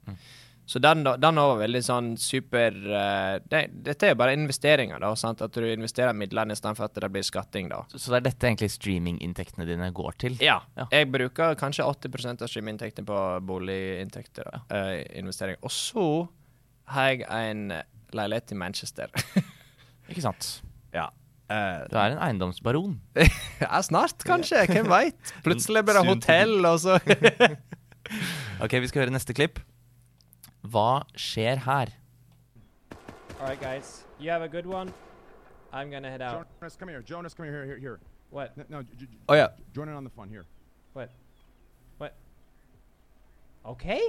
Så 0.67 0.81
den, 0.83 1.05
den 1.05 1.39
var 1.39 1.61
veldig 1.61 1.81
sånn 1.85 2.09
super 2.19 2.75
uh, 2.75 3.37
det, 3.47 3.61
Dette 3.87 4.09
er 4.09 4.15
jo 4.15 4.19
bare 4.19 4.33
investeringer, 4.35 4.99
da. 4.99 5.13
Sant? 5.15 5.45
At 5.45 5.55
du 5.55 5.63
investerer 5.63 6.17
midlene 6.17 6.57
istedenfor 6.57 6.89
at 6.89 6.99
det 7.05 7.11
blir 7.15 7.23
skatting, 7.23 7.69
da. 7.71 7.85
Så, 7.93 8.01
så 8.03 8.15
det 8.15 8.19
er 8.19 8.25
dette 8.25 8.49
egentlig 8.49 8.73
streaminginntektene 8.75 9.69
dine 9.69 9.93
går 9.95 10.19
til? 10.25 10.41
Ja. 10.43 10.57
Ja. 10.75 10.89
Jeg 10.91 11.13
bruker 11.15 11.55
kanskje 11.61 11.87
80% 11.87 12.43
av 12.43 12.51
streaminginntektene 12.51 13.07
på 13.07 13.21
boliginntekter. 13.47 14.51
Ja. 14.51 14.65
Uh, 14.73 15.05
investering. 15.21 15.61
Og 15.63 15.71
så 15.71 16.09
har 16.87 17.09
jeg 17.11 17.27
en 17.51 17.73
leilighet 18.15 18.53
i 18.53 18.59
Manchester. 18.59 19.11
Ikke 20.11 20.23
sant? 20.25 20.63
ja. 20.95 21.09
Uh, 21.47 21.85
Du 21.91 21.95
er 21.99 22.11
en 22.17 22.19
eiendomsbaron. 22.27 22.97
ja, 23.63 23.79
snart, 23.87 24.19
kanskje. 24.27 24.65
Hvem 24.67 24.89
veit? 24.91 25.31
Plutselig 25.47 25.85
blir 25.87 25.95
det 26.01 26.07
hotell, 26.09 26.57
og 26.67 26.81
så 26.83 26.97
Ok, 28.65 28.73
vi 28.83 28.89
skal 28.91 29.05
høre 29.05 29.15
neste 29.15 29.35
klipp. 29.35 29.61
Hva 30.67 31.05
skjer 31.15 31.61
her? 31.67 31.93
All 33.39 33.47
right, 33.47 33.61
guys. 33.61 34.05
You 34.19 34.31
have 34.33 34.43
a 34.43 34.49
good 34.49 34.67
one. 34.67 34.91
I'm 35.73 35.91
gonna 35.91 36.11
head 36.11 36.23
out. 36.23 36.47
Jonas, 36.61 36.77
come 36.77 36.89
here. 36.91 37.03
Jonas, 37.03 37.35
come 37.35 37.47
here. 37.47 37.65
Here, 37.67 37.79
here. 37.79 37.99
What? 38.31 38.57
No, 38.57 38.65
no 38.69 38.83
j- 38.83 39.07
j- 39.07 39.19
Å 39.29 39.49
join 39.75 39.89
in 39.89 39.95
on 39.95 40.05
the 40.05 40.11
fun 40.11 40.29
here. 40.29 40.47
What? 40.95 41.11
What? 41.99 42.15
Okay. 43.65 44.01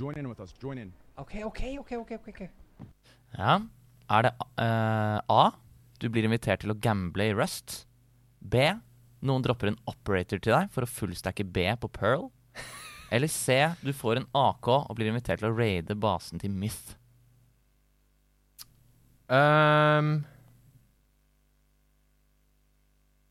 Join 0.00 0.16
in 0.16 0.28
with 0.30 0.40
us. 0.40 0.54
Join 0.56 0.78
in. 0.78 0.92
Okay. 1.18 1.44
Okay. 1.44 1.78
Okay. 1.78 1.96
Okay. 2.00 2.16
Okay. 2.16 2.32
Okay. 2.32 2.48
Ja. 3.36 3.60
Er 4.10 4.24
det 4.26 4.32
uh, 4.56 5.20
A. 5.28 5.42
Du 6.00 6.08
blir 6.08 6.24
invitert 6.24 6.64
til 6.64 6.72
å 6.72 6.78
gamble 6.80 7.26
i 7.28 7.34
Rust. 7.36 7.82
B. 8.40 8.70
Noen 9.20 9.44
dropper 9.44 9.68
en 9.68 9.76
operator 9.90 10.40
til 10.40 10.54
deg 10.54 10.70
for 10.72 10.86
å 10.86 10.88
fullstacke 10.88 11.44
B 11.44 11.66
på 11.82 11.90
Pearl. 11.92 12.30
Eller 13.12 13.28
C. 13.28 13.58
Du 13.84 13.92
får 13.92 14.22
en 14.22 14.28
AK 14.32 14.70
og 14.78 14.96
blir 14.96 15.12
invitert 15.12 15.42
til 15.42 15.50
å 15.50 15.56
raide 15.58 15.98
basen 16.00 16.40
til 16.40 16.54
Myth. 16.54 16.94
Ehm, 19.30 20.24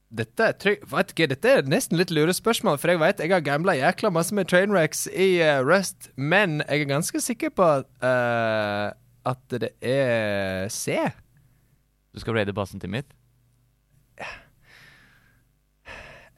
Dette 0.10 0.47
er. 0.49 0.80
Vet 0.89 1.12
ikke, 1.14 1.28
dette 1.30 1.51
er 1.53 1.68
nesten 1.70 1.99
litt 1.99 2.10
lurespørsmål, 2.10 2.80
for 2.82 2.89
jeg 2.89 3.01
vet 3.01 3.22
jeg 3.22 3.30
har 3.30 3.45
gambla 3.45 3.76
jækla 3.78 4.10
masse 4.14 4.34
med 4.34 4.49
trainwrecks 4.49 5.05
i 5.14 5.36
uh, 5.43 5.60
Rust, 5.62 6.10
men 6.18 6.64
jeg 6.66 6.86
er 6.86 6.89
ganske 6.89 7.22
sikker 7.22 7.53
på 7.53 7.68
uh, 7.86 8.88
at 9.30 9.57
det 9.62 9.70
er 9.86 10.66
C. 10.74 10.97
Du 12.10 12.24
skal 12.24 12.39
raide 12.39 12.55
basen 12.57 12.82
til 12.82 12.89
mitt? 12.89 13.14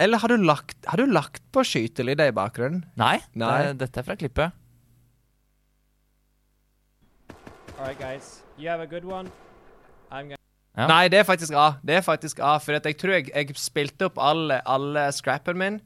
Eller 0.02 0.18
har 0.18 0.34
du 0.34 0.42
lagt, 0.42 0.78
har 0.90 0.98
du 0.98 1.06
lagt 1.06 1.44
på 1.54 1.64
skytelyder 1.64 2.32
i 2.32 2.36
bakgrunnen? 2.36 2.84
Nei, 2.98 3.20
Nei. 3.38 3.54
Det, 3.70 3.86
dette 3.86 4.02
er 4.02 4.08
fra 4.08 4.18
klippet. 4.18 4.58
All 7.78 7.88
right, 7.88 8.00
guys. 8.00 8.42
You 8.58 8.70
have 8.70 8.82
a 8.82 8.88
good 8.88 9.06
one. 9.06 9.32
I'm 10.12 10.28
gonna. 10.28 10.38
Ja. 10.78 10.88
Nei, 10.88 11.10
det 11.12 11.20
er 11.20 11.28
faktisk 11.28 11.56
A. 11.58 11.74
Det 11.84 11.98
er 11.98 12.06
faktisk 12.06 12.40
A, 12.40 12.56
for 12.64 12.78
jeg 12.78 12.96
tror 13.00 13.18
jeg, 13.18 13.28
jeg 13.34 13.60
spilte 13.60 14.08
opp 14.08 14.22
alle, 14.22 14.62
alle 14.64 15.10
scrappen 15.16 15.60
min. 15.60 15.82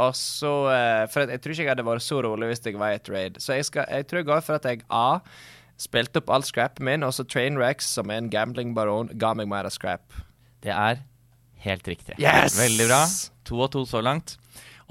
Og 0.00 0.14
så 0.16 0.52
eh, 0.72 1.04
For 1.12 1.28
jeg 1.28 1.42
tror 1.42 1.52
ikke 1.52 1.64
jeg 1.66 1.72
hadde 1.74 1.84
vært 1.84 2.06
så 2.06 2.20
rolig 2.24 2.48
hvis 2.48 2.62
jeg 2.64 2.78
var 2.80 2.94
i 2.94 3.00
et 3.00 3.10
raid. 3.12 3.40
Så 3.42 3.58
jeg, 3.58 3.68
skal, 3.68 3.88
jeg 3.90 4.08
tror 4.08 4.22
jeg 4.22 4.30
går 4.30 4.44
for 4.46 4.56
at 4.56 4.68
jeg 4.70 4.84
A. 4.88 5.20
Spilte 5.80 6.20
opp 6.20 6.32
all 6.32 6.44
scrapen 6.44 6.84
min, 6.88 7.04
og 7.04 7.14
så 7.16 7.24
Trainwrecks, 7.24 7.88
som 7.96 8.12
er 8.12 8.20
en 8.20 8.32
gamblingbaron, 8.32 9.14
ga 9.20 9.32
meg 9.36 9.48
mer 9.48 9.68
av 9.68 9.72
scrap. 9.72 10.12
Det 10.60 10.72
er 10.72 11.00
helt 11.64 11.88
riktig. 11.88 12.18
Yes! 12.20 12.58
Veldig 12.60 12.88
bra. 12.90 13.00
To 13.48 13.62
og 13.64 13.70
to 13.72 13.86
så 13.88 14.02
langt. 14.04 14.36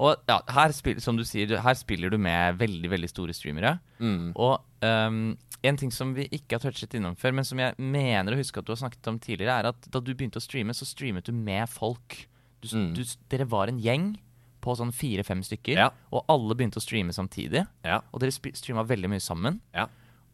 Og 0.00 0.16
ja, 0.30 0.40
her, 0.56 0.72
spil, 0.74 0.98
som 1.04 1.18
du 1.18 1.22
sier, 1.28 1.52
her 1.60 1.76
spiller 1.78 2.10
du 2.10 2.16
med 2.18 2.58
veldig 2.58 2.90
veldig 2.90 3.10
store 3.10 3.36
streamere. 3.36 3.76
Mm. 4.00 4.32
Og 4.32 4.56
ehm, 4.86 5.36
en 5.62 5.76
ting 5.76 5.90
som 5.92 6.14
vi 6.16 6.24
ikke 6.32 6.56
har 6.56 6.62
touchet 6.64 6.94
innom 6.96 7.16
før, 7.16 7.34
men 7.36 7.44
som 7.44 7.58
jeg 7.58 7.74
mener 7.78 8.32
å 8.32 8.38
huske 8.40 8.58
at 8.58 8.64
du 8.66 8.72
har 8.72 8.80
snakket 8.80 9.06
om 9.12 9.18
tidligere, 9.20 9.58
er 9.60 9.68
at 9.68 9.88
da 9.92 10.00
du 10.00 10.14
begynte 10.14 10.40
å 10.40 10.44
streame, 10.44 10.72
så 10.76 10.86
streamet 10.88 11.24
du 11.28 11.32
med 11.32 11.68
folk. 11.68 12.26
Du, 12.62 12.68
Mm. 12.76 12.94
du, 12.94 13.04
dere 13.28 13.44
var 13.48 13.68
en 13.68 13.78
gjeng 13.80 14.18
på 14.60 14.74
sånn 14.76 14.92
fire-fem 14.92 15.40
stykker, 15.42 15.76
Ja. 15.76 15.90
og 16.12 16.24
alle 16.28 16.54
begynte 16.54 16.76
å 16.76 16.84
streame 16.84 17.12
samtidig. 17.12 17.66
Ja. 17.84 18.00
Og 18.12 18.20
dere 18.20 18.30
streama 18.32 18.84
veldig 18.84 19.08
mye 19.08 19.20
sammen. 19.20 19.60
Ja. 19.74 19.86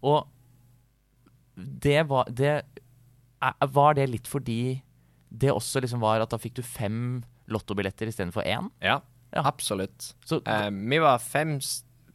Og 0.02 0.26
det 1.56 2.02
var 2.08 2.24
det, 2.30 2.62
Var 3.72 3.94
det 3.94 4.08
litt 4.10 4.26
fordi 4.26 4.82
det 5.30 5.50
også 5.52 5.80
liksom 5.82 6.00
var 6.00 6.20
at 6.20 6.30
da 6.30 6.38
fikk 6.40 6.54
du 6.54 6.62
fem 6.62 7.22
lottobilletter 7.48 8.06
istedenfor 8.08 8.42
én? 8.46 8.70
Ja, 8.82 9.00
Ja. 9.32 9.42
absolutt. 9.44 10.14
Så 10.24 10.40
uh, 10.46 10.70
vi 10.70 10.98
var 10.98 11.18
fem, 11.18 11.58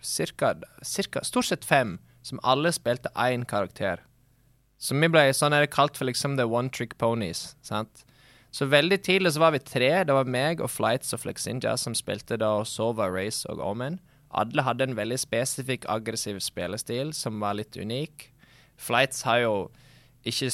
cirka, 0.01 0.55
cirka, 0.83 1.21
stort 1.23 1.45
sett 1.45 1.63
fem, 1.65 1.99
som 2.21 2.39
alle 2.43 2.71
spilte 2.75 3.11
én 3.15 3.45
karakter. 3.47 4.03
Så 4.81 4.97
vi 4.97 5.09
ble 5.13 5.27
sånn 5.33 5.53
er 5.53 5.65
det 5.65 5.73
kalt 5.75 5.97
for 5.97 6.09
liksom 6.09 6.37
the 6.37 6.47
one 6.49 6.69
trick 6.73 6.97
ponies. 6.97 7.55
sant? 7.61 8.05
Så 8.51 8.65
veldig 8.67 8.97
tidlig 9.05 9.31
så 9.33 9.39
var 9.39 9.53
vi 9.55 9.61
tre. 9.63 9.91
Det 10.03 10.13
var 10.15 10.27
meg 10.27 10.59
og 10.59 10.71
Flights 10.73 11.13
og 11.15 11.21
Flexinja 11.23 11.77
som 11.79 11.95
spilte 11.95 12.39
da 12.41 12.49
Sova, 12.67 13.07
Race 13.07 13.47
og 13.47 13.61
Omen. 13.63 14.01
Alle 14.31 14.63
hadde 14.63 14.89
en 14.89 14.97
veldig 14.97 15.19
spesifikk 15.19 15.87
aggressiv 15.91 16.39
spillestil 16.43 17.13
som 17.15 17.39
var 17.43 17.55
litt 17.59 17.77
unik. 17.77 18.27
Flights 18.79 19.23
har 19.27 19.45
jo 19.45 19.55
ikke 20.21 20.51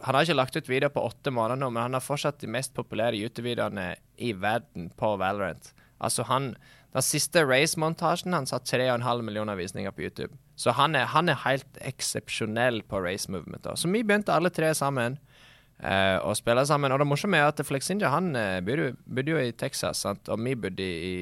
Han 0.00 0.14
har 0.14 0.24
ikke 0.24 0.36
lagt 0.38 0.56
ut 0.56 0.68
videoer 0.68 0.92
på 0.94 1.02
åtte 1.04 1.30
måneder 1.30 1.58
nå, 1.60 1.68
men 1.68 1.82
han 1.82 1.96
har 1.98 2.00
fortsatt 2.00 2.38
de 2.40 2.48
mest 2.48 2.72
populære 2.72 3.18
YouTube-videoene 3.20 3.90
i 4.16 4.32
verden 4.32 4.88
på 4.96 5.16
Valorant. 5.20 5.72
Altså 6.00 6.24
han 6.24 6.56
Den 6.92 7.02
siste 7.02 7.44
race-montasjen 7.44 8.32
hans 8.32 8.50
har 8.52 8.60
3,5 8.60 9.22
millioner 9.22 9.56
visninger 9.56 9.90
på 9.90 10.02
YouTube. 10.02 10.36
Så 10.62 10.74
han 10.78 10.94
er, 10.94 11.08
han 11.10 11.30
er 11.32 11.40
helt 11.42 11.78
eksepsjonell 11.82 12.84
på 12.86 13.00
race 13.02 13.30
movement. 13.32 13.64
da. 13.64 13.74
Så 13.74 13.90
vi 13.90 14.04
begynte 14.06 14.34
alle 14.34 14.52
tre 14.54 14.70
sammen 14.78 15.18
eh, 15.82 16.18
å 16.22 16.34
spille 16.38 16.62
sammen. 16.68 16.94
Og 16.94 17.02
det 17.02 17.08
morsomme 17.10 17.40
er 17.40 17.50
at 17.50 17.62
Flexinja 17.66 18.12
han 18.12 18.30
eh, 18.38 18.60
bodde, 18.62 18.92
bodde 19.02 19.34
jo 19.34 19.40
i 19.42 19.56
Texas, 19.58 20.04
sant? 20.06 20.30
og 20.30 20.38
vi 20.44 20.54
bodde 20.54 20.86
i, 20.86 21.16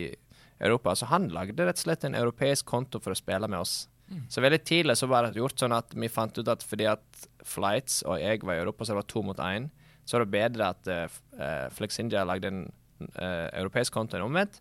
Europa. 0.60 0.92
Så 0.92 1.08
han 1.08 1.30
lagde 1.32 1.64
rett 1.64 1.78
og 1.78 1.86
slett 1.86 2.02
en 2.04 2.18
europeisk 2.18 2.66
konto 2.68 3.00
for 3.00 3.14
å 3.14 3.16
spille 3.16 3.48
med 3.48 3.62
oss. 3.62 3.86
Så 4.28 4.42
veldig 4.42 4.58
tidlig 4.66 4.96
så 4.98 5.06
var 5.06 5.24
det 5.24 5.38
gjort 5.38 5.62
sånn 5.62 5.72
at 5.72 5.94
vi 5.94 6.10
fant 6.10 6.36
ut 6.36 6.48
at 6.50 6.64
fordi 6.66 6.88
at 6.90 7.26
Flights 7.46 8.02
og 8.02 8.18
jeg 8.18 8.42
var 8.42 8.58
i 8.58 8.62
Europa, 8.64 8.84
så 8.84 8.92
det 8.92 8.98
var 8.98 9.08
to 9.08 9.22
mot 9.22 9.42
én, 9.44 9.68
så 10.04 10.16
var 10.18 10.24
det 10.24 10.34
bedre 10.34 10.70
at 10.74 10.90
uh, 10.90 11.68
Flexinja 11.76 12.24
lagde 12.26 12.50
en 12.50 12.64
uh, 13.14 13.46
europeisk 13.54 13.94
konto 13.94 14.18
enn 14.18 14.26
omvendt. 14.26 14.58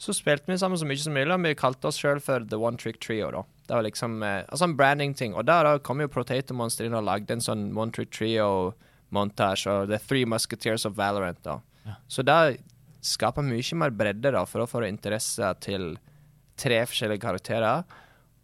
Så 0.00 0.14
spilte 0.16 0.50
vi 0.50 0.58
sammen 0.58 0.80
så 0.80 0.88
mye 0.88 0.98
som 0.98 1.14
mulig, 1.14 1.30
og 1.30 1.44
vi 1.44 1.54
kalte 1.60 1.90
oss 1.90 2.00
sjøl 2.00 2.22
for 2.24 2.42
The 2.42 2.58
One 2.58 2.80
Trick 2.80 2.98
Trio. 3.04 3.30
da. 3.30 3.44
Det 3.70 3.76
var 3.78 3.84
liksom 3.86 4.16
eh, 4.26 4.40
altså 4.50 4.66
en 4.66 4.74
branding-ting. 4.76 5.34
Og 5.38 5.44
da, 5.46 5.60
da 5.62 5.76
kom 5.86 6.00
jo 6.02 6.08
Potato 6.10 6.54
Monster 6.58 6.88
inn 6.88 6.96
og 6.98 7.04
lagde 7.06 7.36
en 7.36 7.44
sånn 7.44 7.68
One 7.78 7.94
Trick 7.94 8.10
Trio-montasje, 8.16 9.70
og 9.70 9.90
The 9.92 9.98
Three 10.02 10.26
Musketeers 10.26 10.86
of 10.88 10.96
Valorant. 10.98 11.38
da. 11.46 11.60
Så 12.10 12.22
det 12.26 12.60
skaper 13.06 13.46
mye 13.46 13.76
mer 13.80 13.94
bredde 13.96 14.32
da, 14.34 14.42
for 14.46 14.64
å 14.64 14.68
få 14.68 14.82
interesse 14.88 15.46
til 15.64 15.94
tre 16.60 16.82
forskjellige 16.90 17.22
karakterer. 17.22 17.84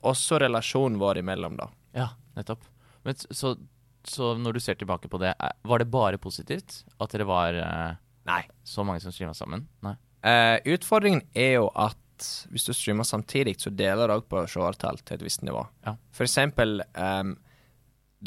Også 0.07 0.39
relasjonen 0.41 0.99
vår 1.03 1.19
imellom, 1.25 1.59
da. 1.59 1.67
Ja, 1.97 2.09
nettopp. 2.39 2.63
Men, 3.05 3.19
så, 3.35 3.57
så 4.07 4.33
når 4.39 4.57
du 4.57 4.61
ser 4.63 4.79
tilbake 4.79 5.11
på 5.11 5.19
det, 5.23 5.35
er- 5.43 5.57
var 5.67 5.83
det 5.83 5.91
bare 5.93 6.19
positivt 6.23 6.85
at 7.03 7.13
dere 7.13 7.27
var 7.29 7.59
eh, 7.61 7.99
Nei. 8.31 8.43
så 8.65 8.85
mange 8.87 9.03
som 9.03 9.13
streama 9.15 9.35
sammen? 9.37 9.67
Nei. 9.83 9.97
Eh, 10.27 10.57
utfordringen 10.75 11.23
er 11.35 11.57
jo 11.59 11.69
at 11.75 11.99
hvis 12.51 12.67
du 12.69 12.73
streamer 12.73 13.07
samtidig, 13.07 13.57
så 13.61 13.73
deler 13.75 14.09
det 14.09 14.17
òg 14.19 14.29
på 14.31 14.45
seertall 14.51 15.01
til 15.03 15.19
et 15.19 15.27
visst 15.27 15.45
nivå. 15.47 15.65
Ja. 15.87 15.97
For 16.15 16.27
eksempel 16.27 16.81
um, 16.95 17.37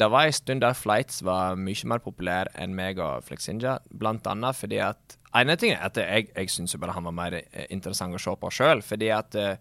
Det 0.00 0.06
var 0.10 0.26
en 0.26 0.32
stund 0.32 0.62
der 0.62 0.76
Flights 0.78 1.24
var 1.26 1.58
mye 1.58 1.88
mer 1.90 1.98
populær 1.98 2.48
enn 2.54 2.76
meg 2.76 3.00
og 3.02 3.24
Flexinja, 3.26 3.78
blant 3.90 4.26
annet 4.30 4.56
fordi 4.56 4.78
at 4.84 5.18
ene 5.36 5.56
ting 5.58 5.74
er 5.74 5.82
at 5.86 5.98
jeg, 5.98 6.30
jeg 6.34 6.50
syns 6.50 6.76
bare 6.78 6.94
han 6.94 7.06
var 7.06 7.14
mer 7.14 7.36
eh, 7.40 7.66
interessant 7.70 8.14
å 8.14 8.22
se 8.22 8.34
på 8.38 8.50
sjøl, 8.54 8.82
fordi 8.82 9.10
at 9.14 9.36
uh, 9.38 9.54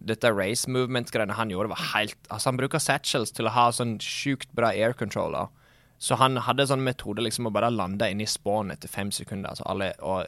dette 0.00 0.32
race 0.32 0.70
movement-greiene 0.70 1.36
han 1.38 1.52
gjorde, 1.52 1.70
var 1.74 1.84
helt 1.94 2.18
Altså, 2.30 2.50
han 2.50 2.58
bruker 2.58 2.82
satchels 2.82 3.32
til 3.32 3.46
å 3.46 3.54
ha 3.54 3.68
sånn 3.72 3.98
sjukt 4.02 4.50
bra 4.56 4.72
air 4.74 4.96
controller. 4.98 5.52
Så 5.98 6.18
han 6.20 6.36
hadde 6.42 6.66
sånn 6.68 6.84
metode 6.84 7.22
liksom 7.22 7.48
å 7.48 7.54
bare 7.54 7.70
lande 7.72 8.08
inn 8.10 8.20
i 8.20 8.28
spawn 8.28 8.72
etter 8.74 8.90
fem 8.90 9.12
sekunder. 9.14 9.52
Altså 9.52 9.66
alle, 9.70 9.92
og, 10.02 10.26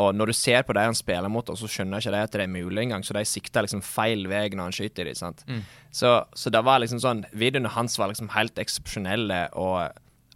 og 0.00 0.14
når 0.16 0.30
du 0.30 0.32
ser 0.32 0.62
på 0.64 0.72
de 0.76 0.80
han 0.86 0.94
spiller 0.96 1.28
mot, 1.28 1.46
så 1.58 1.68
skjønner 1.68 2.00
ikke 2.00 2.12
de 2.14 2.20
at 2.24 2.32
det 2.32 2.44
er 2.46 2.52
mulig 2.52 2.86
engang, 2.86 3.02
så 3.04 3.12
de 3.16 3.24
sikter 3.28 3.66
liksom 3.66 3.82
feil 3.84 4.24
vei 4.30 4.46
når 4.48 4.62
han 4.70 4.72
skyter 4.76 5.04
dem. 5.10 5.14
sant? 5.18 5.44
Så, 5.92 6.14
så 6.34 6.50
det 6.54 6.62
var 6.64 6.80
liksom 6.80 7.00
sånn 7.02 7.24
Videoene 7.36 7.68
hans 7.74 7.98
var 8.00 8.08
liksom 8.08 8.30
helt 8.32 8.56
eksepsjonelle, 8.62 9.42
og 9.52 9.92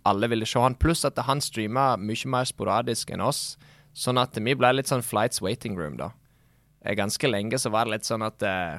alle 0.07 0.29
ville 0.29 0.47
se 0.47 0.61
han. 0.61 0.77
Pluss 0.79 1.05
at 1.09 1.17
han 1.27 1.41
streama 1.41 1.95
mye 1.97 2.29
mer 2.29 2.45
sporadisk 2.47 3.11
enn 3.17 3.25
oss, 3.25 3.57
sånn 3.97 4.21
at 4.21 4.37
vi 4.37 4.53
ble 4.55 4.75
litt 4.77 4.93
sånn 4.93 5.03
flights 5.03 5.41
waiting 5.41 5.75
room, 5.79 5.97
da. 5.97 6.11
Eh, 6.85 6.93
Ganske 6.95 7.27
lenge 7.31 7.57
så 7.59 7.73
var 7.73 7.89
det 7.89 7.97
litt 7.97 8.05
sånn 8.11 8.23
at 8.29 8.45
eh, 8.45 8.77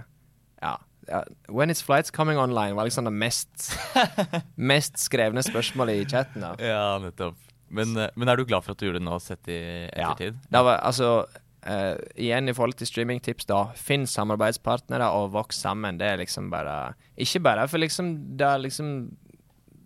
ja, 0.62 0.76
ja, 1.10 1.24
When 1.50 1.70
is 1.74 1.82
flights 1.82 2.12
coming 2.12 2.38
online? 2.38 2.76
var 2.78 2.86
liksom 2.86 3.06
det 3.10 3.16
mest, 3.18 3.72
mest 4.56 4.98
skrevne 5.02 5.42
spørsmålet 5.44 6.04
i 6.04 6.08
chatten. 6.10 6.46
da. 6.46 6.54
Ja, 6.62 6.98
nettopp. 7.02 7.36
Men, 7.70 7.98
eh, 7.98 8.10
men 8.16 8.30
er 8.30 8.38
du 8.40 8.46
glad 8.46 8.64
for 8.64 8.72
at 8.72 8.80
du 8.80 8.88
gjorde 8.88 9.02
det 9.02 9.08
nå, 9.08 9.20
sett 9.22 9.48
i 9.52 9.90
Ja. 9.92 10.12
ettertid? 10.14 10.40
Det 10.50 10.64
var 10.64 10.80
altså 10.80 11.26
uh, 11.68 11.96
Igjen 12.16 12.48
i 12.50 12.54
forhold 12.54 12.78
til 12.80 12.88
streamingtips, 12.88 13.46
da. 13.46 13.66
Finn 13.76 14.06
samarbeidspartnere 14.08 15.10
og 15.12 15.32
voks 15.36 15.60
sammen. 15.60 15.98
Det 16.00 16.08
er 16.08 16.18
liksom 16.24 16.50
bare 16.50 16.96
Ikke 17.18 17.42
bare 17.44 17.68
for 17.68 17.78
liksom 17.84 18.38
det 18.38 18.54
liksom 18.62 19.16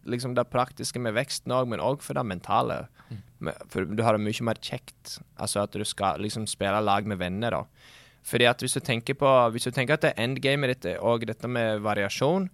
Liksom 0.06 0.34
det 0.34 0.50
praktiske 0.50 0.98
med 0.98 1.14
veksten 1.14 1.52
òg, 1.54 1.68
men 1.70 1.80
òg 1.80 2.02
for 2.02 2.18
det 2.18 2.24
mentale. 2.26 2.88
Mm. 3.12 3.52
For 3.70 3.86
du 3.86 4.02
har 4.02 4.18
det 4.18 4.24
mye 4.26 4.46
mer 4.48 4.58
kjekt. 4.58 5.20
Altså 5.38 5.62
at 5.62 5.72
du 5.78 5.84
skal 5.86 6.18
liksom 6.26 6.48
spille 6.50 6.80
lag 6.82 7.06
med 7.06 7.20
venner, 7.22 7.52
da. 7.52 7.64
Fordi 8.26 8.48
at 8.50 8.62
hvis 8.62 8.74
du 8.74 8.80
tenker 8.80 9.14
på 9.14 9.30
Hvis 9.54 9.64
du 9.66 9.72
tenker 9.72 9.94
at 9.94 10.02
det 10.02 10.14
er 10.16 10.24
endgamet 10.24 10.74
ditt 10.74 10.98
og 11.02 11.26
dette 11.26 11.48
med 11.48 11.82
variasjon, 11.82 12.50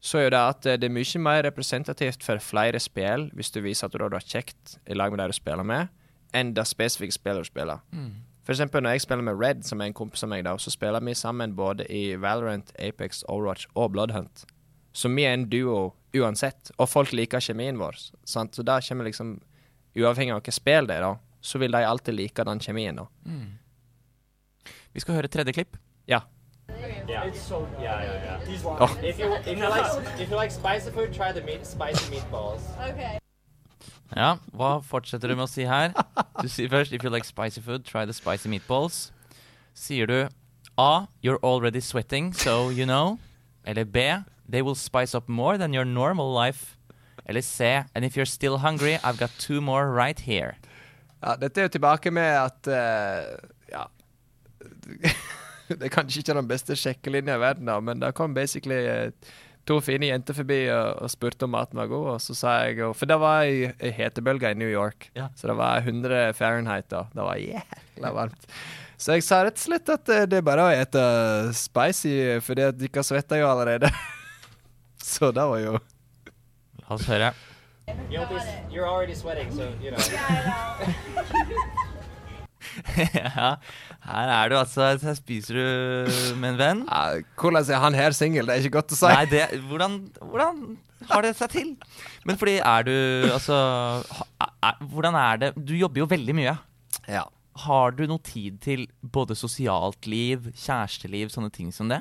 så 0.00 0.18
er 0.18 0.24
jo 0.24 0.32
det 0.32 0.40
at 0.40 0.66
eh, 0.66 0.78
det 0.80 0.88
er 0.88 0.94
mye 0.96 1.20
mer 1.20 1.42
representativt 1.44 2.24
for 2.24 2.40
flere 2.40 2.80
spill 2.80 3.28
hvis 3.36 3.50
du 3.52 3.60
viser 3.60 3.86
at 3.86 3.92
du 3.92 4.02
har 4.02 4.12
det 4.14 4.22
kjekt 4.24 4.78
i 4.88 4.96
lag 4.96 5.12
med 5.12 5.20
de 5.20 5.26
du 5.28 5.36
spiller 5.36 5.66
med, 5.66 5.88
enn 6.32 6.54
det 6.56 6.66
spesifikke 6.66 7.12
spillet 7.12 7.44
du 7.44 7.50
spiller. 7.50 7.80
For 8.46 8.54
eksempel 8.54 8.82
når 8.82 8.96
jeg 8.96 9.04
spiller 9.04 9.22
med 9.22 9.36
Red, 9.38 9.62
som 9.68 9.80
er 9.80 9.90
en 9.90 9.94
kompis 9.94 10.24
av 10.24 10.30
meg, 10.32 10.44
da, 10.46 10.56
så 10.58 10.72
spiller 10.72 11.04
vi 11.04 11.14
sammen 11.14 11.52
både 11.54 11.84
i 11.92 12.16
Valorant, 12.16 12.72
Apex, 12.78 13.22
Overwatch 13.28 13.66
og 13.74 13.92
Bloodhunt. 13.92 14.46
Så 14.92 15.08
vi 15.12 15.22
er 15.28 15.34
en 15.36 15.44
duo 15.52 15.92
uansett, 16.16 16.72
og 16.78 16.88
folk 16.88 17.12
liker 17.12 17.38
kjemien 17.38 17.78
vår. 17.78 17.98
Sant? 18.26 18.56
Så 18.56 18.64
da 18.66 18.80
kommer 18.80 19.04
liksom 19.06 19.36
Uavhengig 19.98 20.30
av 20.30 20.38
hvilket 20.38 20.54
spill 20.54 20.86
det 20.86 20.96
er, 21.00 21.02
da, 21.02 21.16
så 21.42 21.58
vil 21.58 21.72
de 21.74 21.80
alltid 21.82 22.14
like 22.14 22.44
den 22.46 22.60
kjemien, 22.62 22.94
da. 22.96 23.06
Vi 24.94 25.00
skal 25.02 25.16
høre 25.16 25.28
tredje 25.28 25.52
klipp. 25.52 25.76
Ja. 26.06 26.20
Yeah. 27.08 27.24
It's 27.24 27.40
so 27.42 27.60
good. 27.60 27.82
yeah, 27.82 28.02
yeah, 28.02 28.38
yeah. 28.46 28.58
Oh. 28.64 28.98
If 29.02 29.18
you 29.18 29.32
if 29.34 29.58
you 29.58 29.68
like 29.68 30.20
if 30.20 30.30
you 30.30 30.36
like 30.36 30.50
spicy 30.50 30.90
food, 30.90 31.12
try 31.12 31.32
the 31.32 31.42
meat 31.42 31.66
spicy 31.66 32.10
meatballs. 32.14 32.62
Ja, 34.16 34.36
hva 34.56 34.80
fortsetter 34.82 35.28
du 35.30 35.36
med 35.36 35.44
å 35.46 35.48
si 35.50 35.64
her? 35.70 35.92
Du 36.40 36.48
sier 36.48 36.68
først 36.68 36.92
If 36.92 37.04
you 37.04 37.10
like 37.10 37.24
spicy 37.24 37.60
food, 37.60 37.84
try 37.84 38.04
the 38.04 38.12
spicy 38.12 38.48
meatballs. 38.48 39.10
Sier 39.74 40.06
du 40.06 40.28
A. 40.78 41.06
You're 41.22 41.38
already 41.42 41.80
sweating, 41.80 42.32
so 42.32 42.70
you 42.70 42.86
know. 42.86 43.18
Eller 43.64 43.84
B. 43.84 44.00
They 44.48 44.62
will 44.62 44.74
spice 44.74 45.14
up 45.14 45.28
more 45.28 45.56
than 45.58 45.72
your 45.72 45.84
normal 45.84 46.32
life. 46.32 46.76
Eller 47.26 47.42
C. 47.42 47.64
And 47.94 48.04
if 48.04 48.16
you're 48.16 48.26
still 48.26 48.58
hungry, 48.58 48.98
I've 49.04 49.18
got 49.18 49.30
two 49.38 49.60
more 49.60 49.90
right 49.90 50.18
here. 50.18 50.56
Ja, 51.22 51.36
dette 51.36 51.58
er 51.60 51.68
jo 51.68 51.68
tilbake 51.76 52.10
med 52.10 52.32
at 52.32 52.66
eh, 52.66 53.36
Ja. 53.70 53.84
Det 55.78 55.86
er 55.86 55.92
kanskje 55.94 56.22
ikke 56.24 56.34
den 56.40 56.48
beste 56.50 56.76
sjekkelinja 56.78 57.36
i 57.38 57.42
verden, 57.42 57.68
da, 57.70 57.78
men 57.84 58.00
det 58.02 58.10
kom 58.18 58.34
basically 58.34 58.80
eh, 58.90 59.32
to 59.68 59.76
fine 59.84 60.08
jenter 60.08 60.34
forbi 60.34 60.62
og, 60.72 61.02
og 61.04 61.10
spurte 61.12 61.46
om 61.46 61.52
maten 61.54 61.78
var 61.78 61.90
god, 61.92 62.06
og 62.16 62.20
så 62.24 62.34
sa 62.34 62.54
jeg 62.66 62.90
For 62.98 63.06
det 63.10 63.18
var 63.22 63.44
ei, 63.46 63.70
hetebølge 63.94 64.50
i 64.50 64.58
New 64.58 64.70
York, 64.70 65.10
Ja. 65.18 65.28
så 65.36 65.50
det 65.52 65.56
var 65.60 65.84
100 65.84 66.32
Fahrenheit 66.38 66.88
da. 66.90 67.04
Det 67.14 67.22
var 67.26 67.38
jækla 67.38 68.12
varmt. 68.16 68.48
Så 69.00 69.14
jeg 69.16 69.24
sa 69.24 69.38
rett 69.46 69.56
og 69.56 69.62
slett 69.64 69.88
at 69.94 70.10
eh, 70.12 70.26
det 70.28 70.40
er 70.40 70.48
bare 70.48 70.64
å 70.66 70.72
ete 70.74 71.04
spicy, 71.56 72.16
fordi 72.44 72.66
at 72.68 72.76
dere 72.80 73.04
svetter 73.06 73.40
jo 73.40 73.46
allerede. 73.48 73.88
så 75.12 75.30
det 75.32 75.46
var 75.54 75.62
jo 75.62 75.78
La 76.82 76.96
oss 76.98 77.06
høre. 77.06 77.30
You'll 78.10 78.26
be, 78.26 78.38
you're 78.70 78.86
already 78.86 79.14
sweating, 79.14 79.50
so 79.50 79.70
you 79.82 79.90
know. 79.90 79.98
ja, 83.16 83.54
her 84.06 84.30
er 84.34 84.50
du 84.50 84.56
altså 84.58 84.92
Her 85.00 85.16
spiser 85.18 85.58
du 85.58 86.36
med 86.40 86.54
en 86.54 86.60
venn. 86.60 86.84
Ja, 86.86 87.20
hvordan 87.40 87.66
er 87.68 87.82
han 87.84 87.96
her 87.98 88.16
singel? 88.16 88.46
Det 88.48 88.56
er 88.56 88.64
ikke 88.64 88.78
godt 88.78 88.94
å 88.96 89.00
si. 89.00 89.10
Nei, 89.10 89.26
det, 89.30 89.42
hvordan, 89.70 89.98
hvordan 90.20 90.62
har 91.10 91.24
det 91.26 91.34
seg 91.38 91.52
til? 91.54 91.74
Men 92.28 92.38
fordi 92.40 92.58
er 92.60 92.86
du 92.86 92.94
Altså 93.30 93.56
er, 94.40 94.80
Hvordan 94.92 95.16
er 95.16 95.38
det 95.40 95.52
Du 95.56 95.72
jobber 95.76 96.02
jo 96.02 96.08
veldig 96.10 96.36
mye. 96.36 96.54
Ja. 97.08 97.24
Har 97.64 97.96
du 97.96 98.04
noe 98.08 98.22
tid 98.24 98.60
til 98.64 98.86
både 99.02 99.36
sosialt 99.36 100.06
liv, 100.08 100.50
kjæresteliv, 100.54 101.32
sånne 101.32 101.50
ting 101.52 101.72
som 101.74 101.90
det? 101.90 102.00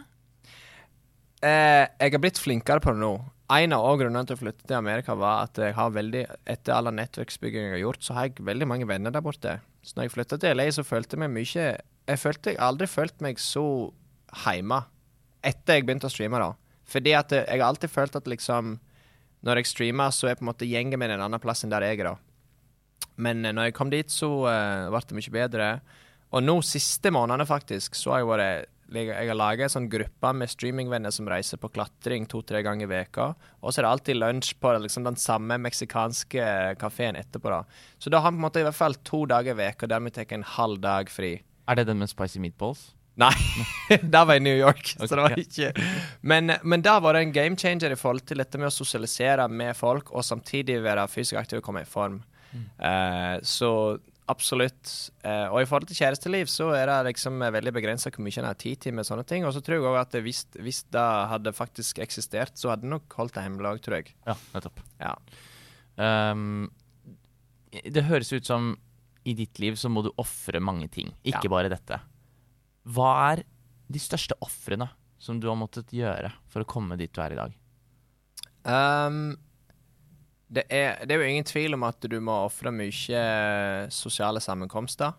Eh, 1.43 1.85
jeg 1.87 2.13
har 2.13 2.21
blitt 2.21 2.39
flinkere 2.39 2.83
på 2.83 2.93
det 2.93 3.01
nå. 3.01 3.13
En 3.49 3.73
av 3.73 3.95
grunnene 3.97 4.27
til 4.29 4.37
å 4.37 4.39
flytte 4.43 4.67
til 4.67 4.77
Amerika 4.77 5.15
var 5.17 5.47
at 5.47 5.57
jeg 5.57 5.73
har 5.73 5.93
veldig 5.95 6.21
etter 6.53 6.75
alle 6.75 6.93
nettverksbygging 6.93 7.63
jeg 7.65 7.75
har 7.79 7.81
gjort, 7.81 8.03
så 8.05 8.13
har 8.13 8.27
jeg 8.27 8.45
veldig 8.45 8.67
mange 8.69 8.87
venner 8.89 9.13
der 9.13 9.25
borte. 9.25 9.55
Så 9.81 9.97
når 9.97 10.05
jeg 10.05 10.13
flytta 10.13 10.37
til 10.37 10.59
LA, 10.59 10.67
så 10.75 10.85
følte 10.85 11.15
jeg 11.15 11.23
meg 11.23 11.33
mye 11.33 11.65
Jeg 12.09 12.19
følte 12.19 12.53
jeg 12.53 12.61
aldri 12.61 12.87
følt 12.89 13.23
meg 13.25 13.41
så 13.41 13.63
hjemme 14.43 14.83
etter 15.41 15.79
jeg 15.79 15.85
begynte 15.87 16.09
å 16.09 16.13
streame, 16.13 16.41
da. 16.41 16.53
Fordi 16.89 17.13
at 17.15 17.33
jeg 17.33 17.61
har 17.61 17.67
alltid 17.69 17.89
følt 17.93 18.17
at 18.19 18.27
liksom 18.27 18.77
Når 19.45 19.61
jeg 19.61 19.69
streamer, 19.69 20.11
så 20.11 20.27
er 20.27 20.35
på 20.35 20.43
en 20.43 20.51
måte 20.51 20.67
gjengen 20.67 20.99
min 20.99 21.13
en 21.15 21.23
annen 21.23 21.39
plass 21.39 21.63
enn 21.63 21.71
der 21.71 21.85
jeg 21.87 22.01
er, 22.01 22.11
da. 22.11 22.15
Men 23.15 23.45
eh, 23.45 23.53
når 23.55 23.69
jeg 23.69 23.77
kom 23.77 23.91
dit, 23.91 24.11
så 24.11 24.27
uh, 24.43 24.89
ble 24.91 24.99
det 25.07 25.15
mye 25.15 25.31
bedre. 25.31 25.69
Og 26.35 26.43
nå, 26.43 26.57
siste 26.67 27.11
månedene, 27.15 27.47
faktisk, 27.47 27.95
så 27.95 28.13
har 28.13 28.21
jeg 28.21 28.29
vært 28.29 28.73
jeg 28.95 29.09
jeg 29.09 29.29
har 29.29 29.37
laga 29.37 29.65
en 29.65 29.73
sånn 29.73 29.89
gruppe 29.91 30.31
med 30.33 30.49
streamingvenner 30.49 31.13
som 31.13 31.27
reiser 31.29 31.59
på 31.61 31.69
klatring 31.73 32.27
to-tre 32.29 32.61
ganger 32.65 32.87
i 32.87 32.91
veka. 32.91 33.33
Og 33.61 33.71
så 33.71 33.81
er 33.81 33.87
det 33.87 33.91
alltid 33.91 34.19
lunsj 34.19 34.53
på 34.59 34.73
liksom, 34.83 35.05
den 35.05 35.19
samme 35.19 35.59
meksikanske 35.61 36.45
kafeen 36.81 37.19
etterpå. 37.19 37.49
da. 37.49 37.63
Så 37.97 38.09
da 38.09 38.23
har 38.23 38.31
vi 38.31 38.37
på 38.37 38.41
en 38.41 38.47
måte 38.47 38.63
i 38.63 38.67
hvert 38.67 38.79
fall 38.79 38.95
to 39.03 39.25
dager 39.29 39.53
i 39.53 39.59
veka 39.61 39.87
der 39.87 39.99
vi 40.05 40.13
tar 40.15 40.33
en 40.33 40.43
halv 40.43 40.81
dag 40.81 41.09
fri. 41.09 41.39
Er 41.69 41.75
det 41.75 41.87
den 41.87 41.99
med 41.99 42.09
spicy 42.09 42.39
meatballs? 42.39 42.93
Nei, 43.19 43.33
der 44.13 44.25
var 44.25 44.37
jeg 44.37 44.41
i 44.41 44.45
New 44.45 44.55
York. 44.55 44.93
Okay. 44.95 45.07
så 45.07 45.15
det 45.15 45.23
var 45.25 45.39
ikke 45.41 45.71
Men, 46.21 46.53
men 46.63 46.81
da 46.85 46.99
var 47.03 47.17
det 47.17 47.25
en 47.25 47.33
game 47.35 47.57
changer 47.59 47.91
i 47.91 47.99
forhold 47.99 48.23
til 48.29 48.39
dette 48.39 48.57
med 48.57 48.69
å 48.69 48.73
sosialisere 48.73 49.47
med 49.51 49.75
folk, 49.75 50.13
og 50.13 50.23
samtidig 50.23 50.79
være 50.85 51.07
fysisk 51.11 51.39
aktiv 51.41 51.59
og 51.59 51.65
komme 51.65 51.83
i 51.83 51.89
form. 51.89 52.21
Eh, 52.55 53.35
så 53.43 53.71
absolutt. 54.29 54.91
Eh, 55.25 55.47
og 55.49 55.59
i 55.61 55.67
forhold 55.67 55.87
til 55.89 55.97
kjæresteliv 55.99 56.49
så 56.51 56.69
er 56.77 56.85
det 56.89 56.97
liksom 57.11 57.41
eh, 57.41 57.51
veldig 57.55 57.73
begrensa 57.75 58.11
hvor 58.13 58.23
mye 58.25 58.37
en 58.41 58.47
har 58.49 58.57
tid 58.61 58.79
til 58.85 58.95
med 58.97 59.07
sånne 59.07 59.25
ting. 59.27 59.45
Og 59.47 59.53
så 59.55 59.61
tror 59.65 59.79
jeg 59.79 59.87
òg 59.89 59.97
at 60.01 60.17
hvis, 60.25 60.43
hvis 60.61 60.83
det 60.93 61.05
hadde 61.33 61.53
faktisk 61.57 61.99
eksistert, 62.05 62.53
så 62.59 62.71
hadde 62.73 62.85
det 62.87 62.93
nok 62.93 63.17
holdt 63.19 63.35
det 63.37 63.45
hemmelig 63.47 63.71
òg, 63.73 63.81
tror 63.85 63.99
jeg. 63.99 64.13
Ja, 64.29 64.37
nettopp. 64.53 64.83
Ja. 65.01 65.15
Um, 65.99 66.69
det 67.83 68.05
høres 68.07 68.31
ut 68.33 68.47
som 68.47 68.71
i 69.27 69.33
ditt 69.37 69.59
liv 69.61 69.75
så 69.77 69.91
må 69.91 70.01
du 70.05 70.13
ofre 70.21 70.61
mange 70.63 70.87
ting, 70.89 71.11
ikke 71.27 71.43
Ja. 71.49 71.53
bare 71.57 71.69
dette. 71.73 71.99
Hva 72.89 73.09
er 73.33 73.43
de 73.91 73.99
største 74.01 74.37
ofrene 74.41 74.87
som 75.19 75.39
du 75.41 75.49
har 75.51 75.57
måttet 75.59 75.91
gjøre 75.93 76.31
for 76.47 76.63
å 76.63 76.69
komme 76.69 76.95
dit 76.97 77.11
du 77.13 77.19
er 77.21 77.35
i 77.35 77.39
dag? 77.41 77.53
Ehm, 78.69 79.35
det, 80.49 80.65
er, 80.73 81.05
det 81.05 81.13
er 81.13 81.21
jo 81.21 81.29
ingen 81.29 81.47
tvil 81.47 81.77
om 81.77 81.85
at 81.85 82.05
du 82.09 82.17
må 82.23 82.33
ofre 82.47 82.71
mye 82.73 83.23
sosiale 83.93 84.41
sammenkomster. 84.41 85.13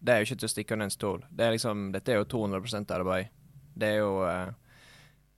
Det 0.00 0.12
er 0.12 0.20
jo 0.20 0.28
ikke 0.30 0.40
til 0.40 0.48
å 0.48 0.52
stikke 0.54 0.76
under 0.76 0.88
en 0.88 0.94
stol. 0.94 1.24
Det 1.28 1.44
er 1.44 1.54
liksom, 1.54 1.90
dette 1.92 2.14
er 2.14 2.22
jo 2.22 2.28
200% 2.32 2.94
arbeid. 2.96 3.28
Det 3.76 3.90
er 3.94 4.00
jo 4.00 4.14
eh, 4.24 4.52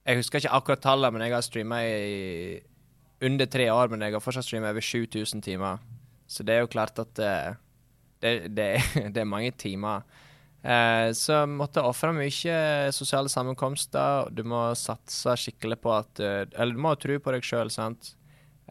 Jeg 0.07 0.21
husker 0.21 0.39
ikke 0.39 0.55
akkurat 0.59 0.83
tallet, 0.83 1.15
men 1.15 1.25
jeg 1.27 1.35
har 1.35 1.43
streama 1.47 1.81
i 1.83 2.61
under 3.23 3.47
tre 3.47 3.69
år, 3.71 3.91
men 3.91 4.03
jeg 4.03 4.15
har 4.15 4.23
fortsatt 4.23 4.47
streama 4.47 4.71
over 4.71 4.83
7000 4.83 5.43
timer. 5.43 5.83
Så 6.27 6.43
det 6.47 6.55
er 6.55 6.65
jo 6.65 6.71
klart 6.71 6.99
at 6.99 7.19
eh, 7.23 7.55
det, 8.23 8.33
det, 8.55 8.69
det 9.15 9.23
er 9.23 9.29
mange 9.29 9.51
timer. 9.59 10.07
Eh, 10.63 11.11
så 11.19 11.43
måtte 11.51 11.83
ofre 11.83 12.13
mye 12.15 12.57
sosiale 12.95 13.31
sammenkomster. 13.31 14.31
Du 14.31 14.45
må 14.47 14.69
satse 14.79 15.35
skikkelig 15.39 15.81
på 15.83 15.95
at 15.97 16.23
eh, 16.23 16.45
Eller 16.55 16.79
du 16.79 16.83
må 16.83 16.95
tro 16.95 17.19
på 17.19 17.35
deg 17.35 17.47
sjøl, 17.47 17.71
sant. 17.75 18.15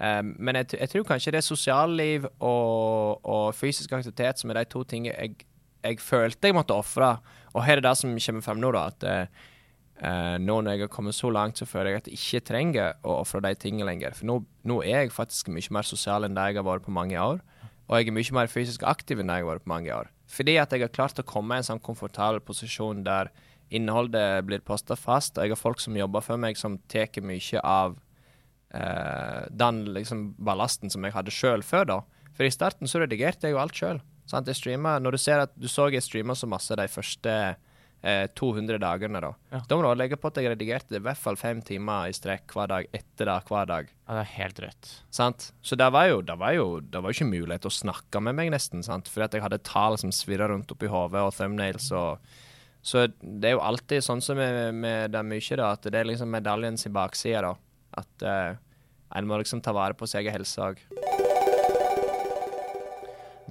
Eh, 0.02 0.24
men 0.24 0.58
jeg, 0.62 0.74
jeg 0.80 0.94
tror 0.96 1.08
kanskje 1.12 1.36
det 1.36 1.42
er 1.42 1.46
sosialliv 1.46 2.26
og, 2.40 3.22
og 3.22 3.54
fysisk 3.54 3.94
aktivitet 3.94 4.42
som 4.42 4.52
er 4.52 4.62
de 4.62 4.72
to 4.72 4.82
tingene 4.88 5.14
jeg, 5.14 5.46
jeg 5.86 6.02
følte 6.02 6.50
jeg 6.50 6.58
måtte 6.58 6.78
ofre. 6.78 7.16
Og 7.54 7.66
her 7.68 7.80
er 7.80 7.86
det 7.86 7.96
som 8.00 8.14
kommer 8.16 8.46
frem 8.46 8.62
nå, 8.64 8.72
da. 8.74 8.88
At 8.90 9.08
eh, 9.12 10.38
nå 10.42 10.58
når 10.62 10.74
jeg 10.78 10.86
har 10.88 10.94
kommet 10.94 11.18
så 11.18 11.30
langt, 11.34 11.62
så 11.62 11.68
føler 11.70 11.92
jeg 11.92 12.02
at 12.02 12.10
jeg 12.10 12.20
ikke 12.20 12.48
trenger 12.50 12.98
å 13.06 13.20
ofre 13.22 13.44
de 13.46 13.54
tingene 13.60 13.90
lenger. 13.92 14.18
For 14.18 14.30
nå, 14.30 14.40
nå 14.66 14.82
er 14.82 15.06
jeg 15.06 15.14
faktisk 15.14 15.52
mye 15.54 15.78
mer 15.78 15.88
sosial 15.88 16.26
enn 16.26 16.38
det 16.38 16.50
jeg 16.50 16.62
har 16.62 16.70
vært 16.70 16.88
på 16.88 16.96
mange 16.96 17.20
år. 17.20 17.44
Og 17.92 18.00
jeg 18.00 18.08
er 18.08 18.16
mye 18.16 18.38
mer 18.40 18.50
fysisk 18.50 18.86
aktiv 18.88 19.20
enn 19.20 19.30
det 19.30 19.42
jeg 19.42 19.46
har 19.46 19.54
vært 19.54 19.68
på 19.68 19.74
mange 19.74 19.94
år. 19.94 20.10
Fordi 20.32 20.56
at 20.62 20.72
jeg 20.72 20.86
har 20.86 20.94
klart 20.96 21.20
å 21.20 21.28
komme 21.28 21.58
i 21.58 21.62
en 21.62 21.68
sånn 21.68 21.84
komfortabel 21.84 22.40
posisjon 22.46 23.04
der 23.04 23.34
innholdet 23.72 24.46
blir 24.48 24.64
posta 24.64 24.96
fast, 25.00 25.38
og 25.38 25.46
jeg 25.46 25.54
har 25.54 25.60
folk 25.60 25.80
som 25.80 25.96
jobber 25.96 26.24
for 26.24 26.40
meg, 26.40 26.58
som 26.60 26.78
tar 26.92 27.22
mye 27.24 27.62
av 27.64 27.96
eh, 28.74 29.48
den 29.50 29.84
liksom 29.96 30.32
ballasten 30.40 30.94
som 30.94 31.04
jeg 31.06 31.16
hadde 31.16 31.34
sjøl 31.36 31.66
før, 31.66 31.88
da. 31.90 32.00
For 32.38 32.48
i 32.48 32.54
starten 32.54 32.88
så 32.90 33.04
redigerte 33.04 33.48
jeg 33.48 33.58
jo 33.58 33.62
alt 33.62 33.78
sjøl. 33.78 34.02
Når 34.32 35.12
du 35.12 35.20
ser 35.20 35.44
at 35.44 35.52
du 35.60 35.68
så 35.68 35.90
jeg 35.92 36.04
streama 36.06 36.36
så 36.38 36.48
masse 36.48 36.76
de 36.78 36.88
første 36.88 37.34
eh, 38.02 38.28
200 38.38 38.80
dagene, 38.82 39.22
da. 39.22 39.32
Ja. 39.52 39.62
Da 39.68 39.78
må 39.78 39.84
du 39.84 40.00
legge 40.00 40.18
på 40.20 40.30
at 40.32 40.38
jeg 40.40 40.52
redigerte 40.54 40.98
i 40.98 41.04
hvert 41.04 41.20
fall 41.20 41.38
fem 41.40 41.62
timer 41.66 42.10
i 42.10 42.16
strekk 42.16 42.54
hver 42.56 42.70
dag 42.72 42.88
etter 42.96 43.28
det 43.30 43.40
hver 43.50 43.68
dag. 43.70 43.90
Ja, 43.92 44.14
det 44.18 44.22
er 44.24 44.32
helt 44.38 44.62
rødt. 44.66 44.92
Sant? 45.14 45.50
Så 45.62 45.78
det 45.80 45.90
var 45.94 46.08
jo, 46.10 46.22
det 46.26 46.38
var 46.40 46.56
jo, 46.56 46.70
det 46.82 47.02
var 47.04 47.16
ikke 47.16 47.30
mulighet 47.30 47.68
å 47.68 47.74
snakke 47.74 48.24
med 48.24 48.38
meg, 48.40 48.54
nesten. 48.56 48.86
sant? 48.86 49.12
Fordi 49.12 49.28
at 49.28 49.36
jeg 49.38 49.46
hadde 49.46 49.64
tall 49.68 50.00
som 50.02 50.14
svirra 50.16 50.50
rundt 50.52 50.72
oppi 50.74 50.90
hodet, 50.92 51.22
og 51.22 51.36
thumbnails 51.36 51.92
og 51.92 52.32
Så 52.82 53.04
det 53.22 53.46
er 53.46 53.52
jo 53.54 53.62
alltid 53.62 54.02
sånn 54.02 54.24
som 54.26 54.40
med, 54.40 54.74
med 54.74 55.12
det 55.14 55.22
mye, 55.22 55.58
da, 55.60 55.68
at 55.76 55.84
det 55.86 56.00
er 56.00 56.08
liksom 56.10 56.32
medaljens 56.34 56.88
bakside, 56.90 57.44
da. 57.46 57.52
At 57.98 58.26
uh, 58.26 58.60
en 59.18 59.28
må 59.28 59.40
liksom 59.42 59.64
ta 59.64 59.74
vare 59.76 59.98
på 59.98 60.08
seg 60.08 60.24
egen 60.24 60.40
helse 60.40 60.62
òg. 60.64 60.84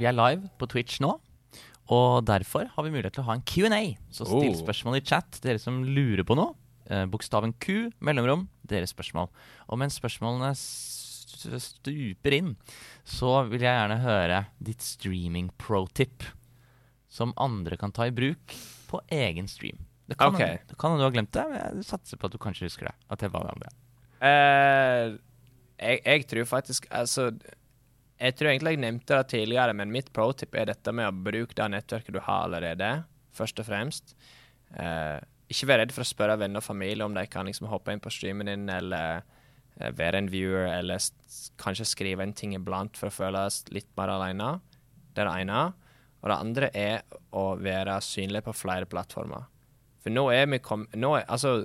Vi 0.00 0.08
er 0.08 0.16
live 0.16 0.48
på 0.56 0.68
Twitch 0.70 1.02
nå, 1.04 1.12
og 1.90 2.24
derfor 2.24 2.70
har 2.72 2.86
vi 2.86 2.92
mulighet 2.94 3.18
til 3.18 3.24
å 3.24 3.28
ha 3.28 3.36
en 3.36 3.44
Q&A. 3.44 3.82
Så 4.14 4.24
still 4.24 4.54
Oh. 4.54 4.62
spørsmål 4.62 5.00
i 5.00 5.04
chat, 5.04 5.40
dere 5.42 5.58
som 5.58 5.82
lurer 5.84 6.24
på 6.24 6.36
noe. 6.38 6.54
Eh, 6.88 7.04
bokstaven 7.06 7.52
Q, 7.60 7.90
mellomrom, 8.00 8.48
deres 8.66 8.94
spørsmål. 8.94 9.28
Og 9.68 9.78
mens 9.78 9.98
spørsmålene 9.98 10.54
stuper 10.56 12.34
inn, 12.34 12.56
så 13.04 13.44
vil 13.48 13.60
jeg 13.60 13.74
gjerne 13.74 14.00
høre 14.02 14.46
ditt 14.62 14.82
streaming 14.82 15.50
pro-tip. 15.58 16.24
Som 17.10 17.34
andre 17.36 17.76
kan 17.76 17.92
ta 17.92 18.06
i 18.06 18.14
bruk 18.14 18.54
på 18.90 19.00
egen 19.10 19.48
stream. 19.50 19.86
Det 20.06 20.16
kan 20.18 20.34
hende 20.34 20.62
okay. 20.74 20.98
du 20.98 21.04
har 21.04 21.14
glemt 21.14 21.32
det, 21.32 21.46
men 21.50 21.58
jeg 21.58 21.86
satser 21.86 22.18
på 22.18 22.26
at 22.26 22.34
du 22.34 22.38
kanskje 22.38 22.66
husker 22.66 22.90
det. 22.90 22.94
At 23.10 23.22
jeg 23.22 23.30
var 23.30 23.46
med 23.46 23.54
om 23.54 23.62
Eh, 24.20 25.16
jeg, 25.80 26.00
jeg 26.04 26.26
tror 26.28 26.44
faktisk 26.44 26.84
Altså 26.92 27.30
Jeg 28.20 28.34
tror 28.36 28.50
egentlig 28.50 28.74
jeg 28.74 28.82
nevnte 28.82 29.16
det 29.16 29.30
tidligere, 29.32 29.72
men 29.72 29.94
mitt 29.94 30.10
pro-tip 30.12 30.54
er 30.54 30.68
dette 30.68 30.92
med 30.92 31.08
å 31.08 31.22
bruke 31.24 31.56
det 31.56 31.68
nettverket 31.72 32.12
du 32.12 32.20
har 32.20 32.44
allerede, 32.44 32.90
først 33.32 33.62
og 33.62 33.64
fremst. 33.64 34.12
Uh, 34.76 35.16
ikke 35.48 35.70
vær 35.70 35.80
redd 35.80 35.94
for 35.96 36.04
å 36.04 36.10
spørre 36.10 36.36
venner 36.42 36.60
og 36.60 36.66
familie 36.66 37.06
om 37.06 37.16
de 37.16 37.24
kan 37.32 37.48
liksom 37.48 37.70
hoppe 37.72 37.94
inn 37.96 38.02
på 38.04 38.12
streamen 38.12 38.50
din, 38.50 38.68
eller 38.68 39.22
uh, 39.24 39.88
være 39.96 40.20
en 40.20 40.28
viewer, 40.28 40.68
eller 40.68 41.00
kanskje 41.64 41.88
skrive 41.88 42.26
en 42.26 42.36
ting 42.36 42.52
iblant 42.58 43.00
for 43.00 43.08
å 43.08 43.16
føles 43.22 43.62
litt 43.72 43.88
mer 43.96 44.12
alene. 44.18 44.52
Det 45.16 45.24
er 45.24 45.30
det 45.30 45.38
ene. 45.46 45.64
Og 46.20 46.28
det 46.28 46.40
andre 46.44 46.70
er 46.76 47.20
å 47.32 47.54
være 47.56 47.96
synlig 48.04 48.44
på 48.44 48.52
flere 48.52 48.84
plattformer. 48.84 49.48
For 50.04 50.12
nå 50.12 50.28
er 50.32 50.44
vi 50.52 50.60
kom... 50.64 50.84
Nå 50.92 51.14
er, 51.16 51.24
altså, 51.28 51.62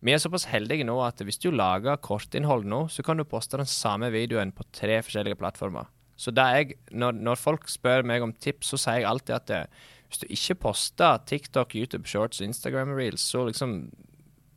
vi 0.00 0.14
er 0.14 0.20
såpass 0.22 0.46
heldige 0.48 0.86
nå 0.88 0.96
at 1.04 1.20
hvis 1.20 1.40
du 1.42 1.50
lager 1.52 2.00
kortinnhold 2.00 2.64
nå, 2.68 2.86
så 2.88 3.04
kan 3.04 3.20
du 3.20 3.26
poste 3.28 3.60
den 3.60 3.68
samme 3.68 4.08
videoen 4.14 4.52
på 4.56 4.64
tre 4.72 5.00
forskjellige 5.04 5.36
plattformer. 5.40 5.90
Så 6.20 6.32
jeg, 6.36 6.76
når, 6.92 7.16
når 7.16 7.40
folk 7.40 7.68
spør 7.68 8.04
meg 8.08 8.24
om 8.24 8.32
tips, 8.32 8.72
så 8.72 8.80
sier 8.80 9.02
jeg 9.02 9.08
alltid 9.08 9.36
at 9.36 9.48
det, 9.48 9.60
hvis 10.08 10.22
du 10.22 10.26
ikke 10.36 10.58
poster 10.66 11.20
TikTok, 11.28 11.76
YouTube 11.76 12.08
Shorts 12.08 12.40
og 12.40 12.48
Instagram 12.48 12.94
Reels, 12.96 13.24
så 13.24 13.46
liksom 13.48 13.90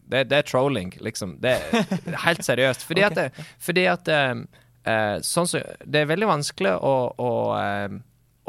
Det, 0.04 0.26
det 0.30 0.38
er 0.38 0.44
trolling, 0.44 0.92
liksom. 1.00 1.38
Det 1.40 1.52
er 1.56 1.86
helt 2.26 2.44
seriøst. 2.44 2.84
Fordi 2.84 3.02
at, 3.02 3.16
det, 3.16 3.46
fordi 3.60 3.86
at 3.88 4.10
eh, 4.12 4.42
eh, 4.84 5.20
sånn 5.24 5.48
så, 5.48 5.62
Det 5.86 6.02
er 6.02 6.10
veldig 6.10 6.28
vanskelig 6.28 6.74
å, 6.76 6.96
å, 7.16 7.32
eh, 7.56 7.96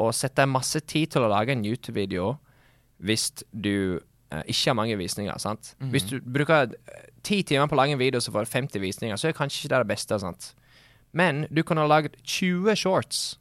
å 0.03 0.09
sette 0.11 0.45
masse 0.51 0.81
tid 0.83 1.13
til 1.13 1.23
å 1.23 1.31
lage 1.31 1.55
en 1.55 1.63
YouTube-video 1.63 2.33
hvis 3.07 3.29
du 3.51 3.71
eh, 3.95 4.03
ikke 4.43 4.71
har 4.71 4.77
mange 4.77 4.97
visninger. 4.97 5.37
sant? 5.37 5.75
Hvis 5.91 6.03
du 6.09 6.19
bruker 6.21 6.73
eh, 6.75 7.09
ti 7.23 7.41
timer 7.43 7.67
på 7.67 7.75
å 7.75 7.79
lage 7.81 7.95
en 7.95 7.99
video 8.01 8.19
som 8.19 8.33
får 8.33 8.45
50 8.51 8.79
visninger, 8.83 9.15
så 9.17 9.29
er 9.29 9.37
kanskje 9.37 9.63
ikke 9.63 9.73
det 9.75 9.81
det 9.85 9.91
beste. 9.95 10.19
sant? 10.19 10.53
Men 11.13 11.45
du 11.51 11.63
kan 11.63 11.77
ha 11.77 11.87
laget 11.87 12.17
20 12.23 12.75
shorts. 12.75 13.37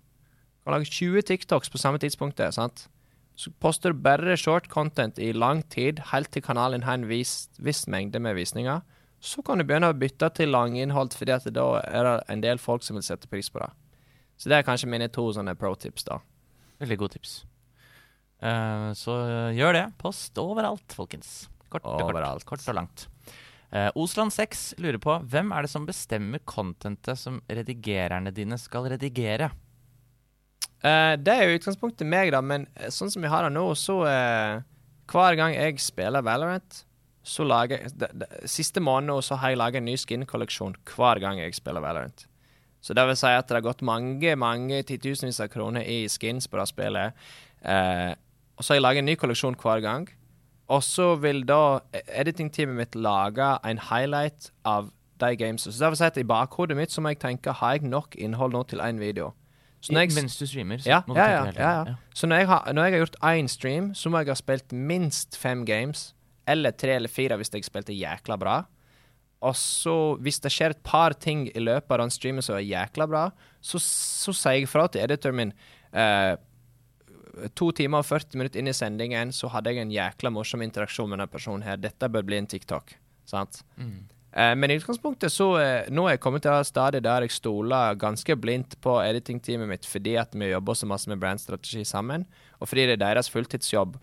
Du 0.60 0.68
kan 0.70 0.78
lage 0.78 0.90
20 0.90 1.22
TikToks 1.22 1.70
på 1.70 1.78
samme 1.78 1.98
tidspunktet. 1.98 2.54
sant? 2.54 2.88
Så 3.36 3.50
poster 3.60 3.90
du 3.90 3.98
bare 3.98 4.36
short 4.36 4.68
content 4.68 5.18
i 5.18 5.32
lang 5.32 5.62
tid, 5.68 5.98
helt 6.12 6.30
til 6.30 6.42
kanalen 6.42 6.84
har 6.86 6.94
en 6.94 7.08
viss, 7.08 7.48
viss 7.58 7.86
mengde 7.90 8.20
med 8.22 8.36
visninger. 8.36 8.80
Så 9.20 9.42
kan 9.42 9.58
du 9.58 9.64
begynne 9.64 9.88
å 9.90 9.96
bytte 9.96 10.28
til 10.36 10.52
langinnhold, 10.52 11.16
fordi 11.16 11.32
at 11.32 11.48
da 11.50 11.64
er 11.82 12.04
det 12.04 12.14
en 12.28 12.44
del 12.44 12.58
folk 12.58 12.84
som 12.84 12.94
vil 12.98 13.02
sette 13.02 13.26
pris 13.26 13.50
på 13.50 13.58
det. 13.58 13.70
Så 14.36 14.50
det 14.50 14.58
er 14.58 14.66
kanskje 14.66 14.90
mine 14.90 15.08
to 15.08 15.24
sånne 15.32 15.56
pro-tips, 15.58 16.04
da. 16.06 16.20
Veldig 16.82 16.98
gode 17.00 17.16
tips. 17.16 17.44
Eh, 18.44 18.92
så 18.98 19.16
eh, 19.24 19.56
gjør 19.56 19.78
det. 19.78 19.84
Post 20.00 20.38
overalt, 20.42 20.86
folkens. 20.92 21.48
Kort 21.72 21.86
og 21.88 22.06
Overalt. 22.10 22.44
kort. 22.44 22.60
Kort 22.60 22.70
og 22.70 22.80
langt. 22.82 23.08
Uh, 23.74 23.90
Osland6 23.98 24.76
lurer 24.78 25.00
på 25.02 25.16
hvem 25.32 25.48
er 25.50 25.66
det 25.66 25.70
som 25.72 25.86
bestemmer 25.88 26.38
contentet 26.46 27.18
som 27.18 27.40
redigererne 27.50 28.30
dine 28.30 28.54
skal 28.60 28.86
redigere? 28.92 29.48
Uh, 30.84 31.16
det 31.18 31.32
er 31.32 31.48
jo 31.48 31.56
utgangspunktet 31.58 32.06
meg, 32.06 32.30
da, 32.34 32.42
men 32.44 32.68
eh, 32.76 32.92
sånn 32.94 33.10
som 33.10 33.24
vi 33.24 33.30
har 33.32 33.46
det 33.46 33.54
nå, 33.56 33.64
så 33.78 34.02
eh, 34.06 34.60
Hver 35.10 35.36
gang 35.40 35.56
jeg 35.56 35.80
spiller 35.82 36.22
Valorant, 36.22 36.84
så 37.24 37.46
lager 37.48 37.80
jeg 37.80 37.96
de, 37.98 38.10
de, 38.20 38.28
Siste 38.52 38.82
måneden 38.84 39.24
så 39.24 39.40
har 39.40 39.52
jeg 39.52 39.58
laga 39.58 39.80
en 39.80 39.88
ny 39.88 39.96
skin-kolleksjon 39.98 40.76
hver 40.92 41.22
gang 41.24 41.40
jeg 41.40 41.56
spiller 41.56 41.82
Valorant. 41.82 42.26
Så 42.84 42.94
det 42.94 43.06
vil 43.08 43.16
si 43.16 43.32
at 43.32 43.48
det 43.48 43.58
har 43.58 43.64
gått 43.64 43.82
mange 43.82 44.36
mange 44.36 44.82
titusenvis 44.84 45.40
av 45.40 45.48
kroner 45.50 45.88
i 45.88 46.04
skins 46.12 46.46
på 46.52 46.60
det 46.60 46.68
spillet. 46.68 47.26
Eh, 47.64 48.12
og 48.56 48.64
så 48.64 48.72
har 48.72 48.78
jeg 48.78 48.84
laga 48.84 49.02
en 49.02 49.08
ny 49.10 49.16
kolleksjon 49.18 49.56
hver 49.60 49.82
gang. 49.84 50.08
Og 50.72 50.82
så 50.82 51.14
vil 51.20 51.42
da 51.46 51.80
editingteamet 52.06 52.76
mitt 52.78 52.94
lage 52.96 53.48
en 53.68 53.80
highlight 53.90 54.50
av 54.64 54.90
de 55.20 55.36
gamesa. 55.36 55.72
Så 55.72 55.84
det 55.84 55.90
vil 55.92 56.00
si 56.00 56.06
at 56.08 56.20
i 56.20 56.26
bakhodet 56.28 56.76
mitt 56.78 56.92
så 56.94 57.04
må 57.04 57.12
jeg 57.12 57.20
tenke 57.22 57.52
har 57.52 57.76
jeg 57.76 57.88
nok 57.88 58.16
innhold 58.16 58.54
nå 58.54 58.62
til 58.70 58.82
én 58.84 59.00
video. 59.02 59.32
Så 59.84 59.92
når 59.92 60.06
jeg, 60.06 60.14
Mens 60.16 60.36
du 60.40 60.46
streamer? 60.48 60.80
Så 60.80 60.88
ja, 60.88 61.02
må 61.06 61.14
du 61.14 61.20
ja, 61.20 61.26
tenke 61.26 61.36
ja, 61.36 61.44
hele 61.50 61.60
ja, 61.60 61.72
ja. 61.92 61.94
Så 62.16 62.26
når 62.26 62.40
jeg, 62.40 62.48
har, 62.48 62.72
når 62.72 62.86
jeg 62.86 62.92
har 62.92 63.02
gjort 63.02 63.18
én 63.28 63.48
stream, 63.52 63.90
så 63.94 64.10
må 64.10 64.22
jeg 64.22 64.32
ha 64.32 64.38
spilt 64.38 64.72
minst 64.72 65.36
fem 65.36 65.66
games. 65.68 66.14
Eller 66.48 66.72
tre 66.72 66.96
eller 66.96 67.12
fire 67.12 67.36
hvis 67.36 67.52
jeg 67.52 67.66
spilte 67.66 67.92
jækla 67.92 68.38
bra. 68.40 68.62
Og 69.44 69.52
så, 69.60 70.16
hvis 70.24 70.40
det 70.40 70.52
skjer 70.52 70.72
et 70.72 70.80
par 70.84 71.12
ting 71.12 71.50
i 71.52 71.60
løpet 71.60 71.92
av 71.92 72.00
den 72.00 72.14
streamen 72.14 72.44
som 72.44 72.56
er 72.56 72.64
jækla 72.64 73.06
bra, 73.10 73.26
så, 73.60 73.80
så 73.82 74.32
sier 74.32 74.62
jeg 74.62 74.70
fra 74.72 74.86
til 74.88 75.04
editoren 75.04 75.36
min 75.36 75.52
eh, 75.92 76.32
To 77.58 77.70
timer 77.76 78.02
og 78.02 78.08
40 78.08 78.40
minutter 78.40 78.60
inn 78.60 78.70
i 78.70 78.76
sendingen 78.76 79.32
så 79.34 79.50
hadde 79.52 79.72
jeg 79.72 79.84
en 79.84 79.94
jækla 79.94 80.32
morsom 80.34 80.62
interaksjon 80.64 81.08
med 81.10 81.18
denne 81.18 81.30
personen 81.30 81.64
her. 81.66 81.80
Dette 81.80 82.10
bør 82.10 82.26
bli 82.26 82.38
en 82.40 82.50
TikTok. 82.50 82.94
Sant? 83.28 83.62
Eh, 84.34 84.52
men 84.58 84.70
i 84.70 84.76
utgangspunktet 84.80 85.32
så 85.32 85.46
eh, 85.60 85.90
Nå 85.94 86.06
er 86.06 86.16
jeg 86.16 86.22
kommet 86.24 86.42
til 86.44 86.52
et 86.52 86.68
stadium 86.68 87.04
der 87.06 87.24
jeg 87.24 87.34
stoler 87.36 87.98
ganske 87.98 88.36
blindt 88.36 88.74
på 88.84 88.96
editingteamet 89.00 89.70
mitt 89.70 89.86
fordi 89.86 90.16
at 90.20 90.34
vi 90.34 90.50
jobber 90.50 90.74
så 90.74 90.88
masse 90.90 91.10
med 91.10 91.22
brandstrategi 91.22 91.84
sammen, 91.86 92.26
og 92.58 92.68
fordi 92.68 92.88
det 92.88 92.96
er 92.98 93.04
deres 93.04 93.30
fulltidsjobb 93.30 93.96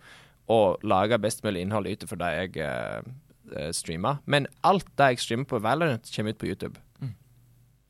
å 0.50 0.60
lage 0.82 1.20
best 1.22 1.44
mulig 1.44 1.62
innhold 1.62 1.86
ut 1.86 2.06
ifra 2.06 2.18
det 2.24 2.32
jeg 2.38 2.64
eh, 2.64 3.12
eh, 3.56 3.70
streamer. 3.76 4.22
Men 4.26 4.48
alt 4.66 4.88
det 4.98 5.12
jeg 5.12 5.22
streamer 5.26 5.48
på 5.52 5.62
Valorant, 5.62 6.10
kommer 6.16 6.34
ut 6.34 6.40
på 6.40 6.50
YouTube. 6.50 6.80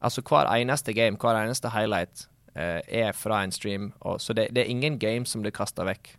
Altså 0.02 0.22
hver 0.26 0.48
eneste 0.50 0.92
game, 0.92 1.16
hver 1.20 1.38
eneste 1.38 1.70
highlight 1.70 2.26
er 2.54 3.14
fra 3.16 3.42
en 3.42 3.52
stream. 3.54 3.92
Så 4.20 4.34
det, 4.36 4.50
det 4.52 4.64
er 4.64 4.72
ingen 4.72 4.98
game 5.00 5.24
som 5.28 5.40
blir 5.40 5.54
kasta 5.56 5.86
vekk. 5.88 6.10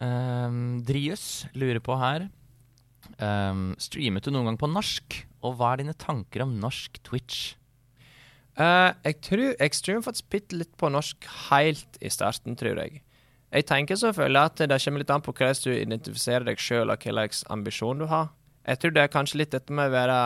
Um, 0.00 0.80
Drius 0.88 1.44
lurer 1.52 1.76
på 1.84 1.92
her 2.00 2.22
um, 3.20 3.74
Streamet 3.76 4.24
du 4.24 4.32
noen 4.32 4.48
gang 4.48 4.56
på 4.60 4.70
norsk? 4.72 5.18
Og 5.44 5.58
hva 5.58 5.74
er 5.74 5.82
dine 5.82 5.96
tanker 5.96 6.46
om 6.46 6.54
norsk 6.60 6.96
Twitch? 7.04 7.54
Uh, 8.56 8.96
jeg 9.04 9.20
tror 9.24 9.44
jeg 9.52 9.76
streamer 9.76 10.04
faktisk 10.04 10.32
bitte 10.32 10.56
litt 10.56 10.72
på 10.80 10.88
norsk 10.92 11.28
helt 11.50 12.00
i 12.00 12.12
starten, 12.12 12.56
tror 12.60 12.80
jeg. 12.80 13.02
Jeg 13.50 13.66
tenker 13.66 13.98
selvfølgelig 13.98 14.40
at 14.40 14.64
det 14.70 14.80
kommer 14.84 15.02
litt 15.02 15.12
an 15.12 15.24
på 15.24 15.34
hvordan 15.34 15.62
du 15.64 15.72
identifiserer 15.74 16.48
deg 16.48 16.60
sjøl, 16.60 16.90
og 16.92 17.04
hva 17.04 17.14
slags 17.16 17.44
ambisjon 17.50 18.00
du 18.00 18.06
har. 18.10 18.30
Jeg 18.68 18.80
tror 18.80 18.92
det 18.94 19.04
er 19.04 19.12
kanskje 19.12 19.40
litt 19.40 19.54
dette 19.54 19.74
med 19.74 19.90
å 19.90 19.94
være 19.94 20.18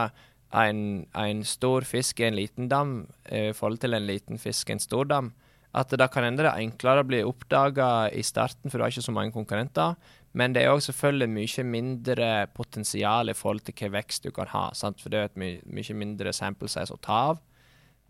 en, 0.55 1.07
en 1.19 1.45
stor 1.47 1.87
fisk 1.89 2.21
i 2.21 2.29
en 2.29 2.37
liten 2.39 2.69
dam 2.71 3.01
eh, 3.27 3.51
i 3.51 3.57
forhold 3.57 3.81
til 3.83 3.97
en 3.97 4.07
liten 4.07 4.39
fisk 4.39 4.71
i 4.71 4.77
en 4.77 4.83
stor 4.83 5.09
dam. 5.11 5.33
At 5.75 5.91
det 5.91 6.07
kan 6.15 6.23
hende 6.23 6.45
det 6.45 6.53
er 6.53 6.63
enklere 6.63 7.03
å 7.03 7.09
bli 7.09 7.23
oppdaga 7.27 8.09
i 8.15 8.23
starten, 8.23 8.71
for 8.71 8.79
du 8.79 8.85
har 8.85 8.93
ikke 8.95 9.09
så 9.09 9.15
mange 9.15 9.35
konkurrenter. 9.35 9.97
Men 10.35 10.55
det 10.55 10.63
er 10.63 10.75
òg 10.75 10.83
selvfølgelig 10.87 11.31
mye 11.31 11.65
mindre 11.67 12.29
potensial 12.55 13.31
i 13.31 13.37
forhold 13.39 13.65
til 13.67 13.75
hva 13.81 13.91
vekst 13.99 14.27
du 14.27 14.31
kan 14.35 14.51
ha. 14.51 14.69
Sant? 14.75 15.03
For 15.03 15.11
det 15.11 15.21
er 15.21 15.31
et 15.31 15.41
my 15.41 15.51
mye 15.67 15.99
mindre 15.99 16.35
sample 16.35 16.71
size 16.71 16.95
å 16.95 17.03
ta 17.03 17.19
av. 17.33 17.43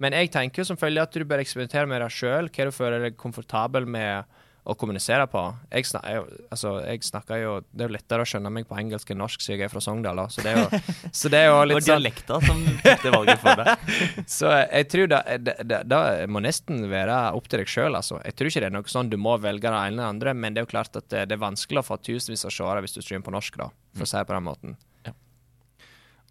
Men 0.01 0.17
jeg 0.17 0.33
tenker 0.35 0.63
jo 0.63 0.71
selvfølgelig 0.73 1.03
at 1.05 1.17
du 1.17 1.25
bør 1.29 1.41
eksperimentere 1.41 1.89
med 1.89 2.03
deg 2.03 2.13
sjøl, 2.13 2.51
hva 2.51 2.67
du 2.67 2.75
føler 2.75 3.05
deg 3.07 3.21
komfortabel 3.21 3.87
med 3.87 4.25
å 4.65 4.75
kommunisere 4.81 5.27
på. 5.29 5.41
Jeg, 5.69 5.87
snak, 5.91 6.05
jeg, 6.09 6.25
altså, 6.55 6.71
jeg 6.87 7.03
snakker 7.05 7.41
jo 7.43 7.51
Det 7.69 7.85
er 7.85 7.91
jo 7.91 7.95
lettere 7.99 8.25
å 8.25 8.29
skjønne 8.29 8.53
meg 8.55 8.65
på 8.69 8.79
engelsk 8.81 9.11
enn 9.13 9.21
norsk, 9.21 9.43
siden 9.45 9.61
jeg 9.61 9.69
er 9.69 9.73
fra 9.73 9.83
Sogndal. 9.85 10.23
Så 10.33 10.45
det 10.45 10.55
er 10.55 10.63
jo, 10.63 10.81
så 11.21 11.33
det 11.33 11.43
er 11.43 11.51
jo 11.51 11.53
Det 11.53 11.59
var 11.59 11.69
litt 11.71 11.77
sånn 11.85 11.91
dialekta 11.91 12.39
som 12.47 12.63
tok 12.81 13.05
det 13.05 13.13
valget 13.17 13.43
for 13.43 13.61
deg. 13.61 13.93
Så 14.35 14.55
jeg 14.55 14.89
tror 14.95 15.11
det, 15.13 15.21
det, 15.45 15.83
det 15.91 16.01
må 16.33 16.41
nesten 16.45 16.87
være 16.91 17.19
opp 17.37 17.51
til 17.51 17.61
deg 17.61 17.71
sjøl, 17.71 17.99
altså. 17.99 18.19
Jeg 18.25 18.39
tror 18.39 18.51
ikke 18.51 18.65
det 18.65 18.71
er 18.71 18.77
noe 18.79 18.95
sånn 18.95 19.13
du 19.13 19.19
må 19.21 19.37
velge 19.43 19.69
det 19.69 19.77
ene 19.77 19.93
eller 19.93 20.03
det 20.07 20.11
andre, 20.15 20.35
men 20.39 20.57
det 20.57 20.63
er 20.63 20.67
jo 20.67 20.73
klart 20.73 20.97
at 20.97 21.11
det, 21.13 21.27
det 21.29 21.37
er 21.37 21.45
vanskelig 21.45 21.83
å 21.83 21.89
få 21.91 22.01
tusenvis 22.01 22.47
av 22.49 22.57
seere 22.57 22.85
hvis 22.85 22.97
du 22.97 23.03
streamer 23.05 23.27
på 23.29 23.37
norsk, 23.37 23.61
da, 23.61 23.69
for 23.95 24.07
å 24.07 24.11
si 24.11 24.17
det 24.17 24.29
på 24.31 24.37
den 24.39 24.49
måten. 24.49 24.77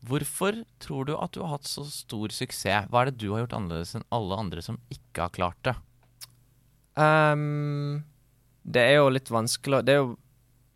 Hvorfor 0.04 0.58
tror 0.84 1.08
du 1.08 1.14
at 1.16 1.32
du 1.32 1.40
har 1.46 1.54
hatt 1.54 1.70
så 1.70 1.86
stor 1.88 2.34
suksess? 2.36 2.90
Hva 2.92 3.04
er 3.04 3.12
det 3.12 3.22
du 3.22 3.30
har 3.32 3.46
gjort 3.46 3.56
annerledes 3.56 3.94
enn 3.96 4.08
alle 4.12 4.40
andre 4.42 4.64
som 4.66 4.82
ikke 4.92 5.30
har 5.30 5.36
klart 5.38 5.62
det? 5.64 5.78
Ehm, 7.00 8.04
det 8.64 8.84
er 8.84 8.96
jo 9.02 9.10
litt 9.12 9.32
vanskelig 9.32 9.82
Det 9.84 9.96
er 9.96 10.02
jo 10.02 10.14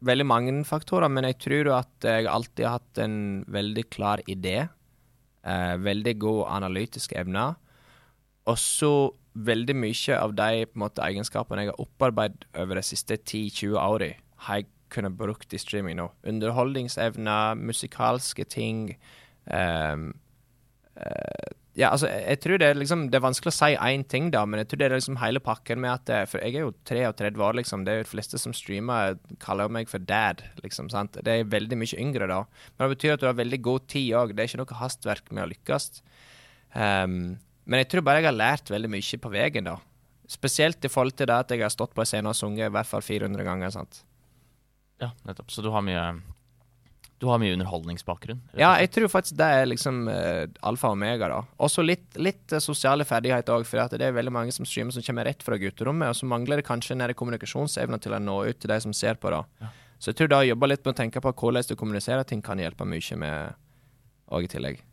veldig 0.07 0.25
mange 0.27 0.55
faktorer, 0.67 1.09
men 1.09 1.25
jeg 1.29 1.39
tror 1.41 1.69
jo 1.71 1.75
at 1.77 2.05
jeg 2.05 2.27
alltid 2.29 2.65
har 2.67 2.79
hatt 2.79 2.99
en 3.01 3.45
veldig 3.49 3.85
klar 3.89 4.21
idé. 4.27 4.67
eh, 5.43 5.77
veldig 5.77 6.19
god 6.19 6.45
analytisk 6.49 7.13
evne. 7.15 7.55
Og 8.45 8.57
så 8.57 9.11
veldig 9.33 9.75
mye 9.75 10.17
av 10.17 10.33
de 10.35 10.65
måte, 10.75 11.03
egenskapene 11.03 11.63
jeg 11.63 11.71
har 11.71 11.81
opparbeidet 11.81 12.47
over 12.57 12.75
de 12.75 12.83
siste 12.83 13.17
10-20 13.17 13.77
årene, 13.77 14.17
har 14.47 14.61
jeg 14.61 14.67
kunnet 14.89 15.17
brukt 15.17 15.53
i 15.53 15.59
streaming 15.59 15.97
nå. 15.99 16.09
Underholdningsevne, 16.27 17.55
musikalske 17.59 18.45
ting. 18.47 18.97
Eh, 19.47 19.97
eh, 20.95 21.49
ja, 21.77 21.91
altså, 21.93 22.07
jeg, 22.09 22.39
tror 22.41 22.57
det 22.57 22.67
er 22.71 22.77
liksom 22.79 23.03
Det 23.11 23.19
er 23.19 23.21
vanskelig 23.21 23.51
å 23.51 23.55
si 23.55 23.75
én 23.75 24.03
ting, 24.09 24.31
da, 24.33 24.41
men 24.49 24.63
jeg 24.63 24.69
tror 24.71 24.79
det 24.81 24.85
er 24.87 24.95
liksom 24.95 25.19
hele 25.21 25.41
pakken 25.45 25.81
med 25.83 25.91
at 25.93 26.05
det, 26.09 26.21
For 26.31 26.41
jeg 26.41 26.57
er 26.57 26.63
jo 26.65 26.71
33 26.89 27.43
år, 27.45 27.57
liksom. 27.59 27.83
Det 27.85 27.93
er 27.93 27.99
jo 27.99 28.07
de 28.07 28.13
fleste 28.15 28.39
som 28.41 28.55
streamer, 28.57 29.19
kaller 29.43 29.67
jo 29.67 29.75
meg 29.77 29.91
for 29.91 30.01
dad, 30.01 30.41
liksom. 30.63 30.89
sant? 30.93 31.19
Det 31.21 31.35
er 31.35 31.51
veldig 31.51 31.77
mye 31.77 31.99
yngre, 32.01 32.29
da. 32.31 32.39
Men 32.73 32.87
det 32.87 32.95
betyr 32.95 33.13
at 33.13 33.21
du 33.21 33.27
har 33.29 33.37
veldig 33.37 33.59
god 33.67 33.85
tid 33.93 34.09
òg. 34.17 34.33
Det 34.33 34.43
er 34.43 34.49
ikke 34.49 34.61
noe 34.63 34.79
hastverk 34.79 35.29
med 35.29 35.45
å 35.45 35.51
lykkes. 35.51 35.91
Um, 36.73 37.37
men 37.69 37.83
jeg 37.83 37.91
tror 37.91 38.07
bare 38.07 38.23
jeg 38.23 38.31
har 38.31 38.39
lært 38.39 38.73
veldig 38.73 38.91
mye 38.95 39.21
på 39.21 39.33
veien, 39.35 39.69
da. 39.69 39.77
Spesielt 40.27 40.83
i 40.83 40.91
forhold 40.91 41.13
til 41.19 41.29
det 41.29 41.37
at 41.37 41.53
jeg 41.53 41.61
har 41.61 41.71
stått 41.71 41.93
på 41.95 42.01
en 42.03 42.09
scene 42.09 42.33
og 42.33 42.35
sunget 42.35 42.71
i 42.71 42.73
hvert 42.73 42.89
fall 42.89 43.05
400 43.05 43.45
ganger. 43.45 43.75
sant? 43.77 44.01
Ja, 44.97 45.13
nettopp. 45.29 45.53
Så 45.53 45.61
du 45.61 45.69
har 45.71 45.85
mye 45.85 46.07
Du 47.17 47.25
har 47.31 47.39
mye 47.41 47.55
underholdningsbakgrunn? 47.55 48.43
Ja, 48.59 48.75
jeg 48.77 48.91
tror 48.93 49.09
faktisk 49.09 49.39
det 49.39 49.45
er 49.49 49.65
liksom 49.65 50.03
uh, 50.05 50.45
alfa 50.69 50.91
og 50.91 50.99
omega, 50.99 51.29
da. 51.31 51.39
Også 51.65 51.81
litt, 51.81 52.05
litt 52.21 52.53
eh, 52.53 52.61
sosiale 52.61 53.07
ferdigheter 53.09 53.55
òg, 53.55 53.65
for 53.65 53.81
det 53.89 54.05
er 54.05 54.13
veldig 54.13 54.33
mange 54.35 54.53
som 54.53 54.67
streamer 54.69 54.93
som 54.93 55.05
kommer 55.05 55.25
rett 55.25 55.41
fra 55.41 55.57
gutterommet, 55.57 56.13
og 56.13 56.19
så 56.19 56.29
mangler 56.29 56.61
det 56.61 56.67
kanskje 56.67 56.93
den 56.93 57.01
der 57.07 57.15
til 57.17 58.13
å 58.13 58.21
nå 58.21 58.37
ut 58.45 58.61
til 58.61 58.69
de 58.69 58.79
som 58.85 58.93
ser 58.93 59.17
på, 59.17 59.33
da. 59.33 59.71
Så 59.97 60.11
jeg 60.11 60.19
tror 60.19 60.29
da 60.29 60.43
å 60.43 60.49
jobbe 60.51 60.69
litt 60.69 60.85
med 60.85 60.93
å 60.93 60.99
tenke 61.01 61.23
på 61.25 61.33
hvordan 61.41 61.65
du 61.65 61.75
kommuniserer 61.79 62.27
ting, 62.27 62.43
kan 62.45 62.61
hjelpe 62.61 62.85
mye 62.85 63.17
med 63.17 63.57
òg 64.29 64.45
i 64.45 64.51
tillegg. 64.53 64.85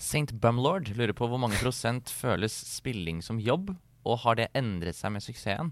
Saint 0.00 0.32
Bumlord 0.42 0.90
lurer 0.96 1.14
på 1.14 1.30
hvor 1.30 1.38
mange 1.38 1.60
prosent 1.62 2.10
føles 2.10 2.56
spilling 2.66 3.22
som 3.22 3.38
jobb, 3.38 3.70
og 4.02 4.22
har 4.24 4.40
det 4.40 4.50
endret 4.58 4.98
seg 4.98 5.14
med 5.14 5.22
suksessen? 5.22 5.70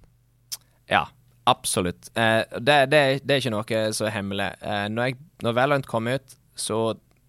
Ja, 0.87 1.09
absolutt. 1.51 2.11
Eh, 2.15 2.43
det, 2.59 2.79
det, 2.93 3.03
det 3.25 3.35
er 3.37 3.43
ikke 3.43 3.55
noe 3.55 3.83
så 3.97 4.11
hemmelig. 4.13 4.51
Eh, 4.63 4.87
når, 4.93 5.11
jeg, 5.11 5.21
når 5.45 5.57
Valorant 5.59 5.89
kom 5.91 6.11
ut, 6.11 6.37
så 6.59 6.81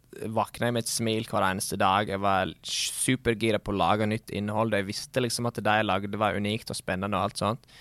våkna 0.10 0.70
jeg 0.70 0.76
med 0.76 0.86
et 0.86 0.92
smil 0.92 1.30
hver 1.30 1.46
eneste 1.52 1.78
dag. 1.80 2.10
Jeg 2.10 2.22
var 2.24 2.52
supergira 2.66 3.62
på 3.62 3.74
å 3.74 3.80
lage 3.80 4.10
nytt 4.10 4.34
innhold. 4.36 4.76
Jeg 4.76 4.90
visste 4.90 5.24
liksom 5.24 5.50
at 5.50 5.62
det 5.62 5.80
jeg 5.80 5.88
lagde, 5.88 6.20
var 6.20 6.38
unikt 6.38 6.74
og 6.74 6.80
spennende 6.80 7.18
og 7.18 7.30
alt 7.30 7.42
sånt. 7.42 7.72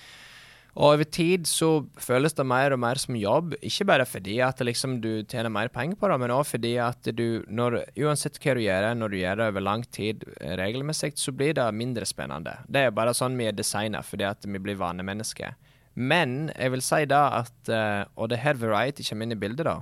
Og 0.78 0.92
over 0.92 1.08
tid 1.10 1.48
så 1.50 1.68
føles 1.98 2.36
det 2.38 2.44
mer 2.46 2.70
og 2.74 2.78
mer 2.78 3.00
som 3.02 3.16
jobb, 3.18 3.56
ikke 3.66 3.86
bare 3.88 4.04
fordi 4.06 4.36
at 4.46 4.60
liksom 4.62 4.98
du 5.02 5.24
tjener 5.26 5.50
mer 5.50 5.72
penger 5.74 5.98
på 5.98 6.10
det, 6.10 6.18
men 6.22 6.30
òg 6.30 6.44
fordi 6.46 6.76
at 6.78 7.08
du, 7.18 7.42
når, 7.50 7.80
uansett 7.98 8.38
hva 8.38 8.54
du 8.54 8.62
gjør, 8.62 8.86
når 8.94 9.10
du 9.10 9.16
gjør 9.18 9.40
det 9.40 9.48
over 9.50 9.64
lang 9.64 9.82
tid 9.90 10.22
regelmessig, 10.60 11.16
så 11.18 11.34
blir 11.34 11.56
det 11.58 11.66
mindre 11.74 12.06
spennende. 12.06 12.60
Det 12.70 12.84
er 12.84 12.94
bare 12.94 13.16
sånn 13.16 13.34
vi 13.40 13.48
er 13.50 13.58
designa, 13.58 14.04
fordi 14.06 14.28
at 14.28 14.46
vi 14.46 14.62
blir 14.62 14.78
vanemennesker. 14.78 15.56
Men 15.98 16.52
jeg 16.54 16.72
vil 16.76 16.84
si 16.84 17.02
da 17.10 17.22
at, 17.40 17.56
eh, 17.72 18.04
og 18.14 18.30
det 18.30 18.38
er 18.38 18.44
her 18.44 18.60
variety 18.60 19.02
kommer 19.08 19.26
inn 19.26 19.34
i 19.34 19.40
bildet, 19.40 19.66
da, 19.66 19.80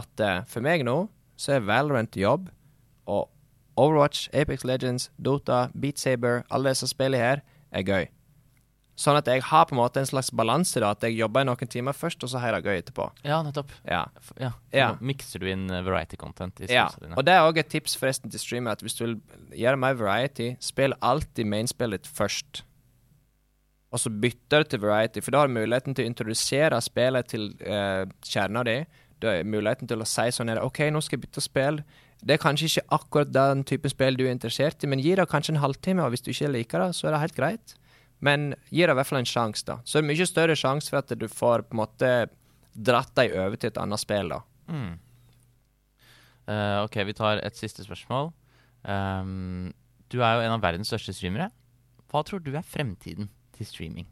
at 0.00 0.22
eh, 0.24 0.38
for 0.48 0.64
meg 0.64 0.86
nå 0.88 1.02
så 1.40 1.56
er 1.56 1.66
Valorant 1.68 2.16
jobb, 2.16 2.48
og 3.08 3.28
Overwatch, 3.80 4.28
Apex 4.36 4.64
Legends, 4.64 5.10
Dota, 5.16 5.68
Beat 5.72 6.00
Saber, 6.00 6.42
alle 6.52 6.72
disse 6.72 6.88
spillene 6.90 7.20
her, 7.20 7.44
er 7.72 7.84
gøy. 7.86 8.08
Sånn 9.00 9.16
at 9.16 9.28
jeg 9.30 9.40
har 9.48 9.64
på 9.64 9.72
en 9.72 9.78
måte 9.78 10.02
en 10.02 10.08
slags 10.08 10.28
balanse, 10.36 10.80
da, 10.82 10.90
at 10.92 11.04
jeg 11.06 11.16
jobber 11.16 11.46
i 11.46 11.48
noen 11.48 11.70
timer 11.72 11.96
først, 11.96 12.20
og 12.26 12.32
så 12.32 12.42
har 12.42 12.52
jeg 12.52 12.60
det 12.60 12.68
gøy 12.68 12.80
etterpå. 12.82 13.06
Ja, 13.24 13.38
nettopp. 13.46 13.72
Ja. 13.88 14.02
Ja, 14.40 14.52
Ja. 14.76 14.90
Mikser 15.00 15.40
du 15.40 15.48
inn 15.48 15.70
eh, 15.72 15.84
variety 15.86 16.18
content 16.20 16.60
i 16.60 16.68
ja. 16.68 16.90
dine? 17.00 17.16
Og 17.16 17.24
det 17.24 17.36
er 17.36 17.46
òg 17.48 17.62
et 17.62 17.70
tips 17.72 17.96
forresten 17.96 18.32
til 18.32 18.42
streamer, 18.42 18.76
at 18.76 18.84
hvis 18.84 18.98
du 18.98 19.06
vil 19.06 19.16
gjøre 19.56 19.80
mer 19.80 19.96
variety, 19.96 20.52
spill 20.60 20.96
alltid 21.00 21.48
mainspillet 21.48 22.08
først. 22.08 22.64
Og 23.90 23.98
så 23.98 24.10
bytter 24.22 24.62
du 24.62 24.70
til 24.70 24.82
variety, 24.84 25.22
for 25.22 25.34
da 25.34 25.42
har 25.42 25.50
du 25.50 25.56
muligheten 25.56 25.96
til 25.96 26.06
å 26.06 26.10
introdusere 26.10 26.78
spillet 26.84 27.30
til 27.32 27.48
eh, 27.66 28.04
kjerna 28.22 28.62
di. 28.66 28.76
Du 29.18 29.26
har 29.26 29.42
muligheten 29.42 29.90
til 29.90 30.02
å 30.02 30.06
si 30.06 30.28
sånn 30.32 30.52
her 30.52 30.62
OK, 30.62 30.84
nå 30.94 31.02
skal 31.02 31.18
jeg 31.18 31.24
bytte 31.26 31.42
spill. 31.42 31.80
Det 32.22 32.36
er 32.36 32.42
kanskje 32.42 32.68
ikke 32.68 32.98
akkurat 33.00 33.32
den 33.34 33.64
typen 33.66 33.90
spill 33.90 34.18
du 34.18 34.26
er 34.28 34.34
interessert 34.34 34.84
i, 34.84 34.90
men 34.90 35.02
gi 35.02 35.16
det 35.18 35.26
kanskje 35.30 35.56
en 35.56 35.62
halvtime, 35.64 36.04
og 36.04 36.14
hvis 36.14 36.22
du 36.22 36.30
ikke 36.30 36.52
liker 36.54 36.84
det, 36.84 36.90
så 36.98 37.08
er 37.08 37.16
det 37.16 37.22
helt 37.24 37.38
greit. 37.38 37.74
Men 38.22 38.52
gi 38.68 38.84
det 38.84 38.94
i 38.94 38.98
hvert 39.00 39.08
fall 39.08 39.22
en 39.22 39.28
sjanse, 39.28 39.64
da. 39.66 39.80
Så 39.82 39.98
er 39.98 40.04
det 40.04 40.12
mye 40.12 40.28
større 40.28 40.56
sjanse 40.60 40.92
for 40.92 41.00
at 41.00 41.14
du 41.16 41.26
får 41.32 41.66
på 41.66 41.74
en 41.74 41.80
måte 41.80 42.12
dratt 42.76 43.10
deg 43.18 43.34
over 43.34 43.58
til 43.58 43.72
et 43.72 43.80
annet 43.80 44.02
spill, 44.02 44.30
da. 44.36 44.40
Mm. 44.70 44.92
Uh, 46.46 46.78
ok, 46.84 47.00
vi 47.10 47.16
tar 47.16 47.42
et 47.42 47.58
siste 47.58 47.82
spørsmål. 47.86 48.30
Um, 48.86 49.72
du 50.12 50.20
er 50.22 50.36
jo 50.36 50.46
en 50.46 50.54
av 50.54 50.62
verdens 50.62 50.92
største 50.92 51.16
streamere. 51.16 51.50
Hva 52.10 52.22
tror 52.26 52.42
du 52.44 52.52
er 52.54 52.66
fremtiden 52.66 53.30
til 53.60 53.68
streaming? 53.68 54.08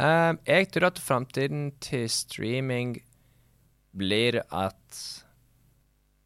Um, 0.00 0.38
jeg 0.48 0.70
tror 0.72 0.88
at 0.88 1.02
framtiden 1.02 1.72
til 1.82 2.06
streaming 2.08 2.94
blir 3.96 4.40
at 4.48 5.00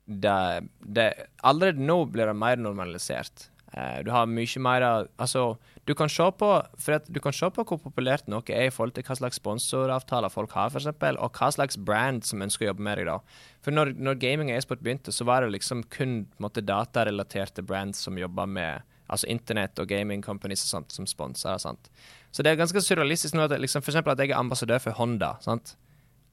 det, 0.05 0.69
det 0.85 1.09
Allerede 1.43 1.81
nå 1.81 2.05
blir 2.12 2.29
det 2.29 2.37
mer 2.37 2.61
normalisert. 2.61 3.49
Uh, 3.75 4.05
du 4.07 4.12
har 4.15 4.29
mye 4.31 4.61
mer 4.62 4.85
Altså, 5.19 5.57
du 5.89 5.95
kan 5.95 6.09
se 6.12 6.29
på 6.39 6.51
For 6.79 7.01
du 7.09 7.19
kan 7.21 7.33
se 7.33 7.49
på 7.51 7.65
hvor 7.65 7.81
populært 7.83 8.29
noe 8.29 8.45
er 8.53 8.69
i 8.69 8.71
forhold 8.71 8.95
til 8.95 9.03
hva 9.09 9.17
slags 9.19 9.41
sponsoravtaler 9.41 10.31
folk 10.31 10.53
har, 10.55 10.71
f.eks., 10.71 10.93
og 11.19 11.41
hva 11.41 11.51
slags 11.51 11.81
brand 11.81 12.23
som 12.23 12.45
ønsker 12.45 12.69
å 12.69 12.71
jobbe 12.71 12.85
med 12.85 13.01
deg, 13.01 13.11
da. 13.11 13.19
For 13.65 13.75
når, 13.75 13.97
når 13.97 14.21
gaming 14.21 14.53
og 14.53 14.61
e-sport 14.61 14.85
begynte, 14.85 15.12
så 15.12 15.27
var 15.27 15.43
det 15.43 15.57
liksom 15.57 15.83
kun 15.91 16.27
måte, 16.39 16.62
datarelaterte 16.62 17.65
brands 17.65 18.05
som 18.05 18.21
jobba 18.21 18.47
med 18.47 18.94
Altså 19.13 19.29
internett 19.29 19.79
og 19.79 19.89
gaming 19.91 20.23
companies 20.25 20.65
og 20.65 20.71
sånt 20.71 20.95
som 20.95 21.09
sponser. 21.09 21.59
Sant? 21.61 21.91
Så 22.33 22.43
det 22.43 22.53
er 22.53 22.61
ganske 22.61 22.81
surrealistisk 22.81 23.37
nå 23.37 23.45
at 23.45 23.57
liksom, 23.61 23.85
for 23.85 23.97
at 24.01 24.23
jeg 24.23 24.33
er 24.33 24.39
ambassadør 24.41 24.81
for 24.81 24.97
Honda. 24.99 25.35
sant? 25.45 25.77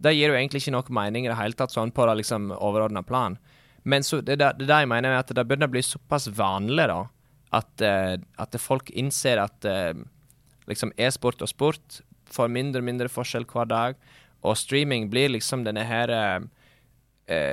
Det 0.02 0.16
gir 0.16 0.32
jo 0.32 0.38
egentlig 0.38 0.64
ikke 0.64 0.74
noe 0.74 0.96
mening 0.98 1.28
i 1.28 1.30
det 1.30 1.38
hele 1.38 1.58
tatt 1.58 1.74
sånn 1.74 1.92
på 1.94 2.06
det 2.10 2.22
liksom 2.24 2.50
overordna 2.58 3.04
plan. 3.06 3.38
Men 3.84 4.06
så, 4.06 4.22
det, 4.22 4.40
det, 4.42 4.54
det 4.62 4.70
er 4.70 4.86
jeg 4.86 4.92
mener 4.92 5.14
er 5.14 5.22
at 5.22 5.34
det 5.34 5.46
begynner 5.46 5.70
å 5.70 5.74
bli 5.74 5.84
såpass 5.86 6.30
vanlig, 6.38 6.88
da, 6.90 7.04
at, 7.58 7.84
eh, 7.86 8.16
at 8.42 8.58
folk 8.62 8.90
innser 8.98 9.42
at 9.42 9.68
eh, 9.68 9.94
liksom 10.70 10.94
e-sport 10.98 11.42
og 11.44 11.52
sport 11.52 12.02
får 12.32 12.52
mindre 12.54 12.82
og 12.82 12.88
mindre 12.88 13.12
forskjell 13.12 13.46
hver 13.50 13.70
dag, 13.70 14.02
og 14.42 14.58
streaming 14.58 15.10
blir 15.12 15.34
liksom 15.34 15.66
denne 15.68 15.84
her 15.86 16.14
eh, 16.14 16.46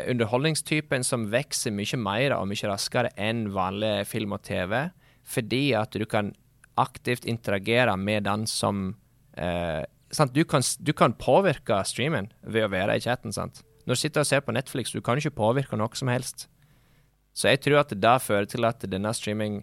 underholdningstypen 0.09 1.05
som 1.05 1.29
vokser 1.33 1.75
mye 1.75 2.01
mer 2.01 2.37
og 2.39 2.49
mye 2.51 2.71
raskere 2.71 3.13
enn 3.21 3.49
vanlig 3.53 4.07
film 4.09 4.37
og 4.37 4.45
TV, 4.47 4.87
fordi 5.29 5.73
at 5.77 5.93
du 5.93 6.07
kan 6.09 6.33
aktivt 6.79 7.27
interagere 7.29 7.97
med 7.97 8.25
den 8.29 8.47
som 8.47 8.97
eh? 9.37 9.85
Du, 10.33 10.41
kan, 10.49 10.63
du 10.81 10.95
kan 10.97 11.13
påvirke 11.13 11.83
streamen 11.85 12.31
ved 12.41 12.65
å 12.65 12.71
være 12.73 12.95
i 12.97 13.03
chatten. 13.05 13.33
sant? 13.33 13.61
Når 13.85 13.93
du 13.93 14.01
sitter 14.01 14.23
og 14.25 14.29
ser 14.31 14.41
på 14.41 14.55
Netflix, 14.57 14.93
du 14.93 15.03
kan 15.05 15.21
ikke 15.21 15.37
påvirke 15.37 15.77
noe 15.77 15.93
som 16.01 16.09
helst. 16.09 16.47
Så 17.37 17.51
jeg 17.53 17.61
tror 17.61 17.83
at 17.83 17.93
det 17.93 18.01
da 18.01 18.15
fører 18.17 18.49
til 18.49 18.65
at 18.65 18.89
denne 18.89 19.13
streaming 19.13 19.63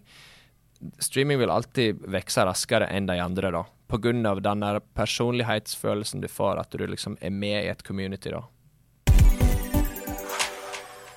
Streaming 1.00 1.38
vil 1.40 1.48
alltid 1.48 2.02
vokse 2.12 2.42
raskere 2.44 2.84
enn 2.92 3.06
de 3.08 3.14
andre, 3.16 3.48
da. 3.48 3.62
På 3.88 3.96
grunn 3.96 4.26
av 4.28 4.42
den 4.44 4.60
personlighetsfølelsen 4.92 6.20
du 6.20 6.28
får, 6.28 6.60
at 6.60 6.76
du 6.76 6.84
liksom 6.84 7.16
er 7.24 7.32
med 7.32 7.62
i 7.62 7.70
et 7.70 7.80
community, 7.86 8.28
da. 8.34 8.42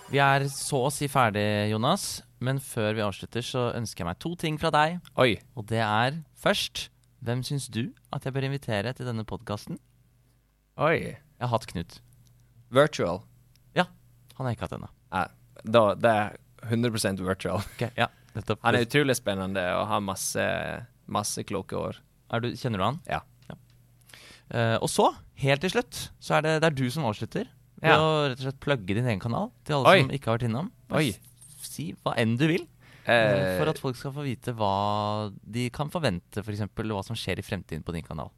Vi 0.10 0.22
er 0.24 0.47
så 0.54 0.86
å 0.88 0.93
si 0.93 1.10
ferdig, 1.12 1.43
Jonas. 1.74 2.22
Men 2.40 2.60
før 2.64 2.94
vi 2.96 3.04
avslutter, 3.04 3.44
så 3.44 3.66
ønsker 3.76 4.04
jeg 4.06 4.10
meg 4.10 4.20
to 4.24 4.32
ting 4.40 4.60
fra 4.62 4.72
deg. 4.72 5.00
Oi. 5.20 5.34
Og 5.60 5.66
det 5.72 5.82
er 5.84 6.22
først 6.40 6.90
Hvem 7.20 7.42
syns 7.44 7.66
du 7.68 7.90
at 8.16 8.24
jeg 8.24 8.32
bør 8.32 8.46
invitere 8.48 8.94
til 8.96 9.04
denne 9.10 9.26
podkasten? 9.28 9.76
Oi. 10.80 10.96
Jeg 11.12 11.42
har 11.44 11.52
hatt 11.52 11.66
Knut. 11.68 11.98
Virtual. 12.72 13.20
Ja. 13.76 13.84
Han 14.38 14.46
har 14.48 14.54
jeg 14.54 14.56
ikke 14.60 14.68
hatt 14.70 14.76
ennå. 14.78 14.88
Ja, 15.12 15.26
da, 15.68 15.82
det 16.00 16.14
er 16.16 16.38
100% 16.70 17.20
virtual. 17.28 17.60
Ok, 17.76 17.84
ja. 18.00 18.08
Han 18.64 18.76
er 18.78 18.86
utrolig 18.86 19.18
spennende 19.20 19.66
og 19.76 19.90
har 19.92 20.00
masse, 20.06 20.46
masse 21.12 21.44
kloke 21.44 21.76
år. 21.76 22.00
Du, 22.40 22.48
kjenner 22.56 22.80
du 22.80 22.86
han? 22.86 23.02
Ja. 23.10 23.20
Eh, 24.50 24.78
og 24.82 24.88
så, 24.90 25.12
helt 25.44 25.62
til 25.62 25.74
slutt, 25.76 26.06
så 26.24 26.40
er 26.40 26.46
det, 26.46 26.54
det 26.64 26.70
er 26.72 26.78
du 26.78 26.86
som 26.94 27.04
avslutter. 27.10 27.50
Ved 27.80 27.90
Ja. 27.92 27.98
å 28.00 28.08
rett 28.30 28.40
og 28.40 28.46
slett 28.48 28.60
plugge 28.64 28.96
din 28.96 29.06
egen 29.08 29.20
kanal 29.24 29.52
til 29.64 29.76
alle 29.78 29.92
Oi. 29.92 30.00
som 30.02 30.10
ikke 30.16 30.32
har 30.32 30.38
vært 30.40 30.48
innom. 30.50 30.72
Oi. 30.92 31.12
Si 31.62 31.91
hva 32.03 32.16
enn 32.20 32.38
du 32.39 32.47
vil, 32.49 32.66
eh, 32.66 32.80
Eh, 33.10 33.57
for 33.57 33.72
at 33.72 33.80
folk 33.82 33.97
skal 33.97 34.14
få 34.14 34.26
vite 34.28 34.53
hva 34.57 35.32
de 35.43 35.70
kan 35.74 35.89
forvente, 35.89 36.43
f.eks. 36.43 36.66
hva 36.76 37.03
som 37.05 37.18
skjer 37.18 37.41
i 37.41 37.45
fremtiden 37.45 37.86
på 37.86 37.95
din 37.95 38.05
kanal. 38.05 38.32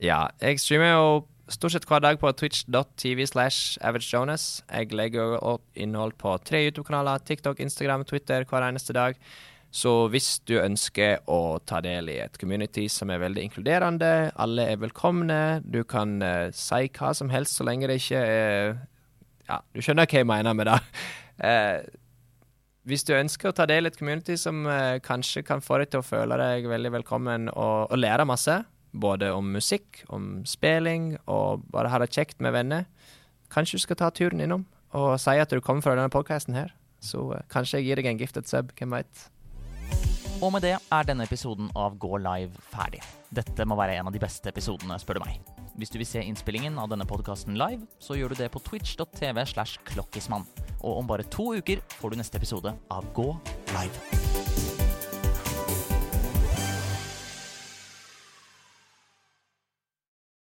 Ja, 0.00 0.28
jeg 0.40 0.60
streamer 0.60 0.94
jo 0.94 1.06
stort 1.50 1.74
sett 1.74 1.86
hver 1.88 2.00
dag 2.00 2.18
på 2.20 2.30
twitch.tv 2.32 3.26
slash 3.28 3.76
averagejonas. 3.84 4.62
Jeg 4.70 4.92
legger 4.96 5.36
opp 5.42 5.64
innhold 5.74 6.16
på 6.20 6.36
tre 6.46 6.62
YouTube-kanaler, 6.68 7.22
TikTok, 7.26 7.60
Instagram, 7.60 8.06
Twitter 8.08 8.46
hver 8.48 8.68
eneste 8.68 8.96
dag. 8.96 9.18
Så 9.70 10.08
hvis 10.10 10.40
du 10.50 10.56
ønsker 10.58 11.20
å 11.30 11.60
ta 11.62 11.78
del 11.84 12.08
i 12.10 12.18
et 12.24 12.38
community 12.40 12.88
som 12.90 13.10
er 13.12 13.20
veldig 13.22 13.44
inkluderende, 13.46 14.32
alle 14.34 14.66
er 14.72 14.80
velkomne, 14.82 15.60
du 15.62 15.84
kan 15.86 16.16
uh, 16.24 16.50
si 16.54 16.88
hva 16.96 17.12
som 17.14 17.30
helst 17.30 17.60
så 17.60 17.66
lenge 17.68 17.86
det 17.90 18.00
ikke 18.00 18.24
er 18.24 18.72
Ja, 19.46 19.60
du 19.74 19.82
skjønner 19.82 20.10
hva 20.10 20.22
jeg 20.22 20.30
mener 20.30 20.56
med 20.58 20.70
det. 20.72 20.80
Eh, 21.40 21.86
hvis 22.88 23.04
du 23.04 23.12
ønsker 23.12 23.50
å 23.50 23.56
ta 23.56 23.66
del 23.68 23.86
i 23.86 23.90
et 23.90 23.98
community 23.98 24.36
som 24.40 24.64
eh, 24.70 24.98
kanskje 25.04 25.44
kan 25.46 25.60
få 25.64 25.82
deg 25.82 25.92
til 25.92 26.00
å 26.00 26.06
føle 26.06 26.38
deg 26.40 26.68
veldig 26.70 26.94
velkommen 27.00 27.50
og, 27.52 27.90
og 27.90 27.98
lære 28.00 28.26
masse, 28.28 28.56
både 28.90 29.30
om 29.36 29.52
musikk, 29.54 30.02
om 30.08 30.40
spilling 30.48 31.12
og 31.30 31.66
bare 31.70 31.92
ha 31.92 32.00
det 32.02 32.10
kjekt 32.14 32.40
med 32.42 32.56
venner, 32.56 32.88
kanskje 33.52 33.78
du 33.78 33.84
skal 33.84 34.00
ta 34.00 34.10
turen 34.14 34.42
innom 34.42 34.66
og 34.96 35.12
si 35.22 35.36
at 35.38 35.52
du 35.52 35.60
kommer 35.62 35.84
fra 35.84 35.94
denne 35.94 36.10
podkasten 36.10 36.56
her. 36.56 36.72
Så 37.04 37.28
eh, 37.36 37.44
kanskje 37.52 37.80
jeg 37.80 37.90
gir 37.90 38.00
deg 38.00 38.10
en 38.10 38.20
gifted 38.20 38.48
sub, 38.48 38.72
hvem 38.78 38.96
veit. 38.96 39.26
Og 40.40 40.54
med 40.54 40.64
det 40.64 40.78
er 40.80 41.08
denne 41.08 41.28
episoden 41.28 41.68
av 41.76 41.98
Gå 42.00 42.16
live 42.16 42.64
ferdig. 42.72 43.04
Dette 43.28 43.68
må 43.68 43.76
være 43.76 44.00
en 44.00 44.08
av 44.08 44.16
de 44.16 44.22
beste 44.22 44.48
episodene, 44.48 44.96
spør 44.98 45.20
du 45.20 45.26
meg. 45.28 45.59
Hvis 45.80 45.88
du 45.88 45.96
vil 45.96 46.08
se 46.08 46.20
innspillingen 46.20 46.76
av 46.76 46.90
denne 46.92 47.06
podkasten 47.08 47.56
live, 47.56 47.86
så 48.04 48.18
gjør 48.18 48.34
du 48.34 48.42
det 48.42 48.50
på 48.52 48.60
twitch.tv 48.66 49.46
slash 49.48 49.80
klokkismann. 49.88 50.44
Og 50.84 51.00
om 51.00 51.08
bare 51.08 51.24
to 51.32 51.54
uker 51.56 51.80
får 51.96 52.12
du 52.12 52.20
neste 52.20 52.36
episode 52.36 52.76
av 52.92 53.08
Gå 53.16 53.32
live. 53.72 54.49